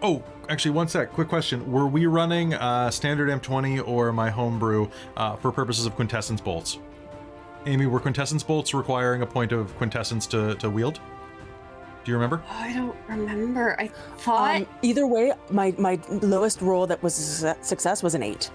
Oh, 0.01 0.23
actually, 0.49 0.69
one 0.69 0.87
sec. 0.87 1.11
Quick 1.13 1.27
question: 1.27 1.71
Were 1.71 1.87
we 1.87 2.05
running 2.05 2.53
uh, 2.53 2.91
standard 2.91 3.27
M20 3.41 3.87
or 3.87 4.13
my 4.13 4.29
homebrew 4.29 4.87
uh, 5.17 5.35
for 5.37 5.51
purposes 5.51 5.87
of 5.87 5.95
quintessence 5.95 6.39
bolts? 6.39 6.77
Amy, 7.65 7.87
were 7.87 7.99
quintessence 7.99 8.43
bolts 8.43 8.75
requiring 8.75 9.23
a 9.23 9.25
point 9.25 9.51
of 9.51 9.75
quintessence 9.77 10.27
to, 10.27 10.53
to 10.55 10.69
wield? 10.69 10.99
Do 12.03 12.11
you 12.11 12.17
remember? 12.17 12.43
I 12.47 12.71
don't 12.73 12.95
remember. 13.07 13.75
I 13.79 13.87
thought. 13.87 14.57
Um, 14.57 14.67
either 14.83 15.07
way, 15.07 15.33
my 15.49 15.73
my 15.79 15.99
lowest 16.21 16.61
roll 16.61 16.85
that 16.85 17.01
was 17.01 17.43
a 17.43 17.57
success 17.63 18.03
was 18.03 18.13
an 18.13 18.21
eight. 18.21 18.51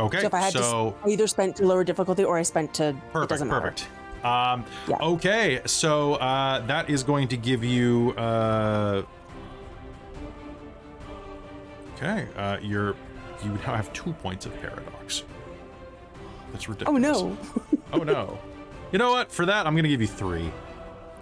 Okay, 0.00 0.20
So 0.20 0.26
if 0.26 0.34
I 0.34 0.40
had 0.40 0.52
so 0.52 0.96
to, 1.02 1.08
I 1.08 1.12
either 1.12 1.26
spent 1.26 1.56
to 1.56 1.66
lower 1.66 1.84
difficulty 1.84 2.24
or 2.24 2.36
I 2.36 2.42
spent 2.42 2.74
to. 2.74 2.88
it 2.88 2.96
perfect, 3.12 3.30
doesn't 3.30 3.48
matter. 3.48 3.60
perfect. 3.60 3.88
Um, 4.24 4.64
Yeah. 4.88 4.96
Okay, 5.00 5.60
so 5.66 6.14
uh, 6.14 6.60
that 6.66 6.88
is 6.90 7.02
going 7.02 7.28
to 7.28 7.36
give 7.36 7.62
you. 7.62 8.12
Uh, 8.16 9.02
okay, 11.96 12.26
uh, 12.36 12.58
you're 12.60 12.96
you 13.44 13.50
now 13.66 13.74
have 13.74 13.92
two 13.92 14.12
points 14.14 14.46
of 14.46 14.60
paradox. 14.60 15.24
That's 16.52 16.68
ridiculous. 16.68 17.18
Oh 17.18 17.28
no! 17.28 17.36
oh 17.92 17.98
no. 18.02 18.38
You 18.92 18.98
know 18.98 19.10
what? 19.12 19.30
For 19.30 19.44
that, 19.46 19.66
I'm 19.66 19.76
gonna 19.76 19.88
give 19.88 20.00
you 20.00 20.06
three. 20.06 20.50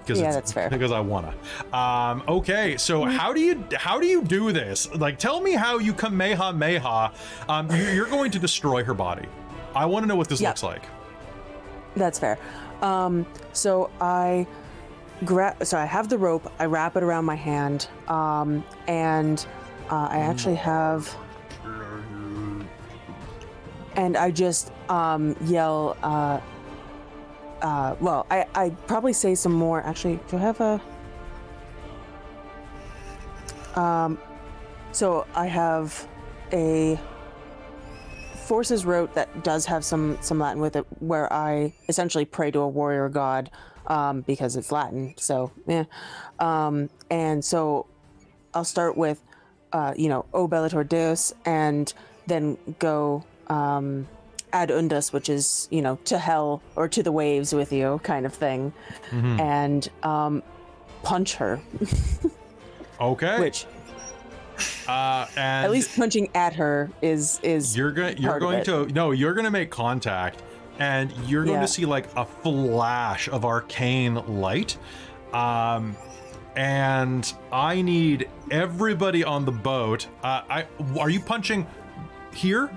Because 0.05 0.21
Yeah, 0.21 0.33
that's 0.33 0.53
fair. 0.53 0.69
Because 0.69 0.93
I 0.93 1.01
wanna. 1.01 1.33
Um, 1.73 2.23
okay, 2.29 2.77
so 2.77 3.05
how 3.05 3.33
do 3.33 3.41
you 3.41 3.65
how 3.77 4.01
do 4.01 4.07
you 4.07 4.23
do 4.23 4.53
this? 4.53 4.93
Like, 4.95 5.19
tell 5.19 5.41
me 5.41 5.53
how 5.53 5.79
you 5.79 5.93
Kamehameha. 5.95 7.13
Um, 7.49 7.71
you- 7.71 7.91
you're 7.91 8.09
going 8.11 8.31
to 8.33 8.39
destroy 8.39 8.83
her 8.85 8.95
body. 8.95 9.27
I 9.75 9.87
want 9.87 10.03
to 10.03 10.07
know 10.09 10.17
what 10.17 10.29
this 10.29 10.41
Yeah. 10.41 10.49
looks 10.49 10.63
like. 10.63 10.83
That's 11.97 12.19
fair. 12.19 12.39
Um, 12.83 13.27
so 13.53 13.91
I 14.01 14.47
grab. 15.25 15.65
So 15.65 15.79
I 15.79 15.85
have 15.85 16.09
the 16.09 16.19
rope. 16.19 16.51
I 16.59 16.65
wrap 16.67 16.97
it 16.97 17.03
around 17.03 17.25
my 17.25 17.37
hand, 17.37 17.89
um, 18.09 18.65
and 18.89 19.45
uh, 19.91 20.09
I 20.11 20.19
actually 20.19 20.57
have. 20.57 21.15
And 23.95 24.17
I 24.17 24.31
just 24.31 24.73
um, 24.89 25.37
yell, 25.45 25.97
uh, 26.03 26.41
uh, 27.63 27.97
well, 28.01 28.27
I 28.31 28.47
I'd 28.55 28.87
probably 28.87 29.13
say 29.13 29.35
some 29.35 29.53
more. 29.53 29.83
Actually, 29.83 30.19
do 30.29 30.37
I 30.37 30.41
have 30.41 30.61
a? 30.61 30.81
Um, 33.81 34.19
so 34.91 35.27
I 35.35 35.47
have 35.47 36.07
a 36.53 37.01
forces 38.35 38.85
rote 38.85 39.15
that 39.15 39.45
does 39.45 39.65
have 39.67 39.85
some 39.85 40.19
some 40.21 40.39
Latin 40.39 40.61
with 40.61 40.77
it, 40.77 40.85
where 40.99 41.33
I 41.33 41.73
essentially 41.89 42.25
pray 42.25 42.51
to 42.51 42.59
a 42.59 42.69
warrior 42.69 43.09
god 43.09 43.51
um, 43.87 44.23
because 44.23 44.57
it's 44.57 44.73
Latin. 44.73 45.15
So 45.17 45.53
yeah, 45.67 45.85
um, 46.41 46.91
and 47.11 47.45
so 47.45 47.87
I'll 48.53 48.65
start 48.65 48.97
with, 48.97 49.23
uh, 49.73 49.95
you 49.97 50.09
know, 50.09 50.27
O 50.35 50.49
Bellator 50.49 50.87
Deus, 50.87 51.33
and 51.45 51.93
then 52.27 52.59
go 52.79 53.25
um, 53.47 54.09
ad 54.53 54.71
undus, 54.71 55.13
which 55.13 55.29
is 55.29 55.69
you 55.71 55.83
know 55.83 55.97
to 56.05 56.19
hell 56.19 56.63
or 56.77 56.89
to 56.89 57.03
the 57.03 57.13
waves 57.13 57.55
with 57.55 57.73
you 57.73 58.01
kind 58.03 58.27
of 58.27 58.35
thing, 58.35 58.73
Mhm. 59.11 59.41
and 59.41 59.89
um, 60.03 60.43
punch 61.03 61.35
her. 61.37 61.61
Okay. 63.01 63.41
Which 63.41 63.67
uh, 64.87 65.27
and 65.37 65.65
at 65.65 65.71
least 65.73 65.97
punching 65.97 66.29
at 66.37 66.55
her 66.55 66.89
is 67.01 67.41
is 67.43 67.77
you're 67.77 67.91
going 67.91 68.17
you're 68.19 68.39
going 68.39 68.63
to 68.65 68.87
no 68.89 69.11
you're 69.11 69.35
going 69.35 69.45
to 69.47 69.51
make 69.51 69.71
contact 69.71 70.41
and 70.79 71.11
you're 71.27 71.43
going 71.45 71.57
Yeah. 71.57 71.63
to 71.63 71.69
see 71.69 71.85
like 71.85 72.07
a 72.17 72.25
flash 72.25 73.29
of 73.29 73.45
arcane 73.45 74.15
light 74.41 74.77
um 75.33 75.97
and 76.55 77.33
i 77.51 77.83
need 77.83 78.29
everybody 78.53 79.25
on 79.25 79.45
the 79.47 79.53
boat 79.53 80.07
uh, 80.23 80.43
i 80.49 80.67
are 81.01 81.11
you 81.11 81.19
punching 81.21 81.67
here 82.35 82.71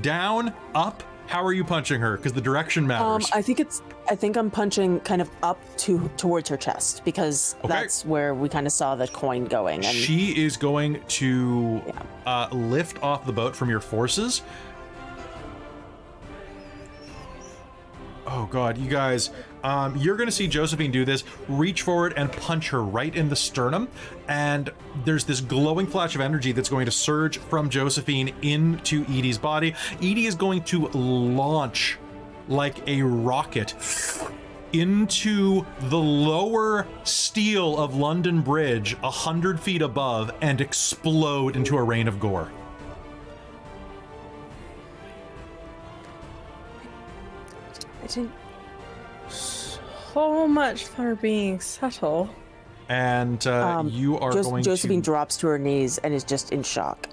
down 0.00 0.52
up 0.74 1.04
how 1.28 1.44
are 1.44 1.52
you 1.52 1.62
punching 1.62 2.00
her 2.00 2.16
because 2.16 2.32
the 2.32 2.40
direction 2.40 2.84
Um, 2.84 2.88
matters 2.88 3.30
I 3.32 3.42
think 3.42 3.60
it's. 3.60 3.82
I 4.10 4.14
think 4.14 4.36
I'm 4.36 4.50
punching 4.50 5.00
kind 5.00 5.20
of 5.20 5.30
up 5.42 5.60
to 5.78 6.10
towards 6.16 6.48
her 6.48 6.56
chest 6.56 7.02
because 7.04 7.54
Okay. 7.64 7.68
that's 7.68 8.04
where 8.06 8.34
we 8.34 8.48
kind 8.48 8.66
of 8.66 8.72
saw 8.72 8.94
the 8.96 9.06
coin 9.08 9.44
going. 9.44 9.84
And 9.84 9.94
she 9.94 10.30
is 10.42 10.56
going 10.56 11.00
to 11.08 11.82
Yeah. 11.86 11.92
uh, 12.26 12.48
lift 12.50 13.02
off 13.02 13.26
the 13.26 13.32
boat 13.32 13.54
from 13.54 13.68
your 13.68 13.80
forces. 13.80 14.40
Oh 18.26 18.46
god, 18.50 18.76
you 18.78 18.88
guys, 18.88 19.30
um, 19.62 19.96
you're 19.96 20.16
gonna 20.16 20.30
see 20.30 20.46
Josephine 20.46 20.90
do 20.90 21.04
this. 21.04 21.24
Reach 21.48 21.82
forward 21.82 22.14
and 22.16 22.30
punch 22.32 22.70
her 22.70 22.82
right 22.82 23.14
in 23.14 23.28
the 23.28 23.36
sternum, 23.36 23.88
and 24.28 24.70
there's 25.04 25.24
this 25.24 25.40
glowing 25.40 25.86
flash 25.86 26.14
of 26.14 26.20
energy 26.20 26.52
that's 26.52 26.68
going 26.68 26.86
to 26.86 26.92
surge 26.92 27.38
from 27.38 27.70
Josephine 27.70 28.34
into 28.42 29.02
Edie's 29.04 29.38
body. 29.38 29.74
Edie 29.96 30.26
is 30.26 30.34
going 30.34 30.62
to 30.64 30.88
launch 30.88 31.98
like 32.48 32.86
a 32.88 33.02
rocket 33.02 33.74
into 34.72 35.64
the 35.80 35.98
lower 35.98 36.86
steel 37.04 37.78
of 37.78 37.94
London 37.94 38.42
Bridge, 38.42 38.96
a 39.02 39.10
hundred 39.10 39.60
feet 39.60 39.82
above, 39.82 40.30
and 40.40 40.60
explode 40.60 41.56
into 41.56 41.76
a 41.76 41.82
rain 41.82 42.08
of 42.08 42.20
gore. 42.20 42.50
I 48.02 48.06
didn't. 48.06 48.32
So 50.14 50.48
much 50.48 50.84
for 50.84 51.14
being 51.14 51.60
subtle. 51.60 52.30
And 52.88 53.46
uh, 53.46 53.66
Um, 53.78 53.88
you 53.90 54.18
are 54.18 54.32
Jos- 54.32 54.46
going 54.46 54.62
Josephine 54.64 55.02
to 55.02 55.04
drops 55.04 55.36
to 55.38 55.46
her 55.48 55.58
knees 55.58 55.98
and 55.98 56.14
is 56.14 56.24
just 56.24 56.52
in 56.52 56.62
shock. 56.62 57.08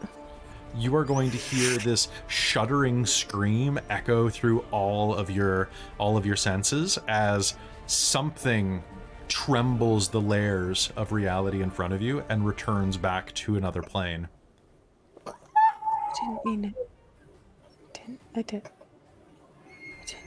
you 0.78 0.94
are 0.96 1.06
going 1.06 1.32
to 1.32 1.38
hear 1.38 1.78
this 1.78 2.10
shuddering 2.28 3.06
scream 3.06 3.80
echo 3.90 4.28
through 4.30 4.60
all 4.72 5.14
of 5.16 5.30
your 5.32 5.70
all 5.98 6.18
of 6.18 6.26
your 6.26 6.36
senses 6.36 6.98
as 7.08 7.56
something 7.88 8.84
trembles 9.30 10.10
the 10.10 10.20
layers 10.20 10.92
of 10.98 11.14
reality 11.14 11.62
in 11.62 11.72
front 11.72 11.94
of 11.94 12.02
you 12.02 12.24
and 12.28 12.46
returns 12.46 12.98
back 12.98 13.34
to 13.36 13.56
another 13.56 13.82
plane. 13.82 14.28
I 15.26 15.32
didn't 16.20 16.46
mean 16.46 16.66
it. 16.66 16.90
Didn't 17.94 18.20
I 18.36 18.42
did. 18.42 18.64
I 18.66 20.06
didn't, 20.06 20.22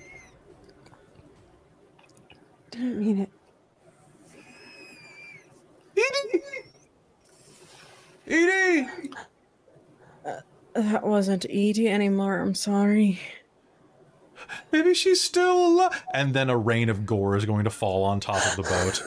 didn't 2.78 2.98
mean 3.00 3.18
it. 3.20 3.30
Edie! 5.96 6.42
Edie! 8.28 8.88
Uh, 10.24 10.40
that 10.74 11.04
wasn't 11.04 11.44
Edie 11.46 11.88
anymore. 11.88 12.38
I'm 12.38 12.54
sorry. 12.54 13.20
Maybe 14.70 14.94
she's 14.94 15.20
still 15.20 15.66
alive. 15.66 16.04
And 16.14 16.34
then 16.34 16.48
a 16.48 16.56
rain 16.56 16.88
of 16.88 17.04
gore 17.04 17.36
is 17.36 17.44
going 17.44 17.64
to 17.64 17.70
fall 17.70 18.04
on 18.04 18.20
top 18.20 18.44
of 18.46 18.56
the 18.56 18.62
boat. 18.62 19.02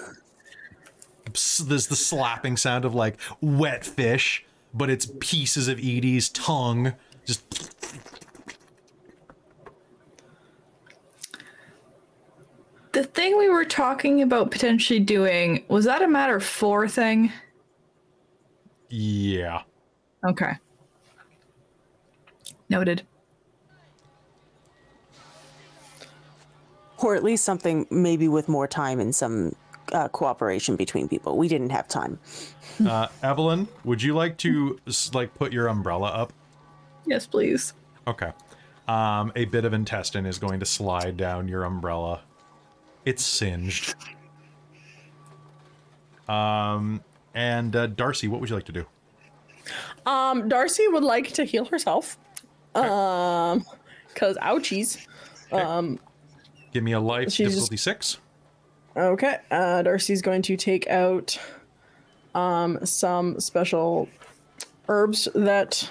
There's 1.65 1.87
the 1.87 1.95
slapping 1.95 2.57
sound 2.57 2.83
of 2.83 2.93
like 2.93 3.17
wet 3.39 3.85
fish, 3.85 4.45
but 4.73 4.89
it's 4.89 5.09
pieces 5.19 5.67
of 5.67 5.77
Edie's 5.77 6.29
tongue. 6.29 6.93
Just 7.25 7.73
The 12.93 13.03
thing 13.05 13.37
we 13.37 13.49
were 13.49 13.65
talking 13.65 14.21
about 14.21 14.51
potentially 14.51 14.99
doing 14.99 15.63
was 15.69 15.85
that 15.85 16.01
a 16.01 16.07
matter 16.07 16.39
four 16.39 16.87
thing? 16.87 17.31
yeah. 18.89 19.61
Okay. 20.25 20.51
Noted. 22.69 23.03
Or 26.97 27.15
at 27.15 27.23
least 27.23 27.43
something 27.43 27.87
maybe 27.89 28.27
with 28.27 28.47
more 28.47 28.67
time 28.67 28.99
and 28.99 29.15
some 29.15 29.55
uh, 29.91 30.07
cooperation 30.09 30.75
between 30.75 31.07
people. 31.07 31.37
We 31.37 31.47
didn't 31.47 31.71
have 31.71 31.87
time. 31.87 32.19
Uh, 32.87 33.07
Evelyn, 33.21 33.67
would 33.83 34.01
you 34.01 34.15
like 34.15 34.37
to 34.37 34.79
like 35.13 35.31
put 35.35 35.53
your 35.53 35.67
umbrella 35.67 36.07
up? 36.07 36.33
Yes, 37.05 37.27
please. 37.27 37.73
Okay. 38.07 38.31
Um, 38.87 39.31
a 39.35 39.45
bit 39.45 39.65
of 39.65 39.73
intestine 39.73 40.25
is 40.25 40.39
going 40.39 40.59
to 40.61 40.65
slide 40.65 41.15
down 41.15 41.47
your 41.47 41.63
umbrella. 41.63 42.21
It's 43.05 43.25
singed. 43.25 43.95
Um, 46.27 47.03
and 47.33 47.75
uh, 47.75 47.87
Darcie, 47.87 48.27
what 48.27 48.39
would 48.39 48.49
you 48.49 48.55
like 48.55 48.65
to 48.65 48.71
do? 48.71 48.85
Um, 50.05 50.49
Darcie 50.49 50.91
would 50.91 51.03
like 51.03 51.31
to 51.33 51.43
heal 51.43 51.65
herself. 51.65 52.17
Um, 52.75 53.65
cause 54.15 54.37
ouchies. 54.37 55.05
Um, 55.51 55.99
Give 56.71 56.83
me 56.83 56.93
a 56.93 56.99
life 56.99 57.35
difficulty 57.35 57.77
six. 57.77 58.17
Okay. 58.95 59.37
Uh, 59.49 59.83
Darcie's 59.83 60.21
going 60.21 60.41
to 60.43 60.55
take 60.55 60.87
out 60.87 61.37
um, 62.33 62.85
some 62.85 63.39
special 63.39 64.07
herbs 64.87 65.27
that 65.35 65.89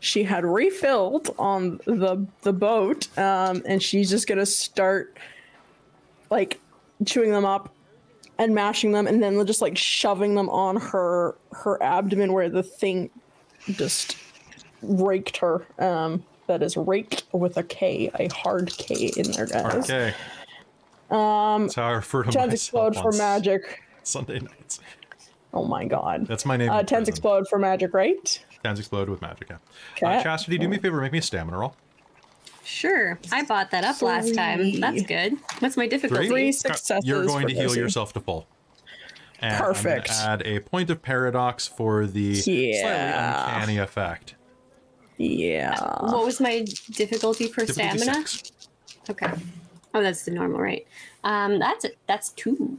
she 0.00 0.22
had 0.22 0.44
refilled 0.44 1.34
on 1.38 1.78
the 1.84 2.26
the 2.42 2.52
boat, 2.52 3.06
um, 3.18 3.62
and 3.66 3.82
she's 3.82 4.10
just 4.10 4.26
gonna 4.26 4.46
start 4.46 5.18
like 6.30 6.60
chewing 7.04 7.30
them 7.30 7.44
up 7.44 7.74
and 8.38 8.54
mashing 8.54 8.92
them, 8.92 9.06
and 9.06 9.22
then 9.22 9.44
just 9.46 9.60
like 9.60 9.76
shoving 9.76 10.34
them 10.34 10.48
on 10.48 10.76
her 10.76 11.36
her 11.52 11.82
abdomen 11.82 12.32
where 12.32 12.48
the 12.48 12.62
thing 12.62 13.10
just 13.66 14.16
raked 14.82 15.36
her. 15.38 15.66
Um, 15.78 16.24
that 16.46 16.62
is 16.62 16.76
raked 16.76 17.24
with 17.32 17.56
a 17.58 17.62
K, 17.62 18.10
a 18.18 18.28
hard 18.34 18.72
K 18.76 19.12
in 19.16 19.30
there, 19.32 19.46
guys. 19.46 19.88
Okay. 19.88 20.14
Um, 21.10 21.62
That's 21.62 21.74
how 21.74 21.84
I 21.84 21.92
refer 21.92 22.22
to 22.24 22.30
Tens 22.32 22.52
explode 22.52 22.96
for 22.96 23.12
magic. 23.12 23.82
Sunday 24.02 24.40
nights. 24.40 24.80
Oh 25.52 25.64
my 25.64 25.84
god. 25.84 26.26
That's 26.26 26.46
my 26.46 26.56
name. 26.56 26.70
Uh, 26.70 26.78
tens 26.78 26.88
prison. 26.88 27.08
explode 27.08 27.48
for 27.48 27.58
magic, 27.58 27.92
right? 27.92 28.44
Tens 28.64 28.78
explode 28.78 29.08
with 29.08 29.20
magic. 29.20 29.48
Yeah. 29.50 29.56
Uh, 29.56 29.58
Okay. 29.96 30.22
Chastity, 30.22 30.58
do 30.58 30.68
me 30.68 30.76
a 30.76 30.80
favor. 30.80 31.00
Make 31.00 31.12
me 31.12 31.18
a 31.18 31.22
stamina 31.22 31.58
roll. 31.58 31.74
Sure, 32.70 33.18
I 33.32 33.42
bought 33.42 33.72
that 33.72 33.84
up 33.84 34.00
last 34.00 34.34
time. 34.34 34.80
That's 34.80 35.02
good. 35.02 35.36
What's 35.58 35.76
my 35.76 35.86
difficulty? 35.88 36.28
Three 36.28 36.52
successes. 36.52 37.04
You're 37.04 37.26
going 37.26 37.42
for 37.42 37.48
to 37.48 37.54
heal 37.54 37.70
Darcie. 37.70 37.76
yourself 37.76 38.12
to 38.14 38.20
full. 38.20 38.46
And 39.40 39.52
I'm 39.54 39.60
Perfect. 39.74 40.10
add 40.10 40.42
a 40.46 40.60
point 40.60 40.88
of 40.90 41.02
paradox 41.02 41.66
for 41.66 42.06
the 42.06 42.34
slightly 42.36 42.78
uncanny 42.80 43.78
effect. 43.78 44.34
Yeah. 45.16 45.74
What 46.00 46.24
was 46.24 46.40
my 46.40 46.64
difficulty 46.92 47.48
for 47.48 47.64
Difficulty 47.66 47.98
stamina? 47.98 48.26
six. 48.26 48.52
Okay. 49.10 49.32
Oh, 49.92 50.02
that's 50.02 50.24
the 50.24 50.30
normal, 50.30 50.60
right? 50.60 50.86
Um, 51.22 51.58
that's 51.58 51.84
it. 51.84 51.98
That's 52.06 52.30
two. 52.30 52.78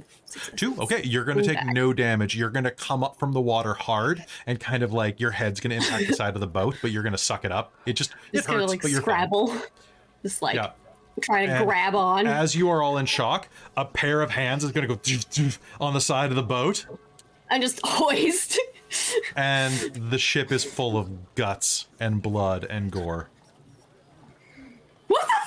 Two. 0.55 0.75
Okay, 0.79 1.03
you're 1.03 1.23
going 1.25 1.37
to 1.37 1.43
take 1.43 1.57
back. 1.57 1.73
no 1.73 1.93
damage. 1.93 2.35
You're 2.35 2.49
going 2.49 2.63
to 2.63 2.71
come 2.71 3.03
up 3.03 3.19
from 3.19 3.33
the 3.33 3.41
water 3.41 3.73
hard, 3.75 4.25
and 4.47 4.59
kind 4.59 4.81
of 4.81 4.91
like 4.93 5.19
your 5.19 5.31
head's 5.31 5.59
going 5.59 5.69
to 5.71 5.75
impact 5.77 6.07
the 6.07 6.15
side 6.15 6.33
of 6.33 6.41
the 6.41 6.47
boat, 6.47 6.75
but 6.81 6.89
you're 6.91 7.03
going 7.03 7.11
to 7.13 7.17
suck 7.19 7.45
it 7.45 7.51
up. 7.51 7.73
It 7.85 7.93
just 7.93 8.11
it 8.31 8.37
Just 8.37 8.47
gonna 8.47 8.59
hurts, 8.61 8.69
like 8.71 8.81
but 8.81 8.91
you're 8.91 9.01
fine. 9.01 9.27
scrabble. 9.27 9.55
Just 10.23 10.41
like 10.41 10.55
Yeah. 10.55 10.71
trying 11.21 11.47
to 11.49 11.55
And 11.55 11.65
grab 11.67 11.93
on. 11.95 12.25
As 12.25 12.55
you 12.55 12.69
are 12.69 12.81
all 12.81 12.97
in 12.97 13.05
shock, 13.05 13.47
a 13.77 13.85
pair 13.85 14.21
of 14.21 14.31
hands 14.31 14.63
is 14.63 14.71
going 14.71 14.87
to 14.87 14.93
go 14.95 14.99
doof, 14.99 15.25
doof 15.29 15.57
on 15.79 15.93
the 15.93 16.01
side 16.01 16.29
of 16.31 16.35
the 16.35 16.43
boat, 16.43 16.85
and 17.49 17.61
just 17.61 17.79
hoist. 17.85 18.57
and 19.35 19.73
the 20.09 20.17
ship 20.17 20.51
is 20.51 20.63
full 20.63 20.97
of 20.97 21.35
guts 21.35 21.87
and 21.99 22.21
blood 22.21 22.65
and 22.69 22.91
gore. 22.91 23.29
what 25.07 25.21
the? 25.27 25.40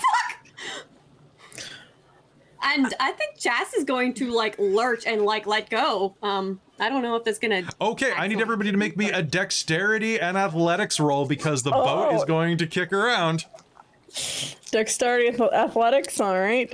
And 2.67 2.95
I 2.99 3.13
think 3.13 3.39
Jazz 3.39 3.75
is 3.75 3.85
going 3.85 4.15
to 4.15 4.31
like 4.31 4.59
lurch 4.59 5.07
and 5.07 5.23
like 5.23 5.47
let 5.47 5.69
go. 5.69 6.17
Um, 6.23 6.61
I 6.81 6.89
don't 6.89 7.03
know 7.03 7.15
if 7.17 7.25
that's 7.25 7.39
gonna. 7.39 7.63
Okay, 7.81 8.13
I 8.17 8.27
need 8.27 8.41
everybody 8.41 8.71
to 8.73 8.77
make 8.79 8.97
me 8.97 9.11
a 9.11 9.23
dexterity 9.23 10.19
and 10.19 10.37
athletics 10.39 10.99
roll 10.99 11.27
because 11.27 11.63
the 11.63 11.71
boat 11.71 12.15
is 12.15 12.23
Oh. 12.23 12.27
going 12.27 12.57
to 12.59 12.67
kick 12.67 12.93
around. 12.93 13.45
Dexterity 14.71 15.29
ath- 15.29 15.53
athletics, 15.53 16.21
all 16.21 16.39
right. 16.39 16.73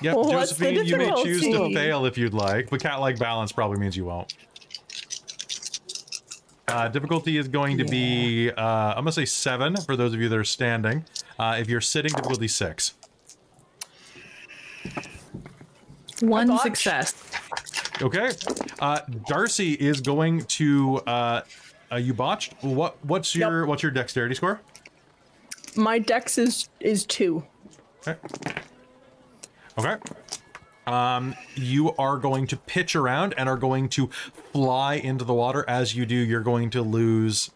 Yep, 0.00 0.16
Well, 0.16 0.24
what's 0.32 0.56
the 0.56 0.64
Josephine, 0.72 0.86
you 0.86 0.96
may 0.96 1.22
choose 1.22 1.42
to 1.42 1.72
fail 1.74 2.06
if 2.06 2.16
you'd 2.18 2.34
like, 2.34 2.70
but 2.70 2.80
Catlike 2.80 3.18
Balance 3.18 3.52
probably 3.52 3.78
means 3.78 3.96
you 3.96 4.04
won't. 4.04 4.34
Uh, 6.68 6.88
difficulty 6.88 7.36
is 7.36 7.48
going 7.48 7.76
to 7.78 7.84
be, 7.84 8.50
uh, 8.50 8.62
I'm 8.62 8.96
gonna 9.04 9.12
say 9.12 9.24
seven 9.26 9.76
for 9.76 9.96
those 9.96 10.14
of 10.14 10.20
you 10.20 10.28
that 10.28 10.38
are 10.38 10.44
standing. 10.44 11.04
Uh, 11.38 11.56
if 11.60 11.68
you're 11.68 11.80
sitting, 11.80 12.10
difficulty 12.12 12.48
six. 12.48 12.94
One 16.22 16.56
success. 16.58 17.14
Okay. 18.00 18.30
Uh, 18.78 19.00
Darcie 19.28 19.76
is 19.76 20.00
going 20.00 20.44
to. 20.44 20.98
Uh, 20.98 21.42
uh, 21.90 21.96
you 21.96 22.14
botched. 22.14 22.54
What? 22.62 22.96
What's 23.04 23.34
your 23.34 23.66
What's 23.66 23.82
your 23.82 23.90
dexterity 23.90 24.36
score? 24.36 24.60
My 25.74 25.98
dex 25.98 26.38
is 26.38 26.68
is 26.78 27.04
two. 27.04 27.44
Okay. 28.06 28.18
Okay. 29.78 29.96
Um, 30.86 31.34
you 31.56 31.92
are 31.96 32.18
going 32.18 32.46
to 32.48 32.56
pitch 32.56 32.94
around 32.94 33.34
and 33.36 33.48
are 33.48 33.56
going 33.56 33.88
to 33.90 34.08
fly 34.52 34.94
into 34.94 35.24
the 35.24 35.34
water. 35.34 35.64
As 35.68 35.96
you 35.96 36.06
do, 36.06 36.14
you're 36.14 36.40
going 36.40 36.70
to 36.70 36.82
lose 36.82 37.50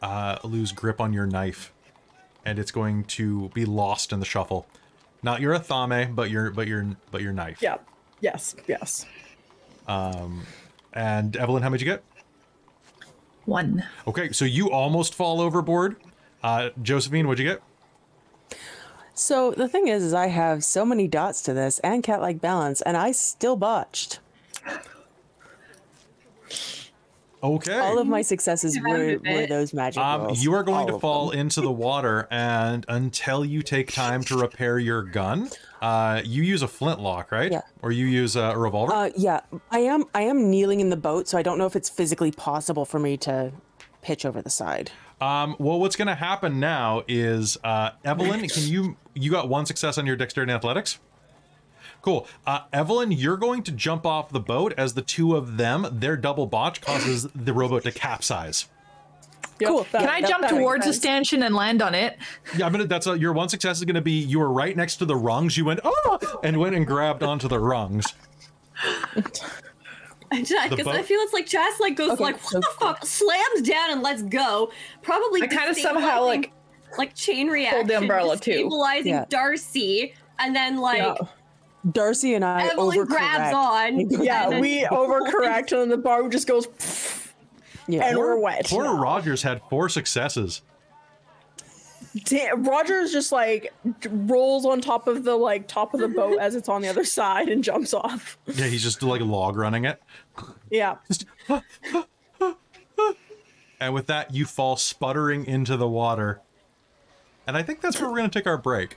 uh, 0.00 0.38
lose 0.44 0.70
grip 0.70 1.00
on 1.00 1.12
your 1.12 1.26
knife, 1.26 1.72
and 2.44 2.58
it's 2.60 2.70
going 2.70 3.02
to 3.04 3.48
be 3.48 3.64
lost 3.64 4.12
in 4.12 4.20
the 4.20 4.26
shuffle. 4.26 4.66
Not 5.24 5.40
your 5.40 5.54
athame, 5.58 6.14
but 6.14 6.30
your 6.30 6.52
but 6.52 6.68
your 6.68 6.96
but 7.10 7.20
your 7.20 7.32
knife. 7.32 7.60
Yeah. 7.60 7.78
Yes. 8.26 8.56
Yes. 8.66 9.06
And 9.86 11.36
Evelyn, 11.36 11.62
how 11.62 11.68
much 11.70 11.80
you 11.80 11.84
get? 11.86 12.02
One. 13.44 13.84
Okay, 14.08 14.32
so 14.32 14.44
you 14.44 14.70
almost 14.72 15.14
fall 15.14 15.40
overboard. 15.40 15.94
Uh, 16.42 16.70
Josephine, 16.82 17.28
what'd 17.28 17.44
you 17.44 17.52
get? 17.52 17.62
So 19.14 19.52
the 19.52 19.68
thing 19.68 19.86
is, 19.86 20.02
is 20.02 20.12
I 20.12 20.26
have 20.26 20.64
so 20.64 20.84
many 20.84 21.06
dots 21.06 21.40
to 21.42 21.54
this 21.54 21.78
and 21.80 22.02
Catlike 22.02 22.40
Balance, 22.40 22.82
and 22.82 22.96
I 22.96 23.12
still 23.12 23.54
botched. 23.56 24.18
Okay. 27.42 27.78
All 27.78 27.98
of 28.00 28.08
my 28.08 28.22
successes 28.22 28.76
were, 28.80 29.18
were 29.24 29.46
those 29.46 29.72
magic 29.72 30.02
Um, 30.02 30.22
rolls. 30.22 30.42
you 30.42 30.52
are 30.54 30.64
going 30.64 30.90
All 30.90 30.96
to 30.96 30.98
fall 30.98 31.30
them. 31.30 31.38
into 31.40 31.60
the 31.60 31.70
water, 31.70 32.26
and 32.30 32.84
until 32.88 33.44
you 33.44 33.62
take 33.62 33.92
time 33.92 34.22
to 34.24 34.36
repair 34.36 34.78
your 34.80 35.02
gun, 35.02 35.50
uh, 35.82 36.22
you 36.24 36.42
use 36.42 36.62
a 36.62 36.68
flintlock, 36.68 37.30
right? 37.32 37.52
Yeah. 37.52 37.62
Or 37.82 37.92
you 37.92 38.06
use 38.06 38.36
a 38.36 38.56
revolver. 38.56 38.92
Uh, 38.92 39.10
yeah, 39.16 39.40
I 39.70 39.80
am. 39.80 40.04
I 40.14 40.22
am 40.22 40.50
kneeling 40.50 40.80
in 40.80 40.90
the 40.90 40.96
boat, 40.96 41.28
so 41.28 41.38
I 41.38 41.42
don't 41.42 41.58
know 41.58 41.66
if 41.66 41.76
it's 41.76 41.88
physically 41.90 42.32
possible 42.32 42.84
for 42.84 42.98
me 42.98 43.16
to 43.18 43.52
pitch 44.02 44.24
over 44.24 44.40
the 44.42 44.50
side. 44.50 44.90
um, 45.20 45.56
well, 45.58 45.80
what's 45.80 45.96
going 45.96 46.08
to 46.08 46.14
happen 46.14 46.60
now 46.60 47.02
is 47.08 47.56
uh, 47.64 47.90
Evelyn, 48.04 48.48
can 48.48 48.62
you 48.64 48.96
you 49.14 49.30
got 49.30 49.48
one 49.48 49.66
success 49.66 49.98
on 49.98 50.06
your 50.06 50.16
dexterity 50.16 50.52
and 50.52 50.56
athletics? 50.56 50.98
Cool. 52.02 52.28
Uh, 52.46 52.60
Evelyn, 52.72 53.10
you're 53.10 53.36
going 53.36 53.64
to 53.64 53.72
jump 53.72 54.06
off 54.06 54.28
the 54.30 54.38
boat 54.38 54.72
as 54.76 54.94
the 54.94 55.02
two 55.02 55.34
of 55.34 55.56
them, 55.56 55.88
their 55.90 56.16
double 56.16 56.46
botch 56.46 56.80
causes 56.80 57.26
the 57.34 57.52
rowboat 57.52 57.82
to 57.82 57.90
capsize. 57.90 58.68
Yep, 59.60 59.68
Cool. 59.70 59.86
that- 59.92 60.00
Can 60.00 60.08
I 60.10 60.20
that- 60.20 60.28
jump 60.30 60.42
that 60.42 60.50
towards 60.50 60.84
the 60.86 60.92
stanchion 60.92 61.42
and 61.42 61.54
land 61.54 61.80
on 61.82 61.94
it? 61.94 62.18
Yeah, 62.56 62.66
I'm 62.66 62.72
gonna. 62.72 62.86
That's 62.86 63.06
a, 63.06 63.18
your 63.18 63.32
one 63.32 63.48
success 63.48 63.78
is 63.78 63.84
gonna 63.84 64.00
be 64.02 64.12
you 64.12 64.38
were 64.38 64.50
right 64.52 64.76
next 64.76 64.96
to 64.96 65.04
the 65.06 65.16
rungs. 65.16 65.56
You 65.56 65.64
went 65.64 65.80
oh, 65.84 66.38
and 66.44 66.58
went 66.58 66.74
and 66.74 66.86
grabbed 66.86 67.22
onto 67.22 67.48
the 67.48 67.58
rungs. 67.58 68.06
Because 69.14 70.52
I 70.60 70.68
boat? 70.68 71.04
feel 71.06 71.20
it's 71.20 71.32
like 71.32 71.46
Jazz 71.46 71.80
like 71.80 71.96
goes 71.96 72.10
Okay, 72.12 72.22
like 72.24 72.36
what 72.42 72.50
so- 72.50 72.60
the 72.60 72.68
fuck 72.78 73.04
slams 73.06 73.62
down 73.62 73.92
and 73.92 74.02
let's 74.02 74.22
go. 74.22 74.70
Probably 75.02 75.42
I 75.42 75.46
kinda 75.46 75.74
somehow, 75.74 76.24
like, 76.24 76.52
like 76.98 77.14
chain 77.14 77.48
reaction, 77.48 77.76
hold 77.78 77.88
the 77.88 77.96
umbrella, 77.98 78.36
too. 78.36 78.52
stabilizing 78.52 79.12
Yeah. 79.12 79.24
Darcie, 79.26 80.12
and 80.38 80.54
then 80.54 80.78
like 80.78 80.98
Yeah. 80.98 81.14
Darcie 81.88 82.34
and 82.34 82.44
I 82.44 82.66
Evelyn 82.66 82.98
overcorrect. 82.98 83.06
grabs 83.08 83.54
on. 83.54 84.00
Yeah, 84.24 84.60
we 84.60 84.80
overcorrect 84.90 85.72
and 85.72 85.80
then 85.82 85.88
the 85.88 85.96
bar 85.98 86.28
just 86.28 86.46
goes 86.48 86.66
Yeah. 87.88 88.06
and 88.06 88.18
we're 88.18 88.38
wet. 88.38 88.66
Poor 88.66 88.84
now. 88.84 88.98
Rogers 88.98 89.42
had 89.42 89.60
four 89.70 89.88
successes. 89.88 90.62
Damn, 92.24 92.64
Rogers 92.64 93.12
just 93.12 93.30
like 93.30 93.74
rolls 94.08 94.64
on 94.64 94.80
top 94.80 95.06
of 95.06 95.24
the 95.24 95.36
like 95.36 95.68
top 95.68 95.92
of 95.92 96.00
the 96.00 96.08
boat 96.08 96.38
as 96.40 96.54
it's 96.54 96.68
on 96.68 96.80
the 96.80 96.88
other 96.88 97.04
side 97.04 97.48
and 97.48 97.62
jumps 97.62 97.92
off. 97.92 98.38
Yeah, 98.46 98.66
he's 98.66 98.82
just 98.82 99.02
like 99.02 99.20
log 99.20 99.56
running 99.56 99.84
it. 99.84 100.02
Yeah. 100.70 100.96
And 103.78 103.92
with 103.92 104.06
that, 104.06 104.34
you 104.34 104.46
fall 104.46 104.76
sputtering 104.76 105.44
into 105.46 105.76
the 105.76 105.88
water. 105.88 106.40
And 107.46 107.56
I 107.56 107.62
think 107.62 107.80
that's 107.80 108.00
where 108.00 108.10
we're 108.10 108.16
going 108.16 108.30
to 108.30 108.38
take 108.38 108.46
our 108.46 108.58
break. 108.58 108.96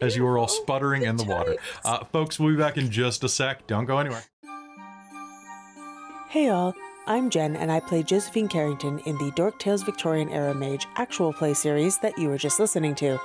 As 0.00 0.16
you 0.16 0.26
are 0.26 0.38
all 0.38 0.48
sputtering 0.48 1.02
in 1.02 1.16
the 1.16 1.24
water. 1.24 1.56
Uh, 1.84 2.04
folks, 2.04 2.38
we'll 2.38 2.50
be 2.50 2.56
back 2.56 2.76
in 2.76 2.90
just 2.90 3.22
a 3.24 3.28
sec. 3.28 3.66
Don't 3.66 3.84
go 3.86 3.98
anywhere. 3.98 4.24
Hey 6.32 6.48
all, 6.48 6.74
I'm 7.06 7.28
Jen, 7.28 7.56
and 7.56 7.70
I 7.70 7.78
play 7.78 8.02
Josephine 8.02 8.48
Carrington 8.48 9.00
in 9.00 9.18
the 9.18 9.30
Dork 9.32 9.58
Tales 9.58 9.82
Victorian 9.82 10.30
Era 10.30 10.54
Mage 10.54 10.86
actual 10.96 11.30
play 11.30 11.52
series 11.52 11.98
that 11.98 12.16
you 12.16 12.30
were 12.30 12.38
just 12.38 12.58
listening 12.58 12.94
to. 12.94 13.20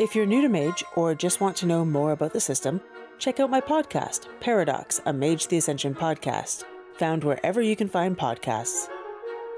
If 0.00 0.16
you're 0.16 0.26
new 0.26 0.42
to 0.42 0.48
Mage 0.48 0.82
or 0.96 1.14
just 1.14 1.40
want 1.40 1.56
to 1.58 1.66
know 1.66 1.84
more 1.84 2.10
about 2.10 2.32
the 2.32 2.40
system, 2.40 2.80
check 3.20 3.38
out 3.38 3.50
my 3.50 3.60
podcast, 3.60 4.26
Paradox, 4.40 5.00
a 5.06 5.12
Mage 5.12 5.46
the 5.46 5.58
Ascension 5.58 5.94
podcast, 5.94 6.64
found 6.96 7.22
wherever 7.22 7.62
you 7.62 7.76
can 7.76 7.88
find 7.88 8.18
podcasts. 8.18 8.88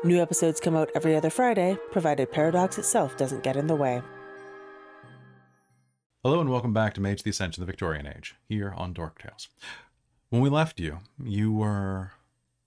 New 0.05 0.21
episodes 0.21 0.61
come 0.61 0.77
out 0.77 0.91
every 0.95 1.17
other 1.17 1.31
Friday, 1.31 1.79
provided 1.93 2.31
Paradox 2.31 2.77
itself 2.77 3.17
doesn't 3.17 3.43
get 3.43 3.57
in 3.57 3.69
the 3.69 3.75
way. 3.75 4.03
Hello 6.23 6.43
and 6.43 6.51
welcome 6.51 6.75
back 6.75 6.93
to 6.93 7.01
Mage 7.01 7.23
the 7.23 7.31
Ascension 7.31 7.63
the 7.63 7.67
Victorian 7.67 8.07
Age, 8.07 8.35
here 8.51 8.75
on 8.77 8.93
Dork 8.93 9.23
Tales. 9.23 9.49
When 10.29 10.43
we 10.43 10.51
left 10.51 10.79
you, 10.79 10.99
you 11.19 11.55
were 11.55 12.13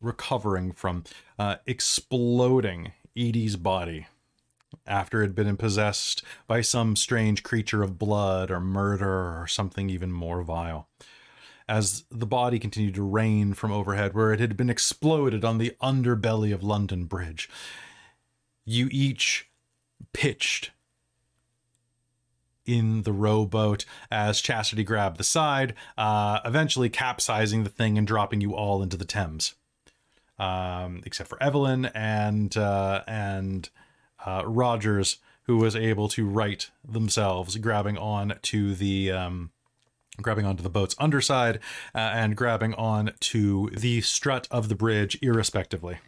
recovering 0.01 0.71
from 0.71 1.03
uh, 1.39 1.55
exploding 1.65 2.91
Edie's 3.15 3.55
body 3.55 4.07
after 4.85 5.21
it 5.21 5.27
had 5.27 5.35
been 5.35 5.57
possessed 5.57 6.23
by 6.47 6.61
some 6.61 6.95
strange 6.95 7.43
creature 7.43 7.81
of 7.81 7.97
blood 7.97 8.51
or 8.51 8.59
murder 8.59 9.39
or 9.39 9.47
something 9.47 9.89
even 9.89 10.11
more 10.11 10.43
vile. 10.43 10.87
As 11.67 12.03
the 12.11 12.27
body 12.27 12.59
continued 12.59 12.93
to 12.95 13.03
rain 13.03 13.53
from 13.55 13.71
overhead, 13.71 14.13
where 14.13 14.31
it 14.31 14.39
had 14.39 14.55
been 14.55 14.69
exploded 14.69 15.43
on 15.43 15.57
the 15.57 15.75
underbelly 15.81 16.53
of 16.53 16.61
London 16.61 17.05
Bridge, 17.05 17.49
you 18.65 18.87
each 18.91 19.49
pitched 20.13 20.71
in 22.65 23.03
the 23.03 23.13
rowboat 23.13 23.85
as 24.11 24.41
Chastity 24.41 24.83
grabbed 24.83 25.17
the 25.17 25.23
side, 25.23 25.73
uh, 25.97 26.39
eventually 26.45 26.89
capsizing 26.89 27.63
the 27.63 27.69
thing 27.69 27.97
and 27.97 28.07
dropping 28.07 28.41
you 28.41 28.55
all 28.55 28.83
into 28.83 28.97
the 28.97 29.05
Thames, 29.05 29.55
um, 30.39 31.01
except 31.05 31.29
for 31.29 31.41
Evelyn 31.41 31.85
and 31.93 32.55
uh, 32.57 33.03
and 33.07 33.69
uh, 34.25 34.43
Rogers, 34.45 35.17
who 35.43 35.57
was 35.57 35.75
able 35.75 36.07
to 36.09 36.25
right 36.25 36.69
themselves, 36.87 37.55
grabbing 37.57 37.97
on 37.97 38.33
to 38.43 38.75
the 38.75 39.11
um, 39.11 39.51
grabbing 40.21 40.45
onto 40.45 40.63
the 40.63 40.69
boat's 40.69 40.95
underside 40.99 41.57
uh, 41.93 41.97
and 41.99 42.35
grabbing 42.35 42.73
on 42.75 43.11
to 43.19 43.69
the 43.75 44.01
strut 44.01 44.47
of 44.49 44.69
the 44.69 44.75
bridge, 44.75 45.17
irrespectively. 45.21 45.99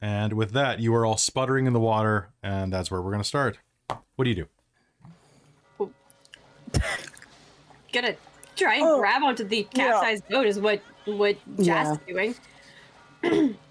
And 0.00 0.34
with 0.34 0.52
that, 0.52 0.78
you 0.78 0.94
are 0.94 1.04
all 1.04 1.16
sputtering 1.16 1.66
in 1.66 1.72
the 1.72 1.80
water, 1.80 2.28
and 2.42 2.72
that's 2.72 2.88
where 2.90 3.02
we're 3.02 3.10
going 3.10 3.22
to 3.22 3.28
start. 3.28 3.58
What 4.14 4.24
do 4.24 4.30
you 4.30 4.36
do? 4.36 4.48
Gonna 7.92 8.14
try 8.56 8.74
and 8.76 8.84
Oh, 8.84 8.98
grab 9.00 9.22
onto 9.22 9.44
the 9.44 9.66
yeah. 9.72 9.84
capsized 9.90 10.28
boat 10.28 10.46
is 10.46 10.60
what 10.60 10.82
what 11.06 11.36
Jazz 11.56 11.66
Yeah. 11.66 11.92
is 11.92 11.98
doing. 13.22 13.56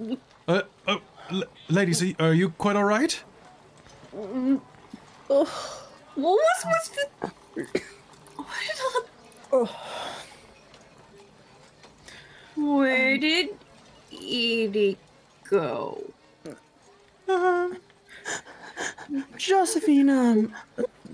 Okay. 0.00 0.18
Uh, 0.48 0.62
oh, 0.88 1.00
l- 1.30 1.44
ladies, 1.68 2.02
are 2.02 2.06
you- 2.06 2.16
are 2.18 2.34
you 2.34 2.50
quite 2.50 2.76
all 2.76 2.84
right? 2.84 3.22
What 5.26 5.48
was 6.16 6.64
what's 6.64 6.88
the 6.90 7.08
what 9.50 9.70
Where 12.56 13.18
did 13.18 13.48
Edie 14.12 14.96
go? 15.48 16.02
Josephine 19.36 20.10
um 20.10 20.54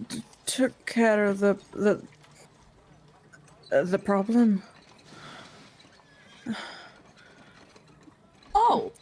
t- 0.08 0.22
took 0.46 0.86
care 0.86 1.26
of 1.26 1.38
the 1.40 1.56
the 1.72 2.02
uh, 3.72 3.84
the 3.84 3.98
problem. 3.98 4.62
Oh. 8.54 8.92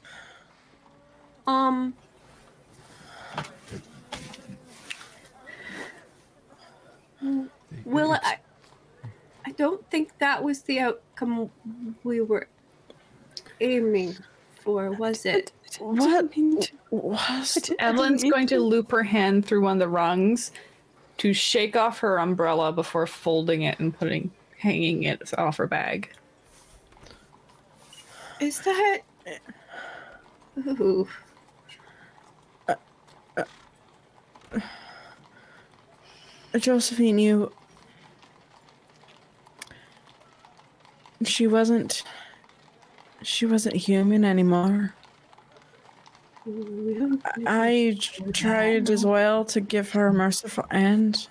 Um. 1.46 1.94
Will 7.84 8.12
I? 8.12 8.38
I 9.46 9.50
don't 9.52 9.88
think 9.90 10.16
that 10.18 10.42
was 10.42 10.62
the 10.62 10.80
outcome 10.80 11.50
we 12.04 12.20
were 12.20 12.48
aiming 13.60 14.14
for, 14.60 14.90
was 14.92 15.24
it? 15.24 15.52
What 15.78 16.32
was 16.90 17.70
Evelyn's 17.78 18.24
going 18.24 18.46
to 18.48 18.60
loop 18.60 18.90
her 18.90 19.02
hand 19.02 19.46
through 19.46 19.62
one 19.62 19.74
of 19.74 19.78
the 19.78 19.88
rungs 19.88 20.52
to 21.18 21.32
shake 21.32 21.76
off 21.76 21.98
her 22.00 22.18
umbrella 22.18 22.72
before 22.72 23.06
folding 23.06 23.62
it 23.62 23.78
and 23.78 23.96
putting 23.96 24.30
hanging 24.58 25.04
it 25.04 25.32
off 25.38 25.56
her 25.56 25.66
bag. 25.66 26.10
Is 28.40 28.60
that? 28.60 29.00
Ooh. 30.66 31.08
Josephine, 36.56 37.18
you. 37.18 37.52
She 41.24 41.46
wasn't. 41.46 42.02
She 43.22 43.46
wasn't 43.46 43.76
human 43.76 44.24
anymore. 44.24 44.94
I 47.46 47.98
tried 48.32 48.88
as 48.88 49.04
well 49.04 49.44
to 49.46 49.60
give 49.60 49.90
her 49.92 50.06
a 50.06 50.12
merciful 50.14 50.64
end, 50.70 51.28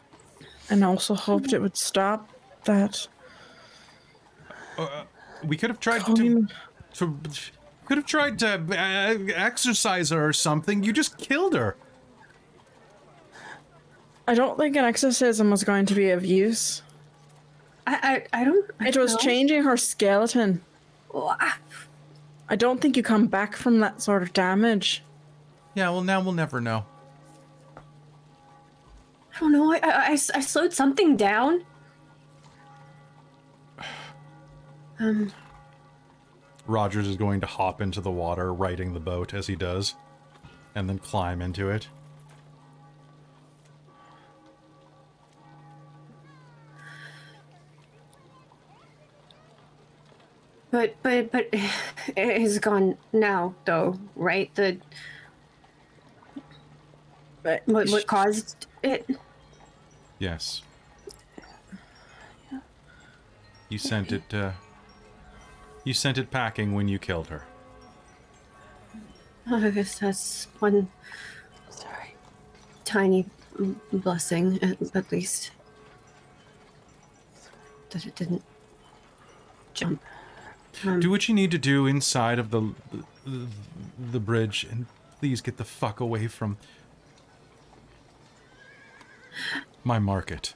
and 0.69 0.84
also 0.84 1.15
hoped 1.15 1.53
it 1.53 1.61
would 1.61 1.78
stop 1.78 2.30
that. 2.65 3.07
Uh, 4.78 5.06
we 5.44 5.57
could 5.57 5.69
have 5.72 5.80
tried 5.80 5.99
to, 5.99 6.06
Colleen- 6.06 6.49
to 6.94 7.19
could 7.88 7.97
have 7.97 8.05
tried 8.05 8.38
to 8.39 8.47
uh, 8.69 9.34
exorcise 9.35 10.09
her 10.09 10.27
or 10.27 10.34
something. 10.34 10.84
You 10.84 10.91
just 10.93 11.18
killed 11.18 11.53
her. 11.55 11.76
I 14.27 14.34
don't 14.35 14.57
think 14.57 14.76
an 14.76 14.84
exorcism 14.85 15.49
was 15.51 15.64
going 15.64 15.85
to 15.85 15.95
be 15.95 16.09
of 16.11 16.26
use. 16.26 16.81
I, 17.85 18.26
I, 18.34 18.41
I 18.41 18.43
don't. 18.43 18.69
I 18.80 18.89
It 18.89 18.97
was 18.97 19.14
know. 19.14 19.19
changing 19.19 19.64
her 19.64 19.77
skeleton. 19.77 20.61
Oh, 21.14 21.27
I- 21.39 21.53
I 22.49 22.55
don't 22.55 22.80
think 22.80 22.95
you 22.95 23.03
come 23.03 23.27
back 23.27 23.57
from 23.57 23.80
that 23.81 24.01
sort 24.01 24.23
of 24.23 24.31
damage. 24.31 25.03
Yeah, 25.73 25.89
well 25.89 26.01
now 26.01 26.22
we'll 26.22 26.31
never 26.31 26.61
know. 26.61 26.85
I 29.35 29.39
don't 29.41 29.51
know. 29.51 29.73
I, 29.73 29.80
I, 29.84 30.11
I 30.11 30.15
slowed 30.15 30.73
something 30.73 31.15
down. 31.18 31.64
Um, 34.99 35.31
Rogers 36.68 37.07
is 37.07 37.15
going 37.15 37.41
to 37.41 37.48
hop 37.48 37.81
into 37.81 38.02
the 38.02 38.11
water, 38.11 38.53
riding 38.53 38.94
the 38.94 38.99
boat 38.99 39.34
as 39.34 39.48
he 39.48 39.56
does, 39.56 39.95
and 40.76 40.89
then 40.89 40.99
climb 40.99 41.41
into 41.41 41.69
it. 41.69 41.88
but 50.77 50.95
but 51.02 51.31
but 51.31 51.48
it 52.15 52.41
is 52.41 52.60
gone 52.60 52.98
now, 53.11 53.56
though, 53.65 53.99
right? 54.15 54.53
The 54.56 54.77
But 57.44 57.64
what 57.65 57.89
what 57.89 58.06
caused 58.07 58.68
it? 58.84 59.07
Yes. 60.19 60.61
You 63.69 63.77
sent 63.77 64.11
it. 64.11 64.34
Uh, 64.34 64.52
you 65.88 65.93
sent 65.93 66.18
it 66.18 66.30
packing 66.30 66.73
when 66.73 66.89
you 66.89 66.99
killed 66.99 67.27
her. 67.27 67.45
I 69.49 69.69
guess 69.69 69.99
that's 69.99 70.49
one 70.59 70.89
Sorry. 71.69 72.14
tiny 72.84 73.26
blessing, 73.93 74.59
at, 74.61 74.93
at 74.93 75.09
least. 75.14 75.51
That 77.91 78.05
it 78.05 78.15
didn't 78.15 78.43
jump. 79.73 80.01
Um, 80.84 80.99
Do 80.99 81.09
what 81.09 81.30
you 81.30 81.34
need 81.34 81.51
to 81.51 81.57
do 81.57 81.88
inside 81.88 82.38
of 82.38 82.51
the 82.51 82.73
the, 83.26 83.47
the 84.11 84.19
bridge, 84.19 84.68
and 84.69 84.88
please 85.19 85.39
get 85.39 85.55
the 85.55 85.64
fuck 85.64 86.01
away 86.01 86.27
from 86.27 86.57
my 89.85 89.99
market. 89.99 90.53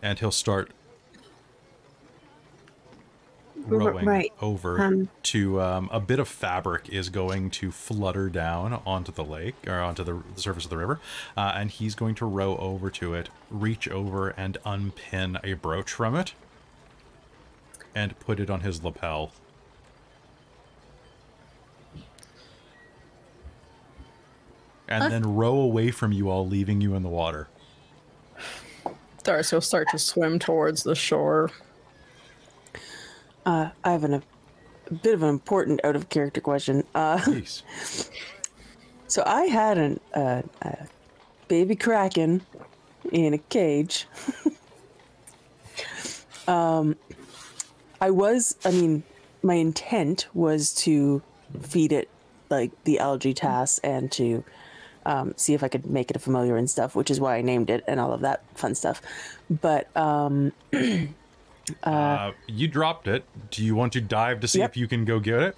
And 0.00 0.18
he'll 0.18 0.30
start 0.30 0.70
R- 0.70 0.83
rowing 3.66 4.04
right. 4.04 4.32
over 4.40 4.80
Um, 4.80 5.08
to 5.24 5.60
um, 5.60 5.88
a 5.92 6.00
bit 6.00 6.18
of 6.18 6.28
fabric 6.28 6.88
is 6.88 7.08
going 7.08 7.50
to 7.50 7.70
flutter 7.70 8.28
down 8.28 8.80
onto 8.86 9.12
the 9.12 9.24
lake 9.24 9.54
or 9.66 9.80
onto 9.80 10.04
the, 10.04 10.22
the 10.34 10.40
surface 10.40 10.64
of 10.64 10.70
the 10.70 10.76
river, 10.76 11.00
uh, 11.36 11.52
and 11.56 11.70
he's 11.70 11.94
going 11.94 12.14
to 12.16 12.26
row 12.26 12.56
over 12.56 12.90
to 12.90 13.14
it, 13.14 13.28
reach 13.50 13.88
over 13.88 14.30
and 14.30 14.58
unpin 14.64 15.38
a 15.42 15.54
brooch 15.54 15.92
from 15.92 16.14
it, 16.14 16.34
and 17.94 18.18
put 18.20 18.40
it 18.40 18.50
on 18.50 18.60
his 18.60 18.82
lapel. 18.82 19.32
And 24.86 25.10
then 25.10 25.34
row 25.34 25.54
away 25.56 25.90
from 25.90 26.12
you 26.12 26.28
all, 26.28 26.46
leaving 26.46 26.80
you 26.80 26.94
in 26.94 27.02
the 27.02 27.08
water. 27.08 27.48
Darcie 29.24 29.54
will 29.54 29.62
start 29.62 29.88
to 29.90 29.98
swim 29.98 30.38
towards 30.38 30.82
the 30.82 30.94
shore. 30.94 31.50
Uh, 33.46 33.70
I 33.82 33.92
have 33.92 34.04
an, 34.04 34.14
a 34.14 34.94
bit 34.94 35.14
of 35.14 35.22
an 35.22 35.28
important 35.28 35.84
out 35.84 35.96
of 35.96 36.08
character 36.08 36.40
question. 36.40 36.84
Uh, 36.94 37.20
Please. 37.22 37.62
so 39.06 39.22
I 39.26 39.44
had 39.44 39.78
an, 39.78 40.00
uh, 40.14 40.42
a 40.62 40.86
baby 41.48 41.76
kraken 41.76 42.42
in 43.12 43.34
a 43.34 43.38
cage. 43.38 44.06
um, 46.48 46.96
I 48.00 48.10
was, 48.10 48.56
I 48.64 48.70
mean, 48.70 49.02
my 49.42 49.54
intent 49.54 50.26
was 50.34 50.72
to 50.74 51.22
feed 51.60 51.92
it 51.92 52.08
like 52.50 52.70
the 52.84 52.98
algae 52.98 53.34
tass 53.34 53.78
and 53.78 54.10
to 54.12 54.44
um, 55.06 55.34
see 55.36 55.54
if 55.54 55.62
I 55.62 55.68
could 55.68 55.86
make 55.86 56.10
it 56.10 56.16
a 56.16 56.18
familiar 56.18 56.56
and 56.56 56.68
stuff, 56.68 56.94
which 56.94 57.10
is 57.10 57.20
why 57.20 57.36
I 57.36 57.42
named 57.42 57.68
it 57.68 57.84
and 57.86 58.00
all 58.00 58.12
of 58.12 58.22
that 58.22 58.42
fun 58.54 58.74
stuff. 58.74 59.02
But 59.50 59.94
um, 59.96 60.52
Uh, 61.82 62.32
you 62.46 62.68
dropped 62.68 63.08
it. 63.08 63.24
Do 63.50 63.64
you 63.64 63.74
want 63.74 63.92
to 63.94 64.00
dive 64.00 64.40
to 64.40 64.48
see 64.48 64.58
Yep. 64.60 64.70
if 64.70 64.76
you 64.76 64.86
can 64.88 65.04
go 65.04 65.18
get 65.20 65.40
it? 65.42 65.56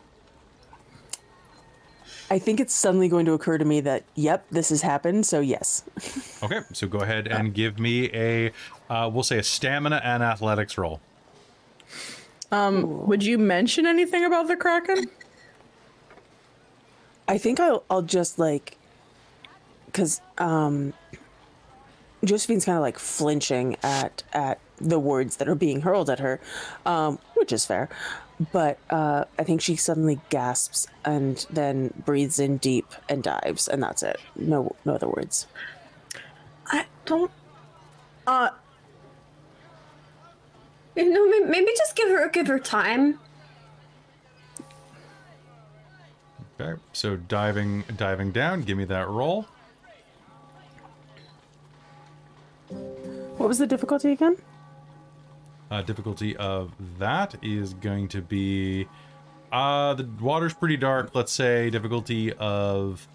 I 2.28 2.38
think 2.40 2.58
it's 2.58 2.74
suddenly 2.74 3.08
going 3.08 3.24
to 3.26 3.32
occur 3.32 3.56
to 3.56 3.64
me 3.64 3.80
that, 3.82 4.02
yep, 4.16 4.44
this 4.50 4.70
has 4.70 4.82
happened. 4.82 5.26
So 5.26 5.40
yes. 5.40 5.84
Okay, 6.42 6.60
so 6.72 6.86
go 6.86 6.98
ahead 6.98 7.28
and 7.28 7.54
give 7.54 7.78
me 7.78 8.10
a, 8.12 8.52
uh, 8.90 9.08
we'll 9.12 9.22
say 9.24 9.38
a 9.38 9.42
stamina 9.42 10.00
and 10.04 10.22
athletics 10.22 10.76
roll. 10.76 11.00
Um, 12.52 13.06
would 13.06 13.22
you 13.24 13.38
mention 13.38 13.86
anything 13.86 14.24
about 14.24 14.46
the 14.48 14.56
kraken? 14.56 15.06
I 17.28 17.38
think 17.38 17.58
I'll 17.58 17.82
I'll 17.90 18.02
just 18.02 18.38
like 18.38 18.76
because 19.86 20.20
um 20.38 20.92
Josephine's 22.24 22.64
kind 22.64 22.76
of 22.76 22.82
like 22.82 23.00
flinching 23.00 23.76
at 23.82 24.22
at 24.32 24.60
the 24.78 24.98
words 24.98 25.36
that 25.36 25.48
are 25.48 25.54
being 25.54 25.82
hurled 25.82 26.10
at 26.10 26.18
her, 26.18 26.40
um, 26.84 27.18
which 27.34 27.52
is 27.52 27.64
fair. 27.64 27.88
But 28.52 28.78
uh, 28.90 29.24
I 29.38 29.44
think 29.44 29.62
she 29.62 29.76
suddenly 29.76 30.20
gasps 30.28 30.86
and 31.04 31.46
then 31.48 31.94
breathes 32.04 32.38
in 32.38 32.58
deep 32.58 32.86
and 33.08 33.22
dives, 33.22 33.66
and 33.66 33.82
that's 33.82 34.02
it. 34.02 34.20
No, 34.36 34.76
no 34.84 34.94
other 34.94 35.08
words. 35.08 35.46
I 36.66 36.84
don't. 37.06 37.30
Uh, 38.26 38.50
you 40.94 41.08
know, 41.10 41.46
maybe 41.46 41.70
just 41.76 41.96
give 41.96 42.08
her 42.08 42.28
give 42.28 42.46
her 42.46 42.58
time. 42.58 43.18
Okay, 46.60 46.80
so 46.92 47.16
diving 47.16 47.84
diving 47.96 48.32
down, 48.32 48.62
give 48.62 48.76
me 48.76 48.84
that 48.84 49.08
roll. 49.08 49.46
What 53.36 53.48
was 53.48 53.58
the 53.58 53.66
difficulty 53.66 54.12
again? 54.12 54.36
Uh, 55.70 55.82
difficulty 55.82 56.36
of 56.36 56.72
that 56.98 57.34
is 57.42 57.74
going 57.74 58.06
to 58.08 58.22
be, 58.22 58.86
uh, 59.50 59.94
the 59.94 60.08
water's 60.20 60.54
pretty 60.54 60.76
dark. 60.76 61.10
Let's 61.14 61.32
say 61.32 61.70
difficulty 61.70 62.32
of, 62.34 63.08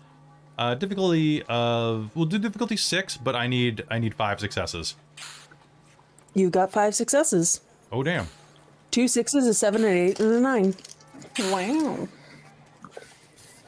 uh, 0.58 0.76
difficulty 0.76 1.44
of, 1.44 2.12
we'll 2.16 2.26
do 2.26 2.38
difficulty 2.38 2.76
six, 2.76 3.16
but 3.16 3.36
I 3.36 3.48
need 3.48 3.86
I 3.90 4.00
need 4.00 4.14
five 4.14 4.40
successes. 4.42 4.96
You 6.34 6.50
got 6.50 6.72
five 6.72 6.94
successes. 6.94 7.62
Oh 7.92 8.04
damn. 8.04 8.28
Two 8.92 9.08
sixes, 9.08 9.48
a 9.48 9.54
seven, 9.54 9.86
an 9.86 9.92
eight, 9.92 10.20
and 10.20 10.34
a 10.34 10.40
nine. 10.42 10.76
wow. 11.40 12.08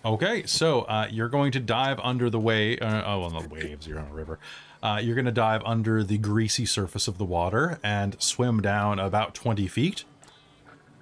Okay, 0.05 0.45
so 0.45 0.81
uh, 0.81 1.07
you're 1.09 1.29
going 1.29 1.53
to 1.53 1.61
dive 1.61 1.97
under 2.03 2.29
the 2.29 2.39
way. 2.39 2.77
Uh, 2.77 3.03
oh, 3.05 3.19
well, 3.21 3.29
the 3.29 3.47
waves. 3.47 3.87
You're 3.87 3.99
on 3.99 4.07
a 4.09 4.13
river. 4.13 4.37
Uh, 4.83 4.99
you're 5.01 5.15
going 5.15 5.25
to 5.25 5.31
dive 5.31 5.63
under 5.65 6.03
the 6.03 6.17
greasy 6.17 6.65
surface 6.65 7.07
of 7.07 7.17
the 7.17 7.23
water 7.23 7.79
and 7.81 8.21
swim 8.21 8.61
down 8.61 8.99
about 8.99 9.33
20 9.33 9.65
feet 9.67 10.03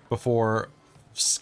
before 0.08 0.70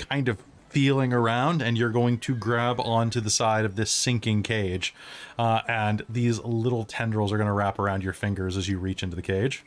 kind 0.10 0.30
of 0.30 0.42
feeling 0.70 1.12
around, 1.12 1.62
and 1.62 1.78
you're 1.78 1.90
going 1.90 2.18
to 2.18 2.34
grab 2.34 2.80
onto 2.80 3.20
the 3.20 3.30
side 3.30 3.66
of 3.66 3.76
this 3.76 3.92
sinking 3.92 4.42
cage, 4.42 4.96
uh, 5.38 5.62
and 5.68 6.06
these 6.08 6.40
little 6.40 6.86
tendrils 6.86 7.34
are 7.34 7.38
going 7.38 7.48
to 7.48 7.54
wrap 7.54 7.78
around 7.78 8.04
your 8.04 8.14
fingers 8.14 8.56
as 8.56 8.70
you 8.70 8.80
reach 8.80 9.04
into 9.04 9.18
the 9.18 9.22
cage 9.22 9.66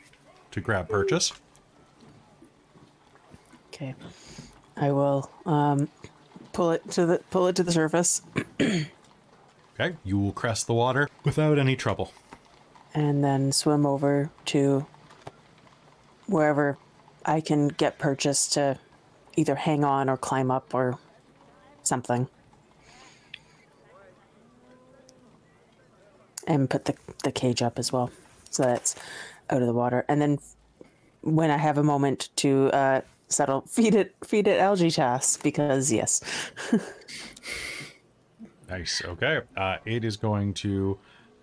to 0.49 0.59
grab 0.59 0.89
purchase. 0.89 1.31
Okay. 3.67 3.93
I 4.77 4.91
will 4.91 5.29
um, 5.45 5.89
pull 6.53 6.71
it 6.71 6.89
to 6.91 7.05
the 7.05 7.19
pull 7.29 7.47
it 7.47 7.55
to 7.57 7.63
the 7.63 7.71
surface, 7.71 8.23
Okay, 9.79 9.95
you 10.03 10.19
will 10.19 10.31
crest 10.31 10.67
the 10.67 10.73
water 10.73 11.09
without 11.23 11.57
any 11.57 11.75
trouble. 11.75 12.11
And 12.93 13.23
then 13.23 13.51
swim 13.51 13.85
over 13.85 14.29
to 14.45 14.85
wherever 16.27 16.77
I 17.25 17.41
can 17.41 17.69
get 17.69 17.97
purchase 17.97 18.47
to 18.49 18.77
either 19.35 19.55
hang 19.55 19.83
on 19.83 20.09
or 20.09 20.17
climb 20.17 20.51
up 20.51 20.73
or 20.73 20.97
something. 21.83 22.27
And 26.45 26.69
put 26.69 26.85
the, 26.85 26.95
the 27.23 27.31
cage 27.31 27.61
up 27.61 27.79
as 27.79 27.91
well. 27.91 28.11
So 28.49 28.63
that's 28.63 28.95
out 29.49 29.61
of 29.61 29.67
the 29.67 29.73
water. 29.73 30.05
And 30.07 30.21
then 30.21 30.39
when 31.21 31.49
I 31.49 31.57
have 31.57 31.77
a 31.77 31.83
moment 31.83 32.29
to 32.37 32.69
uh, 32.73 33.01
settle, 33.29 33.61
feed 33.67 33.95
it 33.95 34.15
feed 34.25 34.47
it 34.47 34.59
algae 34.59 34.91
tasks 34.91 35.41
because 35.41 35.91
yes. 35.91 36.21
Nice. 38.69 39.03
Okay. 39.05 39.41
Uh, 39.55 39.77
it 39.85 40.03
is 40.03 40.17
going 40.17 40.51
to 40.55 40.97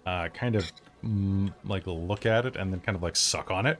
uh, 0.06 0.28
kind 0.28 0.56
of 0.56 0.70
mm, 1.04 1.52
like 1.64 1.86
look 1.86 2.26
at 2.26 2.46
it 2.46 2.56
and 2.56 2.72
then 2.72 2.80
kind 2.80 2.96
of 2.96 3.02
like 3.02 3.16
suck 3.16 3.50
on 3.50 3.66
it. 3.66 3.78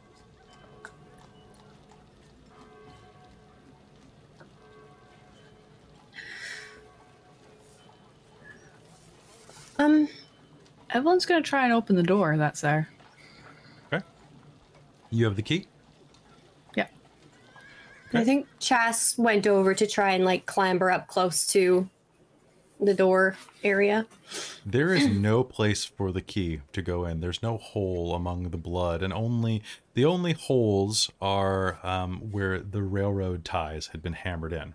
Um, 9.79 10.09
Evelyn's 10.91 11.25
gonna 11.25 11.41
try 11.41 11.65
and 11.65 11.73
open 11.73 11.97
the 11.97 12.03
door 12.03 12.37
that's 12.37 12.61
there. 12.61 12.89
Okay. 13.91 14.05
You 15.09 15.25
have 15.25 15.37
the 15.37 15.43
key. 15.43 15.67
Yeah. 16.77 16.89
I 18.13 18.25
think 18.25 18.47
Chas 18.59 19.17
went 19.17 19.47
over 19.47 19.73
to 19.73 19.87
try 19.87 20.13
and 20.13 20.25
like 20.25 20.45
clamber 20.45 20.91
up 20.91 21.09
close 21.09 21.47
to 21.49 21.89
the 22.81 22.95
door 22.95 23.37
area. 23.63 24.07
There 24.65 24.95
is 24.95 25.07
no 25.11 25.45
place 25.45 25.85
for 25.85 26.13
the 26.13 26.21
key 26.23 26.61
to 26.73 26.83
go 26.83 27.05
in. 27.05 27.21
There's 27.21 27.43
no 27.43 27.59
hole 27.59 28.15
among 28.15 28.51
the 28.51 28.57
blood, 28.57 29.03
and 29.03 29.13
only 29.13 29.63
the 29.95 30.05
only 30.05 30.33
holes 30.33 31.11
are 31.21 31.79
um, 31.83 32.31
where 32.31 32.59
the 32.59 32.83
railroad 32.83 33.45
ties 33.45 33.89
had 33.89 34.03
been 34.03 34.15
hammered 34.15 34.53
in. 34.53 34.75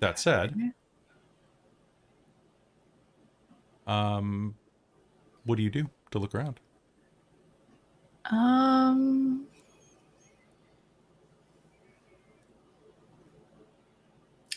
That 0.00 0.18
said, 0.18 0.72
um, 3.86 4.54
what 5.44 5.56
do 5.56 5.62
you 5.62 5.70
do 5.70 5.90
to 6.10 6.18
look 6.18 6.34
around? 6.34 6.60
Um. 8.30 9.46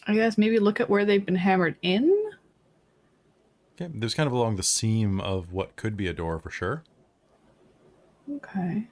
I 0.08 0.14
guess 0.14 0.38
maybe 0.38 0.60
look 0.60 0.80
at 0.80 0.90
where 0.90 1.06
they've 1.06 1.26
been 1.26 1.36
hammered 1.36 1.76
in. 1.82 2.12
Okay, 3.80 3.92
there's 3.94 4.14
kind 4.14 4.28
of 4.28 4.34
along 4.34 4.56
the 4.56 4.64
seam 4.64 5.20
of 5.20 5.52
what 5.52 5.76
could 5.76 5.98
be 5.98 6.08
a 6.08 6.14
door 6.14 6.40
for 6.40 6.50
sure. 6.50 6.84
Okay. 8.30 8.88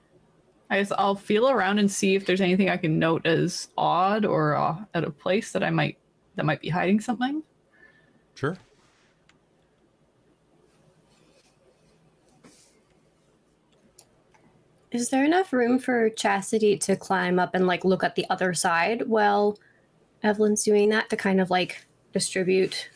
I 0.69 0.77
guess 0.77 0.91
I'll 0.98 1.15
feel 1.15 1.49
around 1.49 1.80
and 1.80 1.91
see 1.91 2.15
if 2.15 2.26
there's 2.26 2.41
anything 2.41 2.69
I 2.69 2.77
can 2.77 2.98
note 2.98 3.26
as 3.26 3.69
odd 3.77 4.26
or 4.26 4.56
uh, 4.56 4.76
out 4.95 5.03
of 5.03 5.18
place 5.19 5.52
that 5.52 5.64
I 5.64 5.69
might 5.69 5.98
that 6.35 6.45
might 6.45 6.61
be 6.61 6.69
hiding 6.69 6.99
something. 6.99 7.44
Sure. 8.34 8.57
Is 14.91 15.10
there 15.10 15.26
enough 15.26 15.53
room 15.53 15.80
for 15.80 16.10
Chastity 16.10 16.77
to 16.80 16.95
climb 16.95 17.40
up 17.40 17.56
and 17.56 17.65
like 17.68 17.84
look 17.84 18.03
at 18.03 18.15
the 18.15 18.26
other 18.30 18.53
side 18.53 19.07
while 19.07 19.57
Evelyn's 20.23 20.63
doing 20.63 20.89
that 20.89 21.09
to 21.09 21.15
kind 21.17 21.39
of 21.41 21.49
like 21.49 21.85
distribute, 22.13 22.89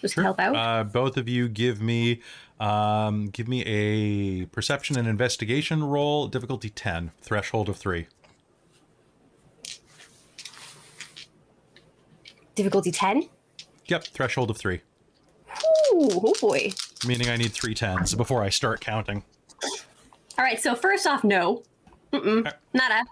just 0.00 0.14
Sure. 0.14 0.24
help 0.24 0.40
out? 0.40 0.56
Uh, 0.56 0.84
both 0.84 1.16
of 1.16 1.28
you 1.28 1.48
give 1.48 1.80
me 1.80 2.22
um, 2.58 3.26
give 3.26 3.46
me 3.46 3.62
a 3.66 4.46
perception 4.46 4.98
and 4.98 5.06
investigation 5.06 5.84
roll, 5.84 6.26
difficulty 6.26 6.70
ten, 6.70 7.12
threshold 7.20 7.68
of 7.68 7.76
three. 7.76 8.08
Difficulty 12.54 12.90
ten. 12.90 13.28
Yep, 13.86 14.04
threshold 14.08 14.50
of 14.50 14.56
three. 14.58 14.80
Ooh, 15.92 16.10
oh 16.24 16.34
boy. 16.40 16.72
Meaning 17.06 17.28
I 17.28 17.36
need 17.36 17.52
three 17.52 17.74
tens 17.74 18.14
before 18.14 18.42
I 18.42 18.48
start 18.48 18.80
counting. 18.80 19.22
All 20.36 20.44
right. 20.44 20.60
So 20.60 20.74
first 20.74 21.06
off, 21.06 21.24
no, 21.24 21.62
Mm-mm, 22.12 22.40
Okay. 22.46 22.56
nada. 22.74 23.04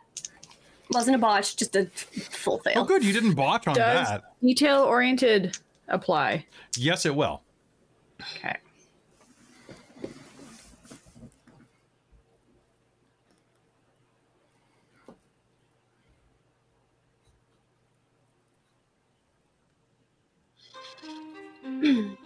Wasn't 0.91 1.17
a 1.17 1.19
botch, 1.19 1.57
just 1.57 1.75
a 1.75 1.87
full 1.87 2.59
fail. 2.61 2.75
Oh, 2.77 2.85
good, 2.85 3.03
you 3.05 3.13
didn't 3.13 3.35
botch 3.35 3.67
on 3.67 3.75
Does 3.75 4.09
that. 4.09 4.35
detail 4.41 4.83
oriented 4.83 5.59
apply? 5.89 6.47
Yes, 6.77 7.05
it 7.07 7.15
will. 7.15 7.43
Okay. 8.21 8.57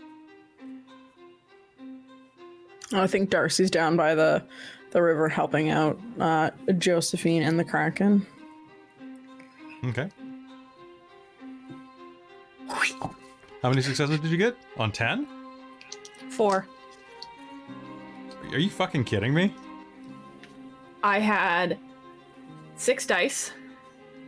I 2.92 3.06
think 3.06 3.30
Darcie's 3.30 3.70
down 3.70 3.96
by 3.96 4.14
the 4.14 4.42
the 4.90 5.00
river 5.00 5.28
helping 5.28 5.70
out 5.70 5.98
uh, 6.18 6.50
Josephine 6.78 7.42
and 7.42 7.58
the 7.58 7.64
Kraken. 7.64 8.26
Okay. 9.84 10.08
How 13.62 13.68
many 13.68 13.82
successes 13.82 14.18
did 14.20 14.30
you 14.30 14.36
get? 14.36 14.56
On 14.78 14.90
10? 14.90 15.26
Four. 16.30 16.66
Are 18.52 18.58
you 18.58 18.70
fucking 18.70 19.04
kidding 19.04 19.34
me? 19.34 19.54
I 21.02 21.18
had 21.18 21.78
six 22.76 23.06
dice. 23.06 23.52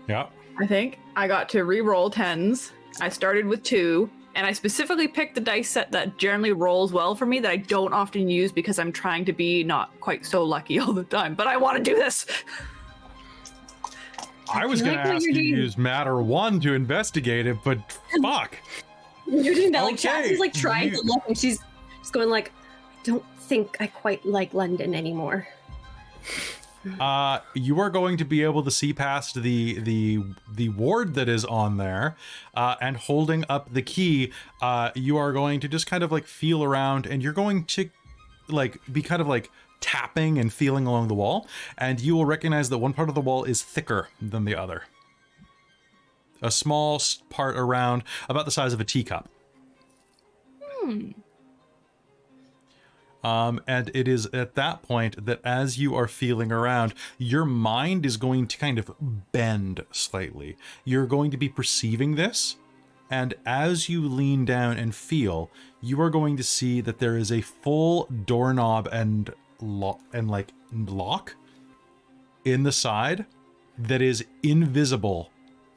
Yeah. 0.09 0.27
I 0.59 0.67
think 0.67 0.99
I 1.17 1.27
got 1.29 1.49
to 1.51 1.65
re-roll 1.65 2.11
tens. 2.11 2.73
I 3.01 3.09
started 3.09 3.47
with 3.47 3.63
two, 3.63 4.11
and 4.35 4.47
I 4.47 4.53
specifically 4.53 5.09
picked 5.09 5.35
the 5.35 5.41
dice 5.41 5.71
set 5.71 5.91
that 5.93 6.19
generally 6.19 6.53
rolls 6.53 6.93
well 6.93 7.15
for 7.15 7.25
me 7.25 7.41
that 7.41 7.51
I 7.51 7.57
don't 7.57 7.93
often 7.95 8.29
use 8.29 8.53
because 8.53 8.79
I'm 8.79 8.93
trying 8.93 9.25
to 9.27 9.33
be 9.33 9.65
not 9.65 9.99
quite 10.01 10.27
so 10.27 10.45
lucky 10.45 10.79
all 10.81 10.93
the 10.93 11.05
time. 11.05 11.35
But 11.35 11.47
I 11.47 11.57
want 11.57 11.79
to 11.79 11.83
do 11.83 11.97
this. 11.97 12.27
I 14.53 14.67
was 14.67 14.83
going 14.83 14.97
like 14.97 15.05
to 15.05 15.11
ask 15.13 15.25
you're 15.27 15.35
to 15.35 15.43
use 15.43 15.79
matter 15.79 16.21
one 16.23 16.61
to 16.61 16.75
investigate 16.75 17.47
it, 17.47 17.57
but 17.65 17.79
fuck. 18.23 18.57
You're 19.27 19.55
doing 19.55 19.73
that. 19.73 19.85
Like 19.85 19.95
Okay, 19.95 20.37
like 20.37 20.53
trying 20.53 20.91
you- 20.93 21.01
to 21.01 21.07
look, 21.07 21.23
and 21.27 21.37
she's 21.39 21.59
just 22.01 22.13
going 22.13 22.29
like, 22.29 22.51
"I 22.51 23.03
don't 23.05 23.25
think 23.41 23.77
I 23.81 23.87
quite 23.87 24.25
like 24.27 24.53
London 24.55 24.95
anymore." 24.95 25.47
uh, 27.01 27.39
you 27.55 27.79
are 27.81 27.91
going 27.91 28.17
to 28.19 28.25
be 28.25 28.43
able 28.43 28.63
to 28.65 28.71
see 28.71 28.93
past 28.93 29.41
the 29.43 29.79
the 29.81 30.23
the 30.53 30.69
ward 30.71 31.15
that 31.15 31.29
is 31.29 31.45
on 31.45 31.77
there, 31.77 32.17
uh, 32.55 32.75
and 32.81 32.97
holding 32.97 33.45
up 33.49 33.73
the 33.73 33.83
key, 33.83 34.33
uh, 34.61 34.91
you 34.95 35.17
are 35.17 35.33
going 35.33 35.61
to 35.61 35.69
just 35.69 35.87
kind 35.87 36.03
of 36.03 36.11
like 36.13 36.27
feel 36.27 36.63
around, 36.65 37.07
and 37.07 37.23
you're 37.23 37.33
going 37.33 37.65
to 37.65 37.89
like 38.49 38.81
be 38.93 39.01
kind 39.03 39.23
of 39.23 39.29
like 39.29 39.51
tapping 39.83 40.39
and 40.39 40.51
feeling 40.51 40.87
along 40.87 41.09
the 41.09 41.15
wall, 41.15 41.47
and 41.77 42.01
you 42.01 42.15
will 42.15 42.25
recognize 42.25 42.71
that 42.71 42.79
one 42.79 42.95
part 42.95 43.11
of 43.11 43.15
the 43.15 43.21
wall 43.21 43.45
is 43.45 43.63
thicker 43.63 44.09
than 44.21 44.47
the 44.47 44.57
other. 44.57 44.85
A 46.41 46.51
small 46.51 47.01
part 47.29 47.57
around 47.57 48.03
about 48.29 48.47
the 48.47 48.51
size 48.51 48.73
of 48.73 48.81
a 48.81 48.85
teacup. 48.85 49.29
Um, 53.23 53.61
and 53.69 53.91
it 53.95 54.09
is 54.09 54.27
at 54.33 54.57
that 54.57 54.83
point 54.83 55.27
that 55.27 55.41
as 55.45 55.79
you 55.79 55.95
are 55.95 56.09
feeling 56.09 56.51
around, 56.51 56.95
your 57.19 57.45
mind 57.45 58.05
is 58.05 58.17
going 58.17 58.49
to 58.49 58.59
kind 58.59 58.79
of 58.79 58.91
bend 59.31 59.85
slightly. 59.93 60.57
You're 60.85 61.07
going 61.07 61.31
to 61.31 61.37
be 61.37 61.49
perceiving 61.49 62.17
this, 62.17 62.57
and 63.09 63.35
as 63.47 63.89
you 63.89 64.09
lean 64.09 64.45
down 64.45 64.77
and 64.77 64.95
feel, 64.95 65.51
you 65.81 66.01
are 66.01 66.11
going 66.11 66.37
to 66.37 66.43
see 66.43 66.81
that 66.81 66.99
there 66.99 67.17
is 67.17 67.31
a 67.31 67.43
full 67.43 68.07
doorknob 68.07 68.89
and 68.91 69.33
lock 69.63 70.01
and 70.13 70.31
like 70.31 70.53
lock 70.73 71.35
in 72.45 72.63
the 72.63 72.73
side 72.73 73.25
that 73.79 74.03
is 74.03 74.25
invisible 74.43 75.31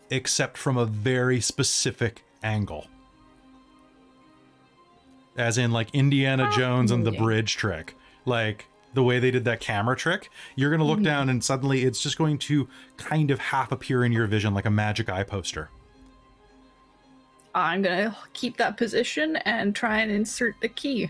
except 0.10 0.58
from 0.58 0.78
a 0.78 0.86
very 0.86 1.40
specific 1.40 2.24
angle 2.44 2.88
as 5.38 5.58
in 5.58 5.72
like 5.72 5.94
Indiana 5.94 6.48
ah, 6.50 6.56
Jones 6.56 6.92
and 6.92 7.06
the 7.06 7.12
bridge 7.12 7.58
trick. 7.58 7.96
Like 8.26 8.66
the 8.94 9.04
way 9.04 9.20
they 9.20 9.32
did 9.32 9.46
that 9.46 9.60
camera 9.60 9.96
trick, 9.96 10.30
you're 10.56 10.70
going 10.70 10.80
to 10.80 10.86
look 10.86 10.98
mm-hmm. 10.98 11.06
down 11.06 11.30
and 11.30 11.44
suddenly 11.44 11.84
it's 11.84 12.02
just 12.02 12.18
going 12.18 12.38
to 12.40 12.68
kind 12.98 13.32
of 13.32 13.40
half 13.40 13.72
appear 13.72 14.06
in 14.06 14.12
your 14.12 14.28
vision 14.28 14.54
like 14.54 14.66
a 14.66 14.72
magic 14.72 15.10
eye 15.10 15.24
poster. 15.24 15.70
I'm 17.54 17.82
gonna 17.82 18.16
keep 18.34 18.58
that 18.58 18.76
position 18.76 19.38
and 19.38 19.74
try 19.74 20.00
and 20.00 20.12
insert 20.12 20.56
the 20.60 20.68
key. 20.68 21.10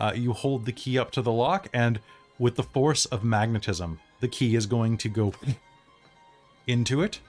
Uh, 0.00 0.12
you 0.14 0.32
hold 0.32 0.64
the 0.64 0.72
key 0.72 0.98
up 0.98 1.10
to 1.12 1.22
the 1.22 1.30
lock, 1.30 1.68
and 1.72 2.00
with 2.38 2.56
the 2.56 2.62
force 2.62 3.04
of 3.04 3.22
magnetism, 3.22 4.00
the 4.20 4.28
key 4.28 4.56
is 4.56 4.66
going 4.66 4.96
to 4.96 5.08
go 5.08 5.34
into 6.66 7.02
it. 7.02 7.20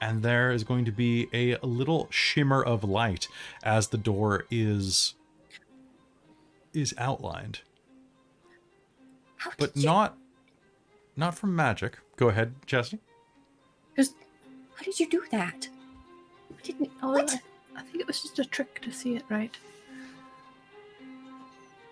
And 0.00 0.22
there 0.22 0.52
is 0.52 0.62
going 0.62 0.84
to 0.84 0.92
be 0.92 1.28
a 1.32 1.56
little 1.66 2.06
shimmer 2.10 2.62
of 2.62 2.84
light 2.84 3.26
as 3.64 3.88
the 3.88 3.98
door 3.98 4.46
is 4.50 5.14
is 6.72 6.94
outlined. 6.96 7.60
How 9.38 9.50
But 9.58 9.76
you, 9.76 9.86
not 9.86 10.16
not 11.16 11.36
from 11.36 11.56
magic. 11.56 11.98
Go 12.14 12.28
ahead, 12.28 12.54
Chesney. 12.66 13.00
Just, 13.96 14.14
how 14.76 14.84
did 14.84 15.00
you 15.00 15.08
do 15.08 15.24
that? 15.32 15.68
I 16.56 16.62
didn't. 16.62 16.90
Oh, 17.02 17.14
what? 17.14 17.40
I, 17.78 17.80
I 17.80 17.82
think 17.82 18.00
it 18.00 18.06
was 18.06 18.22
just 18.22 18.38
a 18.38 18.44
trick 18.44 18.80
to 18.82 18.92
see 18.92 19.16
it 19.16 19.24
right. 19.28 19.56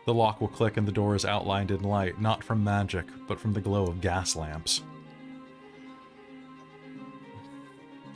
The 0.04 0.14
lock 0.14 0.40
will 0.40 0.48
click 0.48 0.76
and 0.76 0.86
the 0.86 0.92
door 0.92 1.16
is 1.16 1.24
outlined 1.24 1.70
in 1.70 1.82
light, 1.82 2.20
not 2.20 2.44
from 2.44 2.62
magic, 2.62 3.06
but 3.26 3.40
from 3.40 3.52
the 3.52 3.60
glow 3.60 3.86
of 3.86 4.00
gas 4.00 4.36
lamps. 4.36 4.82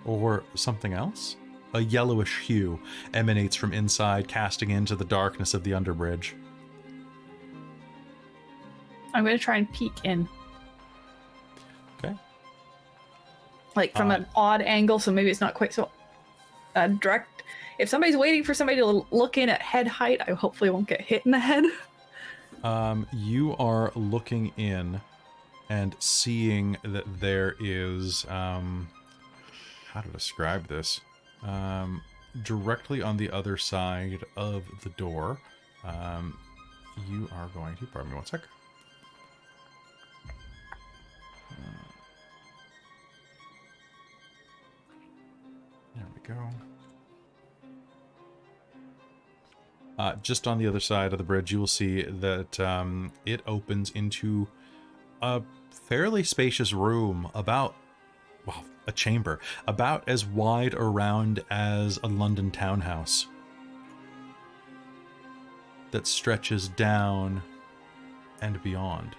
Or 0.04 0.44
something 0.54 0.92
else? 0.92 1.36
A 1.74 1.80
yellowish 1.80 2.40
hue 2.40 2.80
emanates 3.12 3.56
from 3.56 3.72
inside, 3.72 4.28
casting 4.28 4.70
into 4.70 4.96
the 4.96 5.04
darkness 5.04 5.52
of 5.52 5.64
the 5.64 5.72
underbridge. 5.72 6.32
I'm 9.12 9.24
going 9.24 9.36
to 9.36 9.42
try 9.42 9.56
and 9.56 9.72
peek 9.72 9.92
in. 10.04 10.28
Okay. 11.98 12.14
Like 13.74 13.96
from 13.96 14.10
Uh, 14.12 14.16
an 14.16 14.26
odd 14.36 14.62
angle, 14.62 15.00
so 15.00 15.10
maybe 15.10 15.30
it's 15.30 15.40
not 15.40 15.54
quite 15.54 15.74
so 15.74 15.90
uh, 16.76 16.86
direct. 16.86 17.39
If 17.80 17.88
somebody's 17.88 18.16
waiting 18.16 18.44
for 18.44 18.52
somebody 18.52 18.78
to 18.78 19.06
look 19.10 19.38
in 19.38 19.48
at 19.48 19.62
head 19.62 19.86
height, 19.86 20.20
I 20.28 20.32
hopefully 20.32 20.68
won't 20.68 20.86
get 20.86 21.00
hit 21.00 21.24
in 21.24 21.32
the 21.32 21.38
head. 21.38 21.64
Um, 22.62 23.06
you 23.14 23.56
are 23.56 23.90
looking 23.94 24.52
in 24.58 25.00
and 25.70 25.96
seeing 25.98 26.76
that 26.82 27.04
there 27.18 27.54
is 27.58 28.26
um, 28.28 28.86
how 29.86 30.02
to 30.02 30.08
describe 30.10 30.66
this 30.66 31.00
um, 31.42 32.02
directly 32.42 33.00
on 33.00 33.16
the 33.16 33.30
other 33.30 33.56
side 33.56 34.18
of 34.36 34.64
the 34.82 34.90
door. 34.90 35.40
Um, 35.84 36.36
you 37.08 37.30
are 37.32 37.48
going 37.54 37.76
to 37.76 37.86
pardon 37.86 38.10
me 38.10 38.16
one 38.16 38.26
sec. 38.26 38.42
Uh, 41.50 41.54
There 45.94 46.06
we 46.14 46.28
go. 46.28 46.69
Uh, 49.98 50.14
just 50.22 50.46
on 50.46 50.58
the 50.58 50.66
other 50.66 50.80
side 50.80 51.12
of 51.12 51.18
the 51.18 51.24
bridge, 51.24 51.52
you 51.52 51.58
will 51.58 51.66
see 51.66 52.02
that 52.02 52.58
um, 52.58 53.12
it 53.26 53.42
opens 53.46 53.90
into 53.90 54.48
a 55.20 55.42
fairly 55.70 56.22
spacious 56.22 56.72
room, 56.72 57.30
about, 57.34 57.74
well, 58.46 58.64
a 58.86 58.92
chamber, 58.92 59.38
about 59.66 60.08
as 60.08 60.24
wide 60.24 60.74
around 60.74 61.44
as 61.50 61.98
a 62.02 62.06
London 62.06 62.50
townhouse, 62.50 63.26
that 65.90 66.06
stretches 66.06 66.68
down 66.68 67.42
and 68.40 68.62
beyond. 68.62 69.16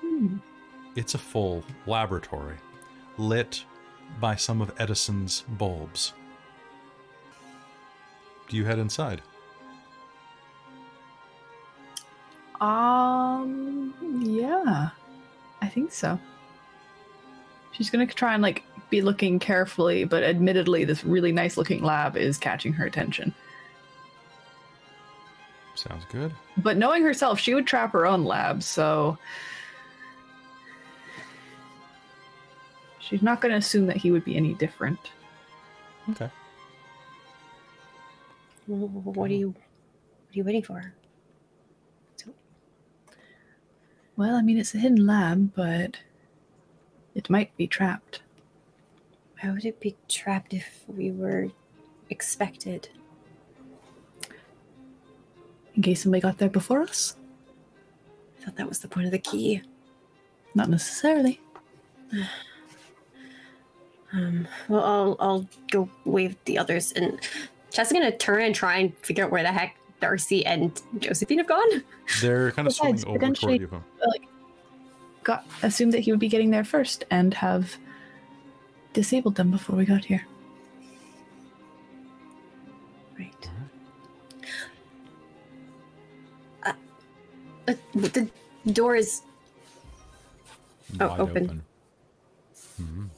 Hmm. 0.00 0.36
It's 0.94 1.14
a 1.14 1.18
full 1.18 1.64
laboratory, 1.86 2.58
lit 3.18 3.64
by 4.20 4.36
some 4.36 4.60
of 4.60 4.72
Edison's 4.78 5.44
bulbs. 5.48 6.12
Do 8.54 8.58
you 8.58 8.66
head 8.66 8.78
inside? 8.78 9.20
Um, 12.60 13.92
yeah, 14.24 14.90
I 15.60 15.66
think 15.66 15.90
so. 15.90 16.20
She's 17.72 17.90
gonna 17.90 18.06
try 18.06 18.32
and 18.32 18.44
like 18.44 18.62
be 18.90 19.02
looking 19.02 19.40
carefully, 19.40 20.04
but 20.04 20.22
admittedly, 20.22 20.84
this 20.84 21.02
really 21.02 21.32
nice 21.32 21.56
looking 21.56 21.82
lab 21.82 22.16
is 22.16 22.38
catching 22.38 22.72
her 22.74 22.86
attention. 22.86 23.34
Sounds 25.74 26.04
good. 26.08 26.32
But 26.58 26.76
knowing 26.76 27.02
herself, 27.02 27.40
she 27.40 27.54
would 27.54 27.66
trap 27.66 27.90
her 27.90 28.06
own 28.06 28.22
lab, 28.22 28.62
so 28.62 29.18
she's 33.00 33.20
not 33.20 33.40
gonna 33.40 33.56
assume 33.56 33.88
that 33.88 33.96
he 33.96 34.12
would 34.12 34.24
be 34.24 34.36
any 34.36 34.54
different. 34.54 35.10
Okay. 36.10 36.30
Wh- 38.66 38.88
wh- 38.88 39.06
What 39.16 39.30
are 39.30 39.34
you? 39.34 39.48
What 39.48 39.56
are 40.32 40.38
you 40.38 40.44
waiting 40.44 40.62
for? 40.62 40.94
Well, 44.16 44.36
I 44.36 44.42
mean, 44.42 44.58
it's 44.58 44.74
a 44.74 44.78
hidden 44.78 45.06
lab, 45.06 45.54
but 45.56 45.98
it 47.16 47.28
might 47.28 47.56
be 47.56 47.66
trapped. 47.66 48.22
Why 49.40 49.50
would 49.50 49.64
it 49.64 49.80
be 49.80 49.96
trapped 50.08 50.54
if 50.54 50.84
we 50.86 51.10
were 51.10 51.48
expected? 52.10 52.88
In 55.74 55.82
case 55.82 56.04
somebody 56.04 56.20
got 56.20 56.38
there 56.38 56.48
before 56.48 56.82
us? 56.82 57.16
I 58.38 58.44
thought 58.44 58.56
that 58.56 58.68
was 58.68 58.78
the 58.78 58.86
point 58.88 59.06
of 59.06 59.12
the 59.12 59.18
key. 59.18 59.62
Not 60.54 60.68
necessarily. 60.70 61.40
Um, 64.12 64.46
well, 64.68 64.84
I'll 64.84 65.16
I'll 65.18 65.48
go 65.72 65.88
wave 66.04 66.36
the 66.44 66.56
others, 66.56 66.92
and 66.92 67.18
Chess 67.74 67.88
is 67.88 67.92
gonna 67.92 68.16
turn 68.16 68.42
and 68.42 68.54
try 68.54 68.76
and 68.78 68.96
figure 68.98 69.24
out 69.24 69.32
where 69.32 69.42
the 69.42 69.50
heck 69.50 69.76
Darcie 70.00 70.44
and 70.46 70.80
Josephine 71.00 71.38
have 71.38 71.48
gone. 71.48 71.82
They're 72.20 72.52
kind 72.52 72.68
of 72.68 72.70
Besides, 72.70 73.02
swimming 73.02 73.24
over 73.24 73.34
toward 73.34 73.60
you. 73.60 73.82
Like, 74.06 74.22
got 75.24 75.44
assumed 75.64 75.92
that 75.92 75.98
he 75.98 76.12
would 76.12 76.20
be 76.20 76.28
getting 76.28 76.50
there 76.50 76.62
first 76.62 77.04
and 77.10 77.34
have 77.34 77.76
disabled 78.92 79.34
them 79.34 79.50
before 79.50 79.74
we 79.74 79.84
got 79.84 80.04
here. 80.04 80.24
Right. 83.18 83.50
Uh, 86.62 86.72
uh, 87.66 87.74
the 87.94 88.30
door 88.72 88.94
is 88.94 89.22
Oh, 91.00 91.08
Wide 91.08 91.20
open. 91.20 91.62
Mhm. 92.80 93.08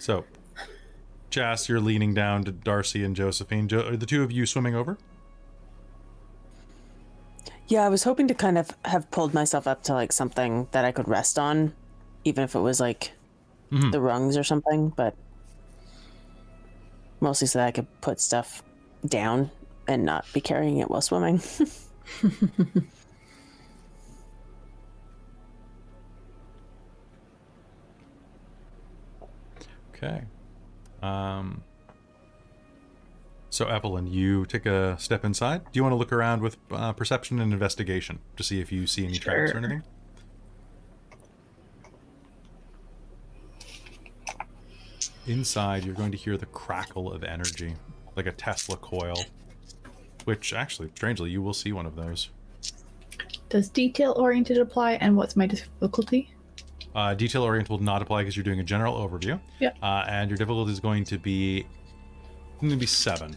So, 0.00 0.24
Jas, 1.28 1.68
you're 1.68 1.78
leaning 1.80 2.14
down 2.14 2.44
to 2.44 2.52
Darcie 2.52 3.04
and 3.04 3.14
Josephine. 3.14 3.68
Jo- 3.68 3.86
are 3.86 3.96
the 3.96 4.06
two 4.06 4.22
of 4.22 4.32
you 4.32 4.46
swimming 4.46 4.74
over? 4.74 4.96
Yeah, 7.68 7.84
I 7.84 7.88
was 7.88 8.02
hoping 8.02 8.26
to 8.28 8.34
kind 8.34 8.58
of 8.58 8.70
have 8.86 9.08
pulled 9.10 9.32
myself 9.32 9.66
up 9.68 9.84
to 9.84 9.92
like 9.94 10.12
something 10.12 10.66
that 10.72 10.84
I 10.84 10.90
could 10.90 11.06
rest 11.06 11.38
on, 11.38 11.72
even 12.24 12.42
if 12.42 12.54
it 12.54 12.60
was 12.60 12.80
like 12.80 13.12
Mhm. 13.70 13.92
the 13.92 14.00
rungs 14.00 14.36
or 14.36 14.42
something, 14.42 14.88
but 14.88 15.14
mostly 17.20 17.46
so 17.46 17.58
that 17.60 17.68
I 17.68 17.70
could 17.70 17.86
put 18.00 18.20
stuff 18.20 18.62
down 19.06 19.50
and 19.86 20.04
not 20.04 20.24
be 20.32 20.40
carrying 20.40 20.78
it 20.78 20.90
while 20.90 21.02
swimming. 21.02 21.40
Okay. 30.02 30.22
Um. 31.02 31.62
So, 33.52 33.66
Evelyn, 33.66 34.06
you 34.06 34.46
take 34.46 34.64
a 34.64 34.96
step 34.98 35.24
inside. 35.24 35.64
Do 35.64 35.70
you 35.72 35.82
want 35.82 35.92
to 35.92 35.96
look 35.96 36.12
around 36.12 36.40
with 36.40 36.56
uh, 36.70 36.92
perception 36.92 37.40
and 37.40 37.52
investigation 37.52 38.20
to 38.36 38.44
see 38.44 38.60
if 38.60 38.70
you 38.70 38.86
see 38.86 39.04
any 39.04 39.18
traps 39.18 39.50
or 39.52 39.58
anything? 39.58 39.82
Inside, 45.26 45.84
you're 45.84 45.96
going 45.96 46.12
to 46.12 46.16
hear 46.16 46.36
the 46.36 46.46
crackle 46.46 47.12
of 47.12 47.24
energy, 47.24 47.74
like 48.14 48.26
a 48.26 48.32
Tesla 48.32 48.76
coil. 48.76 49.16
Which, 50.24 50.52
actually, 50.52 50.90
strangely, 50.94 51.30
you 51.30 51.42
will 51.42 51.54
see 51.54 51.72
one 51.72 51.86
of 51.86 51.96
those. 51.96 52.30
Does 53.48 53.68
detail 53.68 54.12
oriented 54.16 54.58
apply, 54.58 54.92
and 54.92 55.16
what's 55.16 55.34
my 55.34 55.46
difficulty? 55.46 56.32
Uh, 56.94 57.14
detail 57.14 57.42
oriented 57.42 57.70
will 57.70 57.78
not 57.78 58.02
apply 58.02 58.22
because 58.22 58.36
you're 58.36 58.44
doing 58.44 58.60
a 58.60 58.64
general 58.64 58.94
overview. 58.94 59.38
Yeah. 59.60 59.70
Uh, 59.82 60.04
and 60.08 60.28
your 60.28 60.36
difficulty 60.36 60.72
is 60.72 60.80
going 60.80 61.04
to 61.04 61.18
be 61.18 61.66
going 62.60 62.70
to 62.70 62.76
be 62.76 62.86
seven. 62.86 63.36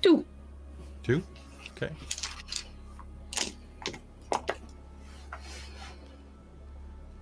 Two. 0.00 0.24
Two. 1.02 1.22
Okay. 1.76 1.92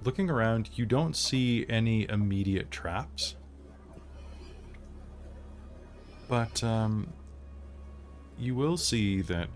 Looking 0.04 0.30
around, 0.30 0.70
you 0.74 0.86
don't 0.86 1.14
see 1.14 1.66
any 1.68 2.08
immediate 2.08 2.70
traps. 2.70 3.36
But 6.28 6.62
um, 6.62 7.12
you 8.38 8.54
will 8.54 8.76
see 8.76 9.20
that 9.22 9.48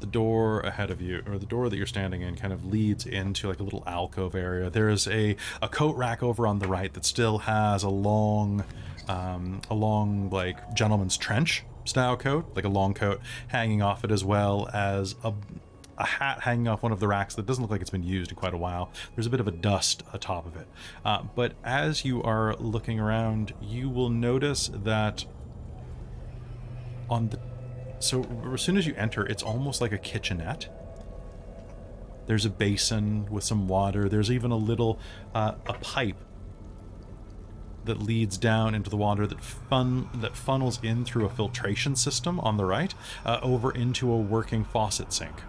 the 0.00 0.06
door 0.06 0.60
ahead 0.60 0.90
of 0.90 1.00
you, 1.00 1.22
or 1.26 1.38
the 1.38 1.46
door 1.46 1.68
that 1.68 1.76
you're 1.76 1.86
standing 1.86 2.22
in, 2.22 2.36
kind 2.36 2.52
of 2.52 2.64
leads 2.64 3.06
into 3.06 3.48
like 3.48 3.60
a 3.60 3.62
little 3.62 3.82
alcove 3.86 4.34
area. 4.34 4.70
There 4.70 4.88
is 4.88 5.06
a, 5.06 5.36
a 5.62 5.68
coat 5.68 5.96
rack 5.96 6.22
over 6.22 6.46
on 6.46 6.58
the 6.58 6.68
right 6.68 6.92
that 6.94 7.04
still 7.04 7.38
has 7.38 7.82
a 7.82 7.88
long, 7.88 8.64
um, 9.08 9.60
a 9.70 9.74
long 9.74 10.30
like 10.30 10.74
gentleman's 10.74 11.16
trench 11.16 11.64
style 11.84 12.16
coat, 12.16 12.50
like 12.54 12.64
a 12.64 12.68
long 12.68 12.94
coat 12.94 13.20
hanging 13.48 13.82
off 13.82 14.04
it, 14.04 14.10
as 14.10 14.24
well 14.24 14.68
as 14.72 15.14
a 15.24 15.32
a 16.00 16.06
hat 16.06 16.40
hanging 16.40 16.66
off 16.66 16.82
one 16.82 16.92
of 16.92 16.98
the 16.98 17.06
racks 17.06 17.34
that 17.34 17.44
doesn't 17.44 17.62
look 17.62 17.70
like 17.70 17.82
it's 17.82 17.90
been 17.90 18.02
used 18.02 18.30
in 18.30 18.36
quite 18.36 18.54
a 18.54 18.56
while. 18.56 18.90
There's 19.14 19.26
a 19.26 19.30
bit 19.30 19.38
of 19.38 19.46
a 19.46 19.50
dust 19.50 20.02
atop 20.14 20.46
of 20.46 20.56
it. 20.56 20.66
Uh, 21.04 21.24
but 21.34 21.52
as 21.62 22.06
you 22.06 22.22
are 22.22 22.56
looking 22.56 22.98
around, 22.98 23.52
you 23.60 23.90
will 23.90 24.08
notice 24.08 24.70
that 24.72 25.26
on 27.10 27.28
the 27.28 27.38
so 28.00 28.24
as 28.52 28.62
soon 28.62 28.76
as 28.76 28.86
you 28.86 28.94
enter, 28.96 29.24
it's 29.26 29.42
almost 29.42 29.80
like 29.80 29.92
a 29.92 29.98
kitchenette. 29.98 30.68
There's 32.26 32.44
a 32.44 32.50
basin 32.50 33.26
with 33.30 33.44
some 33.44 33.68
water. 33.68 34.08
There's 34.08 34.30
even 34.30 34.50
a 34.50 34.56
little 34.56 34.98
uh, 35.34 35.54
a 35.66 35.74
pipe 35.74 36.16
that 37.84 38.02
leads 38.02 38.36
down 38.38 38.74
into 38.74 38.90
the 38.90 38.96
water 38.96 39.26
that 39.26 39.42
fun 39.42 40.08
that 40.14 40.36
funnels 40.36 40.78
in 40.82 41.04
through 41.04 41.26
a 41.26 41.30
filtration 41.30 41.96
system 41.96 42.38
on 42.40 42.56
the 42.56 42.64
right 42.64 42.94
uh, 43.24 43.38
over 43.42 43.70
into 43.72 44.10
a 44.10 44.16
working 44.16 44.64
faucet 44.64 45.12
sink. 45.12 45.42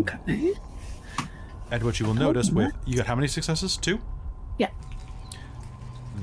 Okay. 0.00 0.54
And 1.70 1.82
what 1.82 1.98
you 1.98 2.06
will 2.06 2.14
notice 2.14 2.50
with 2.50 2.72
you 2.84 2.96
got 2.96 3.06
how 3.06 3.14
many 3.14 3.28
successes? 3.28 3.76
Two. 3.76 4.00
Yeah. 4.58 4.70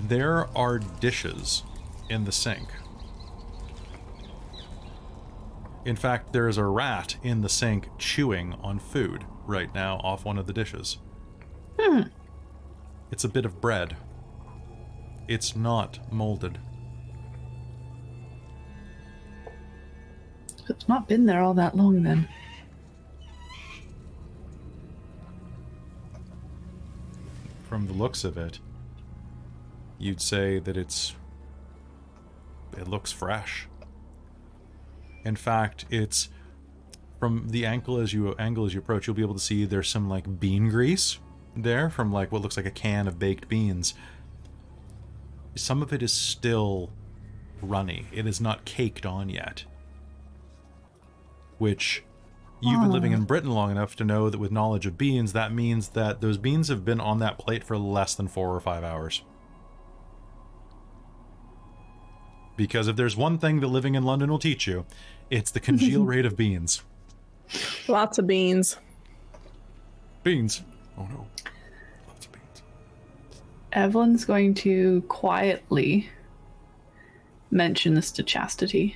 There 0.08 0.48
are 0.58 0.80
dishes 0.80 1.64
in 2.10 2.26
the 2.26 2.32
sink. 2.32 2.68
In 5.86 5.96
fact, 5.98 6.32
there 6.32 6.48
is 6.48 6.58
a 6.58 6.64
rat 6.64 7.18
in 7.24 7.42
the 7.42 7.50
sink 7.50 7.90
chewing 7.98 8.54
on 8.62 8.80
food 8.80 9.26
right 9.46 9.74
now 9.74 9.98
off 9.98 10.24
one 10.24 10.38
of 10.38 10.48
the 10.48 10.54
dishes. 10.54 10.98
Hmm. 11.80 12.04
It's 13.12 13.26
a 13.26 13.30
bit 13.30 13.46
of 13.46 13.60
bread. 13.60 13.98
It's 15.28 15.56
not 15.56 16.00
molded. 16.12 16.58
It's 20.70 20.88
not 20.88 21.08
been 21.08 21.26
there 21.26 21.42
all 21.42 21.54
that 21.56 21.76
long 21.76 22.04
then. 22.04 22.30
From 27.68 27.88
the 27.88 27.94
looks 27.94 28.24
of 28.24 28.38
it, 28.38 28.60
you'd 29.98 30.22
say 30.22 30.60
that 30.60 30.78
it's. 30.78 31.16
It 32.78 32.88
looks 32.88 33.12
fresh. 33.12 33.68
In 35.26 35.36
fact, 35.36 35.86
it's 35.90 36.30
from 37.20 37.50
the 37.50 37.66
ankle 37.66 37.98
as 38.00 38.14
you 38.14 38.36
angle 38.38 38.66
as 38.66 38.74
you 38.74 38.80
approach, 38.80 39.08
you'll 39.08 39.16
be 39.16 39.22
able 39.22 39.34
to 39.34 39.40
see 39.40 39.66
there's 39.66 39.90
some 39.90 40.10
like 40.10 40.40
bean 40.40 40.70
grease 40.70 41.20
there 41.56 41.90
from 41.90 42.12
like 42.12 42.32
what 42.32 42.42
looks 42.42 42.58
like 42.58 42.66
a 42.66 42.72
can 42.72 43.08
of 43.08 43.20
baked 43.20 43.48
beans. 43.48 43.94
Some 45.56 45.82
of 45.82 45.94
it 45.94 46.02
is 46.02 46.12
still 46.12 46.90
runny. 47.62 48.08
It 48.12 48.28
is 48.28 48.42
not 48.42 48.66
caked 48.66 49.06
on 49.06 49.30
yet. 49.30 49.66
Which 51.60 52.04
you've 52.60 52.82
been 52.82 52.92
living 52.92 53.14
oh. 53.14 53.18
in 53.18 53.24
Britain 53.24 53.52
long 53.52 53.72
enough 53.72 53.96
to 53.98 54.04
know 54.04 54.30
that 54.30 54.40
with 54.40 54.52
knowledge 54.52 54.86
of 54.86 54.98
beans, 54.98 55.34
that 55.34 55.54
means 55.54 55.90
that 55.90 56.22
those 56.22 56.38
beans 56.38 56.68
have 56.70 56.84
been 56.84 57.00
on 57.00 57.20
that 57.20 57.38
plate 57.38 57.64
for 57.64 57.78
less 57.78 58.16
than 58.16 58.28
four 58.28 58.56
or 58.56 58.60
five 58.60 58.84
hours. 58.84 59.22
Because 62.56 62.88
if 62.88 62.96
there's 62.96 63.18
one 63.18 63.38
thing 63.38 63.62
that 63.62 63.68
living 63.68 63.96
in 63.96 64.04
London 64.04 64.30
will 64.30 64.40
teach 64.40 64.68
you, 64.68 64.86
it's 65.34 65.50
the 65.52 65.60
congeal 65.60 66.06
rate 66.06 66.26
of 66.26 66.38
beans. 66.38 66.84
Lots 67.88 68.20
of 68.20 68.28
beans. 68.28 68.78
Beans. 70.22 70.62
Oh 70.98 71.08
no. 71.12 71.28
Lots 72.08 72.26
of 72.28 72.32
beans. 72.32 72.62
Evelyn's 73.72 74.26
going 74.26 74.54
to 74.56 75.02
quietly 75.08 76.10
mention 77.50 77.96
this 77.96 78.12
to 78.12 78.24
Chastity. 78.24 78.96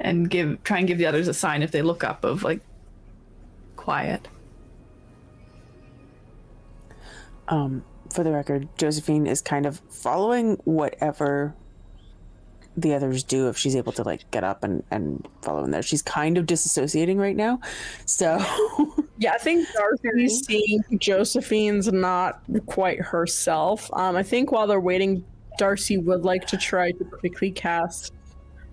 And 0.00 0.28
give 0.28 0.62
try 0.64 0.78
and 0.78 0.88
give 0.88 0.98
the 0.98 1.06
others 1.06 1.28
a 1.28 1.34
sign 1.34 1.62
if 1.62 1.70
they 1.70 1.82
look 1.82 2.02
up 2.02 2.24
of 2.24 2.42
like 2.42 2.60
quiet. 3.76 4.26
Um, 7.46 7.84
for 8.12 8.24
the 8.24 8.32
record, 8.32 8.68
Josephine 8.76 9.26
is 9.26 9.40
kind 9.40 9.66
of 9.66 9.80
following 9.88 10.56
whatever 10.64 11.54
the 12.82 12.94
others 12.94 13.22
do 13.22 13.48
if 13.48 13.56
she's 13.56 13.76
able 13.76 13.92
to 13.92 14.02
like 14.02 14.30
get 14.30 14.44
up 14.44 14.64
and, 14.64 14.82
and 14.90 15.26
follow 15.42 15.64
in 15.64 15.70
there. 15.70 15.82
She's 15.82 16.02
kind 16.02 16.38
of 16.38 16.46
disassociating 16.46 17.18
right 17.18 17.36
now. 17.36 17.60
So 18.06 18.38
Yeah, 19.20 19.32
I 19.34 19.38
think 19.38 19.68
Darcie's 19.68 20.46
seeing 20.46 20.82
Josephine's 20.96 21.92
not 21.92 22.40
quite 22.64 23.00
herself. 23.00 23.90
Um, 23.92 24.16
I 24.16 24.22
think 24.22 24.50
while 24.50 24.66
they're 24.66 24.80
waiting, 24.80 25.22
Darcie 25.60 26.02
would 26.02 26.24
like 26.24 26.46
to 26.46 26.56
try 26.56 26.92
to 26.92 27.04
quickly 27.04 27.50
cast 27.50 28.14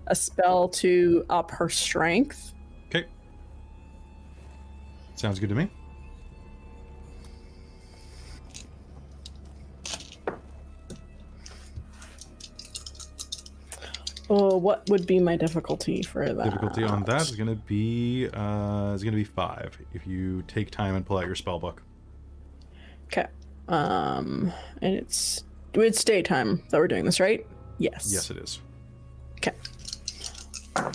a 0.06 0.14
spell 0.14 0.70
to 0.70 1.26
up 1.28 1.50
her 1.50 1.68
strength. 1.68 2.54
Okay. 2.86 3.06
Sounds 5.16 5.38
good 5.38 5.50
to 5.50 5.54
me. 5.54 5.70
Oh, 14.30 14.58
what 14.58 14.88
would 14.90 15.06
be 15.06 15.18
my 15.20 15.36
difficulty 15.36 16.02
for 16.02 16.32
that? 16.32 16.44
Difficulty 16.44 16.84
on 16.84 17.02
that 17.04 17.22
is 17.22 17.30
going 17.30 17.48
to 17.48 17.54
be 17.54 18.28
uh, 18.34 18.92
is 18.94 19.02
going 19.02 19.12
to 19.12 19.18
be 19.18 19.24
five 19.24 19.78
if 19.94 20.06
you 20.06 20.42
take 20.42 20.70
time 20.70 20.94
and 20.96 21.06
pull 21.06 21.18
out 21.18 21.26
your 21.26 21.34
spell 21.34 21.58
book. 21.58 21.82
Okay. 23.06 23.26
Um, 23.68 24.52
and 24.82 24.94
it's 24.94 25.44
it's 25.72 26.04
daytime 26.04 26.62
that 26.70 26.78
we're 26.78 26.88
doing 26.88 27.04
this, 27.04 27.20
right? 27.20 27.46
Yes. 27.78 28.10
Yes, 28.12 28.30
it 28.30 28.36
is. 28.38 28.60
Okay. 29.36 29.52
Uh, 30.76 30.92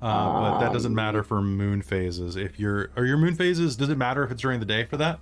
but 0.00 0.60
that 0.60 0.72
doesn't 0.72 0.94
matter 0.94 1.22
for 1.22 1.40
moon 1.42 1.82
phases. 1.82 2.36
If 2.36 2.58
you're 2.58 2.90
are 2.96 3.04
your 3.04 3.16
moon 3.16 3.34
phases, 3.34 3.76
does 3.76 3.88
it 3.88 3.98
matter 3.98 4.22
if 4.24 4.30
it's 4.30 4.40
during 4.40 4.60
the 4.60 4.66
day 4.66 4.84
for 4.84 4.96
that? 4.98 5.18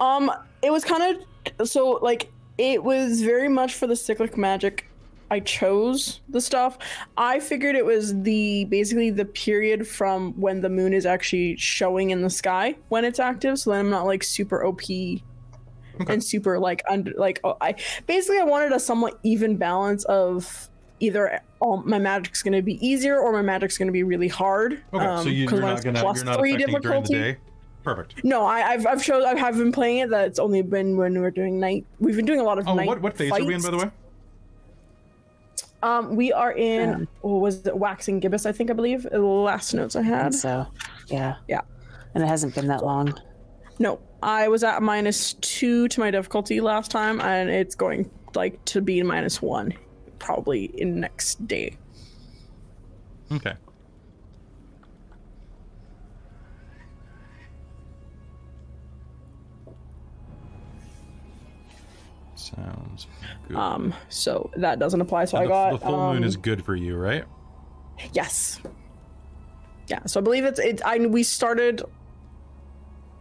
Um, 0.00 0.30
it 0.62 0.70
was 0.70 0.84
kind 0.84 1.18
of 1.58 1.68
so 1.68 1.98
like 2.02 2.30
it 2.58 2.82
was 2.82 3.22
very 3.22 3.48
much 3.48 3.74
for 3.74 3.86
the 3.86 3.96
cyclic 3.96 4.36
magic. 4.36 4.86
I 5.30 5.40
chose 5.40 6.20
the 6.28 6.40
stuff. 6.40 6.78
I 7.16 7.40
figured 7.40 7.74
it 7.74 7.84
was 7.84 8.20
the 8.22 8.64
basically 8.66 9.10
the 9.10 9.24
period 9.24 9.86
from 9.86 10.32
when 10.40 10.60
the 10.60 10.68
moon 10.68 10.92
is 10.92 11.04
actually 11.06 11.56
showing 11.56 12.10
in 12.10 12.22
the 12.22 12.30
sky 12.30 12.76
when 12.88 13.04
it's 13.04 13.18
active, 13.18 13.58
so 13.58 13.70
then 13.70 13.80
I'm 13.80 13.90
not 13.90 14.06
like 14.06 14.22
super 14.22 14.64
OP 14.64 14.82
and 16.08 16.22
super 16.22 16.58
like 16.58 16.82
under 16.88 17.12
like 17.16 17.40
oh, 17.42 17.56
I 17.60 17.74
basically 18.06 18.38
I 18.38 18.44
wanted 18.44 18.72
a 18.72 18.78
somewhat 18.78 19.18
even 19.24 19.56
balance 19.56 20.04
of 20.04 20.68
either 21.00 21.40
all 21.60 21.78
my 21.78 21.98
magic's 21.98 22.42
going 22.42 22.52
to 22.54 22.62
be 22.62 22.74
easier 22.86 23.18
or 23.18 23.32
my 23.32 23.42
magic's 23.42 23.76
going 23.78 23.88
to 23.88 23.92
be 23.92 24.02
really 24.02 24.28
hard. 24.28 24.82
Okay, 24.94 25.04
so 25.04 25.10
um, 25.10 25.28
you, 25.28 25.46
'cause 25.48 25.58
you're 25.58 25.68
not 25.68 25.82
gonna 25.84 26.00
plus 26.00 26.16
you're 26.18 26.24
not 26.26 26.38
three 26.38 26.52
affecting 26.54 26.80
during 26.80 27.02
the 27.02 27.08
difficulty- 27.08 27.14
day. 27.34 27.36
Perfect. 27.82 28.24
no, 28.24 28.44
I, 28.44 28.70
I've 28.72 28.84
I've 28.86 29.02
chose 29.02 29.24
I 29.24 29.36
have 29.38 29.56
been 29.56 29.70
playing 29.70 29.98
it. 29.98 30.10
That 30.10 30.26
it's 30.26 30.38
only 30.40 30.60
been 30.62 30.96
when 30.96 31.20
we're 31.20 31.30
doing 31.30 31.60
night. 31.60 31.84
We've 32.00 32.16
been 32.16 32.24
doing 32.26 32.40
a 32.40 32.44
lot 32.44 32.58
of 32.58 32.66
Oh, 32.66 32.74
night. 32.74 32.86
what 32.88 33.00
what 33.00 33.16
phase 33.16 33.30
are 33.32 33.44
we 33.44 33.54
in 33.54 33.62
by 33.62 33.70
the 33.70 33.76
way? 33.76 33.90
Um, 35.86 36.16
we 36.16 36.32
are 36.32 36.50
in. 36.50 36.94
Um, 36.94 37.08
what 37.20 37.40
was 37.40 37.64
it 37.64 37.76
waxing 37.76 38.18
gibbous? 38.18 38.44
I 38.44 38.50
think 38.50 38.70
I 38.70 38.72
believe 38.72 39.04
the 39.04 39.20
last 39.20 39.72
notes 39.72 39.94
I 39.94 40.02
had. 40.02 40.26
and 40.26 40.34
so 40.34 40.66
yeah. 41.06 41.36
Yeah. 41.46 41.60
And 42.14 42.24
it 42.24 42.26
hasn't 42.26 42.54
been 42.56 42.66
that 42.66 42.84
long. 42.84 43.14
No, 43.78 44.00
I 44.22 44.48
was 44.48 44.64
at 44.64 44.82
minus 44.82 45.34
two 45.34 45.86
to 45.88 46.00
my 46.00 46.10
difficulty 46.10 46.60
last 46.60 46.90
time, 46.90 47.20
and 47.20 47.50
it's 47.50 47.76
going 47.76 48.10
like 48.34 48.64
to 48.64 48.80
be 48.80 49.00
minus 49.02 49.40
one, 49.40 49.74
probably 50.18 50.64
in 50.80 50.98
next 50.98 51.46
day. 51.46 51.76
Okay. 53.30 53.54
Sounds 62.54 63.06
good. 63.48 63.56
Um, 63.56 63.94
so 64.08 64.50
that 64.56 64.78
doesn't 64.78 65.00
apply. 65.00 65.24
So 65.24 65.38
And 65.38 65.44
I 65.44 65.46
the, 65.46 65.52
got 65.52 65.80
the 65.80 65.86
full 65.86 66.12
moon 66.12 66.18
um, 66.18 66.24
is 66.24 66.36
good 66.36 66.64
for 66.64 66.76
you, 66.76 66.96
right? 66.96 67.24
Yes. 68.12 68.60
Yeah, 69.88 70.04
so 70.06 70.20
I 70.20 70.22
believe 70.22 70.44
it's 70.44 70.58
it. 70.58 70.82
I 70.84 70.98
we 70.98 71.22
started 71.22 71.82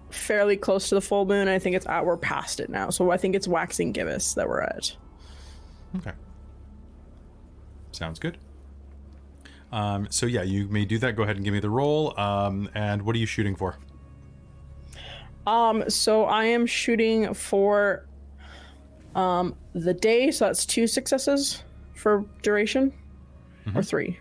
fairly 0.10 0.58
close 0.58 0.90
to 0.90 0.96
the 0.96 1.02
full 1.02 1.26
moon. 1.26 1.48
I 1.48 1.60
think 1.60 1.76
it's 1.76 1.86
at 1.86 2.06
we're 2.06 2.18
past 2.18 2.60
it 2.60 2.70
now. 2.70 2.90
So 2.90 3.12
I 3.12 3.18
think 3.18 3.36
it's 3.36 3.48
waxing 3.48 3.92
gibbous 3.92 4.34
that 4.34 4.48
we're 4.48 4.62
at. 4.62 4.96
Okay. 5.98 6.12
Sounds 7.92 8.20
good. 8.20 8.38
Um, 9.72 10.08
so 10.10 10.26
yeah, 10.26 10.44
you 10.44 10.68
may 10.68 10.86
do 10.86 10.98
that. 11.00 11.16
Go 11.16 11.24
ahead 11.24 11.36
and 11.36 11.46
give 11.46 11.54
me 11.54 11.60
the 11.60 11.70
roll. 11.70 12.18
Um, 12.20 12.70
and 12.74 13.02
what 13.02 13.16
are 13.16 13.20
you 13.20 13.26
shooting 13.26 13.56
for? 13.56 13.78
Um, 15.48 15.90
so 15.90 16.26
I 16.26 16.46
am 16.46 16.66
shooting 16.66 17.34
for 17.34 18.08
um 19.16 19.56
the 19.74 19.94
day. 19.94 20.30
So 20.32 20.46
that's 20.46 20.66
two 20.66 20.86
successes 20.88 21.64
for 21.96 22.26
duration, 22.44 22.94
or 23.74 23.82
three. 23.82 24.20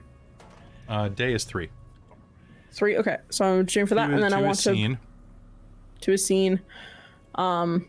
Uh, 0.88 1.08
day 1.08 1.34
is 1.34 1.44
three. 1.44 1.68
Three. 2.72 2.96
Okay, 2.98 3.18
so 3.30 3.44
I'm 3.44 3.66
shooting 3.66 3.86
for 3.86 3.94
that, 3.96 4.06
To- 4.08 4.14
and 4.14 4.22
then 4.22 4.32
I 4.32 4.40
want 4.40 4.56
to 4.56 4.62
scene. 4.74 4.98
to 6.02 6.12
a 6.12 6.18
scene. 6.18 6.60
Um, 7.34 7.88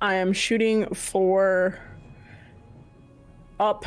I 0.00 0.14
am 0.14 0.32
shooting 0.32 0.92
for 0.94 1.78
up 3.60 3.84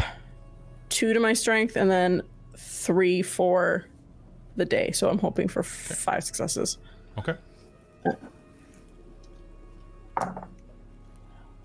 two 0.89 1.13
to 1.13 1.19
my 1.19 1.33
strength, 1.33 1.75
and 1.75 1.89
then 1.91 2.21
three 2.57 3.21
for 3.21 3.85
the 4.55 4.65
day. 4.65 4.91
So 4.91 5.09
I'm 5.09 5.19
hoping 5.19 5.47
for 5.47 5.59
f- 5.59 5.65
five 5.67 6.23
successes. 6.23 6.77
Okay. 7.19 7.35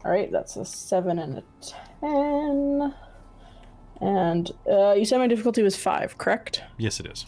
All 0.05 0.11
right, 0.11 0.31
that's 0.33 0.57
a 0.57 0.65
seven 0.65 1.19
and 1.19 1.39
a 1.39 1.45
ten. 1.61 2.95
And 4.01 4.51
uh, 4.69 4.95
you 4.95 5.05
said 5.05 5.19
my 5.19 5.29
difficulty 5.29 5.63
was 5.63 5.77
five, 5.77 6.19
correct? 6.19 6.63
Yes, 6.77 6.99
it 6.99 7.07
is. 7.07 7.25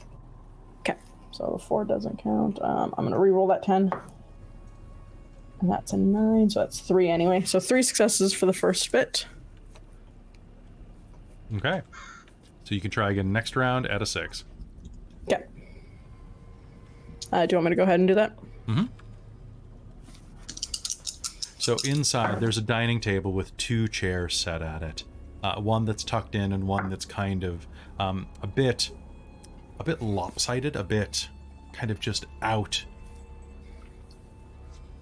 Okay, 0.81 0.99
so 1.31 1.55
the 1.57 1.65
four 1.65 1.85
doesn't 1.85 2.19
count. 2.19 2.61
Um, 2.61 2.93
I'm 2.99 3.05
gonna 3.05 3.19
re-roll 3.19 3.47
that 3.49 3.63
ten, 3.63 3.93
and 5.61 5.71
that's 5.71 5.93
a 5.93 5.97
nine, 5.97 6.51
so 6.51 6.61
that's 6.61 6.81
three 6.81 7.09
anyway. 7.09 7.43
So 7.43 7.61
three 7.61 7.83
successes 7.83 8.33
for 8.35 8.47
the 8.47 8.53
first 8.53 8.91
bit. 8.91 9.27
Okay. 11.57 11.83
So 12.65 12.75
you 12.75 12.81
can 12.81 12.91
try 12.91 13.11
again 13.13 13.31
next 13.33 13.55
round 13.55 13.87
at 13.87 14.03
a 14.03 14.07
six. 14.07 14.45
Okay. 15.31 15.45
Uh, 17.31 17.47
do 17.47 17.55
you 17.55 17.59
want 17.59 17.67
me 17.67 17.71
to 17.71 17.77
go 17.77 17.85
ahead 17.85 18.01
and 18.01 18.09
do 18.09 18.15
that? 18.15 18.37
So 21.65 21.77
inside, 21.83 22.41
there's 22.41 22.59
a 22.59 22.61
dining 22.61 23.01
table 23.01 23.33
with 23.33 23.57
two 23.57 23.89
chairs 23.89 24.37
set 24.37 24.61
at 24.61 24.83
it. 24.83 25.05
Uh, 25.43 25.59
one 25.63 25.87
that's 25.87 26.05
tucked 26.05 26.35
in 26.35 26.53
and 26.53 26.69
one 26.69 26.91
that's 26.91 27.07
kind 27.07 27.43
of 27.43 27.67
um, 27.99 28.27
a 28.43 28.47
bit, 28.47 28.91
a 29.81 29.83
bit 29.83 30.03
lopsided, 30.03 30.77
a 30.77 30.85
bit 30.85 31.31
kind 31.73 31.91
of 31.91 32.01
just 32.01 32.27
out 32.43 32.85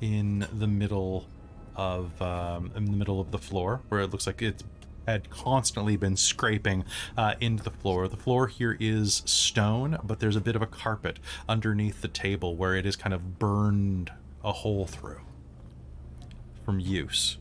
in 0.01 0.47
the 0.52 0.68
middle 0.68 1.26
of 1.74 2.22
um, 2.22 2.70
in 2.76 2.84
the 2.84 2.97
middle 2.97 3.20
of 3.20 3.32
the 3.32 3.39
floor, 3.39 3.80
where 3.89 4.01
it 4.01 4.10
looks 4.10 4.28
like 4.28 4.40
it's 4.40 4.62
had 5.09 5.30
constantly 5.30 5.97
been 5.97 6.16
scraping 6.16 6.84
uh, 7.18 7.34
into 7.40 7.64
the 7.64 7.72
floor. 7.72 8.06
The 8.06 8.16
floor 8.16 8.47
here 8.47 8.76
is 8.78 9.24
stone, 9.26 9.98
but 10.05 10.20
there's 10.20 10.36
a 10.36 10.40
bit 10.40 10.55
of 10.55 10.62
a 10.62 10.66
carpet 10.66 11.18
underneath 11.48 12.02
the 12.02 12.09
table 12.09 12.55
where 12.55 12.76
it 12.76 12.86
is 12.86 12.94
kind 12.94 13.12
of 13.12 13.40
burned 13.40 14.12
a 14.44 14.52
hole 14.52 14.86
through 14.86 15.22
from 16.64 16.80
use. 16.80 17.39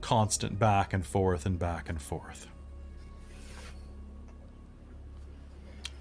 Constant 0.00 0.58
back 0.58 0.92
and 0.92 1.04
forth 1.06 1.46
and 1.46 1.58
back 1.58 1.88
and 1.88 2.00
forth. 2.00 2.46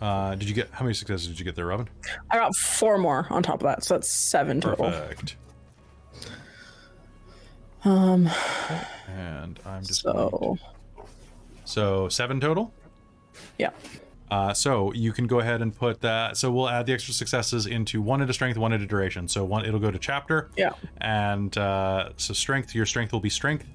Uh, 0.01 0.35
did 0.35 0.49
you 0.49 0.53
get 0.55 0.69
how 0.71 0.83
many 0.83 0.93
successes 0.93 1.27
did 1.27 1.39
you 1.39 1.45
get 1.45 1.55
there, 1.55 1.65
Robin? 1.67 1.87
I 2.29 2.37
got 2.37 2.53
four 2.55 2.97
more 2.97 3.25
on 3.29 3.41
top 3.41 3.55
of 3.55 3.63
that, 3.63 3.83
so 3.85 3.93
that's 3.93 4.09
seven 4.09 4.59
total. 4.59 4.91
Perfect. 4.91 5.37
Um, 7.85 8.29
And 9.07 9.59
I'm 9.65 9.83
just 9.83 10.03
going 10.03 10.17
so 10.29 10.57
so 11.65 12.09
seven 12.09 12.39
total. 12.41 12.73
yeah, 13.57 13.69
Uh, 14.33 14.51
so 14.51 14.91
you 14.93 15.13
can 15.13 15.27
go 15.27 15.39
ahead 15.41 15.61
and 15.61 15.75
put 15.75 16.01
that. 16.01 16.35
So 16.37 16.49
we'll 16.51 16.67
add 16.67 16.87
the 16.87 16.93
extra 16.93 17.13
successes 17.13 17.67
into 17.67 18.01
one 18.01 18.19
into 18.19 18.33
strength, 18.33 18.57
one 18.57 18.73
into 18.73 18.87
duration. 18.87 19.27
So 19.27 19.45
one 19.45 19.63
it'll 19.63 19.79
go 19.79 19.91
to 19.91 19.99
chapter. 19.99 20.49
yeah. 20.57 20.71
And 21.01 21.55
uh, 21.55 22.09
so 22.17 22.33
strength, 22.33 22.73
your 22.73 22.87
strength 22.87 23.13
will 23.13 23.19
be 23.19 23.29
strength. 23.29 23.67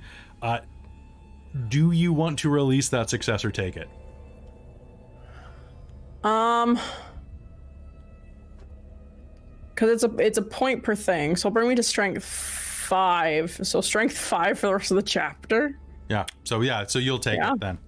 Uh, 0.43 0.59
do 1.68 1.93
you 1.93 2.12
want 2.12 2.40
to 2.40 2.51
release 2.51 2.89
that 2.89 3.09
success 3.09 3.44
or 3.44 3.52
take 3.52 3.76
it? 3.76 3.89
Um, 6.24 6.76
because 9.74 9.90
it's 9.90 10.02
a 10.02 10.16
it's 10.16 10.39
a 10.39 10.43
point 10.43 10.82
per 10.82 10.97
thing, 10.97 11.36
so 11.36 11.51
bring 11.51 11.68
me 11.68 11.76
to 11.76 11.85
strength 11.85 12.24
five. 12.24 13.60
So 13.62 13.80
strength 13.80 14.18
five 14.18 14.59
for 14.59 14.66
the 14.66 14.74
rest 14.74 14.90
of 14.90 14.97
the 14.97 15.02
chapter. 15.05 15.78
Yeah. 16.09 16.26
So 16.43 16.62
yeah. 16.62 16.85
So 16.86 16.98
you'll 16.98 17.20
take 17.20 17.36
Yeah. 17.39 17.52
it 17.52 17.60
then. 17.60 17.78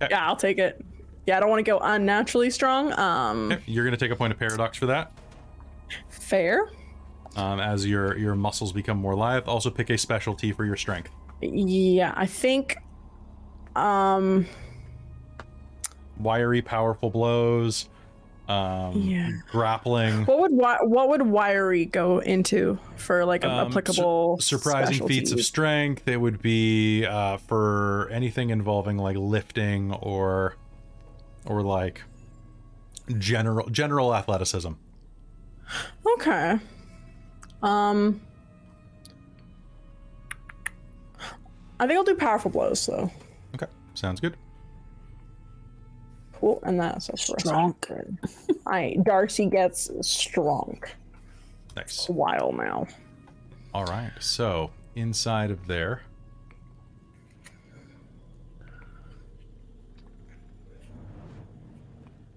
Yeah, 0.00 0.24
I'll 0.28 0.36
take 0.36 0.58
it. 0.58 0.80
Yeah, 1.26 1.36
I 1.36 1.40
don't 1.40 1.48
want 1.50 1.64
to 1.64 1.70
go 1.70 1.78
unnaturally 1.78 2.50
strong. 2.50 2.92
Um, 2.98 3.52
Okay, 3.52 3.62
You're 3.66 3.84
gonna 3.84 3.96
take 3.96 4.10
a 4.10 4.16
point 4.16 4.32
of 4.32 4.38
paradox 4.38 4.76
for 4.78 4.86
that. 4.86 5.12
fair. 6.08 6.68
Um, 7.36 7.58
as 7.60 7.86
your 7.86 8.16
your 8.16 8.34
muscles 8.34 8.72
become 8.72 8.96
more 8.98 9.14
live. 9.14 9.48
Also 9.48 9.68
pick 9.70 9.90
a 9.90 9.98
specialty 9.98 10.52
for 10.52 10.64
your 10.64 10.76
strength. 10.76 11.10
Yeah, 11.40 12.12
I 12.16 12.26
think. 12.26 12.76
Um, 13.74 14.46
Wiry, 16.18 16.62
powerful 16.62 17.10
blows. 17.10 17.88
Um, 18.46 18.92
Yeah. 19.00 19.30
Grappling. 19.50 20.26
what 20.26 20.38
would 20.38 20.50
wi- 20.52 20.78
what 20.82 21.08
would 21.08 21.22
wiry 21.22 21.86
go 21.86 22.18
into 22.18 22.78
for 22.96 23.24
like 23.24 23.42
Um, 23.44 23.68
applicable 23.68 24.38
surprising 24.40 25.08
feats 25.08 25.32
of 25.32 25.40
strength. 25.42 26.06
It 26.06 26.18
would 26.18 26.40
be 26.42 27.04
uh, 27.06 27.38
for 27.38 28.08
anything 28.12 28.50
involving 28.50 28.98
like 28.98 29.16
lifting 29.16 29.92
or 29.94 30.56
or 31.46 31.62
like 31.62 32.02
general 33.18 33.68
general 33.68 34.14
athleticism. 34.14 34.72
Okay. 36.14 36.58
Um, 37.62 38.20
I 41.80 41.86
think 41.86 41.98
I'll 41.98 42.04
do 42.04 42.14
powerful 42.14 42.50
blows 42.50 42.84
though. 42.86 43.10
Okay, 43.54 43.66
sounds 43.94 44.20
good. 44.20 44.36
Cool, 46.34 46.60
and 46.64 46.78
that's 46.78 47.08
a 47.08 47.16
strong. 47.16 47.74
I 48.66 48.96
Darcie 48.98 49.50
gets 49.50 49.90
strong. 50.06 50.78
Nice. 51.76 52.08
A 52.08 52.12
while 52.12 52.52
now. 52.52 52.86
All 53.72 53.84
right. 53.84 54.12
So 54.20 54.70
inside 54.94 55.50
of 55.50 55.66
there. 55.66 56.02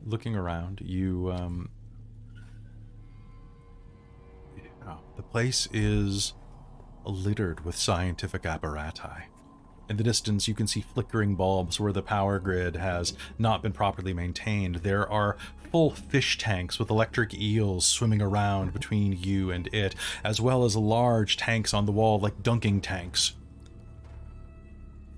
Looking 0.07 0.37
around, 0.37 0.79
you 0.81 1.31
um 1.33 1.69
yeah, 4.55 4.95
the 5.17 5.21
place 5.21 5.67
is 5.73 6.33
littered 7.03 7.65
with 7.65 7.75
scientific 7.75 8.43
apparati. 8.43 9.23
In 9.89 9.97
the 9.97 10.03
distance, 10.03 10.47
you 10.47 10.53
can 10.53 10.65
see 10.65 10.79
flickering 10.79 11.35
bulbs 11.35 11.77
where 11.77 11.91
the 11.91 12.01
power 12.01 12.39
grid 12.39 12.77
has 12.77 13.15
not 13.37 13.61
been 13.61 13.73
properly 13.73 14.13
maintained. 14.13 14.75
There 14.75 15.09
are 15.11 15.35
full 15.71 15.91
fish 15.91 16.37
tanks 16.37 16.79
with 16.79 16.89
electric 16.89 17.33
eels 17.33 17.85
swimming 17.85 18.21
around 18.21 18.71
between 18.71 19.11
you 19.11 19.51
and 19.51 19.67
it, 19.73 19.93
as 20.23 20.39
well 20.39 20.63
as 20.63 20.77
large 20.77 21.35
tanks 21.35 21.73
on 21.73 21.85
the 21.85 21.91
wall 21.91 22.17
like 22.17 22.43
dunking 22.43 22.79
tanks, 22.79 23.33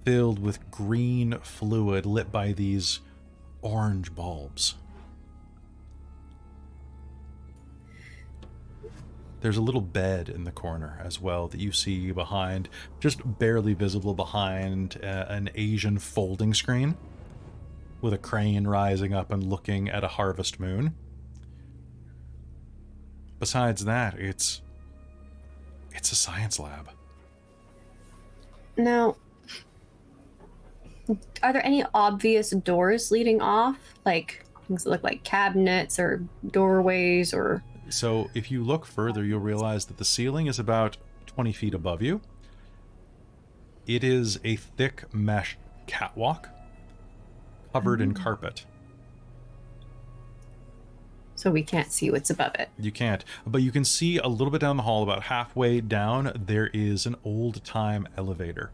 filled 0.04 0.40
with 0.40 0.72
green 0.72 1.38
fluid 1.44 2.08
lit 2.08 2.32
by 2.32 2.54
these 2.54 3.02
orange 3.62 4.14
bulbs. 4.14 4.76
There's 9.42 9.58
a 9.58 9.62
little 9.62 9.82
bed 9.82 10.28
in 10.28 10.44
the 10.44 10.52
corner 10.52 11.00
as 11.04 11.22
well 11.22 11.48
that 11.48 11.60
you 11.60 11.72
see 11.72 12.12
behind, 12.12 12.68
just 13.00 13.40
barely 13.40 13.74
visible 13.74 14.14
behind 14.14 15.00
uh, 15.02 15.26
an 15.30 15.50
Asian 15.56 15.98
folding 15.98 16.54
screen 16.54 16.98
with 18.02 18.14
a 18.14 18.18
crane 18.18 18.68
rising 18.68 19.14
up 19.14 19.32
and 19.32 19.44
looking 19.44 19.90
at 19.90 20.04
a 20.04 20.08
harvest 20.08 20.60
moon. 20.60 20.94
Besides 23.40 23.86
that, 23.86 24.16
it's 24.20 24.62
it's 25.92 26.12
a 26.12 26.16
science 26.16 26.60
lab. 26.60 26.90
Now, 28.78 29.16
are 31.44 31.54
there 31.54 31.66
any 31.66 31.84
obvious 31.94 32.52
doors 32.52 33.12
leading 33.12 33.42
off? 33.42 33.78
Like 34.06 34.46
things 34.68 34.84
that 34.84 34.90
look 34.90 35.04
like 35.04 35.24
cabinets 35.24 36.00
or 36.00 36.24
doorways 36.52 37.34
or. 37.34 37.64
So 37.90 38.30
if 38.34 38.52
you 38.52 38.64
look 38.64 38.86
further, 38.86 39.24
you'll 39.24 39.40
realize 39.40 39.86
that 39.86 39.98
the 39.98 40.06
ceiling 40.06 40.48
is 40.48 40.60
about 40.60 40.98
20 41.26 41.52
feet 41.54 41.74
above 41.74 42.02
you. 42.02 42.22
It 43.88 44.04
is 44.04 44.40
a 44.44 44.56
thick 44.56 45.06
mesh 45.14 45.58
catwalk 45.88 46.50
covered 47.74 48.02
in 48.02 48.14
mm-hmm. 48.14 48.24
carpet. 48.24 48.66
So 51.40 51.50
we 51.50 51.64
can't 51.64 51.92
see 51.92 52.12
what's 52.12 52.30
above 52.30 52.54
it. 52.60 52.70
You 52.78 52.92
can't, 52.92 53.24
but 53.48 53.62
you 53.62 53.72
can 53.72 53.86
see 53.86 54.18
a 54.18 54.28
little 54.28 54.52
bit 54.52 54.60
down 54.60 54.76
the 54.76 54.84
hall, 54.84 55.04
about 55.04 55.24
halfway 55.24 55.80
down, 55.80 56.34
there 56.36 56.68
is 56.74 57.06
an 57.06 57.16
old 57.24 57.64
time 57.64 58.08
elevator. 58.18 58.72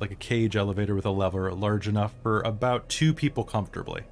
Like 0.00 0.10
a 0.10 0.14
cage 0.16 0.56
elevator 0.56 0.94
with 0.94 1.04
a 1.04 1.10
lever 1.10 1.52
large 1.52 1.86
enough 1.86 2.14
for 2.22 2.40
about 2.40 2.88
two 2.88 3.12
people 3.12 3.44
comfortably. 3.44 4.02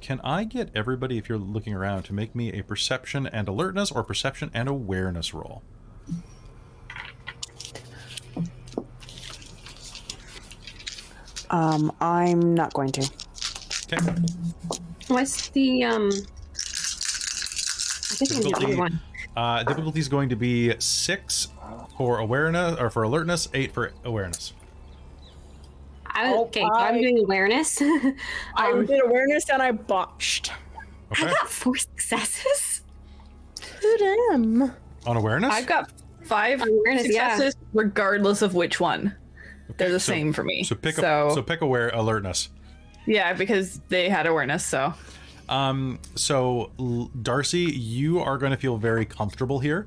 Can 0.00 0.20
I 0.22 0.44
get 0.44 0.70
everybody, 0.74 1.16
if 1.16 1.28
you're 1.28 1.38
looking 1.38 1.72
around, 1.72 2.02
to 2.04 2.12
make 2.12 2.34
me 2.34 2.52
a 2.52 2.62
perception 2.62 3.26
and 3.26 3.48
alertness 3.48 3.90
or 3.90 4.02
perception 4.02 4.50
and 4.52 4.68
awareness 4.68 5.32
roll? 5.32 5.62
Um, 11.50 11.92
I'm 12.00 12.54
not 12.54 12.72
going 12.74 12.90
to. 12.92 13.10
Okay. 13.92 14.14
What's 15.08 15.48
the 15.50 15.84
um? 15.84 16.08
I 16.10 16.12
think 18.16 18.30
I 18.30 18.34
can 18.34 18.42
do 18.42 18.48
Difficulty- 18.48 18.66
either 18.72 18.78
one. 18.78 19.00
Uh, 19.36 19.62
difficulty 19.64 19.98
is 20.00 20.08
going 20.08 20.28
to 20.28 20.36
be 20.36 20.74
six 20.78 21.48
for 21.96 22.18
awareness 22.18 22.78
or 22.78 22.90
for 22.90 23.02
alertness, 23.02 23.48
eight 23.54 23.72
for 23.72 23.92
awareness. 24.04 24.52
I, 26.06 26.32
Oh, 26.32 26.44
okay, 26.44 26.60
so 26.60 26.72
I'm 26.72 26.94
I- 26.94 27.00
doing 27.00 27.18
awareness. 27.18 27.80
I 28.54 28.70
um, 28.70 28.86
did 28.86 29.02
awareness 29.04 29.48
and 29.50 29.60
I 29.60 29.72
botched. 29.72 30.52
I 30.52 31.22
Okay. 31.22 31.32
got 31.32 31.48
four 31.50 31.76
successes. 31.76 32.82
Good 33.80 34.02
am. 34.32 34.72
On 35.06 35.16
awareness. 35.16 35.52
I've 35.52 35.66
got 35.66 35.90
five 36.22 36.62
Awareness, 36.62 37.12
yeah. 37.12 37.30
successes, 37.36 37.56
regardless 37.74 38.40
of 38.42 38.54
which 38.54 38.80
one. 38.80 39.14
They're 39.76 39.90
the 39.92 40.00
so- 40.00 40.12
same 40.12 40.32
for 40.32 40.44
me. 40.44 40.62
So 40.64 40.74
pick 40.76 40.94
so. 40.94 41.32
So 41.34 41.42
pick 41.42 41.60
aware 41.60 41.88
alertness. 41.90 42.48
yeah, 43.06 43.32
because 43.32 43.80
they 43.88 44.08
had 44.08 44.26
awareness. 44.26 44.64
So 44.64 44.94
Um. 45.48 45.98
So 46.14 46.70
Darcie, 46.78 47.70
you 47.74 48.20
are 48.20 48.38
going 48.38 48.52
to 48.52 48.58
feel 48.58 48.76
very 48.78 49.04
comfortable 49.04 49.58
here, 49.60 49.86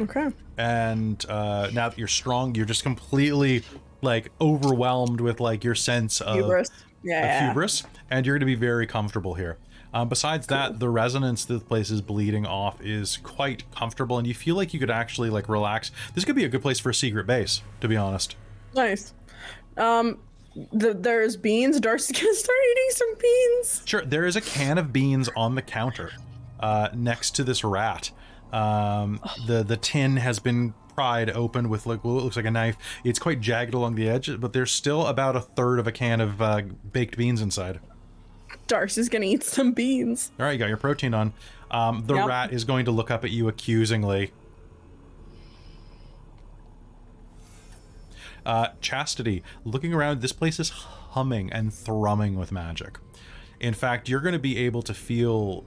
Okay. 0.00 0.28
and 0.56 1.24
uh, 1.28 1.70
now 1.72 1.88
that 1.88 1.98
you're 1.98 2.08
strong, 2.08 2.54
you're 2.54 2.66
just 2.66 2.82
completely 2.82 3.62
like 4.02 4.30
overwhelmed 4.40 5.20
with 5.20 5.40
like 5.40 5.62
your 5.64 5.74
sense 5.74 6.20
of 6.20 6.36
Hubris. 6.36 6.68
of 6.70 6.74
Yeah. 7.02 7.46
hubris, 7.48 7.84
and 8.10 8.24
you're 8.26 8.34
going 8.36 8.40
to 8.40 8.46
be 8.46 8.54
very 8.54 8.86
comfortable 8.86 9.34
here. 9.34 9.58
Um, 9.94 10.08
besides 10.08 10.46
that, 10.46 10.78
the 10.80 10.88
resonance 10.88 11.44
that 11.44 11.54
the 11.58 11.64
place 11.64 11.90
is 11.90 12.00
bleeding 12.00 12.46
off 12.46 12.80
is 12.80 13.18
quite 13.18 13.70
comfortable, 13.72 14.16
and 14.18 14.26
you 14.26 14.32
feel 14.32 14.56
like 14.56 14.72
you 14.72 14.80
could 14.80 14.90
actually 14.90 15.28
like 15.28 15.48
relax. 15.50 15.90
This 16.14 16.24
could 16.24 16.34
be 16.36 16.44
a 16.44 16.48
good 16.48 16.62
place 16.62 16.80
for 16.80 16.88
a 16.90 16.94
secret 16.94 17.26
base, 17.26 17.62
to 17.82 17.88
be 17.88 17.96
honest. 17.96 18.36
Nice. 18.74 19.12
Um, 19.76 20.18
the, 20.72 20.94
there's 20.94 21.36
beans. 21.36 21.80
Darcie's 21.80 22.12
gonna 22.20 22.34
start 22.34 22.58
eating 22.72 22.86
some 22.90 23.14
beans. 23.20 23.82
Sure, 23.84 24.04
there 24.04 24.24
is 24.26 24.36
a 24.36 24.40
can 24.40 24.78
of 24.78 24.92
beans 24.92 25.28
on 25.36 25.54
the 25.54 25.62
counter 25.62 26.12
uh, 26.60 26.88
next 26.94 27.32
to 27.36 27.44
this 27.44 27.64
rat. 27.64 28.10
Um, 28.52 29.20
the 29.46 29.62
the 29.62 29.76
tin 29.76 30.16
has 30.18 30.38
been 30.38 30.74
pried 30.94 31.30
open 31.30 31.70
with 31.70 31.86
like 31.86 32.04
what 32.04 32.22
looks 32.22 32.36
like 32.36 32.44
a 32.44 32.50
knife. 32.50 32.76
It's 33.02 33.18
quite 33.18 33.40
jagged 33.40 33.72
along 33.72 33.94
the 33.94 34.08
edge, 34.08 34.38
but 34.40 34.52
there's 34.52 34.70
still 34.70 35.06
about 35.06 35.36
a 35.36 35.40
third 35.40 35.78
of 35.78 35.86
a 35.86 35.92
can 35.92 36.20
of 36.20 36.42
uh, 36.42 36.62
baked 36.92 37.16
beans 37.16 37.40
inside. 37.40 37.80
Darcie's 38.68 39.08
gonna 39.08 39.24
eat 39.26 39.42
some 39.42 39.72
beans. 39.72 40.30
All 40.38 40.44
right, 40.46 40.52
you 40.52 40.58
got 40.58 40.68
your 40.68 40.76
protein 40.76 41.14
on. 41.14 41.32
Um, 41.70 42.04
the 42.06 42.14
Yep. 42.14 42.28
rat 42.28 42.52
is 42.52 42.64
going 42.64 42.84
to 42.84 42.90
look 42.90 43.10
up 43.10 43.24
at 43.24 43.30
you 43.30 43.48
accusingly. 43.48 44.32
Uh, 48.44 48.68
Chastity, 48.80 49.42
looking 49.64 49.94
around, 49.94 50.20
this 50.20 50.32
place 50.32 50.58
is 50.58 50.70
humming 50.70 51.52
and 51.52 51.72
thrumming 51.72 52.36
with 52.36 52.50
magic. 52.50 52.98
In 53.60 53.74
fact, 53.74 54.08
you're 54.08 54.20
going 54.20 54.32
to 54.32 54.40
be 54.40 54.58
able 54.58 54.82
to 54.82 54.94
feel 54.94 55.64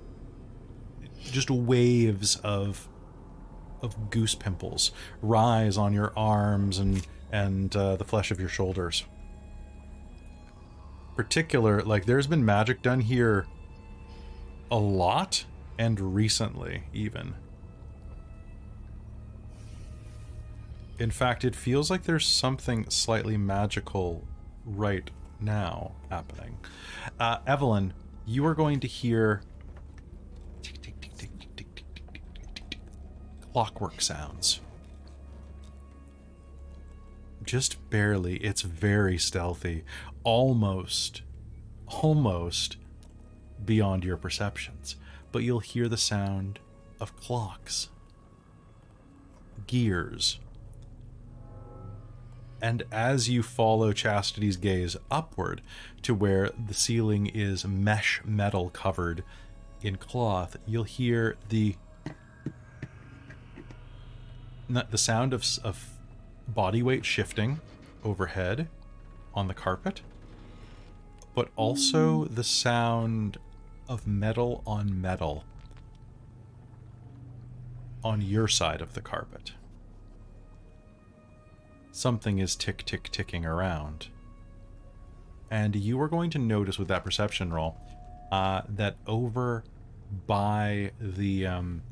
just 1.31 1.49
waves 1.49 2.35
of 2.37 2.87
of 3.81 4.09
goose 4.09 4.35
pimples 4.35 4.91
rise 5.21 5.77
on 5.77 5.93
your 5.93 6.11
arms 6.17 6.79
and 6.79 7.05
and 7.31 7.75
uh, 7.75 7.95
the 7.95 8.05
flesh 8.05 8.31
of 8.31 8.39
your 8.39 8.49
shoulders. 8.49 9.03
Particular, 11.15 11.81
like 11.81 12.05
there's 12.05 12.27
been 12.27 12.43
magic 12.43 12.81
done 12.81 12.99
here 12.99 13.45
a 14.69 14.77
lot 14.77 15.45
and 15.77 16.15
recently 16.15 16.83
even. 16.93 17.35
In 20.97 21.11
fact, 21.11 21.43
it 21.43 21.55
feels 21.55 21.91
like 21.91 22.03
there's 22.03 22.25
something 22.25 22.89
slightly 22.89 23.35
magical 23.35 24.25
right 24.65 25.09
now 25.41 25.93
happening. 26.09 26.57
Uh, 27.19 27.39
Evelyn, 27.45 27.93
you 28.25 28.45
are 28.45 28.55
going 28.55 28.79
to 28.79 28.87
hear 28.87 29.41
clockwork 33.51 34.01
sounds. 34.01 34.61
Just 37.43 37.89
barely. 37.89 38.37
It's 38.37 38.61
very 38.61 39.17
stealthy. 39.17 39.83
Almost, 40.23 41.21
almost 41.87 42.77
beyond 43.63 44.03
your 44.05 44.17
perceptions. 44.17 44.95
But 45.31 45.43
you'll 45.43 45.59
hear 45.59 45.89
the 45.89 45.97
sound 45.97 46.59
of 47.01 47.15
clocks, 47.17 47.89
gears 49.67 50.39
and 52.65 52.81
as 52.91 53.29
you 53.29 53.43
follow 53.43 53.93
Chastity's 53.93 54.57
gaze 54.57 54.97
upward 55.11 55.61
to 56.01 56.15
where 56.15 56.49
the 56.49 56.73
ceiling 56.73 57.27
is 57.27 57.63
mesh 57.63 58.21
metal 58.25 58.71
covered 58.71 59.23
in 59.83 59.97
cloth, 59.97 60.57
you'll 60.65 60.83
hear 60.83 61.35
the 61.49 61.75
the 64.67 64.97
sound 64.97 65.31
of, 65.31 65.45
of 65.63 65.91
body 66.47 66.81
weight 66.81 67.05
shifting 67.05 67.59
overhead 68.03 68.67
on 69.35 69.47
the 69.47 69.53
carpet, 69.53 70.01
but 71.35 71.49
also 71.55 72.25
the 72.25 72.43
sound 72.43 73.37
of 73.87 74.07
metal 74.07 74.63
on 74.65 74.99
metal 74.99 75.43
on 78.03 78.21
your 78.21 78.47
side 78.47 78.81
of 78.81 78.95
the 78.95 79.01
carpet 79.01 79.51
something 81.95 82.39
is 82.39 82.55
tick 82.55 82.83
tick 82.85 83.09
ticking 83.09 83.45
around. 83.45 84.07
And 85.49 85.75
you 85.75 85.99
are 86.01 86.09
going 86.09 86.29
to 86.31 86.39
notice 86.39 86.77
with 86.77 86.89
that 86.89 87.03
perception 87.03 87.53
roll 87.53 87.77
uh, 88.31 88.63
that 88.67 88.97
over 89.07 89.63
by 90.27 90.91
the 90.99 91.47
um, 91.47 91.83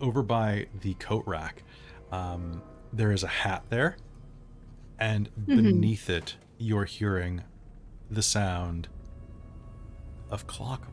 over 0.00 0.22
by 0.22 0.66
the 0.80 0.94
coat 0.94 1.24
rack, 1.26 1.64
um, 2.12 2.62
there 2.92 3.10
is 3.10 3.24
a 3.24 3.28
hat 3.28 3.64
there, 3.70 3.96
and 4.98 5.28
beneath 5.46 6.08
it, 6.08 6.36
you're 6.58 6.84
hearing 6.84 7.42
the 8.10 8.22
sound 8.22 8.86
of 10.30 10.46
clockwork. 10.46 10.90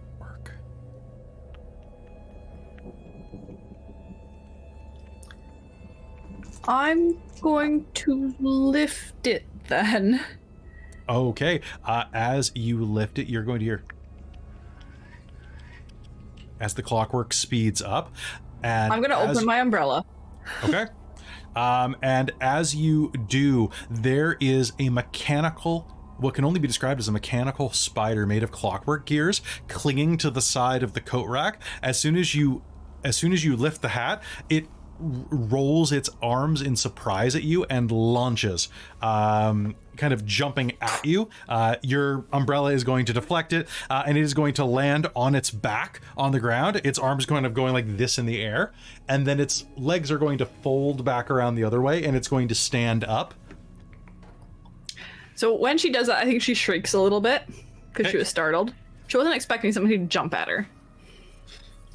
I'm 6.67 7.17
going 7.41 7.85
to 7.95 8.35
lift 8.39 9.27
it 9.27 9.45
then. 9.67 10.21
Okay. 11.09 11.61
Uh, 11.83 12.05
as 12.13 12.51
you 12.55 12.83
lift 12.83 13.19
it, 13.19 13.27
you're 13.27 13.43
going 13.43 13.59
to 13.59 13.65
hear 13.65 13.83
as 16.59 16.75
the 16.75 16.83
clockwork 16.83 17.33
speeds 17.33 17.81
up, 17.81 18.13
and 18.61 18.93
I'm 18.93 18.99
going 18.99 19.09
to 19.09 19.17
as- 19.17 19.35
open 19.35 19.47
my 19.47 19.59
umbrella. 19.59 20.05
Okay. 20.63 20.85
Um, 21.55 21.97
and 22.01 22.31
as 22.39 22.75
you 22.75 23.11
do, 23.27 23.71
there 23.89 24.37
is 24.39 24.71
a 24.79 24.89
mechanical, 24.89 25.81
what 26.17 26.33
can 26.33 26.45
only 26.45 26.59
be 26.59 26.67
described 26.67 26.99
as 26.99 27.07
a 27.07 27.11
mechanical 27.11 27.71
spider 27.71 28.25
made 28.25 28.43
of 28.43 28.51
clockwork 28.51 29.05
gears 29.05 29.41
clinging 29.67 30.17
to 30.19 30.29
the 30.29 30.41
side 30.41 30.81
of 30.83 30.93
the 30.93 31.01
coat 31.01 31.27
rack. 31.27 31.61
As 31.81 31.99
soon 31.99 32.15
as 32.15 32.35
you, 32.35 32.63
as 33.03 33.17
soon 33.17 33.33
as 33.33 33.43
you 33.43 33.57
lift 33.57 33.81
the 33.81 33.89
hat, 33.89 34.23
it 34.49 34.67
rolls 35.01 35.91
its 35.91 36.09
arms 36.21 36.61
in 36.61 36.75
surprise 36.75 37.35
at 37.35 37.43
you 37.43 37.63
and 37.65 37.89
launches, 37.91 38.69
um, 39.01 39.75
kind 39.97 40.13
of 40.13 40.25
jumping 40.25 40.73
at 40.81 41.03
you. 41.05 41.29
Uh, 41.49 41.75
your 41.81 42.25
umbrella 42.31 42.71
is 42.71 42.83
going 42.83 43.05
to 43.05 43.13
deflect 43.13 43.51
it, 43.53 43.67
uh, 43.89 44.03
and 44.05 44.17
it 44.17 44.21
is 44.21 44.33
going 44.33 44.53
to 44.53 44.65
land 44.65 45.07
on 45.15 45.33
its 45.35 45.49
back 45.51 46.01
on 46.15 46.31
the 46.31 46.39
ground. 46.39 46.79
Its 46.83 46.99
arms 46.99 47.25
kind 47.25 47.45
of 47.45 47.53
going 47.53 47.73
like 47.73 47.97
this 47.97 48.17
in 48.17 48.25
the 48.25 48.41
air, 48.41 48.71
and 49.09 49.25
then 49.25 49.39
its 49.39 49.65
legs 49.77 50.11
are 50.11 50.17
going 50.17 50.37
to 50.37 50.45
fold 50.45 51.03
back 51.03 51.29
around 51.31 51.55
the 51.55 51.63
other 51.63 51.81
way, 51.81 52.03
and 52.03 52.15
it's 52.15 52.27
going 52.27 52.47
to 52.47 52.55
stand 52.55 53.03
up. 53.03 53.33
So 55.35 55.55
when 55.55 55.77
she 55.77 55.91
does 55.91 56.07
that, 56.07 56.17
I 56.17 56.25
think 56.25 56.41
she 56.41 56.53
shrieks 56.53 56.93
a 56.93 56.99
little 56.99 57.21
bit 57.21 57.43
because 57.91 58.05
Okay. 58.05 58.11
she 58.11 58.17
was 58.17 58.27
startled. 58.29 58.73
She 59.07 59.17
wasn't 59.17 59.35
expecting 59.35 59.71
somebody 59.71 59.97
to 59.97 60.05
jump 60.05 60.33
at 60.33 60.47
her. 60.47 60.67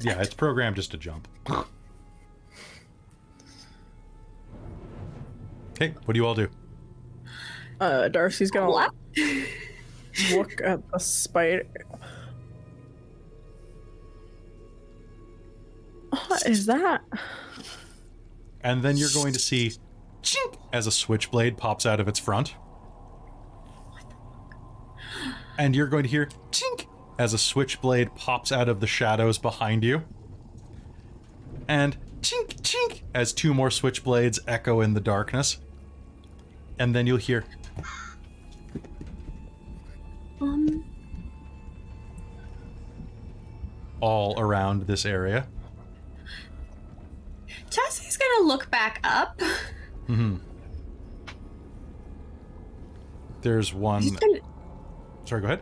Yeah, 0.01 0.21
it's 0.21 0.33
programmed 0.33 0.75
just 0.75 0.91
to 0.91 0.97
jump. 0.97 1.27
Okay, 5.77 5.93
what 6.05 6.15
do 6.15 6.19
you 6.19 6.25
all 6.25 6.33
do? 6.33 6.49
Uh, 7.79 8.09
Darcie's 8.09 8.49
gonna 8.49 8.71
What? 8.71 8.91
look 10.31 10.59
at 10.63 10.81
the 10.89 10.97
spider. 10.97 11.67
What 16.09 16.47
is 16.47 16.65
that? 16.65 17.03
And 18.61 18.81
then 18.81 18.97
you're 18.97 19.13
going 19.13 19.33
to 19.33 19.39
see 19.39 19.73
chink 20.23 20.57
as 20.73 20.87
a 20.87 20.91
switchblade 20.91 21.57
pops 21.57 21.85
out 21.85 21.99
of 21.99 22.07
its 22.07 22.17
front. 22.17 22.55
And 25.59 25.75
you're 25.75 25.85
going 25.87 26.03
to 26.03 26.09
hear 26.09 26.27
chink 26.49 26.87
as 27.19 27.35
a 27.35 27.37
switchblade 27.37 28.15
pops 28.15 28.51
out 28.51 28.67
of 28.67 28.79
the 28.79 28.87
shadows 28.87 29.37
behind 29.37 29.83
you. 29.83 30.05
And 31.67 31.97
chink 32.21 32.61
chink 32.61 33.03
as 33.13 33.31
two 33.31 33.53
more 33.53 33.69
switchblades 33.69 34.39
echo 34.47 34.81
in 34.81 34.95
the 34.95 35.01
darkness. 35.01 35.59
And 36.79 36.93
then 36.95 37.07
you'll 37.07 37.17
hear 37.17 37.43
Um, 40.39 40.85
all 43.99 44.39
around 44.39 44.83
this 44.85 45.05
area. 45.05 45.47
Chastity's 47.71 48.17
gonna 48.17 48.47
look 48.47 48.69
back 48.69 48.99
up. 49.03 49.41
hmm 50.05 50.35
There's 53.41 53.73
one. 53.73 54.07
Gonna, 54.07 54.39
Sorry, 55.25 55.41
go 55.41 55.47
ahead. 55.47 55.61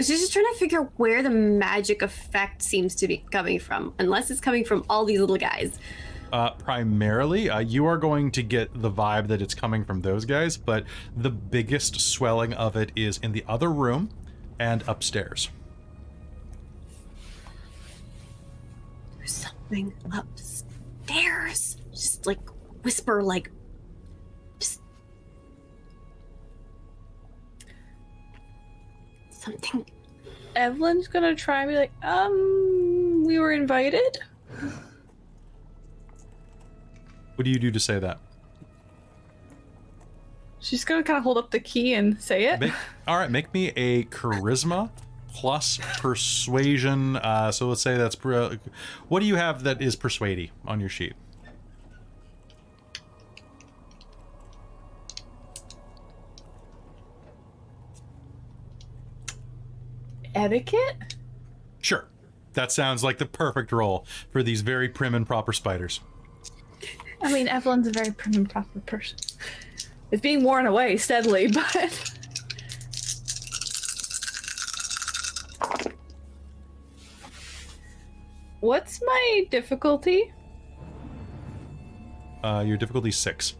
she's 0.00 0.20
just 0.20 0.32
trying 0.32 0.46
to 0.52 0.58
figure 0.58 0.80
out 0.80 0.92
where 0.96 1.22
the 1.22 1.30
magic 1.30 2.00
effect 2.02 2.62
seems 2.62 2.94
to 2.96 3.06
be 3.06 3.18
coming 3.30 3.58
from, 3.58 3.92
unless 3.98 4.30
it's 4.30 4.40
coming 4.40 4.64
from 4.64 4.84
all 4.88 5.04
these 5.04 5.20
little 5.20 5.36
guys. 5.36 5.78
Uh, 6.32 6.50
primarily, 6.54 7.50
uh, 7.50 7.58
you 7.58 7.84
are 7.84 7.98
going 7.98 8.30
to 8.30 8.42
get 8.42 8.70
the 8.80 8.90
vibe 8.90 9.28
that 9.28 9.42
it's 9.42 9.54
coming 9.54 9.84
from 9.84 10.00
those 10.00 10.24
guys, 10.24 10.56
but 10.56 10.84
the 11.14 11.28
biggest 11.28 12.00
swelling 12.00 12.54
of 12.54 12.74
it 12.74 12.90
is 12.96 13.18
in 13.18 13.32
the 13.32 13.44
other 13.46 13.70
room 13.70 14.08
and 14.58 14.82
upstairs. 14.88 15.50
There's 19.18 19.32
something 19.32 19.92
upstairs. 20.10 21.76
Just 21.90 22.26
like 22.26 22.40
whisper, 22.82 23.22
like 23.22 23.50
just 24.58 24.80
something. 29.28 29.84
Evelyn's 30.56 31.08
gonna 31.08 31.34
try 31.34 31.64
and 31.64 31.70
be 31.70 31.76
like, 31.76 31.92
um, 32.02 33.22
we 33.26 33.38
were 33.38 33.52
invited. 33.52 34.16
What 37.34 37.44
do 37.44 37.50
you 37.50 37.58
do 37.58 37.70
to 37.70 37.80
say 37.80 37.98
that? 37.98 38.18
She's 40.60 40.84
gonna 40.84 41.02
kind 41.02 41.16
of 41.16 41.24
hold 41.24 41.38
up 41.38 41.50
the 41.50 41.58
key 41.58 41.94
and 41.94 42.20
say 42.22 42.44
it. 42.44 42.60
Make, 42.60 42.72
all 43.08 43.16
right, 43.18 43.30
make 43.30 43.52
me 43.52 43.68
a 43.70 44.04
charisma 44.04 44.90
plus 45.32 45.78
persuasion. 45.98 47.16
Uh, 47.16 47.50
so 47.50 47.68
let's 47.68 47.82
say 47.82 47.96
that's 47.96 48.14
per- 48.14 48.58
what 49.08 49.20
do 49.20 49.26
you 49.26 49.34
have 49.34 49.64
that 49.64 49.82
is 49.82 49.96
persuady 49.96 50.50
on 50.64 50.78
your 50.78 50.88
sheet? 50.88 51.14
Etiquette? 60.34 61.16
Sure, 61.80 62.06
that 62.52 62.70
sounds 62.72 63.02
like 63.02 63.18
the 63.18 63.26
perfect 63.26 63.72
role 63.72 64.06
for 64.30 64.42
these 64.42 64.60
very 64.60 64.88
prim 64.88 65.14
and 65.14 65.26
proper 65.26 65.52
spiders. 65.52 66.00
I 67.22 67.32
mean, 67.32 67.48
Evelyn's 67.48 67.86
a 67.86 67.90
very 67.92 68.10
prim 68.12 68.34
and 68.34 68.50
proper 68.50 68.80
person. 68.80 69.18
It's 70.10 70.20
being 70.20 70.42
worn 70.42 70.66
away 70.66 70.96
steadily, 70.96 71.48
but. 71.52 72.12
What's 78.60 79.02
my 79.04 79.46
difficulty? 79.50 80.32
Uh, 82.44 82.64
your 82.66 82.76
difficulty 82.76 83.10
six. 83.10 83.54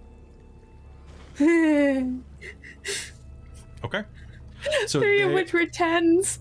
Okay. 3.84 4.04
So 4.86 5.00
of 5.00 5.04
they- 5.04 5.34
which 5.34 5.52
were 5.52 5.66
tens. 5.66 6.38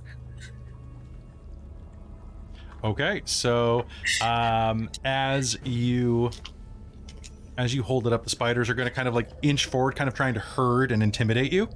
Okay, 2.84 3.22
so 3.26 3.86
um, 4.22 4.90
as 5.04 5.58
you 5.64 6.30
as 7.58 7.74
you 7.74 7.84
hold 7.84 8.08
it 8.08 8.14
up, 8.14 8.24
the 8.24 8.30
spiders 8.30 8.70
are 8.70 8.74
going 8.74 8.88
to 8.88 8.94
kind 8.94 9.08
of 9.08 9.14
like 9.14 9.30
inch 9.42 9.66
forward, 9.66 9.96
kind 9.96 10.08
of 10.08 10.14
trying 10.14 10.34
to 10.34 10.40
herd 10.40 10.92
and 10.92 11.04
intimidate 11.04 11.52
you. 11.52 11.70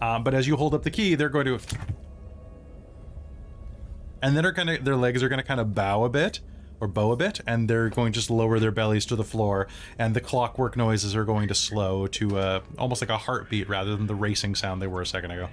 Um, 0.00 0.24
but 0.24 0.34
as 0.34 0.46
you 0.46 0.56
hold 0.56 0.74
up 0.74 0.82
the 0.82 0.90
key, 0.90 1.14
they're 1.14 1.28
going 1.28 1.46
to, 1.46 1.58
and 4.22 4.36
then 4.36 4.42
they're 4.42 4.52
going 4.52 4.68
to 4.68 4.82
their 4.82 4.96
legs 4.96 5.22
are 5.22 5.28
going 5.28 5.40
to 5.40 5.46
kind 5.46 5.60
of 5.60 5.74
bow 5.74 6.04
a 6.04 6.08
bit 6.08 6.40
or 6.80 6.88
bow 6.88 7.12
a 7.12 7.16
bit, 7.16 7.40
and 7.46 7.70
they're 7.70 7.88
going 7.88 8.12
to 8.12 8.18
just 8.18 8.30
lower 8.30 8.58
their 8.58 8.72
bellies 8.72 9.06
to 9.06 9.16
the 9.16 9.24
floor, 9.24 9.68
and 9.98 10.14
the 10.14 10.20
clockwork 10.20 10.76
noises 10.76 11.14
are 11.14 11.24
going 11.24 11.46
to 11.48 11.54
slow 11.54 12.06
to 12.08 12.36
uh, 12.36 12.60
almost 12.78 13.00
like 13.00 13.10
a 13.10 13.16
heartbeat 13.16 13.68
rather 13.68 13.96
than 13.96 14.06
the 14.06 14.14
racing 14.14 14.54
sound 14.54 14.82
they 14.82 14.86
were 14.86 15.02
a 15.02 15.06
second 15.06 15.30
ago. 15.30 15.48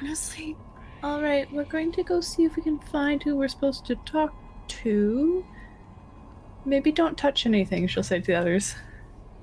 Honestly, 0.00 0.56
All 1.02 1.20
right, 1.20 1.52
we're 1.52 1.64
going 1.64 1.90
to 1.92 2.04
go 2.04 2.20
see 2.20 2.44
if 2.44 2.54
we 2.54 2.62
can 2.62 2.78
find 2.78 3.20
who 3.22 3.36
we're 3.36 3.48
supposed 3.48 3.84
to 3.86 3.96
talk 4.06 4.32
to. 4.68 5.44
Maybe 6.64 6.92
don't 6.92 7.16
touch 7.18 7.44
anything, 7.46 7.86
she'll 7.88 8.02
say 8.02 8.20
to 8.20 8.26
the 8.26 8.34
others. 8.34 8.74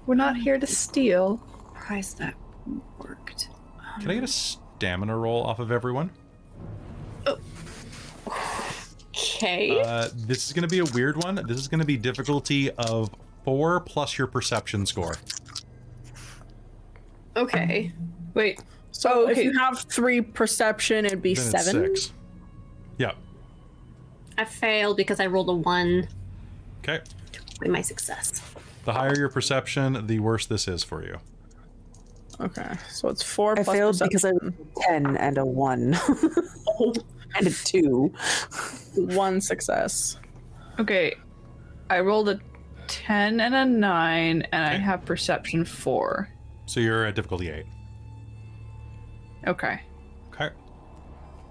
We're 0.05 0.15
not 0.15 0.37
here 0.37 0.57
to 0.57 0.67
steal. 0.67 1.41
surprised 1.73 2.17
that 2.19 2.33
worked. 2.97 3.49
Can 3.99 4.09
I 4.11 4.13
get 4.15 4.23
a 4.23 4.27
stamina 4.27 5.15
roll 5.17 5.43
off 5.43 5.59
of 5.59 5.71
everyone? 5.71 6.11
Okay. 9.13 9.81
Uh, 9.81 10.07
this 10.15 10.47
is 10.47 10.53
going 10.53 10.67
to 10.67 10.69
be 10.69 10.79
a 10.79 10.85
weird 10.93 11.21
one. 11.23 11.35
This 11.47 11.57
is 11.57 11.67
going 11.67 11.79
to 11.81 11.85
be 11.85 11.97
difficulty 11.97 12.71
of 12.71 13.09
four 13.43 13.79
plus 13.81 14.17
your 14.17 14.27
perception 14.27 14.85
score. 14.85 15.15
okay. 17.35 17.91
Wait, 18.33 18.61
So 18.91 19.27
if 19.27 19.37
okay. 19.37 19.43
you 19.45 19.57
have 19.57 19.79
three 19.79 20.21
perception, 20.21 21.05
it'd 21.05 21.21
be 21.21 21.33
Then 21.33 21.45
it's 21.55 21.65
seven. 21.65 21.95
six. 21.95 22.13
Yeah. 22.97 23.11
I 24.37 24.45
failed 24.45 24.97
because 24.97 25.19
I 25.19 25.25
rolled 25.27 25.49
a 25.49 25.53
one 25.53 26.07
Okay. 26.79 26.99
with 27.59 27.69
my 27.69 27.81
success. 27.81 28.41
The 28.85 28.93
higher 28.93 29.15
your 29.15 29.29
perception, 29.29 30.07
the 30.07 30.19
worse 30.19 30.45
this 30.45 30.67
is 30.67 30.83
for 30.83 31.03
you. 31.03 31.17
Okay, 32.41 32.73
so 32.89 33.09
it's 33.09 33.21
four. 33.21 33.59
I 33.59 33.63
plus 33.63 33.75
failed 33.77 33.99
because 33.99 34.23
I 34.23 34.31
perception. 34.31 34.67
a 34.77 34.81
10 34.87 35.17
and 35.17 35.37
a 35.37 35.45
1. 35.45 35.97
and 37.35 37.47
a 37.47 37.51
2. 37.51 38.13
one 38.95 39.41
success. 39.41 40.17
okay. 40.79 41.15
I 41.89 41.99
rolled 42.01 42.29
a 42.29 42.39
10 42.87 43.39
and 43.41 43.55
a 43.55 43.65
9, 43.65 44.41
and 44.51 44.63
I 44.65 44.75
have 44.77 45.03
perception 45.05 45.65
4. 45.65 46.29
So 46.65 46.79
you're 46.79 47.05
at 47.05 47.15
difficulty 47.15 47.49
eight. 47.49 47.65
Okay. 49.47 49.81
Okay. 50.31 50.49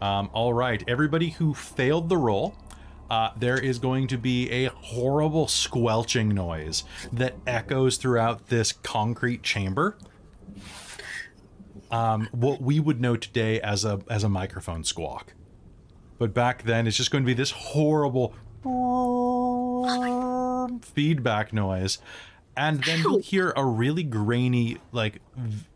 Um, 0.00 0.30
all 0.32 0.52
right. 0.54 0.82
Everybody 0.88 1.30
who 1.30 1.54
failed 1.54 2.08
the 2.08 2.16
roll, 2.16 2.54
uh, 3.10 3.30
there 3.36 3.58
is 3.58 3.78
going 3.78 4.06
to 4.08 4.18
be 4.18 4.50
a 4.50 4.66
horrible 4.66 5.48
squelching 5.48 6.28
noise 6.28 6.84
that 7.12 7.34
echoes 7.46 7.96
throughout 7.96 8.48
this 8.48 8.72
concrete 8.72 9.42
chamber. 9.42 9.96
Um, 11.90 12.28
what 12.32 12.60
we 12.60 12.80
would 12.80 13.00
know 13.00 13.16
today 13.16 13.60
as 13.62 13.84
a 13.84 14.00
as 14.10 14.22
a 14.22 14.28
microphone 14.28 14.84
squawk, 14.84 15.32
but 16.18 16.34
back 16.34 16.64
then 16.64 16.86
it's 16.86 16.98
just 16.98 17.10
going 17.10 17.24
to 17.24 17.26
be 17.26 17.32
this 17.32 17.50
horrible 17.50 18.34
feedback 20.82 21.52
noise, 21.54 21.98
and 22.58 22.84
then 22.84 23.00
you'll 23.00 23.20
hear 23.20 23.54
a 23.56 23.64
really 23.64 24.02
grainy 24.02 24.76
like 24.92 25.22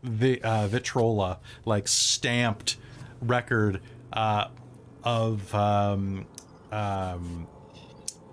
vi- 0.03 0.39
uh, 0.41 0.67
Victrola 0.67 1.39
like 1.65 1.87
stamped 1.87 2.77
record 3.19 3.81
uh, 4.11 4.49
of 5.03 5.55
um, 5.55 6.27
um, 6.73 7.47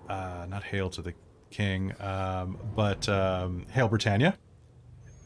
uh, 0.08 0.46
not 0.48 0.64
hail 0.64 0.90
to 0.90 1.02
the 1.02 1.14
king 1.50 1.92
um, 2.00 2.58
but 2.74 3.08
um, 3.08 3.66
hail 3.70 3.88
britannia. 3.88 4.36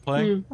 Playing? 0.03 0.45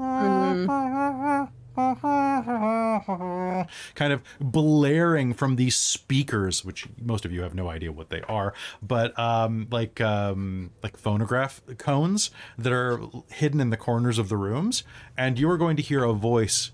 Kind 3.95 4.13
of 4.13 4.21
blaring 4.39 5.33
from 5.33 5.55
these 5.55 5.75
speakers 5.75 6.63
which 6.65 6.87
most 7.01 7.25
of 7.25 7.31
you 7.31 7.41
have 7.41 7.55
no 7.55 7.69
idea 7.69 7.91
what 7.91 8.09
they 8.09 8.21
are 8.23 8.53
but 8.81 9.17
um, 9.17 9.67
like 9.71 9.99
um, 10.01 10.71
like 10.83 10.97
phonograph 10.97 11.61
cones 11.77 12.31
that 12.57 12.73
are 12.73 12.99
hidden 13.29 13.59
in 13.59 13.69
the 13.69 13.77
corners 13.77 14.17
of 14.17 14.29
the 14.29 14.37
rooms 14.37 14.83
and 15.17 15.39
you 15.39 15.49
are 15.49 15.57
going 15.57 15.75
to 15.77 15.81
hear 15.81 16.03
a 16.03 16.13
voice 16.13 16.71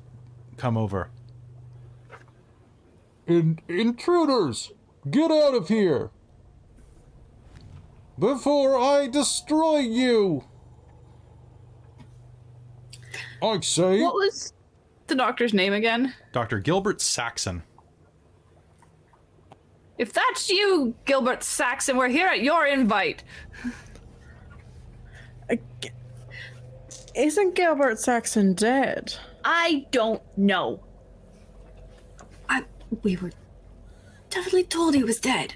come 0.57 0.75
over. 0.77 1.09
In- 3.27 3.59
intruders, 3.67 4.71
get 5.11 5.31
out 5.31 5.53
of 5.55 5.67
here! 5.67 6.11
Before 8.19 8.77
I 8.77 9.07
destroy 9.07 9.79
you! 9.79 10.43
I 13.41 13.59
say, 13.61 14.01
What 14.01 14.15
was 14.15 14.53
the 15.07 15.15
doctor's 15.15 15.53
name 15.53 15.73
again? 15.73 16.13
dr 16.33 16.59
gilbert 16.59 17.01
saxon 17.01 17.63
If 19.97 20.13
that's 20.13 20.49
you, 20.49 20.93
Gilbert 21.05 21.43
Saxon, 21.43 21.97
we're 21.97 22.07
here 22.09 22.27
at 22.27 22.41
your 22.43 22.67
invite. 22.67 23.23
Isn't 27.15 27.55
Gilbert 27.55 27.99
Saxon 27.99 28.53
dead? 28.53 29.15
I 29.43 29.87
don't 29.91 30.21
know. 30.37 30.83
I 32.47 32.63
we 33.01 33.17
were 33.17 33.31
definitely 34.37 34.63
told 34.63 34.93
he 34.95 35.03
was 35.03 35.19
dead. 35.19 35.55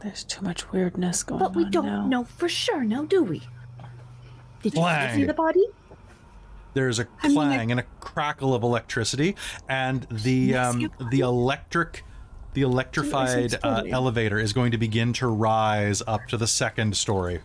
There's 0.00 0.24
too 0.24 0.42
much 0.42 0.70
weirdness 0.72 1.22
going 1.22 1.42
on. 1.42 1.48
But 1.48 1.56
we 1.56 1.64
on 1.64 1.70
don't 1.70 1.86
now. 1.86 2.06
know 2.06 2.24
for 2.24 2.48
sure 2.48 2.82
now, 2.84 3.04
do 3.04 3.22
we? 3.22 3.40
Did 4.62 4.74
you 4.74 4.80
Blang. 4.80 5.14
see 5.14 5.24
the 5.24 5.34
body? 5.34 5.64
There's 6.74 6.98
a 6.98 7.06
I 7.22 7.28
mean, 7.28 7.38
I- 7.38 7.56
clang 7.56 7.70
and 7.72 7.80
a 7.80 7.84
crackle 8.00 8.54
of 8.54 8.62
electricity, 8.62 9.36
and 9.68 10.06
the 10.10 10.56
um, 10.56 10.90
the 11.10 11.20
electric, 11.20 12.04
the 12.54 12.62
electrified 12.62 13.36
uh, 13.38 13.44
exploding. 13.44 13.92
elevator 13.92 14.38
is 14.38 14.52
going 14.52 14.70
to 14.72 14.78
begin 14.78 15.12
to 15.14 15.26
rise 15.26 16.02
up 16.06 16.26
to 16.28 16.36
the 16.36 16.46
second 16.46 16.96
story. 16.96 17.40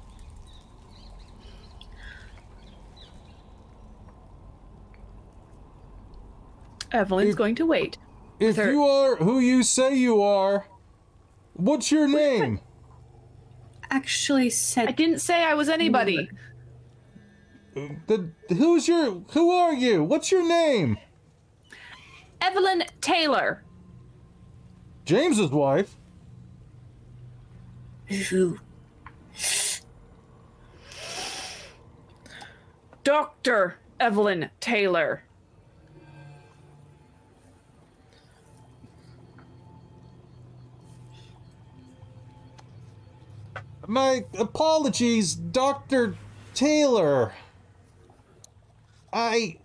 Evelyn's 6.91 7.31
If- 7.31 7.35
going 7.37 7.55
to 7.55 7.65
wait. 7.65 7.97
If 8.39 8.55
Third. 8.55 8.71
you 8.71 8.83
are 8.83 9.15
who 9.17 9.39
you 9.39 9.63
say 9.63 9.95
you 9.95 10.21
are, 10.21 10.67
what's 11.53 11.91
your 11.91 12.07
name? 12.07 12.59
Actually 13.89 14.49
said 14.49 14.89
I 14.89 14.91
didn't 14.91 15.19
say 15.19 15.43
I 15.43 15.53
was 15.53 15.69
anybody. 15.69 16.29
The, 17.73 18.31
who's 18.49 18.87
your 18.87 19.23
who 19.31 19.51
are 19.51 19.73
you? 19.73 20.03
What's 20.03 20.31
your 20.31 20.47
name? 20.47 20.97
Evelyn 22.41 22.83
Taylor. 23.01 23.63
James's 25.05 25.51
wife. 25.51 25.95
who? 28.29 28.59
Dr. 33.03 33.79
Evelyn 33.99 34.49
Taylor. 34.59 35.23
My 43.87 44.25
apologies, 44.37 45.33
Dr. 45.33 46.15
Taylor. 46.53 47.33
I 49.13 49.57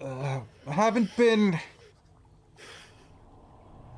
uh, 0.00 0.40
haven't 0.66 1.14
been. 1.18 1.60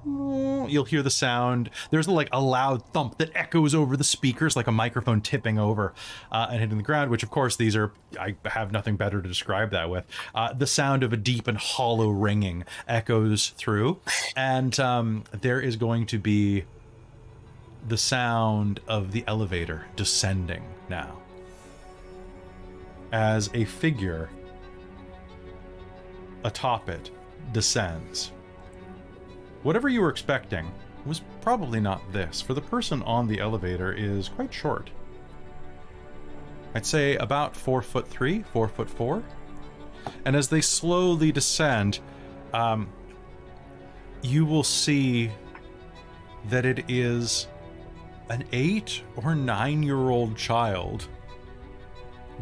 You'll 0.04 0.84
hear 0.84 1.02
the 1.02 1.10
sound. 1.10 1.70
There's 1.90 2.08
like 2.08 2.28
a 2.32 2.40
loud 2.40 2.84
thump 2.92 3.18
that 3.18 3.30
echoes 3.34 3.74
over 3.74 3.96
the 3.96 4.04
speakers, 4.04 4.56
like 4.56 4.66
a 4.66 4.72
microphone 4.72 5.20
tipping 5.20 5.58
over 5.58 5.92
uh, 6.32 6.48
and 6.50 6.60
hitting 6.60 6.76
the 6.76 6.82
ground. 6.82 7.10
Which, 7.10 7.22
of 7.22 7.30
course, 7.30 7.54
these 7.56 7.76
are. 7.76 7.92
I 8.18 8.34
have 8.46 8.72
nothing 8.72 8.96
better 8.96 9.22
to 9.22 9.28
describe 9.28 9.70
that 9.70 9.88
with. 9.88 10.04
Uh, 10.34 10.52
the 10.52 10.66
sound 10.66 11.04
of 11.04 11.12
a 11.12 11.16
deep 11.16 11.46
and 11.46 11.58
hollow 11.58 12.10
ringing 12.10 12.64
echoes 12.88 13.50
through, 13.50 14.00
and 14.34 14.78
um, 14.80 15.24
there 15.30 15.60
is 15.60 15.76
going 15.76 16.06
to 16.06 16.18
be 16.18 16.64
the 17.86 17.96
sound 17.96 18.80
of 18.88 19.12
the 19.12 19.24
elevator 19.26 19.86
descending 19.96 20.64
now, 20.88 21.18
as 23.12 23.48
a 23.54 23.64
figure 23.64 24.28
atop 26.44 26.88
it 26.88 27.10
descends. 27.52 28.32
Whatever 29.62 29.88
you 29.88 30.00
were 30.00 30.10
expecting 30.10 30.70
was 31.06 31.22
probably 31.40 31.80
not 31.80 32.12
this, 32.12 32.40
for 32.40 32.54
the 32.54 32.60
person 32.60 33.02
on 33.02 33.26
the 33.26 33.40
elevator 33.40 33.92
is 33.92 34.28
quite 34.28 34.52
short. 34.52 34.90
I'd 36.74 36.86
say 36.86 37.16
about 37.16 37.56
four 37.56 37.82
foot 37.82 38.06
three, 38.06 38.44
four 38.52 38.68
foot 38.68 38.90
four. 38.90 39.22
And 40.24 40.36
as 40.36 40.48
they 40.48 40.60
slowly 40.60 41.32
descend, 41.32 41.98
um, 42.52 42.88
you 44.22 44.44
will 44.44 44.62
see 44.62 45.30
that 46.48 46.64
it 46.64 46.84
is 46.88 47.48
an 48.28 48.44
eight 48.52 49.02
or 49.16 49.34
nine 49.34 49.82
year 49.82 50.10
old 50.10 50.36
child 50.36 51.08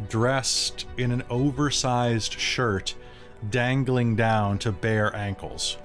dressed 0.09 0.87
in 0.99 1.13
an 1.13 1.23
oversized 1.31 2.39
shirt 2.39 2.95
dangling 3.51 4.17
down 4.17 4.59
to 4.59 4.73
bare 4.73 5.15
ankles. 5.15 5.79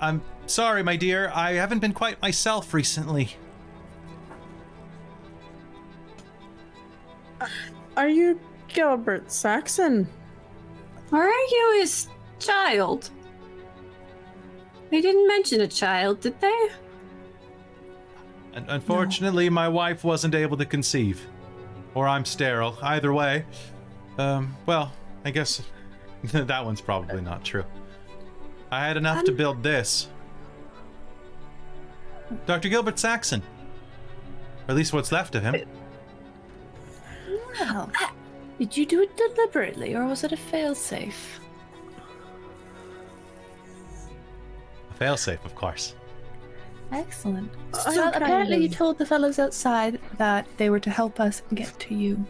I'm 0.00 0.22
sorry, 0.46 0.82
my 0.82 0.96
dear. 0.96 1.30
I 1.34 1.52
haven't 1.52 1.80
been 1.80 1.92
quite 1.92 2.20
myself 2.22 2.72
recently. 2.72 3.36
Are 7.96 8.08
you 8.08 8.40
Gilbert 8.68 9.30
Saxon? 9.30 10.08
Or 11.12 11.22
are 11.22 11.28
you 11.28 11.78
his 11.80 12.08
child? 12.38 13.10
They 14.90 15.00
didn't 15.00 15.28
mention 15.28 15.60
a 15.60 15.68
child, 15.68 16.20
did 16.20 16.40
they? 16.40 16.68
Un- 18.54 18.66
Unfortunately, 18.68 19.48
my 19.48 19.68
wife 19.68 20.04
wasn't 20.04 20.34
able 20.34 20.56
to 20.56 20.64
conceive. 20.66 21.26
Or 21.94 22.06
I'm 22.08 22.24
sterile. 22.24 22.76
Either 22.82 23.12
way. 23.12 23.44
Um, 24.18 24.56
well, 24.66 24.92
I 25.24 25.30
guess 25.30 25.62
that 26.24 26.64
one's 26.64 26.80
probably 26.80 27.20
not 27.20 27.44
true. 27.44 27.64
I 28.70 28.86
had 28.86 28.96
enough 28.96 29.24
to 29.24 29.32
build 29.32 29.62
this. 29.62 30.08
Dr. 32.46 32.68
Gilbert 32.68 32.98
Saxon. 32.98 33.42
Or 34.68 34.70
at 34.70 34.76
least 34.76 34.92
what's 34.92 35.10
left 35.10 35.34
of 35.34 35.42
him. 35.42 35.56
Well, 37.58 37.90
did 38.58 38.76
you 38.76 38.86
do 38.86 39.02
it 39.02 39.16
deliberately 39.16 39.94
or 39.96 40.06
was 40.06 40.22
it 40.22 40.32
a 40.32 40.36
failsafe? 40.36 41.38
A 44.90 44.94
failsafe, 45.02 45.44
of 45.44 45.54
course. 45.56 45.94
Excellent. 46.92 47.50
So 47.72 47.90
well, 47.90 48.12
apparently 48.14 48.58
you 48.58 48.68
told 48.68 48.98
the 48.98 49.06
fellows 49.06 49.38
outside 49.38 50.00
that 50.18 50.46
they 50.56 50.70
were 50.70 50.80
to 50.80 50.90
help 50.90 51.20
us 51.20 51.42
get 51.54 51.78
to 51.80 51.94
you. 51.94 52.24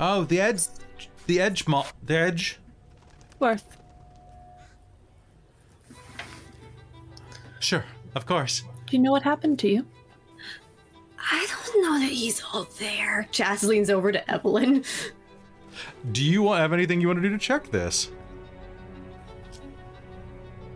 Oh, 0.00 0.24
the 0.24 0.40
edge. 0.40 0.62
The 1.26 1.40
edge. 1.40 1.66
Mo- 1.68 1.84
the 2.02 2.16
edge. 2.18 2.58
Worth. 3.38 3.76
Sure, 7.60 7.84
of 8.14 8.24
course. 8.24 8.62
Do 8.86 8.96
you 8.96 9.02
know 9.02 9.10
what 9.12 9.22
happened 9.22 9.58
to 9.60 9.68
you? 9.68 9.86
I 11.30 11.46
don't 11.50 11.82
know 11.82 11.98
that 11.98 12.10
he's 12.12 12.42
all 12.52 12.66
there. 12.78 13.28
Chas 13.30 13.62
leans 13.62 13.90
over 13.90 14.10
to 14.12 14.30
Evelyn. 14.30 14.84
Do 16.12 16.24
you 16.24 16.50
have 16.52 16.72
anything 16.72 17.00
you 17.00 17.08
want 17.08 17.18
to 17.22 17.28
do 17.28 17.30
to 17.30 17.38
check 17.38 17.70
this? 17.70 18.10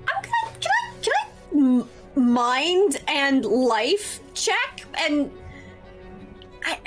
I'm 0.09 0.23
gonna, 0.23 0.59
can 0.61 0.71
I, 0.71 0.95
can 1.03 1.13
I 1.17 1.57
m- 1.57 1.89
mind 2.17 3.01
and 3.09 3.45
life 3.45 4.21
check? 4.35 4.85
And 4.99 5.31
I, 6.65 6.79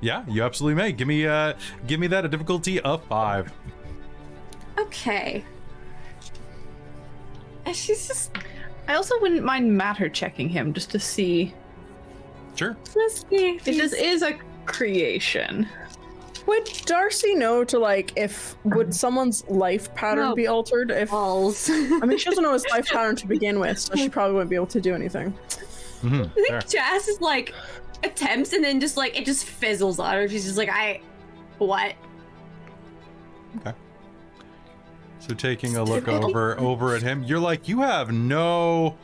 Yeah, 0.00 0.24
you 0.26 0.42
absolutely 0.42 0.82
may. 0.82 0.92
Give 0.92 1.06
me 1.08 1.26
uh 1.26 1.54
give 1.86 2.00
me 2.00 2.06
that 2.08 2.24
a 2.24 2.28
difficulty 2.28 2.80
of 2.80 3.04
five. 3.04 3.52
okay. 4.78 5.44
And 7.64 7.76
she's 7.76 8.08
just 8.08 8.32
I 8.88 8.94
also 8.94 9.14
wouldn't 9.20 9.44
mind 9.44 9.76
matter 9.76 10.08
checking 10.08 10.48
him 10.48 10.72
just 10.72 10.90
to 10.90 10.98
see 10.98 11.54
Sure. 12.56 12.76
let's 12.96 13.24
see 13.30 13.50
if 13.56 13.68
if 13.68 13.76
this 13.78 13.92
is 13.92 14.22
a 14.22 14.34
creation. 14.66 15.68
Would 16.46 16.64
Darcie 16.66 17.36
know 17.36 17.64
to 17.64 17.78
like 17.78 18.12
if 18.16 18.56
would 18.64 18.94
someone's 19.04 19.44
life 19.48 19.94
pattern 19.94 20.30
No. 20.30 20.34
be 20.34 20.46
altered 20.48 20.90
if 20.90 21.10
balls. 21.10 21.70
I 21.70 22.00
mean 22.06 22.18
she 22.18 22.24
doesn't 22.30 22.42
know 22.42 22.52
his 22.52 22.66
life 22.70 22.86
pattern 22.92 23.16
to 23.16 23.26
begin 23.26 23.60
with, 23.60 23.78
so 23.78 23.94
she 23.94 24.08
probably 24.08 24.34
wouldn't 24.34 24.50
be 24.50 24.56
able 24.56 24.66
to 24.68 24.80
do 24.80 24.94
anything. 24.94 25.30
hmm 26.00 26.22
I 26.22 26.28
think 26.48 26.68
Jazz 26.68 27.08
is 27.08 27.20
like 27.20 27.54
attempts 28.04 28.52
and 28.52 28.64
then 28.64 28.80
just 28.80 28.96
like 28.96 29.16
it 29.18 29.24
just 29.24 29.44
fizzles 29.44 29.98
on 30.00 30.14
her. 30.14 30.28
She's 30.28 30.44
just 30.44 30.56
like, 30.58 30.68
I 30.68 31.00
what? 31.58 31.94
Okay. 33.58 33.72
So 35.20 35.34
taking 35.34 35.76
a 35.76 35.84
look 35.84 36.08
over 36.08 36.58
over 36.58 36.96
at 36.96 37.02
him, 37.02 37.22
you're 37.22 37.38
like, 37.38 37.68
you 37.68 37.80
have 37.82 38.10
no 38.12 38.96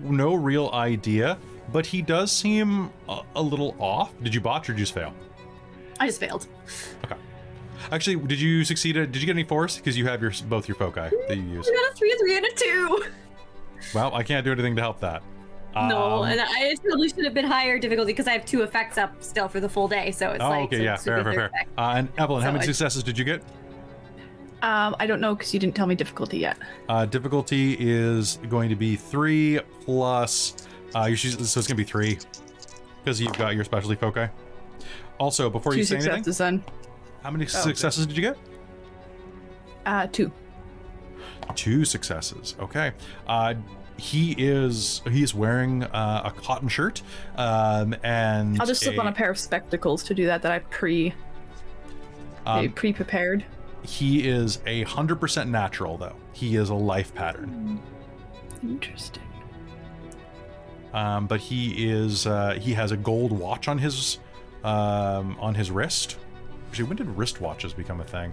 no 0.00 0.34
real 0.34 0.70
idea, 0.72 1.36
but 1.72 1.86
he 1.86 2.02
does 2.02 2.30
seem 2.30 2.90
a, 3.08 3.22
a 3.34 3.42
little 3.42 3.74
off. 3.80 4.12
Did 4.22 4.32
you 4.34 4.40
botch 4.40 4.68
or 4.68 4.72
did 4.72 4.78
you 4.78 4.84
just 4.84 4.94
fail? 4.94 5.12
I 6.00 6.06
just 6.06 6.20
failed. 6.20 6.46
Okay. 7.04 7.16
Actually, 7.90 8.16
did 8.26 8.40
you 8.40 8.64
succeed? 8.64 8.96
At, 8.96 9.12
did 9.12 9.22
you 9.22 9.26
get 9.26 9.32
any 9.32 9.44
force? 9.44 9.76
Because 9.76 9.96
you 9.96 10.06
have 10.06 10.20
your 10.20 10.32
both 10.48 10.68
your 10.68 10.74
foci 10.76 11.00
that 11.28 11.36
you 11.36 11.42
use. 11.42 11.68
I 11.68 11.72
got 11.74 11.92
a 11.92 11.94
three, 11.96 12.12
a 12.12 12.18
three, 12.18 12.36
and 12.36 12.46
a 12.46 12.50
two. 12.54 13.04
Well, 13.94 14.14
I 14.14 14.22
can't 14.22 14.44
do 14.44 14.52
anything 14.52 14.76
to 14.76 14.82
help 14.82 15.00
that. 15.00 15.22
no, 15.74 16.22
Um, 16.24 16.28
and 16.30 16.40
I 16.40 16.74
probably 16.84 17.08
should 17.08 17.24
have 17.24 17.34
been 17.34 17.44
higher 17.44 17.78
difficulty 17.78 18.12
because 18.12 18.26
I 18.26 18.32
have 18.32 18.44
two 18.44 18.62
effects 18.62 18.98
up 18.98 19.22
still 19.22 19.48
for 19.48 19.60
the 19.60 19.68
full 19.68 19.86
day. 19.88 20.10
So 20.10 20.30
it's 20.30 20.42
Oh, 20.42 20.48
like 20.48 20.64
okay, 20.64 20.78
so 20.78 20.82
yeah, 20.82 20.96
this 20.96 21.04
fair, 21.04 21.22
fair, 21.24 21.32
fair. 21.34 21.50
Uh, 21.78 21.94
and 21.96 22.08
Evelyn, 22.18 22.42
how 22.42 22.50
many 22.50 22.62
I- 22.62 22.66
successes 22.66 23.02
did 23.02 23.16
you 23.16 23.24
get? 23.24 23.42
Um, 24.60 24.96
I 24.98 25.06
don't 25.06 25.20
know 25.20 25.36
because 25.36 25.54
you 25.54 25.60
didn't 25.60 25.76
tell 25.76 25.86
me 25.86 25.94
difficulty 25.94 26.38
yet. 26.38 26.58
Uh, 26.88 27.06
difficulty 27.06 27.76
is 27.78 28.38
going 28.48 28.68
to 28.70 28.76
be 28.76 28.96
three 28.96 29.60
plus. 29.84 30.56
Uh, 30.96 31.04
you 31.04 31.14
should, 31.14 31.32
so 31.34 31.40
it's 31.42 31.54
going 31.54 31.64
to 31.66 31.74
be 31.76 31.84
three 31.84 32.18
because 33.04 33.20
you've 33.20 33.38
got 33.38 33.54
your 33.54 33.62
specialty 33.62 33.94
foci. 33.94 34.26
Also, 35.18 35.50
before 35.50 35.72
Two 35.72 35.78
you 35.78 35.84
say 35.84 35.96
anything, 35.96 36.32
then. 36.32 36.64
how 37.22 37.30
many 37.30 37.44
okay. 37.44 37.52
successes 37.52 38.06
did 38.06 38.16
you 38.16 38.22
get? 38.22 38.36
Uh, 39.84 40.06
two. 40.06 40.30
Two 41.54 41.84
successes. 41.84 42.54
Okay. 42.60 42.92
Uh, 43.26 43.54
he 43.96 44.32
is 44.38 45.02
he 45.10 45.22
is 45.24 45.34
wearing 45.34 45.82
uh, 45.82 46.22
a 46.26 46.30
cotton 46.30 46.68
shirt, 46.68 47.02
um, 47.36 47.96
and 48.04 48.60
I'll 48.60 48.66
just 48.66 48.82
slip 48.82 48.98
on 48.98 49.08
a 49.08 49.12
pair 49.12 49.30
of 49.30 49.38
spectacles 49.38 50.04
to 50.04 50.14
do 50.14 50.26
that 50.26 50.40
that 50.42 50.52
I 50.52 50.60
pre 50.60 51.12
Um, 52.46 52.70
pre-prepared? 52.72 53.44
he 53.82 54.28
is 54.28 54.60
a 54.66 54.82
hundred 54.84 55.16
percent 55.16 55.50
natural, 55.50 55.96
though. 55.96 56.14
He 56.32 56.54
is 56.56 56.68
a 56.70 56.74
life 56.74 57.12
pattern. 57.14 57.80
Interesting. 58.62 59.22
Um, 60.92 61.26
but 61.26 61.40
he 61.40 61.90
is 61.90 62.26
uh, 62.26 62.56
he 62.60 62.74
has 62.74 62.92
a 62.92 62.96
gold 62.96 63.32
watch 63.32 63.66
on 63.66 63.78
his 63.78 64.18
um, 64.64 65.36
on 65.40 65.54
his 65.54 65.70
wrist. 65.70 66.16
Actually, 66.68 66.84
when 66.84 66.96
did 66.96 67.06
wristwatches 67.08 67.74
become 67.74 68.00
a 68.00 68.04
thing? 68.04 68.32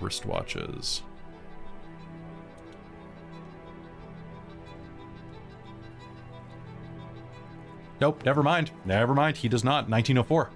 Wristwatches. 0.00 1.02
Nope, 8.00 8.24
never 8.24 8.42
mind. 8.42 8.70
Never 8.84 9.14
mind. 9.14 9.36
He 9.36 9.48
does 9.48 9.62
not. 9.62 9.88
1904. 9.88 10.50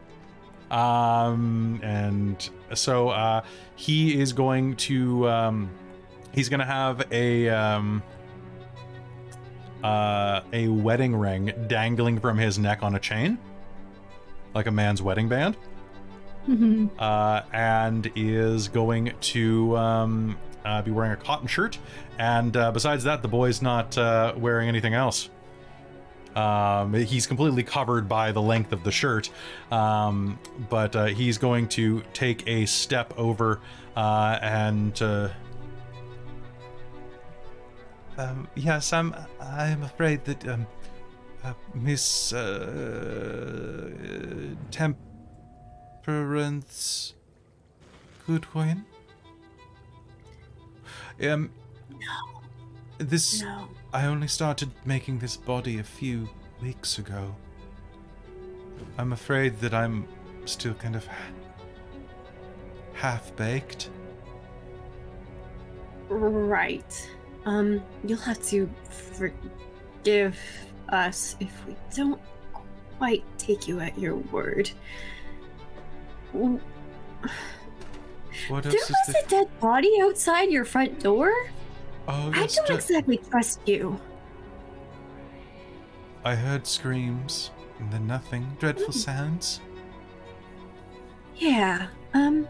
Um, 0.71 1.79
and 1.83 2.49
so 2.73 3.11
uh, 3.11 3.43
he 3.77 4.19
is 4.19 4.33
going 4.33 4.77
to 4.77 5.29
um, 5.29 5.71
he's 6.33 6.49
going 6.49 6.61
to 6.61 6.67
have 6.67 7.07
a 7.13 7.49
um, 7.51 8.03
uh, 9.85 10.41
a 10.55 10.67
wedding 10.69 11.15
ring 11.15 11.53
dangling 11.67 12.19
from 12.19 12.39
his 12.39 12.59
neck 12.59 12.83
on 12.83 12.95
a 12.95 12.99
chain, 12.99 13.39
like 14.55 14.67
a 14.67 14.71
man's 14.71 15.03
wedding 15.03 15.29
band, 15.29 15.57
uh, 16.99 17.43
and 17.53 18.11
is 18.17 18.67
going 18.69 19.13
to 19.21 19.77
um, 19.77 20.39
uh, 20.65 20.81
be 20.81 20.91
wearing 20.91 21.13
a 21.13 21.17
cotton 21.17 21.47
shirt. 21.47 21.79
And 22.19 22.57
uh, 22.57 22.73
besides 22.73 23.05
that, 23.05 23.21
the 23.21 23.29
boy's 23.29 23.61
not 23.61 23.97
uh, 23.99 24.33
wearing 24.37 24.69
anything 24.69 24.95
else. 24.95 25.29
Um, 26.35 26.95
he's 26.95 27.27
completely 27.27 27.63
covered 27.63 28.09
by 28.09 28.33
the 28.33 28.43
length 28.43 28.73
of 28.73 28.83
the 28.85 28.91
shirt, 28.91 29.31
um, 29.71 30.39
but 30.69 30.97
uh, 30.97 31.05
he's 31.07 31.39
going 31.39 31.69
to 31.69 32.03
take 32.13 32.49
a 32.49 32.65
step 32.67 33.13
over 33.19 33.61
uh, 33.97 34.39
and. 34.41 35.31
Um, 38.17 38.49
yes, 38.55 38.93
I'm. 38.93 39.13
I'm 39.41 39.83
afraid 39.83 40.25
that 40.25 40.47
um, 40.49 40.67
uh, 41.43 41.53
Miss 41.75 42.33
uh, 42.33 43.91
Temperance 44.71 47.15
Goodwin. 48.27 48.85
Um. 51.23 51.51
This. 52.99 53.43
No. 53.43 53.69
I 53.93 54.07
only 54.07 54.29
started 54.29 54.71
making 54.85 55.19
this 55.19 55.37
body 55.37 55.79
a 55.79 55.85
few 55.85 56.29
weeks 56.63 56.99
ago. 56.99 57.35
I'm 58.99 59.13
afraid 59.13 59.59
that 59.61 59.75
I'm 59.75 60.07
still 60.45 60.75
kind 60.75 60.97
of 60.97 61.09
half 62.93 63.35
baked. 63.37 63.91
Right. 66.09 67.09
Um, 67.47 67.83
you'll 68.05 68.19
have 68.19 68.43
to 68.47 68.71
forgive 68.89 70.39
us 70.89 71.37
if 71.41 71.67
we 71.67 71.77
don't 71.95 72.21
quite 72.99 73.25
take 73.39 73.69
you 73.69 73.81
at 73.81 73.99
your 73.99 74.17
word. 74.17 74.71
What 76.33 76.61
There 78.65 78.73
else 78.73 78.75
is 78.75 78.91
was 78.91 79.15
there? 79.15 79.23
a 79.25 79.29
dead 79.29 79.61
body 79.61 80.01
outside 80.03 80.51
your 80.51 80.65
front 80.65 81.01
door? 81.01 81.31
Oh, 82.09 82.31
I 82.35 82.47
don't 82.47 82.71
exactly 82.71 83.19
trust 83.31 83.61
you. 83.67 83.99
I 86.25 86.35
heard 86.35 86.67
screams 86.67 87.51
and 87.79 87.93
then 87.93 88.07
nothing. 88.07 88.57
Dreadful 88.59 88.93
sounds. 88.93 89.61
Yeah, 91.37 91.89
um. 92.15 92.49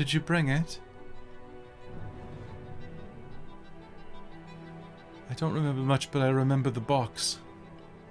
Did 0.00 0.14
you 0.14 0.20
bring 0.20 0.48
it? 0.48 0.80
I 5.28 5.34
don't 5.34 5.52
remember 5.52 5.82
much, 5.82 6.10
but 6.10 6.22
I 6.22 6.30
remember 6.30 6.70
the 6.70 6.80
box. 6.80 7.38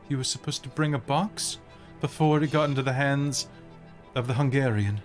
You 0.08 0.18
were 0.18 0.24
supposed 0.24 0.62
to 0.62 0.70
bring 0.70 0.94
a 0.94 1.00
box 1.00 1.58
before 2.00 2.44
it 2.44 2.52
got 2.52 2.70
into 2.70 2.84
the 2.84 2.94
hands 2.94 3.48
of 4.14 4.28
the 4.28 4.36
Hungarian. 4.36 5.02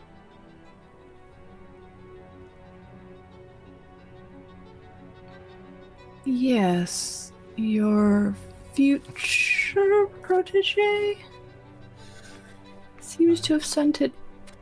Yes, 6.27 7.33
your 7.57 8.37
future 8.75 10.05
protege 10.21 11.17
seems 13.01 13.41
to 13.41 13.55
have 13.55 13.65
sent 13.65 14.03
it 14.03 14.13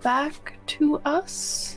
back 0.05 0.57
to 0.68 1.01
us. 1.05 1.72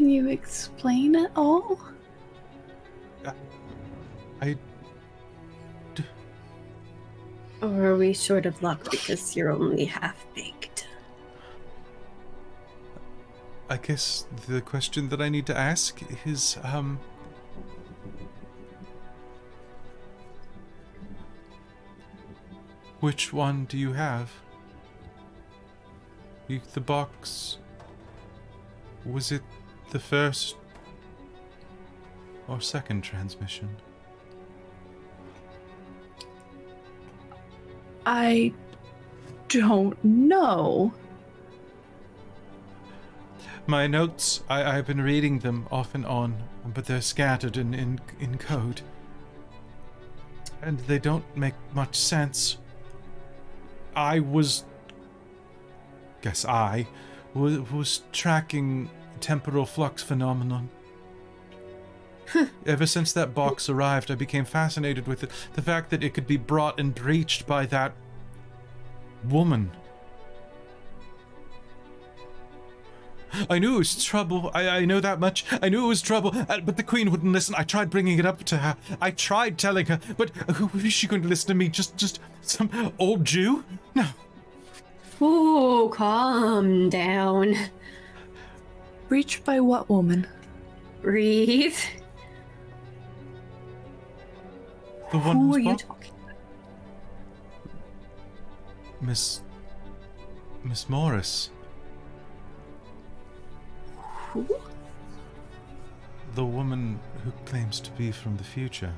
Can 0.00 0.08
you 0.08 0.30
explain 0.30 1.14
it 1.14 1.30
all? 1.36 1.78
I. 4.40 4.56
Or 7.60 7.84
are 7.84 7.96
we 7.98 8.14
short 8.14 8.46
of 8.46 8.62
luck 8.62 8.90
because 8.90 9.36
you're 9.36 9.52
only 9.52 9.84
half 9.84 10.24
baked? 10.34 10.88
I 13.68 13.76
guess 13.76 14.24
the 14.48 14.62
question 14.62 15.10
that 15.10 15.20
I 15.20 15.28
need 15.28 15.44
to 15.48 15.54
ask 15.54 16.00
is, 16.24 16.56
um. 16.62 16.98
Which 23.00 23.34
one 23.34 23.66
do 23.66 23.76
you 23.76 23.92
have? 23.92 24.32
You, 26.48 26.62
the 26.72 26.80
box. 26.80 27.58
Was 29.04 29.30
it 29.30 29.42
the 29.90 30.00
first 30.00 30.56
or 32.48 32.60
second 32.60 33.02
transmission? 33.02 33.68
I 38.06 38.52
don't 39.48 40.02
know. 40.04 40.92
My 43.66 43.86
notes, 43.86 44.42
I, 44.48 44.78
I've 44.78 44.86
been 44.86 45.00
reading 45.00 45.40
them 45.40 45.66
off 45.70 45.94
and 45.94 46.04
on, 46.06 46.42
but 46.66 46.86
they're 46.86 47.02
scattered 47.02 47.56
in, 47.56 47.74
in, 47.74 48.00
in 48.18 48.38
code. 48.38 48.80
And 50.62 50.80
they 50.80 50.98
don't 50.98 51.24
make 51.36 51.54
much 51.72 51.96
sense. 51.96 52.58
I 53.94 54.20
was. 54.20 54.64
Guess 56.22 56.44
I 56.44 56.86
was, 57.34 57.58
was 57.70 58.02
tracking 58.12 58.90
temporal 59.20 59.66
flux 59.66 60.02
phenomenon. 60.02 60.70
Ever 62.64 62.86
since 62.86 63.12
that 63.12 63.34
box 63.34 63.68
arrived, 63.68 64.10
I 64.10 64.14
became 64.14 64.44
fascinated 64.44 65.06
with 65.06 65.24
it. 65.24 65.30
The 65.54 65.62
fact 65.62 65.90
that 65.90 66.04
it 66.04 66.14
could 66.14 66.26
be 66.26 66.36
brought 66.36 66.78
and 66.78 66.94
breached 66.94 67.46
by 67.46 67.66
that 67.66 67.92
woman. 69.28 69.72
I 73.48 73.58
knew 73.58 73.76
it 73.76 73.78
was 73.78 74.04
trouble. 74.04 74.50
I, 74.54 74.68
I 74.68 74.84
know 74.84 75.00
that 75.00 75.20
much. 75.20 75.44
I 75.62 75.68
knew 75.68 75.84
it 75.84 75.88
was 75.88 76.02
trouble, 76.02 76.32
uh, 76.34 76.60
but 76.60 76.76
the 76.76 76.82
queen 76.82 77.10
wouldn't 77.10 77.32
listen. 77.32 77.54
I 77.56 77.62
tried 77.62 77.90
bringing 77.90 78.18
it 78.18 78.26
up 78.26 78.42
to 78.44 78.58
her. 78.58 78.76
I 79.00 79.12
tried 79.12 79.56
telling 79.58 79.86
her, 79.86 80.00
but 80.16 80.30
who 80.30 80.70
is 80.78 80.92
she 80.92 81.06
going 81.06 81.22
to 81.22 81.28
listen 81.28 81.48
to 81.48 81.54
me? 81.54 81.68
Just, 81.68 81.96
just 81.96 82.20
some 82.42 82.92
old 82.98 83.24
Jew? 83.24 83.64
No. 83.94 84.06
Ooh, 85.22 85.90
calm 85.90 86.88
down. 86.90 87.54
Reached 89.10 89.44
by 89.44 89.60
what 89.60 89.90
woman? 89.90 90.26
Breathe. 91.02 91.76
The 95.10 95.18
one 95.18 95.36
Who 95.36 95.46
who's 95.48 95.56
are 95.56 95.58
you 95.58 95.76
talking 95.76 96.12
about? 96.22 96.36
Miss, 99.02 99.40
Miss 100.62 100.88
Morris, 100.88 101.50
Who? 104.32 104.46
the 106.36 106.44
woman 106.44 107.00
who 107.24 107.32
claims 107.46 107.80
to 107.80 107.90
be 107.92 108.12
from 108.12 108.36
the 108.36 108.44
future. 108.44 108.94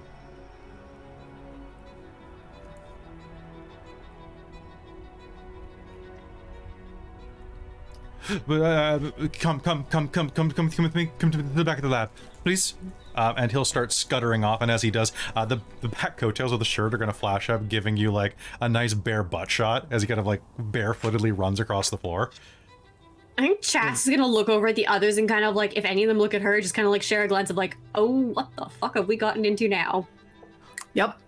come, 8.48 9.60
come, 9.60 9.84
come, 9.84 10.08
come, 10.08 10.08
come, 10.08 10.30
come, 10.30 10.50
come 10.50 10.84
with 10.84 10.94
me. 10.94 11.10
Come 11.18 11.30
to 11.30 11.42
the 11.42 11.64
back 11.64 11.78
of 11.78 11.82
the 11.82 11.88
lab, 11.88 12.10
please. 12.44 12.74
Uh, 13.14 13.34
and 13.36 13.50
he'll 13.50 13.64
start 13.64 13.92
scuttering 13.92 14.42
off, 14.42 14.62
and 14.62 14.70
as 14.70 14.80
he 14.80 14.90
does, 14.90 15.12
uh, 15.36 15.44
the 15.44 15.60
the 15.82 15.88
back 15.88 16.16
coattails 16.16 16.50
of 16.50 16.58
the 16.58 16.64
shirt 16.64 16.94
are 16.94 16.98
gonna 16.98 17.12
flash 17.12 17.50
up, 17.50 17.68
giving 17.68 17.96
you 17.96 18.10
like 18.10 18.36
a 18.60 18.68
nice 18.68 18.94
bare 18.94 19.22
butt 19.22 19.50
shot 19.50 19.86
as 19.90 20.00
he 20.00 20.08
kind 20.08 20.18
of 20.18 20.26
like 20.26 20.40
barefootedly 20.58 21.36
runs 21.36 21.60
across 21.60 21.90
the 21.90 21.98
floor. 21.98 22.30
I 23.36 23.42
think 23.42 23.60
Chas 23.60 24.06
is 24.06 24.10
gonna 24.10 24.26
look 24.26 24.48
over 24.48 24.68
at 24.68 24.76
the 24.76 24.86
others 24.86 25.18
and 25.18 25.28
kind 25.28 25.44
of 25.44 25.54
like, 25.54 25.76
if 25.76 25.84
any 25.84 26.04
of 26.04 26.08
them 26.08 26.18
look 26.18 26.32
at 26.32 26.42
her, 26.42 26.60
just 26.60 26.74
kind 26.74 26.86
of 26.86 26.92
like 26.92 27.02
share 27.02 27.22
a 27.22 27.28
glance 27.28 27.50
of 27.50 27.56
like, 27.56 27.76
oh, 27.94 28.08
what 28.08 28.48
the 28.56 28.66
fuck 28.80 28.96
have 28.96 29.08
we 29.08 29.16
gotten 29.16 29.44
into 29.44 29.68
now? 29.68 30.06
Yep. 30.94 31.18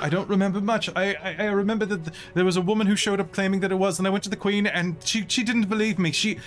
I 0.00 0.08
don't 0.08 0.28
remember 0.28 0.60
much. 0.60 0.88
I, 0.96 1.14
I, 1.14 1.36
I 1.38 1.44
remember 1.46 1.84
that 1.86 2.04
th- 2.04 2.16
there 2.34 2.44
was 2.44 2.56
a 2.56 2.60
woman 2.60 2.86
who 2.86 2.96
showed 2.96 3.20
up 3.20 3.32
claiming 3.32 3.60
that 3.60 3.72
it 3.72 3.76
was, 3.76 3.98
and 3.98 4.06
I 4.06 4.10
went 4.10 4.24
to 4.24 4.30
the 4.30 4.36
queen, 4.36 4.66
and 4.66 4.96
she 5.04 5.24
she 5.28 5.42
didn't 5.42 5.68
believe 5.68 5.98
me. 5.98 6.12
She 6.12 6.38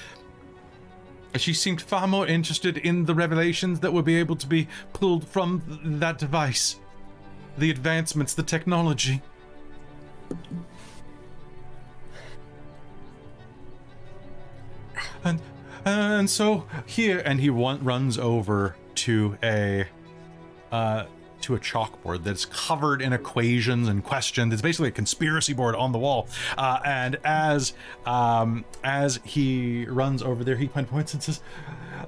she 1.35 1.53
seemed 1.53 1.81
far 1.81 2.07
more 2.07 2.27
interested 2.27 2.77
in 2.77 3.05
the 3.05 3.15
revelations 3.15 3.80
that 3.81 3.91
would 3.91 4.05
be 4.05 4.15
able 4.15 4.35
to 4.35 4.47
be 4.47 4.67
pulled 4.93 5.27
from 5.27 5.61
th- 5.67 5.80
that 5.99 6.17
device, 6.17 6.80
the 7.57 7.69
advancements, 7.69 8.33
the 8.33 8.43
technology. 8.43 9.22
And 15.23 15.41
and 15.85 16.30
so 16.30 16.65
here, 16.85 17.22
and 17.25 17.39
he 17.39 17.49
one, 17.49 17.83
runs 17.83 18.17
over 18.17 18.75
to 18.95 19.38
a 19.43 19.85
uh, 20.72 21.05
to 21.43 21.55
a 21.55 21.59
chalkboard 21.59 22.23
that's 22.23 22.45
covered 22.45 23.01
in 23.01 23.13
equations 23.13 23.88
and 23.88 24.03
questions. 24.03 24.51
It's 24.53 24.61
basically 24.61 24.89
a 24.89 24.91
conspiracy 24.91 25.53
board 25.53 25.75
on 25.75 25.91
the 25.91 25.99
wall. 25.99 26.27
Uh, 26.57 26.80
and 26.85 27.17
as 27.23 27.73
um, 28.05 28.65
as 28.83 29.19
he 29.23 29.85
runs 29.85 30.22
over 30.23 30.43
there, 30.43 30.55
he 30.57 30.67
points 30.67 31.13
and 31.13 31.22
says, 31.23 31.39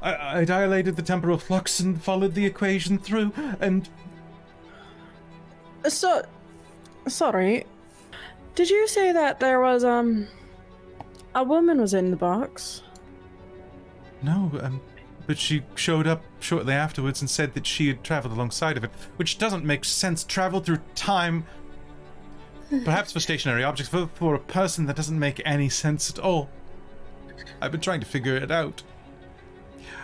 I, 0.01 0.39
"I 0.39 0.45
dilated 0.45 0.95
the 0.95 1.01
temporal 1.01 1.37
flux 1.37 1.79
and 1.79 2.01
followed 2.01 2.33
the 2.33 2.45
equation 2.45 2.97
through, 2.97 3.31
and 3.59 3.87
So, 5.87 6.23
sorry. 7.07 7.65
Did 8.55 8.69
you 8.69 8.87
say 8.87 9.11
that 9.11 9.39
there 9.39 9.59
was 9.59 9.83
um 9.83 10.27
a 11.35 11.43
woman 11.43 11.79
was 11.81 11.93
in 11.93 12.09
the 12.11 12.17
box? 12.17 12.81
no, 14.23 14.49
um, 14.63 14.81
but 15.27 15.37
she 15.37 15.63
showed 15.75 16.07
up 16.07 16.23
shortly 16.39 16.73
afterwards 16.73 17.21
and 17.21 17.29
said 17.29 17.53
that 17.53 17.65
she 17.65 17.87
had 17.87 18.03
traveled 18.03 18.33
alongside 18.33 18.77
of 18.77 18.83
it, 18.83 18.91
which 19.17 19.37
doesn't 19.37 19.65
make 19.65 19.85
sense. 19.85 20.23
Travel 20.23 20.59
through 20.59 20.79
time." 20.95 21.45
Perhaps 22.83 23.11
for 23.11 23.19
stationary 23.19 23.63
objects, 23.63 23.91
but 23.91 24.09
for 24.15 24.33
a 24.33 24.39
person 24.39 24.87
that 24.87 24.95
doesn't 24.95 25.19
make 25.19 25.41
any 25.45 25.69
sense 25.69 26.09
at 26.09 26.17
all. 26.17 26.49
I've 27.61 27.71
been 27.71 27.81
trying 27.81 27.99
to 27.99 28.05
figure 28.05 28.35
it 28.35 28.49
out. 28.51 28.81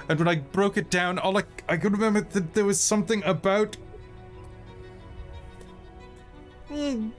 And 0.07 0.19
when 0.19 0.27
I 0.27 0.35
broke 0.35 0.77
it 0.77 0.89
down, 0.89 1.17
all 1.17 1.37
I, 1.37 1.43
I 1.67 1.77
could 1.77 1.91
remember 1.93 2.21
that 2.21 2.53
there 2.53 2.65
was 2.65 2.79
something 2.79 3.23
about 3.23 3.77
Hmm, 6.71 7.09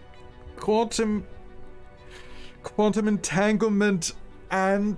quantum 0.57 1.27
quantum 2.63 3.07
entanglement 3.07 4.13
and 4.51 4.97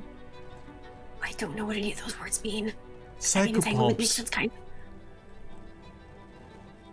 I 1.20 1.32
don't 1.32 1.56
know 1.56 1.64
what 1.64 1.76
any 1.76 1.92
of 1.92 2.00
those 2.00 2.20
words 2.20 2.44
mean. 2.44 2.72
I 3.36 3.44
mean, 3.44 3.54
entanglement 3.56 3.98
makes 3.98 4.10
psychopomps. 4.10 4.14
sense, 4.14 4.30
kind. 4.30 4.50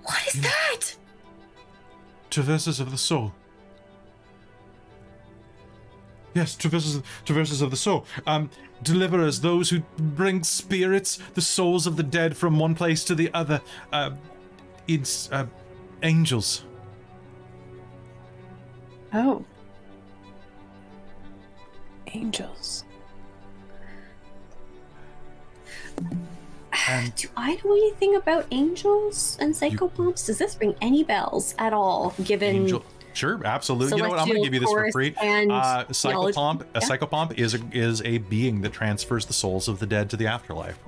What 0.04 0.28
is 0.28 0.42
that? 0.42 0.96
Traverses 2.30 2.80
of 2.80 2.92
the 2.92 2.98
soul. 2.98 3.34
Yes, 6.34 6.56
traverses 6.56 7.02
traverses 7.26 7.62
of 7.62 7.72
the 7.72 7.78
soul. 7.78 8.06
Um, 8.26 8.50
deliverers, 8.84 9.42
those 9.42 9.70
who 9.70 9.82
bring 9.98 10.44
spirits, 10.44 11.18
the 11.34 11.42
souls 11.42 11.86
of 11.86 11.98
the 11.98 12.04
dead 12.04 12.38
from 12.38 12.58
one 12.58 12.74
place 12.74 13.04
to 13.06 13.16
the 13.16 13.30
other. 13.34 13.62
Uh, 13.92 14.12
it's 14.88 15.30
uh, 15.32 15.46
angels. 16.04 16.64
Oh, 19.14 19.44
Angels. 22.14 22.84
And 26.88 27.14
do 27.16 27.28
I 27.36 27.56
know 27.64 27.74
anything 27.74 28.16
about 28.16 28.46
angels 28.52 29.38
and 29.42 29.54
psychopomps? 29.54 30.26
Does 30.26 30.38
this 30.38 30.58
ring 30.60 30.76
any 30.82 31.04
bells 31.04 31.54
at 31.60 31.74
all? 31.74 32.14
Given 32.24 32.56
angel. 32.56 32.86
Sure, 33.14 33.42
absolutely. 33.46 33.98
You 33.98 34.04
know 34.04 34.10
what? 34.10 34.20
I'm 34.20 34.28
going 34.28 34.38
to 34.42 34.44
give 34.50 34.54
you 34.54 34.62
this 34.62 34.70
for 34.72 34.90
free. 34.92 35.14
and 35.22 35.52
Uh, 35.52 35.84
psychopomp. 35.90 36.62
A 36.74 36.80
psychopomp 36.80 37.38
is 37.38 37.54
a, 37.56 37.60
is 37.74 38.02
a 38.04 38.20
being 38.20 38.62
that 38.62 38.72
transfers 38.72 39.26
the 39.26 39.34
souls 39.34 39.68
of 39.68 39.80
the 39.80 39.86
dead 39.86 40.10
to 40.12 40.18
the 40.18 40.28
afterlife. 40.28 40.80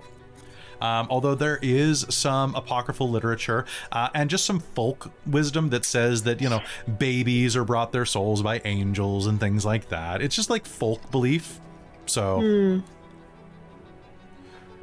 Um, 0.81 1.07
although 1.09 1.35
there 1.35 1.59
is 1.61 2.05
some 2.09 2.55
apocryphal 2.55 3.09
literature 3.09 3.65
uh, 3.91 4.09
and 4.13 4.29
just 4.29 4.45
some 4.45 4.59
folk 4.59 5.11
wisdom 5.25 5.69
that 5.69 5.85
says 5.85 6.23
that 6.23 6.41
you 6.41 6.49
know 6.49 6.61
babies 6.97 7.55
are 7.55 7.63
brought 7.63 7.91
their 7.93 8.05
souls 8.05 8.41
by 8.41 8.61
angels 8.65 9.27
and 9.27 9.39
things 9.39 9.65
like 9.65 9.89
that. 9.89 10.21
It's 10.21 10.35
just 10.35 10.49
like 10.49 10.65
folk 10.65 11.09
belief. 11.11 11.59
So, 12.05 12.39
Hmm. 12.41 12.79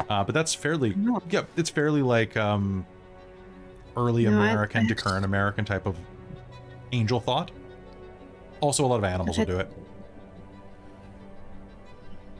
Uh, 0.09 0.25
but 0.25 0.35
that's 0.35 0.55
fairly 0.55 0.95
yeah, 1.31 1.43
it's 1.57 1.71
fairly 1.71 2.03
like 2.03 2.37
um, 2.37 2.87
early 3.97 4.25
No, 4.25 4.33
I- 4.41 4.49
American 4.51 4.87
to 4.89 4.95
current 4.95 5.25
American 5.25 5.65
type 5.65 5.87
of 5.87 5.97
angel 6.93 7.21
thought. 7.21 7.51
Also, 8.61 8.85
a 8.85 8.89
lot 8.89 8.97
of 8.97 9.05
animals 9.05 9.39
will 9.39 9.45
do 9.47 9.59
it. 9.59 9.71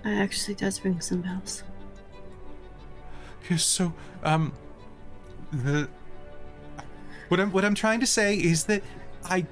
That 0.05 0.15
actually 0.19 0.55
does 0.55 0.85
ring 0.85 1.01
some 1.01 1.21
bells. 1.23 1.63
Yes, 3.49 3.65
so 3.65 3.93
um 4.23 4.53
the 5.53 5.89
what 7.29 7.41
I'm 7.41 7.51
what 7.53 7.65
I'm 7.65 7.75
trying 7.75 8.01
to 8.01 8.07
say 8.07 8.35
is 8.37 8.65
that 8.65 8.83
I 9.25 9.47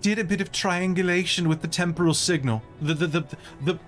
did 0.00 0.18
a 0.18 0.24
bit 0.24 0.40
of 0.40 0.52
triangulation 0.52 1.48
with 1.48 1.60
the 1.62 1.68
temporal 1.68 2.14
signal. 2.14 2.62
The 2.80 2.94
the 2.94 3.06
the 3.06 3.24
the 3.64 3.72
Uh, 3.74 3.78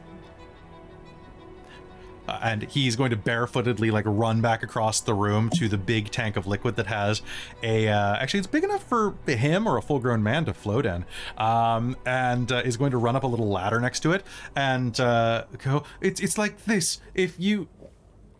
and 2.40 2.62
he's 2.62 2.96
going 2.96 3.10
to 3.10 3.16
barefootedly 3.16 3.90
like 3.92 4.04
run 4.06 4.40
back 4.40 4.62
across 4.62 5.00
the 5.00 5.14
room 5.14 5.50
to 5.50 5.68
the 5.68 5.78
big 5.78 6.10
tank 6.10 6.36
of 6.36 6.46
liquid 6.46 6.76
that 6.76 6.86
has 6.86 7.22
a 7.62 7.88
uh, 7.88 8.16
actually 8.16 8.38
it's 8.38 8.46
big 8.46 8.64
enough 8.64 8.82
for 8.82 9.14
him 9.26 9.66
or 9.66 9.76
a 9.76 9.82
full-grown 9.82 10.22
man 10.22 10.44
to 10.44 10.54
float 10.54 10.86
in. 10.86 11.04
Um, 11.38 11.96
and 12.06 12.50
uh, 12.50 12.62
is 12.64 12.76
going 12.76 12.90
to 12.92 12.98
run 12.98 13.16
up 13.16 13.24
a 13.24 13.26
little 13.26 13.48
ladder 13.48 13.80
next 13.80 14.00
to 14.00 14.12
it. 14.12 14.24
And 14.56 14.98
uh, 15.00 15.44
go 15.58 15.84
it's 16.00 16.20
it's 16.20 16.38
like 16.38 16.64
this. 16.64 17.00
If 17.14 17.38
you 17.38 17.68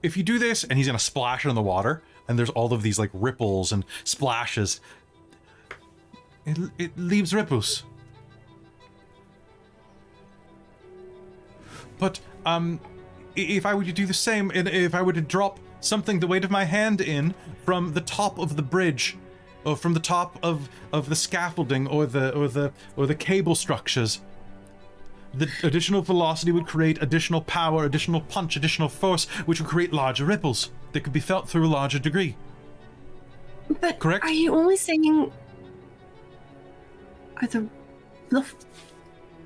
if 0.03 0.17
you 0.17 0.23
do 0.23 0.39
this 0.39 0.65
and 0.65 0.75
he's 0.79 0.87
gonna 0.87 0.99
splash 0.99 1.45
it 1.45 1.49
in 1.49 1.55
the 1.55 1.62
water 1.62 2.03
and 2.29 2.39
there's 2.39 2.51
all 2.51 2.73
of 2.73 2.83
these 2.83 2.99
like 2.99 3.11
ripples 3.12 3.73
and 3.73 3.85
splashes 4.05 4.81
it, 6.47 6.59
it 6.79 6.99
leaves 6.99 7.35
ripples. 7.35 7.85
But 11.99 12.20
um 12.47 12.81
if 13.36 13.67
i 13.67 13.75
were 13.75 13.84
to 13.84 13.92
do 13.92 14.07
the 14.07 14.15
same 14.15 14.50
and 14.55 14.68
if 14.68 14.94
i 14.94 15.02
were 15.02 15.12
to 15.12 15.20
drop 15.20 15.59
something 15.81 16.20
the 16.20 16.26
weight 16.26 16.44
of 16.44 16.50
my 16.50 16.65
hand 16.65 17.00
in 17.00 17.34
from 17.65 17.92
the 17.92 18.00
top 18.00 18.39
of 18.39 18.57
the 18.57 18.62
bridge 18.62 19.17
or 19.65 19.76
from 19.76 19.94
the 19.94 20.00
top 20.00 20.39
of 20.42 20.68
of 20.92 21.09
the 21.09 21.17
scaffolding 21.17 21.86
or 21.86 22.07
the 22.07 22.34
or 22.34 22.49
the 22.49 22.73
or 22.97 23.07
the 23.07 23.15
cable 23.15 23.55
structures 23.55 24.20
the 25.33 25.49
additional 25.62 26.02
velocity 26.02 26.50
would 26.50 26.67
create 26.67 27.00
additional 27.00 27.41
power, 27.42 27.84
additional 27.84 28.20
punch, 28.20 28.57
additional 28.57 28.89
force, 28.89 29.26
which 29.47 29.60
would 29.60 29.70
create 29.70 29.92
larger 29.92 30.25
ripples 30.25 30.70
that 30.92 31.05
could 31.05 31.12
be 31.12 31.20
felt 31.20 31.49
through 31.49 31.67
a 31.67 31.68
larger 31.68 31.99
degree. 31.99 32.36
But 33.81 34.00
Correct? 34.00 34.25
are 34.25 34.33
you 34.33 34.52
only 34.55 34.76
saying 34.76 35.31
are 37.41 37.47
the 37.47 37.68
the 38.31 38.44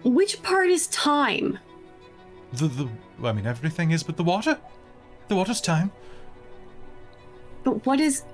which 0.03 0.43
part 0.43 0.69
is 0.69 0.87
time? 0.89 1.59
The 2.55 2.69
the 2.69 2.89
I 3.27 3.33
mean 3.33 3.47
everything 3.47 3.91
is 3.91 4.03
but 4.03 4.17
the 4.17 4.25
water. 4.25 4.59
The 5.29 5.37
water's 5.37 5.61
time. 5.61 5.91
But 7.63 7.85
what 7.87 8.01
is 8.01 8.25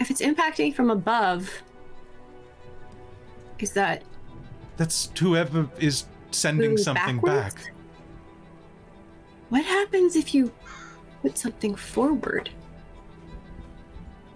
if 0.00 0.10
it's 0.10 0.22
impacting 0.22 0.74
from 0.74 0.90
above? 0.90 1.50
Is 3.58 3.72
that 3.72 4.02
That's 4.76 5.10
whoever 5.18 5.68
is 5.78 6.06
sending 6.30 6.76
something 6.78 7.16
backwards? 7.16 7.54
back. 7.54 7.72
What 9.50 9.64
happens 9.64 10.16
if 10.16 10.34
you 10.34 10.52
put 11.22 11.36
something 11.36 11.74
forward? 11.74 12.50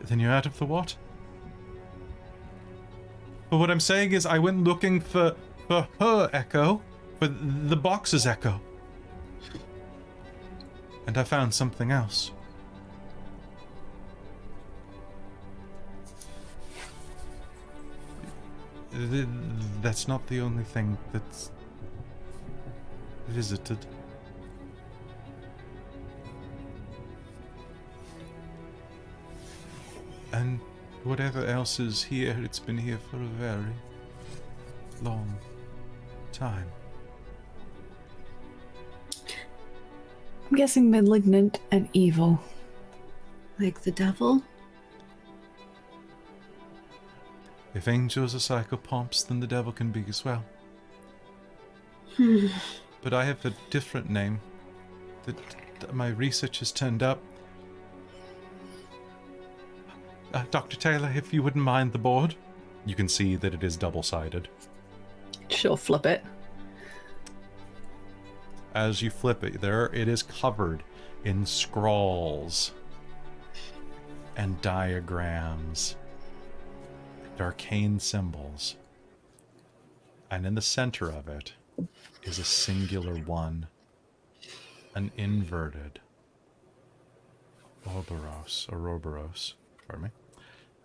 Then 0.02 0.20
you're 0.20 0.32
out 0.32 0.44
of 0.44 0.58
the 0.58 0.66
water. 0.66 0.96
But 3.48 3.58
what 3.58 3.70
I'm 3.70 3.80
saying 3.80 4.12
is 4.12 4.26
I 4.26 4.38
went 4.38 4.64
looking 4.64 5.00
for 5.00 5.34
for 5.66 5.88
her 5.98 6.28
echo, 6.32 6.82
for 7.18 7.28
the 7.28 7.76
boxes 7.76 8.26
echo. 8.26 8.60
And 11.06 11.18
I 11.18 11.24
found 11.24 11.52
something 11.54 11.90
else. 11.90 12.30
That's 19.82 20.06
not 20.08 20.26
the 20.28 20.40
only 20.40 20.64
thing 20.64 20.96
that's 21.12 21.50
visited. 23.28 23.78
And 30.32 30.58
whatever 31.04 31.44
else 31.44 31.78
is 31.78 32.02
here, 32.02 32.36
it's 32.42 32.58
been 32.58 32.78
here 32.78 32.98
for 33.10 33.16
a 33.16 33.26
very 33.38 33.74
long 35.02 35.36
time. 36.32 36.70
I'm 40.54 40.58
guessing 40.58 40.88
malignant 40.88 41.58
and 41.72 41.88
evil. 41.94 42.38
Like 43.58 43.80
the 43.80 43.90
devil? 43.90 44.40
If 47.74 47.88
angels 47.88 48.36
are 48.36 48.38
psychopomps, 48.38 49.26
then 49.26 49.40
the 49.40 49.48
devil 49.48 49.72
can 49.72 49.90
be 49.90 50.04
as 50.08 50.24
well. 50.24 50.44
Hmm. 52.16 52.46
But 53.02 53.12
I 53.12 53.24
have 53.24 53.44
a 53.44 53.52
different 53.70 54.10
name 54.10 54.38
that, 55.24 55.36
that 55.80 55.92
my 55.92 56.10
research 56.10 56.60
has 56.60 56.70
turned 56.70 57.02
up. 57.02 57.18
Uh, 60.32 60.44
Dr. 60.52 60.76
Taylor, 60.76 61.12
if 61.16 61.34
you 61.34 61.42
wouldn't 61.42 61.64
mind 61.64 61.90
the 61.90 61.98
board. 61.98 62.36
You 62.86 62.94
can 62.94 63.08
see 63.08 63.34
that 63.34 63.54
it 63.54 63.64
is 63.64 63.76
double 63.76 64.04
sided. 64.04 64.46
She'll 65.48 65.76
flip 65.76 66.06
it. 66.06 66.22
As 68.74 69.02
you 69.02 69.10
flip 69.10 69.44
it, 69.44 69.60
there 69.60 69.86
it 69.94 70.08
is 70.08 70.22
covered 70.22 70.82
in 71.24 71.46
scrawls 71.46 72.72
and 74.36 74.60
diagrams 74.60 75.96
and 77.24 77.40
arcane 77.40 78.00
symbols. 78.00 78.76
And 80.30 80.44
in 80.44 80.56
the 80.56 80.60
center 80.60 81.08
of 81.08 81.28
it 81.28 81.52
is 82.24 82.38
a 82.40 82.44
singular 82.44 83.14
one, 83.14 83.68
an 84.94 85.12
inverted 85.16 86.00
Ouroboros, 87.86 88.66
Ouroboros, 88.72 89.54
pardon 89.86 90.04
me, 90.04 90.10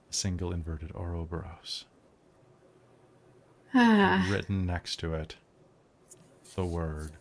a 0.09 0.13
single 0.13 0.51
inverted 0.51 0.91
Ouroboros. 0.93 1.85
Ah, 3.73 4.27
Written 4.29 4.65
next 4.65 4.97
to 4.99 5.13
it, 5.13 5.37
the 6.55 6.65
word 6.65 7.13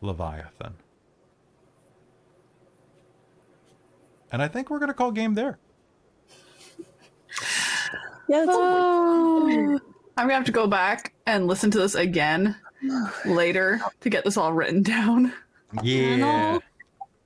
Leviathan. 0.00 0.74
And 4.30 4.42
I 4.42 4.48
think 4.48 4.68
we're 4.70 4.78
going 4.78 4.88
to 4.88 4.94
call 4.94 5.10
game 5.12 5.34
there. 5.34 5.58
Yeah, 8.30 8.44
that's 8.44 8.50
Oh, 8.60 9.80
I'm 10.18 10.24
gonna 10.26 10.34
have 10.34 10.44
to 10.44 10.52
go 10.52 10.66
back 10.66 11.14
and 11.26 11.46
listen 11.46 11.70
to 11.70 11.78
this 11.78 11.94
again 11.94 12.54
later 13.24 13.80
to 14.02 14.10
get 14.10 14.22
this 14.22 14.36
all 14.36 14.52
written 14.52 14.82
down. 14.82 15.32
Yeah. 15.82 16.58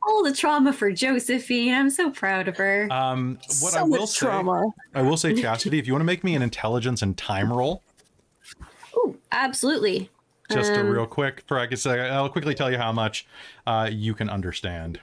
all 0.07 0.23
the 0.23 0.33
trauma 0.33 0.73
for 0.73 0.93
Josephine. 0.93 1.75
I'm 1.75 1.91
so 1.91 2.11
proud 2.13 2.47
of 2.47 2.57
her. 2.59 2.87
Um, 2.93 3.35
what 3.61 3.73
so 3.73 3.81
I 3.81 3.83
will 3.83 4.01
much 4.03 4.11
say, 4.11 4.27
trauma. 4.27 4.67
I 4.95 5.03
will 5.03 5.17
say, 5.17 5.35
Chastity, 5.35 5.81
if 5.81 5.89
you 5.89 5.93
want 5.93 6.03
to 6.03 6.07
make 6.07 6.23
me 6.23 6.37
an 6.37 6.43
intelligence 6.43 7.03
and 7.03 7.17
time 7.19 7.53
roll, 7.53 7.83
Oh, 8.95 9.17
absolutely. 9.33 10.09
Just 10.51 10.73
a 10.73 10.81
Um, 10.81 10.89
real 10.89 11.07
quick, 11.07 11.45
for 11.47 11.59
I 11.59 11.67
can 11.67 11.77
say, 11.77 12.01
I'll 12.09 12.29
quickly 12.29 12.55
tell 12.55 12.71
you 12.71 12.79
how 12.79 12.93
much 12.93 13.27
uh, 13.67 13.89
you 13.91 14.15
can 14.15 14.29
understand. 14.29 15.01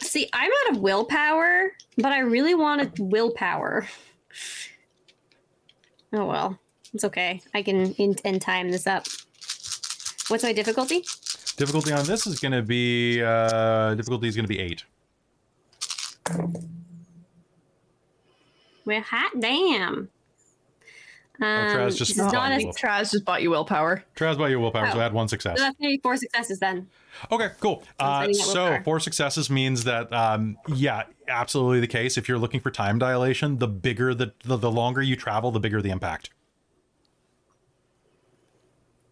See, 0.00 0.28
I'm 0.32 0.50
out 0.50 0.76
of 0.76 0.82
willpower, 0.82 1.72
but 1.96 2.12
I 2.12 2.20
really 2.20 2.54
wanted 2.54 2.98
willpower. 2.98 3.86
Oh 6.12 6.26
well, 6.26 6.58
it's 6.92 7.04
okay. 7.04 7.40
I 7.54 7.62
can 7.62 7.92
in, 7.94 8.14
in 8.24 8.40
time 8.40 8.70
this 8.70 8.86
up. 8.86 9.06
What's 10.28 10.42
my 10.42 10.52
difficulty? 10.52 11.04
Difficulty 11.56 11.92
on 11.92 12.04
this 12.06 12.26
is 12.26 12.40
going 12.40 12.52
to 12.52 12.62
be 12.62 13.22
uh, 13.22 13.94
difficulty 13.94 14.28
is 14.28 14.36
going 14.36 14.44
to 14.44 14.48
be 14.48 14.58
eight. 14.58 14.84
Well, 18.84 19.00
hot 19.02 19.32
damn. 19.38 20.08
Um, 21.40 21.46
Traz 21.46 21.96
just 21.96 22.16
this 22.16 22.24
is 22.26 22.32
bought 22.32 22.50
you 22.50 22.62
a, 22.62 22.66
will. 22.66 22.72
Traz 22.72 23.10
just 23.12 23.24
bought 23.24 23.42
you 23.42 23.50
willpower. 23.50 24.02
Traz 24.16 24.38
by 24.38 24.48
your 24.48 24.58
willpower, 24.60 24.90
so 24.90 24.98
Oh. 24.98 25.02
add 25.02 25.12
one 25.12 25.28
success. 25.28 25.58
so 25.58 25.64
that's 25.64 25.76
maybe 25.78 26.00
four 26.02 26.16
successes 26.16 26.58
then. 26.60 26.88
Okay, 27.30 27.48
cool. 27.60 27.82
Uh, 27.98 28.32
so 28.32 28.78
four 28.84 29.00
successes 29.00 29.50
means 29.50 29.84
that, 29.84 30.12
um, 30.12 30.56
yeah, 30.74 31.02
absolutely 31.28 31.80
the 31.80 31.86
case. 31.86 32.16
If 32.18 32.28
you're 32.28 32.38
looking 32.38 32.60
for 32.60 32.70
time 32.70 32.98
dilation, 32.98 33.58
the 33.58 33.68
bigger 33.68 34.14
the, 34.14 34.32
the 34.44 34.56
the 34.56 34.70
longer 34.70 35.02
you 35.02 35.16
travel, 35.16 35.50
the 35.50 35.60
bigger 35.60 35.80
the 35.82 35.90
impact. 35.90 36.30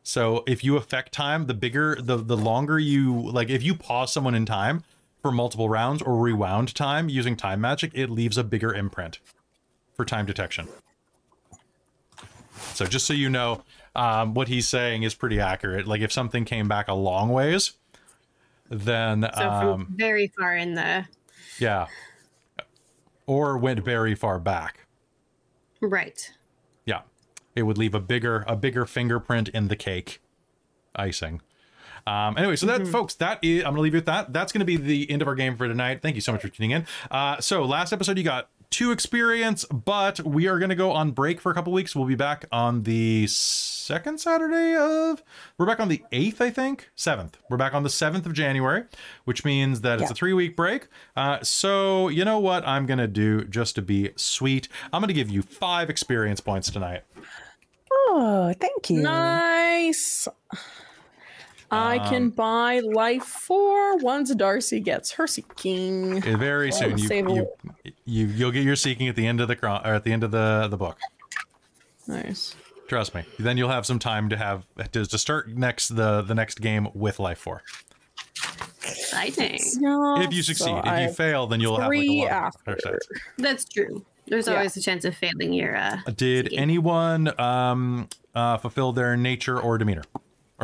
So 0.03 0.45
if 0.47 0.63
you 0.63 0.77
affect 0.77 1.13
time, 1.13 1.47
the 1.47 1.55
bigger 1.55 1.97
the 2.01 2.17
the 2.17 2.37
longer 2.37 2.79
you 2.79 3.19
like. 3.31 3.49
If 3.49 3.63
you 3.63 3.75
pause 3.75 4.13
someone 4.13 4.35
in 4.35 4.45
time 4.45 4.83
for 5.21 5.33
multiple 5.33 5.69
rounds 5.71 6.03
or 6.03 6.19
rewound 6.19 6.75
time 6.75 7.09
using 7.09 7.37
time 7.37 7.61
magic, 7.63 7.91
it 7.95 8.11
leaves 8.11 8.37
a 8.37 8.45
bigger 8.45 8.73
imprint 8.75 9.19
for 9.97 10.05
time 10.05 10.27
detection. 10.27 10.69
So 12.75 12.87
just 12.87 13.07
so 13.07 13.13
you 13.15 13.31
know, 13.31 13.63
um, 13.95 14.35
what 14.35 14.49
he's 14.49 14.67
saying 14.69 15.05
is 15.05 15.15
pretty 15.15 15.41
accurate. 15.41 15.87
Like 15.87 16.01
if 16.01 16.13
something 16.13 16.45
came 16.45 16.69
back 16.69 16.89
a 16.89 16.95
long 16.95 17.31
ways, 17.31 17.73
then 18.69 19.27
So 19.37 19.49
um, 19.49 19.95
very 19.97 20.33
far 20.39 20.57
in 20.57 20.75
the 20.75 21.07
yeah, 21.59 21.87
or 23.27 23.57
went 23.59 23.81
very 23.81 24.15
far 24.15 24.39
back. 24.39 24.87
right. 25.81 26.33
Yeah, 26.85 27.03
it 27.55 27.63
would 27.63 27.79
leave 27.79 27.95
a 27.95 28.01
bigger 28.01 28.45
a 28.49 28.57
bigger 28.57 28.85
fingerprint 28.87 29.49
in 29.51 29.69
the 29.69 29.77
cake 29.77 30.21
icing. 30.97 31.41
Um, 32.07 32.37
anyway, 32.37 32.57
so 32.57 32.67
that 32.67 32.87
folks, 32.87 33.15
that 33.15 33.39
is 33.43 33.65
I'm 33.65 33.71
gonna 33.71 33.81
leave 33.81 33.95
you 33.95 33.99
with 33.99 34.07
that. 34.07 34.33
That's 34.33 34.53
gonna 34.53 34.65
be 34.65 34.77
the 34.77 35.11
end 35.11 35.23
of 35.23 35.29
our 35.29 35.35
game 35.35 35.57
for 35.57 35.67
tonight. 35.67 36.03
Thank 36.03 36.17
you 36.17 36.21
so 36.21 36.33
much 36.33 36.43
for 36.43 36.49
tuning 36.49 36.73
in. 36.73 36.87
Uh, 37.11 37.41
so 37.41 37.65
last 37.65 37.93
episode 37.93 38.19
you 38.19 38.25
got 38.25 38.51
two 38.75 38.91
experience, 38.91 39.65
but 39.67 40.19
we 40.23 40.49
are 40.49 40.59
gonna 40.59 40.75
go 40.75 40.91
on 40.91 41.13
break 41.13 41.41
for 41.41 41.53
a 41.53 41.55
couple 41.55 41.73
weeks. 41.73 41.95
We'll 41.95 42.07
be 42.07 42.17
back 42.17 42.45
on 42.51 42.83
the 42.83 43.25
second 43.29 44.19
Saturday 44.21 44.75
of 44.75 45.23
we're 45.57 45.67
back 45.67 45.79
on 45.79 45.87
the 45.87 46.03
eighth, 46.11 46.41
I 46.41 46.51
think. 46.51 46.91
Seventh. 46.97 47.39
We're 47.49 47.57
back 47.57 47.73
on 47.73 47.85
the 47.85 47.89
seventh 47.89 48.27
of 48.27 48.33
January, 48.33 48.83
which 49.27 49.45
means 49.45 49.83
that 49.83 50.01
it's 50.01 50.11
a 50.11 50.15
three 50.15 50.33
week 50.33 50.57
break. 50.57 50.89
Uh, 51.15 51.39
so 51.45 52.09
you 52.09 52.25
know 52.25 52.41
what 52.41 52.67
I'm 52.67 52.85
gonna 52.85 53.07
do 53.07 53.45
just 53.45 53.77
to 53.77 53.83
be 53.83 54.11
sweet. 54.17 54.67
I'm 54.93 55.01
gonna 55.01 55.13
give 55.13 55.31
you 55.31 55.43
five 55.43 55.89
experience 55.89 56.41
points 56.41 56.69
tonight. 56.69 57.05
Oh, 57.93 58.53
thank 58.59 58.91
you. 58.91 59.03
Nice. 59.03 60.27
I 61.75 61.99
can 62.09 62.31
buy 62.31 62.81
life 62.81 63.25
for 63.25 63.97
once 63.99 64.33
Darcie 64.35 64.83
gets 64.83 65.13
her 65.13 65.27
seeking. 65.27 66.23
Uh, 66.27 66.37
Very 66.37 66.71
soon, 66.73 66.99
you, 66.99 67.09
you, 67.09 67.49
you 68.05 68.27
you'll 68.27 68.51
get 68.53 68.65
your 68.65 68.77
seeking 68.77 69.09
at 69.09 69.17
the 69.17 69.27
end 69.27 69.41
of 69.41 69.49
the 69.49 69.57
chron- 69.57 69.83
or 69.87 69.95
at 69.95 70.05
the 70.05 70.13
end 70.13 70.25
of 70.25 70.31
the 70.31 70.69
the 70.69 70.77
book. 70.77 70.99
Nice. 72.07 72.55
Trust 72.89 73.15
me. 73.15 73.23
Then 73.39 73.57
you'll 73.57 73.71
have 73.71 73.87
some 73.87 73.99
time 73.99 74.29
to 74.29 74.37
have 74.37 74.67
to, 74.93 75.07
to 75.07 75.19
start 75.19 75.49
next 75.49 75.89
the 75.97 76.23
the 76.23 76.35
next 76.35 76.61
game 76.61 76.89
with 76.95 77.19
life 77.19 77.39
four. 77.39 77.63
Exciting. 78.87 79.59
If 79.61 80.33
you 80.35 80.43
succeed, 80.43 80.65
So 80.67 80.79
if 80.79 80.85
you 80.85 80.91
have 80.91 81.17
fail, 81.17 81.47
then 81.47 81.61
you'll 81.61 81.79
have 81.81 81.89
like 81.89 81.99
a 81.99 82.01
three 82.03 82.21
lot 82.23 82.31
after. 82.31 82.77
other. 82.87 82.99
That's 83.39 83.65
true. 83.65 84.05
There's 84.27 84.47
Yeah. 84.47 84.55
always 84.55 84.77
a 84.77 84.83
chance 84.83 85.05
of 85.05 85.15
failing 85.17 85.53
your 85.53 85.77
uh 85.77 85.99
Did 86.17 86.47
Seeking. 86.47 86.59
anyone 86.59 87.41
um 87.41 88.09
uh 88.35 88.59
fulfill 88.59 88.93
their 88.93 89.17
nature 89.17 89.59
or 89.59 89.79
demeanor, 89.79 90.03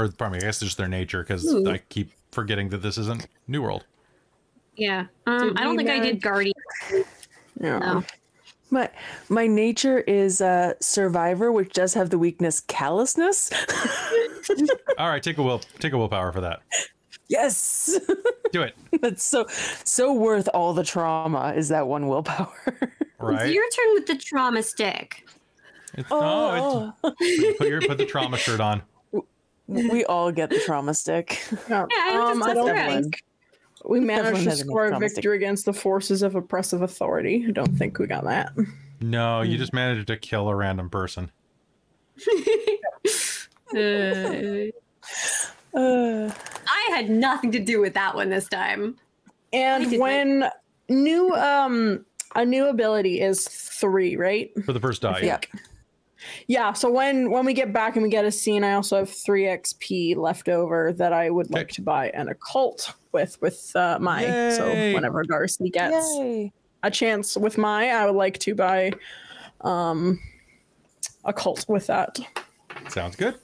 or 0.00 0.08
pardon 0.08 0.38
me, 0.38 0.38
I 0.38 0.46
guess 0.46 0.56
it's 0.56 0.66
just 0.70 0.78
their 0.78 0.88
nature 0.88 1.22
because 1.22 1.46
I 1.66 1.78
keep 1.88 2.12
forgetting 2.32 2.68
that 2.70 2.78
this 2.78 2.98
isn't 2.98 3.26
New 3.48 3.62
World. 3.62 3.84
yeah. 4.76 5.06
Um 5.26 5.54
I 5.56 5.64
don't 5.64 5.76
we 5.76 5.84
think 5.84 6.00
I 6.00 6.04
did 6.04 6.22
guardian. 6.22 6.54
Yeah. 7.60 7.78
No. 7.78 8.04
My 8.70 8.88
my 9.28 9.46
nature 9.46 9.98
is 10.00 10.40
uh, 10.40 10.74
survivor, 10.80 11.50
which 11.50 11.72
does 11.72 11.92
have 11.94 12.10
the 12.10 12.18
weakness 12.18 12.60
callousness. 12.60 13.50
All 14.98 15.08
right, 15.08 15.22
take 15.22 15.38
a 15.38 15.42
will 15.42 15.58
take 15.80 15.92
a 15.92 15.98
willpower 15.98 16.30
for 16.32 16.40
that. 16.40 16.60
yes, 17.28 17.98
Do 18.52 18.62
it. 18.62 18.76
that's 19.02 19.24
so 19.24 19.46
so 19.84 20.12
worth 20.12 20.48
all 20.54 20.72
the 20.72 20.84
trauma. 20.84 21.52
Is 21.56 21.68
that 21.68 21.86
one 21.86 22.08
willpower? 22.08 22.52
Right. 23.22 23.48
It's 23.48 23.54
your 23.54 23.64
turn 23.76 23.94
with 23.94 24.06
the 24.06 24.16
trauma 24.16 24.62
stick. 24.62 25.28
It's, 25.92 26.08
no, 26.08 26.94
oh, 27.04 27.12
it's, 27.20 27.58
put 27.58 27.68
your 27.68 27.82
put 27.82 27.98
the 27.98 28.06
trauma 28.06 28.38
shirt 28.38 28.60
on. 28.60 28.80
We 29.70 30.04
all 30.04 30.32
get 30.32 30.50
the 30.50 30.58
trauma 30.60 30.94
stick. 30.94 31.42
Yeah, 31.68 31.86
I 31.90 32.30
um, 32.32 32.42
I 32.42 32.54
don't 32.54 32.76
think 32.76 33.22
we 33.84 34.00
managed 34.00 34.44
to 34.44 34.56
score 34.56 34.86
a 34.86 34.92
optimistic- 34.92 35.16
victory 35.16 35.36
against 35.36 35.64
the 35.64 35.72
forces 35.72 36.22
of 36.22 36.34
oppressive 36.34 36.82
authority. 36.82 37.44
I 37.48 37.52
don't 37.52 37.76
think 37.76 37.98
we 37.98 38.06
got 38.06 38.24
that. 38.24 38.52
No, 39.00 39.40
you 39.42 39.56
just 39.56 39.72
managed 39.72 40.08
to 40.08 40.16
kill 40.16 40.48
a 40.48 40.54
random 40.54 40.90
person. 40.90 41.30
Uh, 43.72 44.66
Uh, 45.72 46.28
I 46.68 46.88
had 46.90 47.08
nothing 47.08 47.52
to 47.52 47.60
do 47.60 47.80
with 47.80 47.94
that 47.94 48.16
one 48.16 48.28
this 48.28 48.48
time. 48.48 48.96
And 49.52 49.90
did 49.90 50.00
when 50.00 50.50
new 50.88 51.32
um 51.34 52.04
a 52.34 52.44
new 52.44 52.66
ability 52.68 53.20
is 53.20 53.46
three, 53.46 54.16
right? 54.16 54.50
For 54.64 54.72
the 54.72 54.80
first 54.80 55.02
die. 55.02 55.20
yeah. 55.22 55.38
Yeah. 56.48 56.72
So 56.72 56.90
when 56.90 57.30
when 57.30 57.44
we 57.44 57.52
get 57.54 57.72
back 57.72 57.96
and 57.96 58.02
we 58.02 58.08
get 58.08 58.24
a 58.24 58.30
scene, 58.32 58.64
I 58.64 58.74
also 58.74 58.98
have 58.98 59.10
three 59.10 59.44
XP 59.44 60.16
left 60.16 60.48
over 60.48 60.92
that 60.94 61.12
I 61.12 61.30
would 61.30 61.50
like 61.50 61.66
Okay. 61.66 61.72
to 61.74 61.82
buy 61.82 62.10
an 62.10 62.28
occult 62.28 62.92
with 63.12 63.40
with 63.40 63.70
uh, 63.74 63.98
my. 64.00 64.50
So 64.56 64.68
whenever 64.68 65.24
Darcie 65.24 65.72
gets 65.72 66.06
Yay. 66.18 66.52
a 66.82 66.90
chance 66.90 67.36
with 67.36 67.58
my, 67.58 67.90
I 67.90 68.06
would 68.06 68.16
like 68.16 68.38
to 68.40 68.54
buy 68.54 68.92
um 69.62 70.18
a 71.24 71.32
cult 71.32 71.66
with 71.68 71.86
that. 71.88 72.18
Sounds 72.88 73.16
good. 73.16 73.36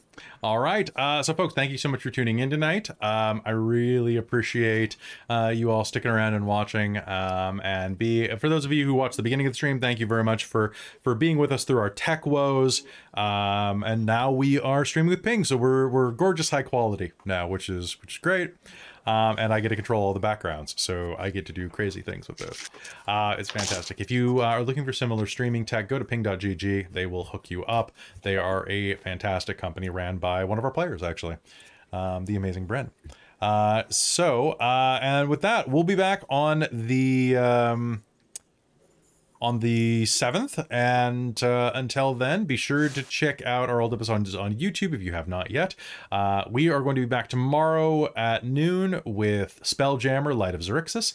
All 0.42 0.58
right. 0.58 0.88
Uh, 0.96 1.22
so, 1.22 1.34
folks, 1.34 1.54
thank 1.54 1.70
you 1.70 1.78
so 1.78 1.88
much 1.88 2.02
for 2.02 2.10
tuning 2.10 2.38
in 2.38 2.50
tonight. 2.50 2.90
Um, 3.02 3.42
I 3.44 3.50
really 3.50 4.16
appreciate 4.16 4.96
uh, 5.30 5.52
you 5.54 5.70
all 5.70 5.84
sticking 5.84 6.10
around 6.10 6.34
and 6.34 6.46
watching. 6.46 6.98
Um, 6.98 7.60
and 7.64 7.96
be 7.98 8.28
for 8.36 8.48
those 8.48 8.64
of 8.64 8.72
you 8.72 8.84
who 8.84 8.94
watched 8.94 9.16
the 9.16 9.22
beginning 9.22 9.46
of 9.46 9.52
the 9.52 9.56
stream, 9.56 9.80
thank 9.80 9.98
you 9.98 10.06
very 10.06 10.24
much 10.24 10.44
for 10.44 10.72
for 11.00 11.14
being 11.14 11.38
with 11.38 11.52
us 11.52 11.64
through 11.64 11.78
our 11.78 11.90
tech 11.90 12.26
woes. 12.26 12.82
Um, 13.14 13.82
and 13.82 14.04
now 14.04 14.30
we 14.30 14.60
are 14.60 14.84
streaming 14.84 15.10
with 15.10 15.22
ping, 15.22 15.44
so 15.44 15.56
we're 15.56 15.88
we're 15.88 16.10
gorgeous 16.10 16.50
high 16.50 16.62
quality 16.62 17.12
now, 17.24 17.48
which 17.48 17.68
is 17.68 18.00
which 18.00 18.14
is 18.14 18.18
great. 18.18 18.52
Um, 19.06 19.36
and 19.38 19.52
I 19.52 19.60
get 19.60 19.68
to 19.68 19.76
control 19.76 20.02
all 20.02 20.12
the 20.12 20.20
backgrounds, 20.20 20.74
so 20.76 21.14
I 21.18 21.30
get 21.30 21.46
to 21.46 21.52
do 21.52 21.68
crazy 21.68 22.02
things 22.02 22.26
with 22.26 22.38
those. 22.38 22.68
Uh, 23.06 23.36
it's 23.38 23.50
fantastic. 23.50 24.00
If 24.00 24.10
you 24.10 24.40
are 24.40 24.62
looking 24.62 24.84
for 24.84 24.92
similar 24.92 25.26
streaming 25.26 25.64
tech, 25.64 25.88
go 25.88 25.98
to 25.98 26.04
ping.gg. 26.04 26.92
They 26.92 27.06
will 27.06 27.24
hook 27.24 27.50
you 27.50 27.64
up. 27.66 27.92
They 28.22 28.36
are 28.36 28.68
a 28.68 28.96
fantastic 28.96 29.58
company 29.58 29.88
ran 29.88 30.16
by 30.16 30.44
one 30.44 30.58
of 30.58 30.64
our 30.64 30.72
players, 30.72 31.02
actually, 31.02 31.36
um, 31.92 32.24
the 32.24 32.34
amazing 32.34 32.66
Brent. 32.66 32.92
Uh, 33.40 33.84
so, 33.90 34.52
uh, 34.52 34.98
and 35.00 35.28
with 35.28 35.42
that, 35.42 35.68
we'll 35.68 35.84
be 35.84 35.94
back 35.94 36.24
on 36.28 36.66
the. 36.72 37.36
Um, 37.36 38.02
on 39.40 39.60
the 39.60 40.04
7th. 40.04 40.66
And 40.70 41.42
uh, 41.42 41.72
until 41.74 42.14
then, 42.14 42.44
be 42.44 42.56
sure 42.56 42.88
to 42.88 43.02
check 43.02 43.42
out 43.42 43.68
our 43.68 43.80
old 43.80 43.92
episodes 43.92 44.34
on 44.34 44.54
YouTube 44.54 44.94
if 44.94 45.02
you 45.02 45.12
have 45.12 45.28
not 45.28 45.50
yet. 45.50 45.74
Uh, 46.10 46.44
we 46.50 46.68
are 46.68 46.80
going 46.80 46.96
to 46.96 47.02
be 47.02 47.06
back 47.06 47.28
tomorrow 47.28 48.12
at 48.14 48.44
noon 48.44 49.00
with 49.04 49.60
Spelljammer 49.62 50.36
Light 50.36 50.54
of 50.54 50.60
Xaryxis. 50.60 51.14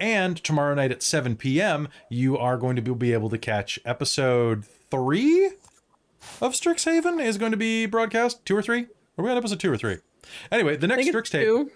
And 0.00 0.36
tomorrow 0.42 0.74
night 0.74 0.92
at 0.92 1.02
7 1.02 1.36
p.m., 1.36 1.88
you 2.08 2.38
are 2.38 2.56
going 2.56 2.76
to 2.76 2.82
be 2.94 3.12
able 3.12 3.30
to 3.30 3.38
catch 3.38 3.80
episode 3.84 4.64
three 4.90 5.52
of 6.40 6.52
Strixhaven 6.52 7.22
is 7.22 7.38
going 7.38 7.52
to 7.52 7.58
be 7.58 7.86
broadcast. 7.86 8.44
Two 8.44 8.56
or 8.56 8.62
three? 8.62 8.86
Are 9.16 9.24
we 9.24 9.30
on 9.30 9.36
episode 9.36 9.60
two 9.60 9.72
or 9.72 9.76
three? 9.76 9.98
Anyway, 10.52 10.76
the 10.76 10.86
next 10.86 11.08
Strixhaven 11.08 11.70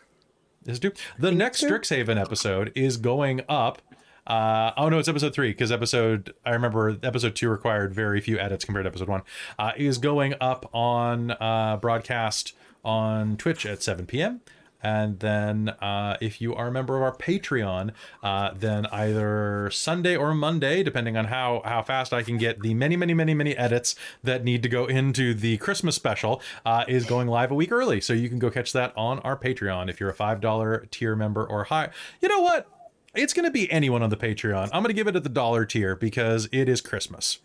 is 0.67 0.79
two. 0.79 0.93
The 1.19 1.33
next. 1.33 1.63
Strixhaven 1.63 2.21
episode 2.21 2.73
is 2.75 2.97
going 2.97 3.43
up 3.49 3.83
uh, 4.27 4.73
oh 4.77 4.89
no, 4.89 4.99
it's 4.99 5.09
episode 5.09 5.35
three 5.35 5.51
because 5.51 5.73
episode 5.73 6.33
I 6.45 6.51
remember 6.51 6.97
episode 7.03 7.35
two 7.35 7.49
required 7.49 7.93
very 7.95 8.21
few 8.21 8.39
edits 8.39 8.65
compared 8.65 8.85
to 8.85 8.89
episode 8.89 9.09
one. 9.09 9.23
Uh, 9.59 9.73
is 9.77 9.99
going 9.99 10.35
up 10.41 10.69
on 10.73 11.33
uh, 11.33 11.79
broadcast 11.81 12.55
on 12.85 13.37
Twitch 13.37 13.67
at 13.67 13.83
7 13.83 14.07
p.m. 14.07 14.41
And 14.85 15.21
then, 15.21 15.69
uh, 15.69 16.17
if 16.21 16.41
you 16.41 16.57
are 16.57 16.67
a 16.67 16.73
member 16.73 16.97
of 16.97 17.03
our 17.03 17.17
Patreon, 17.17 17.93
uh, 18.21 18.51
then 18.53 18.87
either 18.87 19.71
Sunday 19.71 20.17
or 20.17 20.35
Monday, 20.35 20.83
depending 20.83 21.17
on 21.17 21.27
how 21.27 21.63
how 21.65 21.83
fast 21.83 22.13
I 22.13 22.25
can 22.25 22.37
get 22.37 22.61
the 22.61 22.75
many, 22.75 22.97
many, 22.97 23.15
many, 23.15 23.33
many 23.33 23.57
edits 23.57 23.95
that 24.25 24.43
need 24.43 24.63
to 24.65 24.69
go 24.69 24.87
into 24.87 25.35
the 25.35 25.57
Christmas 25.59 25.95
special, 25.95 26.43
uh, 26.67 26.85
is 26.89 27.05
going 27.05 27.29
live 27.29 27.53
a 27.53 27.55
week 27.55 27.71
early. 27.71 28.01
So 28.01 28.13
you 28.13 28.29
can 28.29 28.41
go 28.41 28.51
catch 28.51 28.73
that 28.73 28.93
on 28.97 29.21
our 29.21 29.37
Patreon 29.37 29.89
if 29.89 30.01
you're 30.01 30.11
a 30.11 30.15
five 30.15 30.41
dollar 30.41 30.89
tier 30.91 31.15
member 31.15 31.47
or 31.47 31.65
higher. 31.65 31.93
You 32.21 32.29
know 32.29 32.41
what? 32.41 32.67
It's 33.15 33.33
going 33.35 33.45
to 33.45 33.51
be 33.51 33.71
anyone 33.71 34.03
on 34.03 34.11
the 34.11 34.17
Patreon. 34.17 34.71
I'm 34.73 34.83
going 34.83 34.87
to 34.87 34.95
give 34.95 35.07
it 35.07 35.17
at 35.17 35.23
the 35.23 35.29
dollar 35.29 35.67
tier 35.67 35.95
because 35.95 36.49
it 36.51 36.69
is 36.69 36.81
Christmas. 36.81 37.39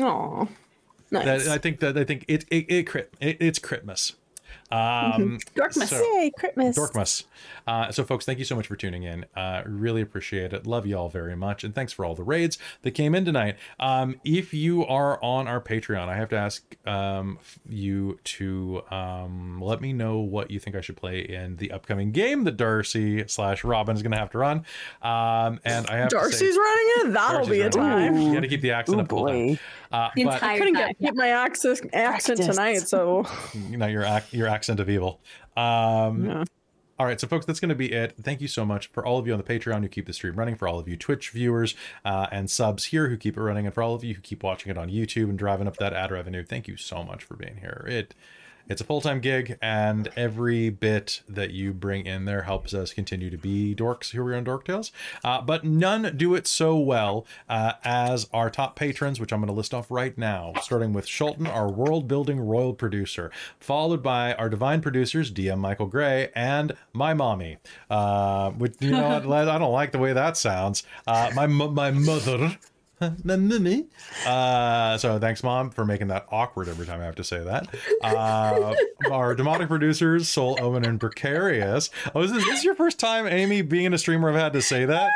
Aw. 0.00 0.46
Nice. 1.10 1.46
That, 1.46 1.48
I 1.48 1.58
think 1.58 1.80
that 1.80 1.96
I 1.96 2.04
think 2.04 2.24
it 2.28 2.44
it, 2.50 2.66
it, 2.68 3.10
it 3.20 3.36
it's 3.40 3.58
Christmas. 3.58 4.14
Um, 4.70 5.38
Dorkmas. 5.56 5.88
so- 5.88 6.02
Yay, 6.18 6.30
Christmas. 6.38 6.78
Dorkmas. 6.78 7.24
Uh, 7.66 7.90
so, 7.92 8.04
folks, 8.04 8.24
thank 8.24 8.38
you 8.38 8.44
so 8.44 8.56
much 8.56 8.66
for 8.66 8.76
tuning 8.76 9.02
in. 9.02 9.24
Uh, 9.36 9.62
really 9.66 10.00
appreciate 10.00 10.52
it. 10.52 10.66
Love 10.66 10.86
you 10.86 10.96
all 10.96 11.08
very 11.08 11.36
much. 11.36 11.64
And 11.64 11.74
thanks 11.74 11.92
for 11.92 12.04
all 12.04 12.14
the 12.14 12.22
raids 12.22 12.58
that 12.82 12.92
came 12.92 13.14
in 13.14 13.24
tonight. 13.24 13.56
Um, 13.78 14.20
if 14.24 14.52
you 14.54 14.84
are 14.86 15.22
on 15.22 15.46
our 15.48 15.60
Patreon, 15.60 16.08
I 16.08 16.16
have 16.16 16.28
to 16.30 16.36
ask 16.36 16.76
um, 16.86 17.38
you 17.68 18.18
to 18.24 18.82
um, 18.90 19.60
let 19.60 19.80
me 19.80 19.92
know 19.92 20.18
what 20.18 20.50
you 20.50 20.58
think 20.58 20.76
I 20.76 20.80
should 20.80 20.96
play 20.96 21.20
in 21.20 21.56
the 21.56 21.72
upcoming 21.72 22.12
game 22.12 22.44
that 22.44 22.56
Darcie 22.56 23.28
slash 23.30 23.64
Robin 23.64 23.96
is 23.96 24.02
going 24.02 24.12
to 24.12 24.18
have 24.18 24.30
to 24.30 24.38
run. 24.38 24.58
Um, 25.02 25.60
and 25.64 25.86
I 25.86 25.96
have 25.96 26.08
Darcie's 26.10 26.38
to 26.38 26.52
say, 26.52 26.58
running 26.58 26.86
it. 27.10 27.12
That'll 27.12 27.40
Darcie's 27.40 27.48
be 27.50 27.60
a 27.60 27.68
running 27.70 28.12
time. 28.14 28.20
You 28.22 28.34
got 28.34 28.40
to 28.40 28.48
keep 28.48 28.60
the 28.62 28.72
accent 28.72 28.98
Oh 28.98 29.02
up 29.02 29.08
the 29.08 29.14
whole 29.16 29.26
boy. 29.26 29.58
Uh, 29.90 30.10
The 30.14 30.24
but 30.24 30.34
entire 30.34 30.50
I 30.50 30.58
couldn't 30.58 30.74
time. 30.74 30.88
get 30.88 30.98
keep 30.98 31.14
my 31.14 31.28
access, 31.28 31.80
accent 31.92 32.42
tonight, 32.42 32.80
so 32.80 33.26
you 33.70 33.76
know 33.76 33.86
your 33.86 34.06
your 34.30 34.46
accent 34.48 34.80
of 34.80 34.88
evil. 34.90 35.20
Um, 35.56 36.26
yeah. 36.26 36.44
All 37.00 37.06
right, 37.06 37.20
so 37.20 37.28
folks, 37.28 37.46
that's 37.46 37.60
going 37.60 37.68
to 37.68 37.76
be 37.76 37.92
it. 37.92 38.14
Thank 38.20 38.40
you 38.40 38.48
so 38.48 38.64
much 38.66 38.88
for 38.88 39.06
all 39.06 39.18
of 39.20 39.26
you 39.28 39.32
on 39.32 39.38
the 39.38 39.44
Patreon 39.44 39.82
who 39.82 39.88
keep 39.88 40.06
the 40.06 40.12
stream 40.12 40.34
running, 40.34 40.56
for 40.56 40.66
all 40.66 40.80
of 40.80 40.88
you 40.88 40.96
Twitch 40.96 41.30
viewers 41.30 41.76
uh, 42.04 42.26
and 42.32 42.50
subs 42.50 42.86
here 42.86 43.08
who 43.08 43.16
keep 43.16 43.36
it 43.36 43.40
running, 43.40 43.66
and 43.66 43.72
for 43.74 43.84
all 43.84 43.94
of 43.94 44.02
you 44.02 44.14
who 44.14 44.20
keep 44.20 44.42
watching 44.42 44.68
it 44.72 44.76
on 44.76 44.88
YouTube 44.90 45.28
and 45.28 45.38
driving 45.38 45.68
up 45.68 45.76
that 45.76 45.92
ad 45.92 46.10
revenue. 46.10 46.42
Thank 46.44 46.66
you 46.66 46.76
so 46.76 47.04
much 47.04 47.22
for 47.22 47.36
being 47.36 47.58
here. 47.58 47.84
It 47.88 48.16
it's 48.68 48.80
a 48.80 48.84
full 48.84 49.00
time 49.00 49.20
gig, 49.20 49.58
and 49.62 50.10
every 50.16 50.70
bit 50.70 51.22
that 51.28 51.50
you 51.50 51.72
bring 51.72 52.06
in 52.06 52.24
there 52.24 52.42
helps 52.42 52.74
us 52.74 52.92
continue 52.92 53.30
to 53.30 53.38
be 53.38 53.74
dorks 53.74 54.12
here 54.12 54.24
we 54.24 54.32
are 54.32 54.36
on 54.36 54.44
Dork 54.44 54.64
Tales. 54.64 54.92
Uh, 55.24 55.40
but 55.40 55.64
none 55.64 56.16
do 56.16 56.34
it 56.34 56.46
so 56.46 56.76
well 56.76 57.26
uh, 57.48 57.74
as 57.84 58.28
our 58.32 58.50
top 58.50 58.76
patrons, 58.76 59.20
which 59.20 59.32
I'm 59.32 59.40
going 59.40 59.48
to 59.48 59.52
list 59.52 59.74
off 59.74 59.90
right 59.90 60.16
now, 60.16 60.52
starting 60.62 60.92
with 60.92 61.06
Schulten, 61.06 61.48
our 61.48 61.68
world 61.68 62.08
building 62.08 62.40
royal 62.40 62.74
producer, 62.74 63.30
followed 63.60 64.02
by 64.02 64.34
our 64.34 64.48
divine 64.48 64.80
producers, 64.80 65.30
DM 65.30 65.58
Michael 65.58 65.86
Gray, 65.86 66.30
and 66.34 66.72
my 66.92 67.14
mommy. 67.14 67.58
Uh, 67.90 68.50
which, 68.50 68.74
you 68.80 68.90
know, 68.90 69.08
what, 69.08 69.26
I 69.48 69.58
don't 69.58 69.72
like 69.72 69.92
the 69.92 69.98
way 69.98 70.12
that 70.12 70.36
sounds. 70.36 70.82
Uh, 71.06 71.30
my, 71.34 71.46
my 71.46 71.90
mother. 71.90 72.56
Uh, 74.26 74.98
so 74.98 75.18
thanks, 75.18 75.42
mom, 75.42 75.70
for 75.70 75.84
making 75.84 76.08
that 76.08 76.26
awkward 76.30 76.68
every 76.68 76.86
time 76.86 77.00
I 77.00 77.04
have 77.04 77.14
to 77.16 77.24
say 77.24 77.42
that. 77.42 77.68
Uh, 78.02 78.74
our 79.10 79.34
demonic 79.34 79.68
producers, 79.68 80.28
Soul, 80.28 80.58
Omen 80.60 80.84
and 80.84 81.00
Precarious. 81.00 81.90
Oh, 82.14 82.22
is 82.22 82.32
this, 82.32 82.44
this 82.44 82.58
is 82.58 82.64
your 82.64 82.74
first 82.74 82.98
time, 82.98 83.26
Amy, 83.26 83.62
being 83.62 83.92
a 83.92 83.98
streamer? 83.98 84.30
I've 84.30 84.36
had 84.36 84.52
to 84.54 84.62
say 84.62 84.84
that. 84.84 85.10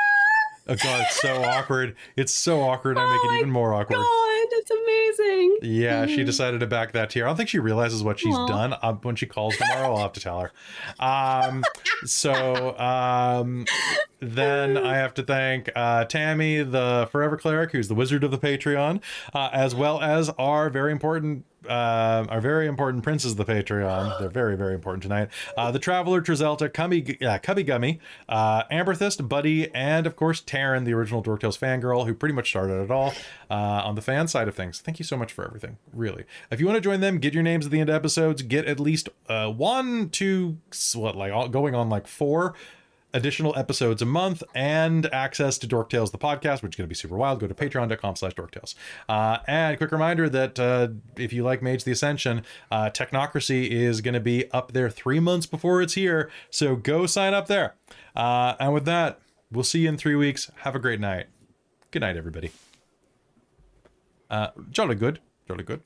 Oh 0.68 0.76
god, 0.76 1.00
it's 1.06 1.20
so 1.20 1.42
awkward. 1.42 1.96
It's 2.16 2.32
so 2.32 2.60
awkward. 2.62 2.96
I 2.96 3.02
make 3.10 3.20
Oh 3.24 3.34
it 3.34 3.38
even 3.38 3.50
more 3.50 3.74
awkward. 3.74 3.96
God, 3.96 4.21
that's 4.68 5.18
amazing. 5.18 5.58
Yeah, 5.62 6.06
she 6.06 6.24
decided 6.24 6.60
to 6.60 6.66
back 6.66 6.92
that 6.92 7.10
tier. 7.10 7.24
I 7.24 7.28
don't 7.28 7.36
think 7.36 7.48
she 7.48 7.58
realizes 7.58 8.02
what 8.02 8.18
she's 8.18 8.34
Aw. 8.34 8.46
done. 8.46 8.74
Um, 8.82 8.98
when 9.02 9.16
she 9.16 9.26
calls 9.26 9.56
tomorrow, 9.56 9.94
I'll 9.94 10.02
have 10.02 10.12
to 10.12 10.20
tell 10.20 10.40
her. 10.40 10.52
Um, 10.98 11.64
so 12.04 12.78
um, 12.78 13.66
then 14.20 14.76
I 14.76 14.96
have 14.96 15.14
to 15.14 15.22
thank 15.22 15.70
uh, 15.74 16.04
Tammy, 16.04 16.62
the 16.62 17.08
Forever 17.10 17.36
Cleric, 17.36 17.72
who's 17.72 17.88
the 17.88 17.94
wizard 17.94 18.24
of 18.24 18.30
the 18.30 18.38
Patreon, 18.38 19.02
uh, 19.34 19.50
as 19.52 19.74
well 19.74 20.00
as 20.00 20.30
our 20.30 20.70
very 20.70 20.92
important. 20.92 21.44
Uh, 21.68 22.26
our 22.28 22.40
very 22.40 22.66
important 22.66 23.04
princes 23.04 23.32
of 23.32 23.36
the 23.36 23.44
Patreon. 23.44 24.18
They're 24.18 24.28
very, 24.28 24.56
very 24.56 24.74
important 24.74 25.02
tonight. 25.02 25.28
Uh, 25.56 25.70
the 25.70 25.78
Traveler, 25.78 26.20
Trizelta, 26.20 26.72
Cummy, 26.72 27.16
uh, 27.24 27.38
Cubby 27.38 27.62
Gummy, 27.62 28.00
uh, 28.28 28.64
Amberthist, 28.64 29.26
Buddy, 29.28 29.72
and 29.74 30.06
of 30.06 30.16
course 30.16 30.40
Taryn, 30.40 30.84
the 30.84 30.92
original 30.92 31.20
Dork 31.20 31.40
Tales 31.40 31.56
fangirl, 31.58 32.06
who 32.06 32.14
pretty 32.14 32.34
much 32.34 32.48
started 32.48 32.82
it 32.82 32.90
all 32.90 33.14
uh, 33.50 33.54
on 33.54 33.94
the 33.94 34.02
fan 34.02 34.28
side 34.28 34.48
of 34.48 34.54
things. 34.54 34.80
Thank 34.80 34.98
you 34.98 35.04
so 35.04 35.16
much 35.16 35.32
for 35.32 35.44
everything. 35.44 35.78
Really. 35.92 36.24
If 36.50 36.60
you 36.60 36.66
want 36.66 36.76
to 36.76 36.80
join 36.80 37.00
them, 37.00 37.18
get 37.18 37.34
your 37.34 37.42
names 37.42 37.66
at 37.66 37.72
the 37.72 37.80
end 37.80 37.88
of 37.88 37.94
episodes. 37.94 38.42
Get 38.42 38.66
at 38.66 38.80
least 38.80 39.08
uh, 39.28 39.50
one, 39.50 40.10
two, 40.10 40.58
what 40.94 41.16
like 41.16 41.32
all, 41.32 41.48
going 41.48 41.74
on 41.74 41.88
like 41.88 42.06
four 42.06 42.54
additional 43.14 43.56
episodes 43.56 44.02
a 44.02 44.06
month 44.06 44.42
and 44.54 45.06
access 45.12 45.58
to 45.58 45.66
Dork 45.66 45.90
Tales, 45.90 46.10
the 46.10 46.18
podcast, 46.18 46.62
which 46.62 46.74
is 46.74 46.76
going 46.76 46.86
to 46.86 46.88
be 46.88 46.94
super 46.94 47.16
wild. 47.16 47.40
Go 47.40 47.46
to 47.46 47.54
patreon.com 47.54 48.16
slash 48.16 48.34
dorktales. 48.34 48.74
Uh, 49.08 49.38
and 49.46 49.76
quick 49.76 49.92
reminder 49.92 50.28
that 50.28 50.58
uh, 50.58 50.88
if 51.16 51.32
you 51.32 51.44
like 51.44 51.62
Mage 51.62 51.84
the 51.84 51.92
Ascension, 51.92 52.42
uh, 52.70 52.90
Technocracy 52.90 53.68
is 53.68 54.00
going 54.00 54.14
to 54.14 54.20
be 54.20 54.50
up 54.52 54.72
there 54.72 54.90
three 54.90 55.20
months 55.20 55.46
before 55.46 55.82
it's 55.82 55.94
here. 55.94 56.30
So 56.50 56.76
go 56.76 57.06
sign 57.06 57.34
up 57.34 57.46
there. 57.46 57.74
Uh, 58.16 58.54
and 58.58 58.72
with 58.72 58.84
that, 58.86 59.20
we'll 59.50 59.64
see 59.64 59.80
you 59.80 59.88
in 59.88 59.96
three 59.96 60.16
weeks. 60.16 60.50
Have 60.58 60.74
a 60.74 60.78
great 60.78 61.00
night. 61.00 61.26
Good 61.90 62.00
night, 62.00 62.16
everybody. 62.16 62.52
Uh, 64.30 64.48
jolly 64.70 64.94
good. 64.94 65.20
Jolly 65.46 65.64
good. 65.64 65.82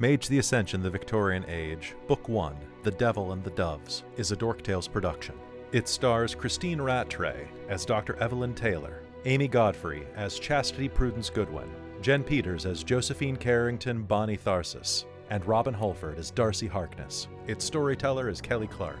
Mage 0.00 0.26
the 0.26 0.38
Ascension, 0.38 0.82
the 0.82 0.90
Victorian 0.90 1.44
Age, 1.48 1.94
Book 2.08 2.28
1, 2.28 2.56
The 2.82 2.90
Devil 2.90 3.30
and 3.30 3.44
the 3.44 3.50
Doves, 3.50 4.02
is 4.16 4.32
a 4.32 4.36
Dork 4.36 4.62
Tales 4.62 4.88
production. 4.88 5.36
It 5.74 5.88
stars 5.88 6.36
Christine 6.36 6.80
Rattray 6.80 7.48
as 7.68 7.84
Dr. 7.84 8.14
Evelyn 8.22 8.54
Taylor, 8.54 9.02
Amy 9.24 9.48
Godfrey 9.48 10.06
as 10.14 10.38
Chastity 10.38 10.88
Prudence 10.88 11.28
Goodwin, 11.28 11.68
Jen 12.00 12.22
Peters 12.22 12.64
as 12.64 12.84
Josephine 12.84 13.34
Carrington 13.34 14.04
Bonnie 14.04 14.36
Tharsis, 14.36 15.04
and 15.30 15.44
Robin 15.44 15.74
Holford 15.74 16.16
as 16.16 16.30
Darcie 16.30 16.68
Harkness. 16.68 17.26
Its 17.48 17.64
storyteller 17.64 18.28
is 18.28 18.40
Kelly 18.40 18.68
Clark. 18.68 19.00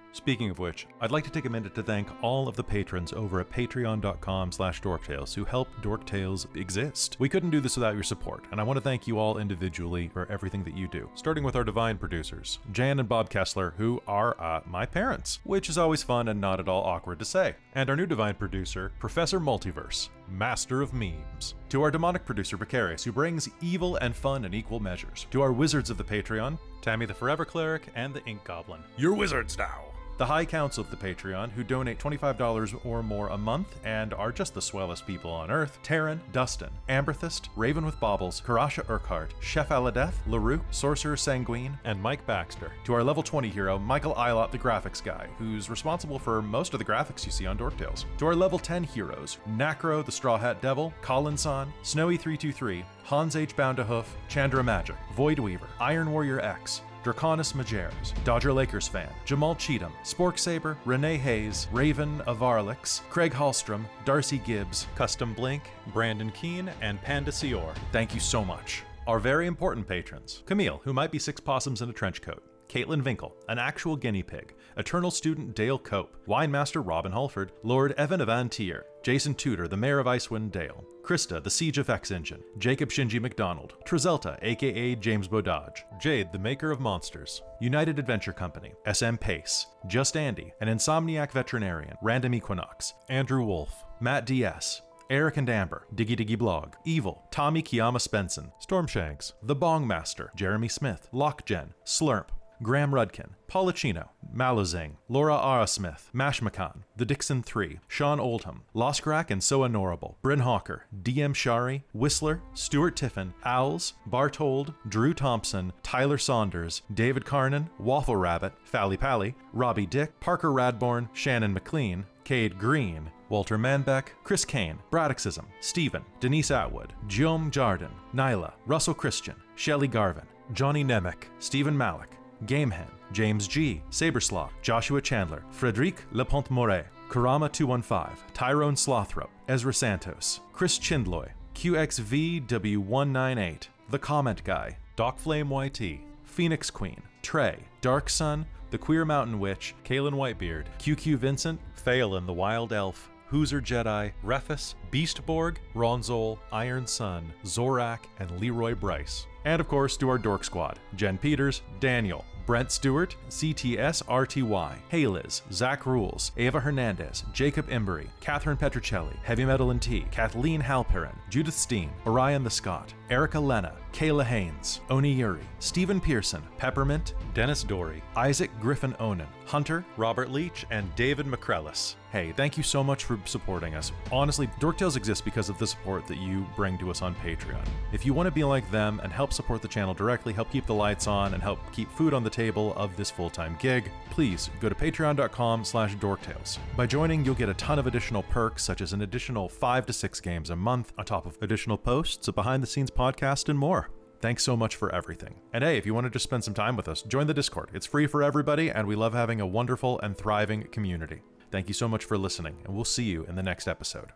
Speaking 0.13 0.49
of 0.49 0.59
which, 0.59 0.87
I'd 0.99 1.11
like 1.11 1.23
to 1.23 1.29
take 1.29 1.45
a 1.45 1.49
minute 1.49 1.73
to 1.75 1.83
thank 1.83 2.09
all 2.21 2.47
of 2.47 2.55
the 2.55 2.63
patrons 2.63 3.13
over 3.13 3.39
at 3.39 3.49
patreon.com 3.49 4.51
slash 4.51 4.81
dorktales 4.81 5.33
who 5.33 5.45
help 5.45 5.69
Dorktales 5.81 6.53
exist. 6.57 7.15
We 7.19 7.29
couldn't 7.29 7.51
do 7.51 7.61
this 7.61 7.77
without 7.77 7.93
your 7.93 8.03
support, 8.03 8.43
and 8.51 8.59
I 8.59 8.63
want 8.63 8.75
to 8.77 8.81
thank 8.81 9.07
you 9.07 9.19
all 9.19 9.37
individually 9.37 10.09
for 10.11 10.29
everything 10.29 10.63
that 10.65 10.75
you 10.75 10.87
do. 10.89 11.09
Starting 11.15 11.43
with 11.45 11.55
our 11.55 11.63
divine 11.63 11.97
producers, 11.97 12.59
Jan 12.73 12.99
and 12.99 13.07
Bob 13.07 13.29
Kessler, 13.29 13.73
who 13.77 14.01
are 14.05 14.39
uh, 14.39 14.61
my 14.65 14.85
parents, 14.85 15.39
which 15.43 15.69
is 15.69 15.77
always 15.77 16.03
fun 16.03 16.27
and 16.27 16.41
not 16.41 16.59
at 16.59 16.67
all 16.67 16.83
awkward 16.83 17.19
to 17.19 17.25
say. 17.25 17.55
And 17.73 17.89
our 17.89 17.95
new 17.95 18.05
divine 18.05 18.35
producer, 18.35 18.91
Professor 18.99 19.39
Multiverse, 19.39 20.09
master 20.29 20.81
of 20.81 20.93
memes. 20.93 21.55
To 21.69 21.81
our 21.83 21.91
demonic 21.91 22.25
producer, 22.25 22.57
Precarious, 22.57 23.03
who 23.03 23.13
brings 23.13 23.49
evil 23.61 23.95
and 23.97 24.13
fun 24.13 24.43
in 24.43 24.53
equal 24.53 24.81
measures. 24.81 25.25
To 25.31 25.41
our 25.41 25.53
wizards 25.53 25.89
of 25.89 25.97
the 25.97 26.03
Patreon, 26.03 26.59
Tammy 26.81 27.05
the 27.05 27.13
Forever 27.13 27.45
Cleric 27.45 27.87
and 27.95 28.13
the 28.13 28.23
Ink 28.25 28.43
Goblin. 28.43 28.81
You're 28.97 29.13
wizards 29.13 29.57
now! 29.57 29.85
The 30.21 30.27
High 30.27 30.45
Council 30.45 30.83
of 30.83 30.91
the 30.91 30.97
Patreon, 30.97 31.49
who 31.49 31.63
donate 31.63 31.97
$25 31.97 32.85
or 32.85 33.01
more 33.01 33.29
a 33.29 33.37
month 33.39 33.79
and 33.83 34.13
are 34.13 34.31
just 34.31 34.53
the 34.53 34.61
swellest 34.61 35.07
people 35.07 35.31
on 35.31 35.49
earth 35.49 35.79
Taryn, 35.81 36.19
Dustin, 36.31 36.69
Amberthist, 36.89 37.49
Raven 37.55 37.83
with 37.83 37.99
Baubles, 37.99 38.39
Karasha 38.39 38.87
Urquhart, 38.87 39.33
Chef 39.39 39.69
Aladeth, 39.69 40.13
LaRue, 40.27 40.61
Sorcerer 40.69 41.17
Sanguine, 41.17 41.75
and 41.85 41.99
Mike 41.99 42.23
Baxter. 42.27 42.71
To 42.83 42.93
our 42.93 43.03
level 43.03 43.23
20 43.23 43.49
hero, 43.49 43.79
Michael 43.79 44.13
Eilot, 44.13 44.51
the 44.51 44.59
graphics 44.59 45.03
guy, 45.03 45.27
who's 45.39 45.71
responsible 45.71 46.19
for 46.19 46.39
most 46.43 46.73
of 46.73 46.77
the 46.77 46.85
graphics 46.85 47.25
you 47.25 47.31
see 47.31 47.47
on 47.47 47.57
Dorktales. 47.57 48.05
To 48.19 48.27
our 48.27 48.35
level 48.35 48.59
10 48.59 48.83
heroes, 48.83 49.39
Nacro, 49.47 50.03
the 50.03 50.11
Straw 50.11 50.37
Hat 50.37 50.61
Devil, 50.61 50.93
Collinson, 51.01 51.73
Snowy323, 51.81 52.83
Hans 53.05 53.35
H. 53.35 53.55
Boundahoof, 53.55 54.15
Chandra 54.27 54.63
Magic, 54.63 54.97
Void 55.15 55.39
Weaver, 55.39 55.67
Iron 55.79 56.11
Warrior 56.11 56.41
X, 56.41 56.83
Draconis 57.03 57.53
Majeres, 57.53 58.13
Dodger 58.23 58.53
Lakers 58.53 58.87
fan, 58.87 59.09
Jamal 59.25 59.55
Cheatham, 59.55 59.93
Spork 60.03 60.37
Saber, 60.37 60.77
Renee 60.85 61.17
Hayes, 61.17 61.67
Raven 61.71 62.19
Avarlix, 62.27 63.01
Craig 63.09 63.33
Hallstrom, 63.33 63.85
Darcy 64.05 64.37
Gibbs, 64.39 64.87
Custom 64.95 65.33
Blink, 65.33 65.63
Brandon 65.93 66.31
Keene, 66.31 66.71
and 66.81 67.01
Panda 67.01 67.31
Sior. 67.31 67.73
Thank 67.91 68.13
you 68.13 68.19
so 68.19 68.45
much. 68.45 68.83
Our 69.07 69.19
very 69.19 69.47
important 69.47 69.87
patrons 69.87 70.43
Camille, 70.45 70.81
who 70.83 70.93
might 70.93 71.11
be 71.11 71.19
six 71.19 71.39
possums 71.39 71.81
in 71.81 71.89
a 71.89 71.93
trench 71.93 72.21
coat. 72.21 72.43
Caitlin 72.69 73.01
Vinkel, 73.01 73.33
an 73.49 73.59
actual 73.59 73.97
guinea 73.97 74.23
pig, 74.23 74.53
Eternal 74.77 75.11
Student 75.11 75.55
Dale 75.55 75.79
Cope, 75.79 76.15
Winemaster 76.27 76.85
Robin 76.85 77.11
Holford, 77.11 77.51
Lord 77.63 77.93
Evan 77.93 78.21
of 78.21 78.29
Antier, 78.29 78.85
Jason 79.03 79.33
Tudor, 79.33 79.67
the 79.67 79.77
Mayor 79.77 79.99
of 79.99 80.07
Icewind 80.07 80.51
Dale, 80.51 80.83
Krista, 81.03 81.43
the 81.43 81.49
Siege 81.49 81.77
of 81.77 81.89
X 81.89 82.11
Engine, 82.11 82.43
Jacob 82.57 82.89
Shinji 82.89 83.19
McDonald, 83.19 83.73
Trizelta, 83.85 84.37
aka 84.41 84.95
James 84.95 85.27
Bodage, 85.27 85.83
Jade, 85.99 86.31
the 86.31 86.39
Maker 86.39 86.71
of 86.71 86.79
Monsters, 86.79 87.41
United 87.59 87.99
Adventure 87.99 88.33
Company, 88.33 88.73
SM 88.91 89.15
Pace, 89.15 89.67
Just 89.87 90.15
Andy, 90.15 90.53
an 90.61 90.67
Insomniac 90.67 91.31
Veterinarian, 91.31 91.95
Random 92.01 92.35
Equinox, 92.35 92.93
Andrew 93.09 93.43
Wolf, 93.43 93.83
Matt 93.99 94.25
DS, 94.25 94.81
Eric 95.09 95.35
and 95.35 95.49
Amber, 95.49 95.87
Diggy 95.93 96.15
Diggy 96.17 96.37
Blog, 96.37 96.75
Evil, 96.85 97.27
Tommy 97.31 97.61
Kiyama 97.61 97.99
Spenson, 97.99 98.51
Stormshanks, 98.65 99.33
The 99.43 99.55
Bong 99.55 99.85
Master, 99.85 100.31
Jeremy 100.35 100.69
Smith, 100.69 101.09
Lockgen, 101.11 101.71
Slurp, 101.85 102.27
Graham 102.61 102.91
Rudkin, 102.91 103.29
Policino, 103.47 104.09
Malozing, 104.35 104.91
Laura 105.09 105.33
Arasmith, 105.33 106.11
Mashmakan, 106.13 106.83
The 106.95 107.05
Dixon 107.05 107.41
3, 107.41 107.79
Sean 107.87 108.19
Oldham, 108.19 108.61
Loskrak 108.75 109.31
and 109.31 109.43
So 109.43 109.63
Honorable, 109.63 110.17
Bryn 110.21 110.39
Hawker, 110.39 110.85
DM 111.01 111.33
Shari, 111.33 111.83
Whistler, 111.93 112.41
Stuart 112.53 112.95
Tiffin, 112.95 113.33
Owls, 113.43 113.93
Bartold, 114.09 114.75
Drew 114.87 115.13
Thompson, 115.13 115.73
Tyler 115.81 116.17
Saunders, 116.17 116.83
David 116.93 117.25
Carnan, 117.25 117.69
Waffle 117.79 118.15
Rabbit, 118.15 118.53
Fally 118.71 118.99
Pally, 118.99 119.35
Robbie 119.53 119.87
Dick, 119.87 120.19
Parker 120.19 120.49
Radborn, 120.49 121.09
Shannon 121.13 121.53
McLean, 121.53 122.05
Cade 122.23 122.59
Green, 122.59 123.09
Walter 123.29 123.57
Manbeck, 123.57 124.09
Chris 124.23 124.45
Kane, 124.45 124.77
Braddockism, 124.91 125.45
Stephen, 125.61 126.03
Denise 126.19 126.51
Atwood, 126.51 126.93
Jom 127.07 127.49
Jardin, 127.49 127.91
Nyla, 128.13 128.53
Russell 128.67 128.93
Christian, 128.93 129.35
Shelley 129.55 129.87
Garvin, 129.87 130.25
Johnny 130.53 130.83
Nemec, 130.83 131.23
Stephen 131.39 131.77
Malik, 131.77 132.09
Gamehen, 132.45 132.87
James 133.11 133.47
G, 133.47 133.81
Saberslaw, 133.91 134.49
Joshua 134.61 135.01
Chandler, 135.01 135.43
Frederic 135.51 136.03
Lepont 136.13 136.49
Moret, 136.49 136.87
Karama 137.09 137.51
215, 137.51 138.15
Tyrone 138.33 138.75
Slothrop, 138.75 139.29
Ezra 139.47 139.73
Santos, 139.73 140.41
Chris 140.53 140.79
Chindloy, 140.79 141.29
QXVW198, 141.55 143.67
The 143.89 143.99
Comment 143.99 144.43
Guy, 144.43 144.77
Doc 144.95 145.19
Flame 145.19 145.51
YT, 145.51 145.99
Phoenix 146.23 146.69
Queen, 146.69 147.01
Trey, 147.21 147.57
Dark 147.81 148.09
Sun, 148.09 148.45
The 148.69 148.77
Queer 148.77 149.05
Mountain 149.05 149.39
Witch, 149.39 149.75
Kalen 149.83 150.13
Whitebeard, 150.13 150.65
QQ 150.79 151.17
Vincent, 151.17 151.59
Phelan 151.75 152.25
the 152.25 152.33
Wild 152.33 152.71
Elf, 152.71 153.09
Hooser 153.31 153.61
Jedi, 153.61 154.11
Refus, 154.23 154.75
Beastborg, 154.91 155.57
Ronzol, 155.73 156.37
Iron 156.51 156.85
Sun, 156.85 157.31
Zorak, 157.45 157.99
and 158.19 158.29
Leroy 158.39 158.75
Bryce. 158.75 159.25
And 159.45 159.59
of 159.59 159.67
course, 159.67 159.97
to 159.97 160.09
our 160.09 160.17
Dork 160.17 160.43
Squad 160.43 160.79
Jen 160.95 161.17
Peters, 161.17 161.61
Daniel, 161.79 162.25
Brent 162.51 162.69
Stewart, 162.69 163.15
CTS 163.29 164.03
RTY, 164.03 164.75
Hayliz, 164.91 165.41
Zach 165.53 165.85
Rules, 165.85 166.33
Ava 166.35 166.59
Hernandez, 166.59 167.23
Jacob 167.31 167.65
Embry, 167.69 168.09
Catherine 168.19 168.57
Petrocelli, 168.57 169.15
Heavy 169.23 169.45
Metal 169.45 169.71
and 169.71 169.81
Tea, 169.81 170.05
Kathleen 170.11 170.61
Halperin, 170.61 171.15
Judith 171.29 171.53
Steen, 171.53 171.89
Orion 172.05 172.43
the 172.43 172.49
Scott, 172.49 172.93
Erica 173.11 173.41
Lena, 173.41 173.73
Kayla 173.91 174.23
Haynes, 174.23 174.79
Oni 174.89 175.11
Yuri, 175.11 175.43
Stephen 175.59 175.99
Pearson, 175.99 176.41
Peppermint, 176.57 177.13
Dennis 177.33 177.61
Dory, 177.61 178.01
Isaac 178.15 178.49
Griffin 178.61 178.95
Onan, 179.01 179.27
Hunter, 179.45 179.83
Robert 179.97 180.31
Leach, 180.31 180.65
and 180.71 180.95
David 180.95 181.25
McCrellis. 181.25 181.95
Hey, 182.13 182.33
thank 182.33 182.57
you 182.57 182.63
so 182.63 182.83
much 182.83 183.05
for 183.05 183.19
supporting 183.25 183.75
us. 183.75 183.91
Honestly, 184.11 184.49
Dork 184.59 184.77
Tales 184.77 184.97
exists 184.97 185.23
because 185.23 185.49
of 185.49 185.57
the 185.57 185.67
support 185.67 186.07
that 186.07 186.17
you 186.17 186.45
bring 186.57 186.77
to 186.77 186.89
us 186.89 187.01
on 187.01 187.15
Patreon. 187.15 187.65
If 187.93 188.05
you 188.05 188.13
want 188.13 188.27
to 188.27 188.31
be 188.31 188.43
like 188.43 188.69
them 188.69 188.99
and 189.01 189.13
help 189.13 189.31
support 189.31 189.61
the 189.61 189.67
channel 189.67 189.93
directly, 189.93 190.33
help 190.33 190.51
keep 190.51 190.65
the 190.65 190.73
lights 190.73 191.07
on, 191.07 191.33
and 191.33 191.43
help 191.43 191.59
keep 191.71 191.89
food 191.91 192.13
on 192.13 192.23
the 192.23 192.29
table 192.29 192.73
of 192.75 192.95
this 192.97 193.09
full-time 193.09 193.57
gig, 193.59 193.89
please 194.09 194.49
go 194.59 194.67
to 194.67 194.75
patreon.com 194.75 195.63
slash 195.63 195.95
dorktales. 195.97 196.57
By 196.75 196.85
joining, 196.85 197.23
you'll 197.23 197.35
get 197.35 197.49
a 197.49 197.53
ton 197.53 197.79
of 197.79 197.87
additional 197.87 198.23
perks, 198.23 198.63
such 198.63 198.81
as 198.81 198.91
an 198.91 199.03
additional 199.03 199.47
five 199.47 199.85
to 199.85 199.93
six 199.93 200.19
games 200.19 200.49
a 200.49 200.55
month, 200.55 200.91
on 200.97 201.05
top 201.05 201.25
of 201.25 201.37
additional 201.41 201.77
posts, 201.77 202.27
a 202.27 202.33
behind-the-scenes 202.33 202.91
podcast, 203.01 203.49
and 203.49 203.57
more. 203.57 203.89
Thanks 204.21 204.43
so 204.43 204.55
much 204.55 204.75
for 204.75 204.93
everything. 204.93 205.41
And 205.53 205.63
hey, 205.63 205.77
if 205.77 205.87
you 205.87 205.95
want 205.95 206.05
to 206.05 206.11
just 206.11 206.21
spend 206.21 206.43
some 206.43 206.53
time 206.53 206.77
with 206.77 206.87
us, 206.87 207.01
join 207.01 207.25
the 207.25 207.33
Discord. 207.33 207.71
It's 207.73 207.87
free 207.87 208.05
for 208.05 208.21
everybody, 208.21 208.69
and 208.69 208.87
we 208.87 208.95
love 208.95 209.13
having 209.13 209.41
a 209.41 209.47
wonderful 209.47 209.99
and 210.01 210.15
thriving 210.15 210.65
community. 210.65 211.23
Thank 211.49 211.67
you 211.67 211.73
so 211.73 211.87
much 211.87 212.05
for 212.05 212.15
listening, 212.15 212.57
and 212.63 212.75
we'll 212.75 212.85
see 212.85 213.05
you 213.05 213.23
in 213.23 213.33
the 213.33 213.41
next 213.41 213.67
episode. 213.67 214.11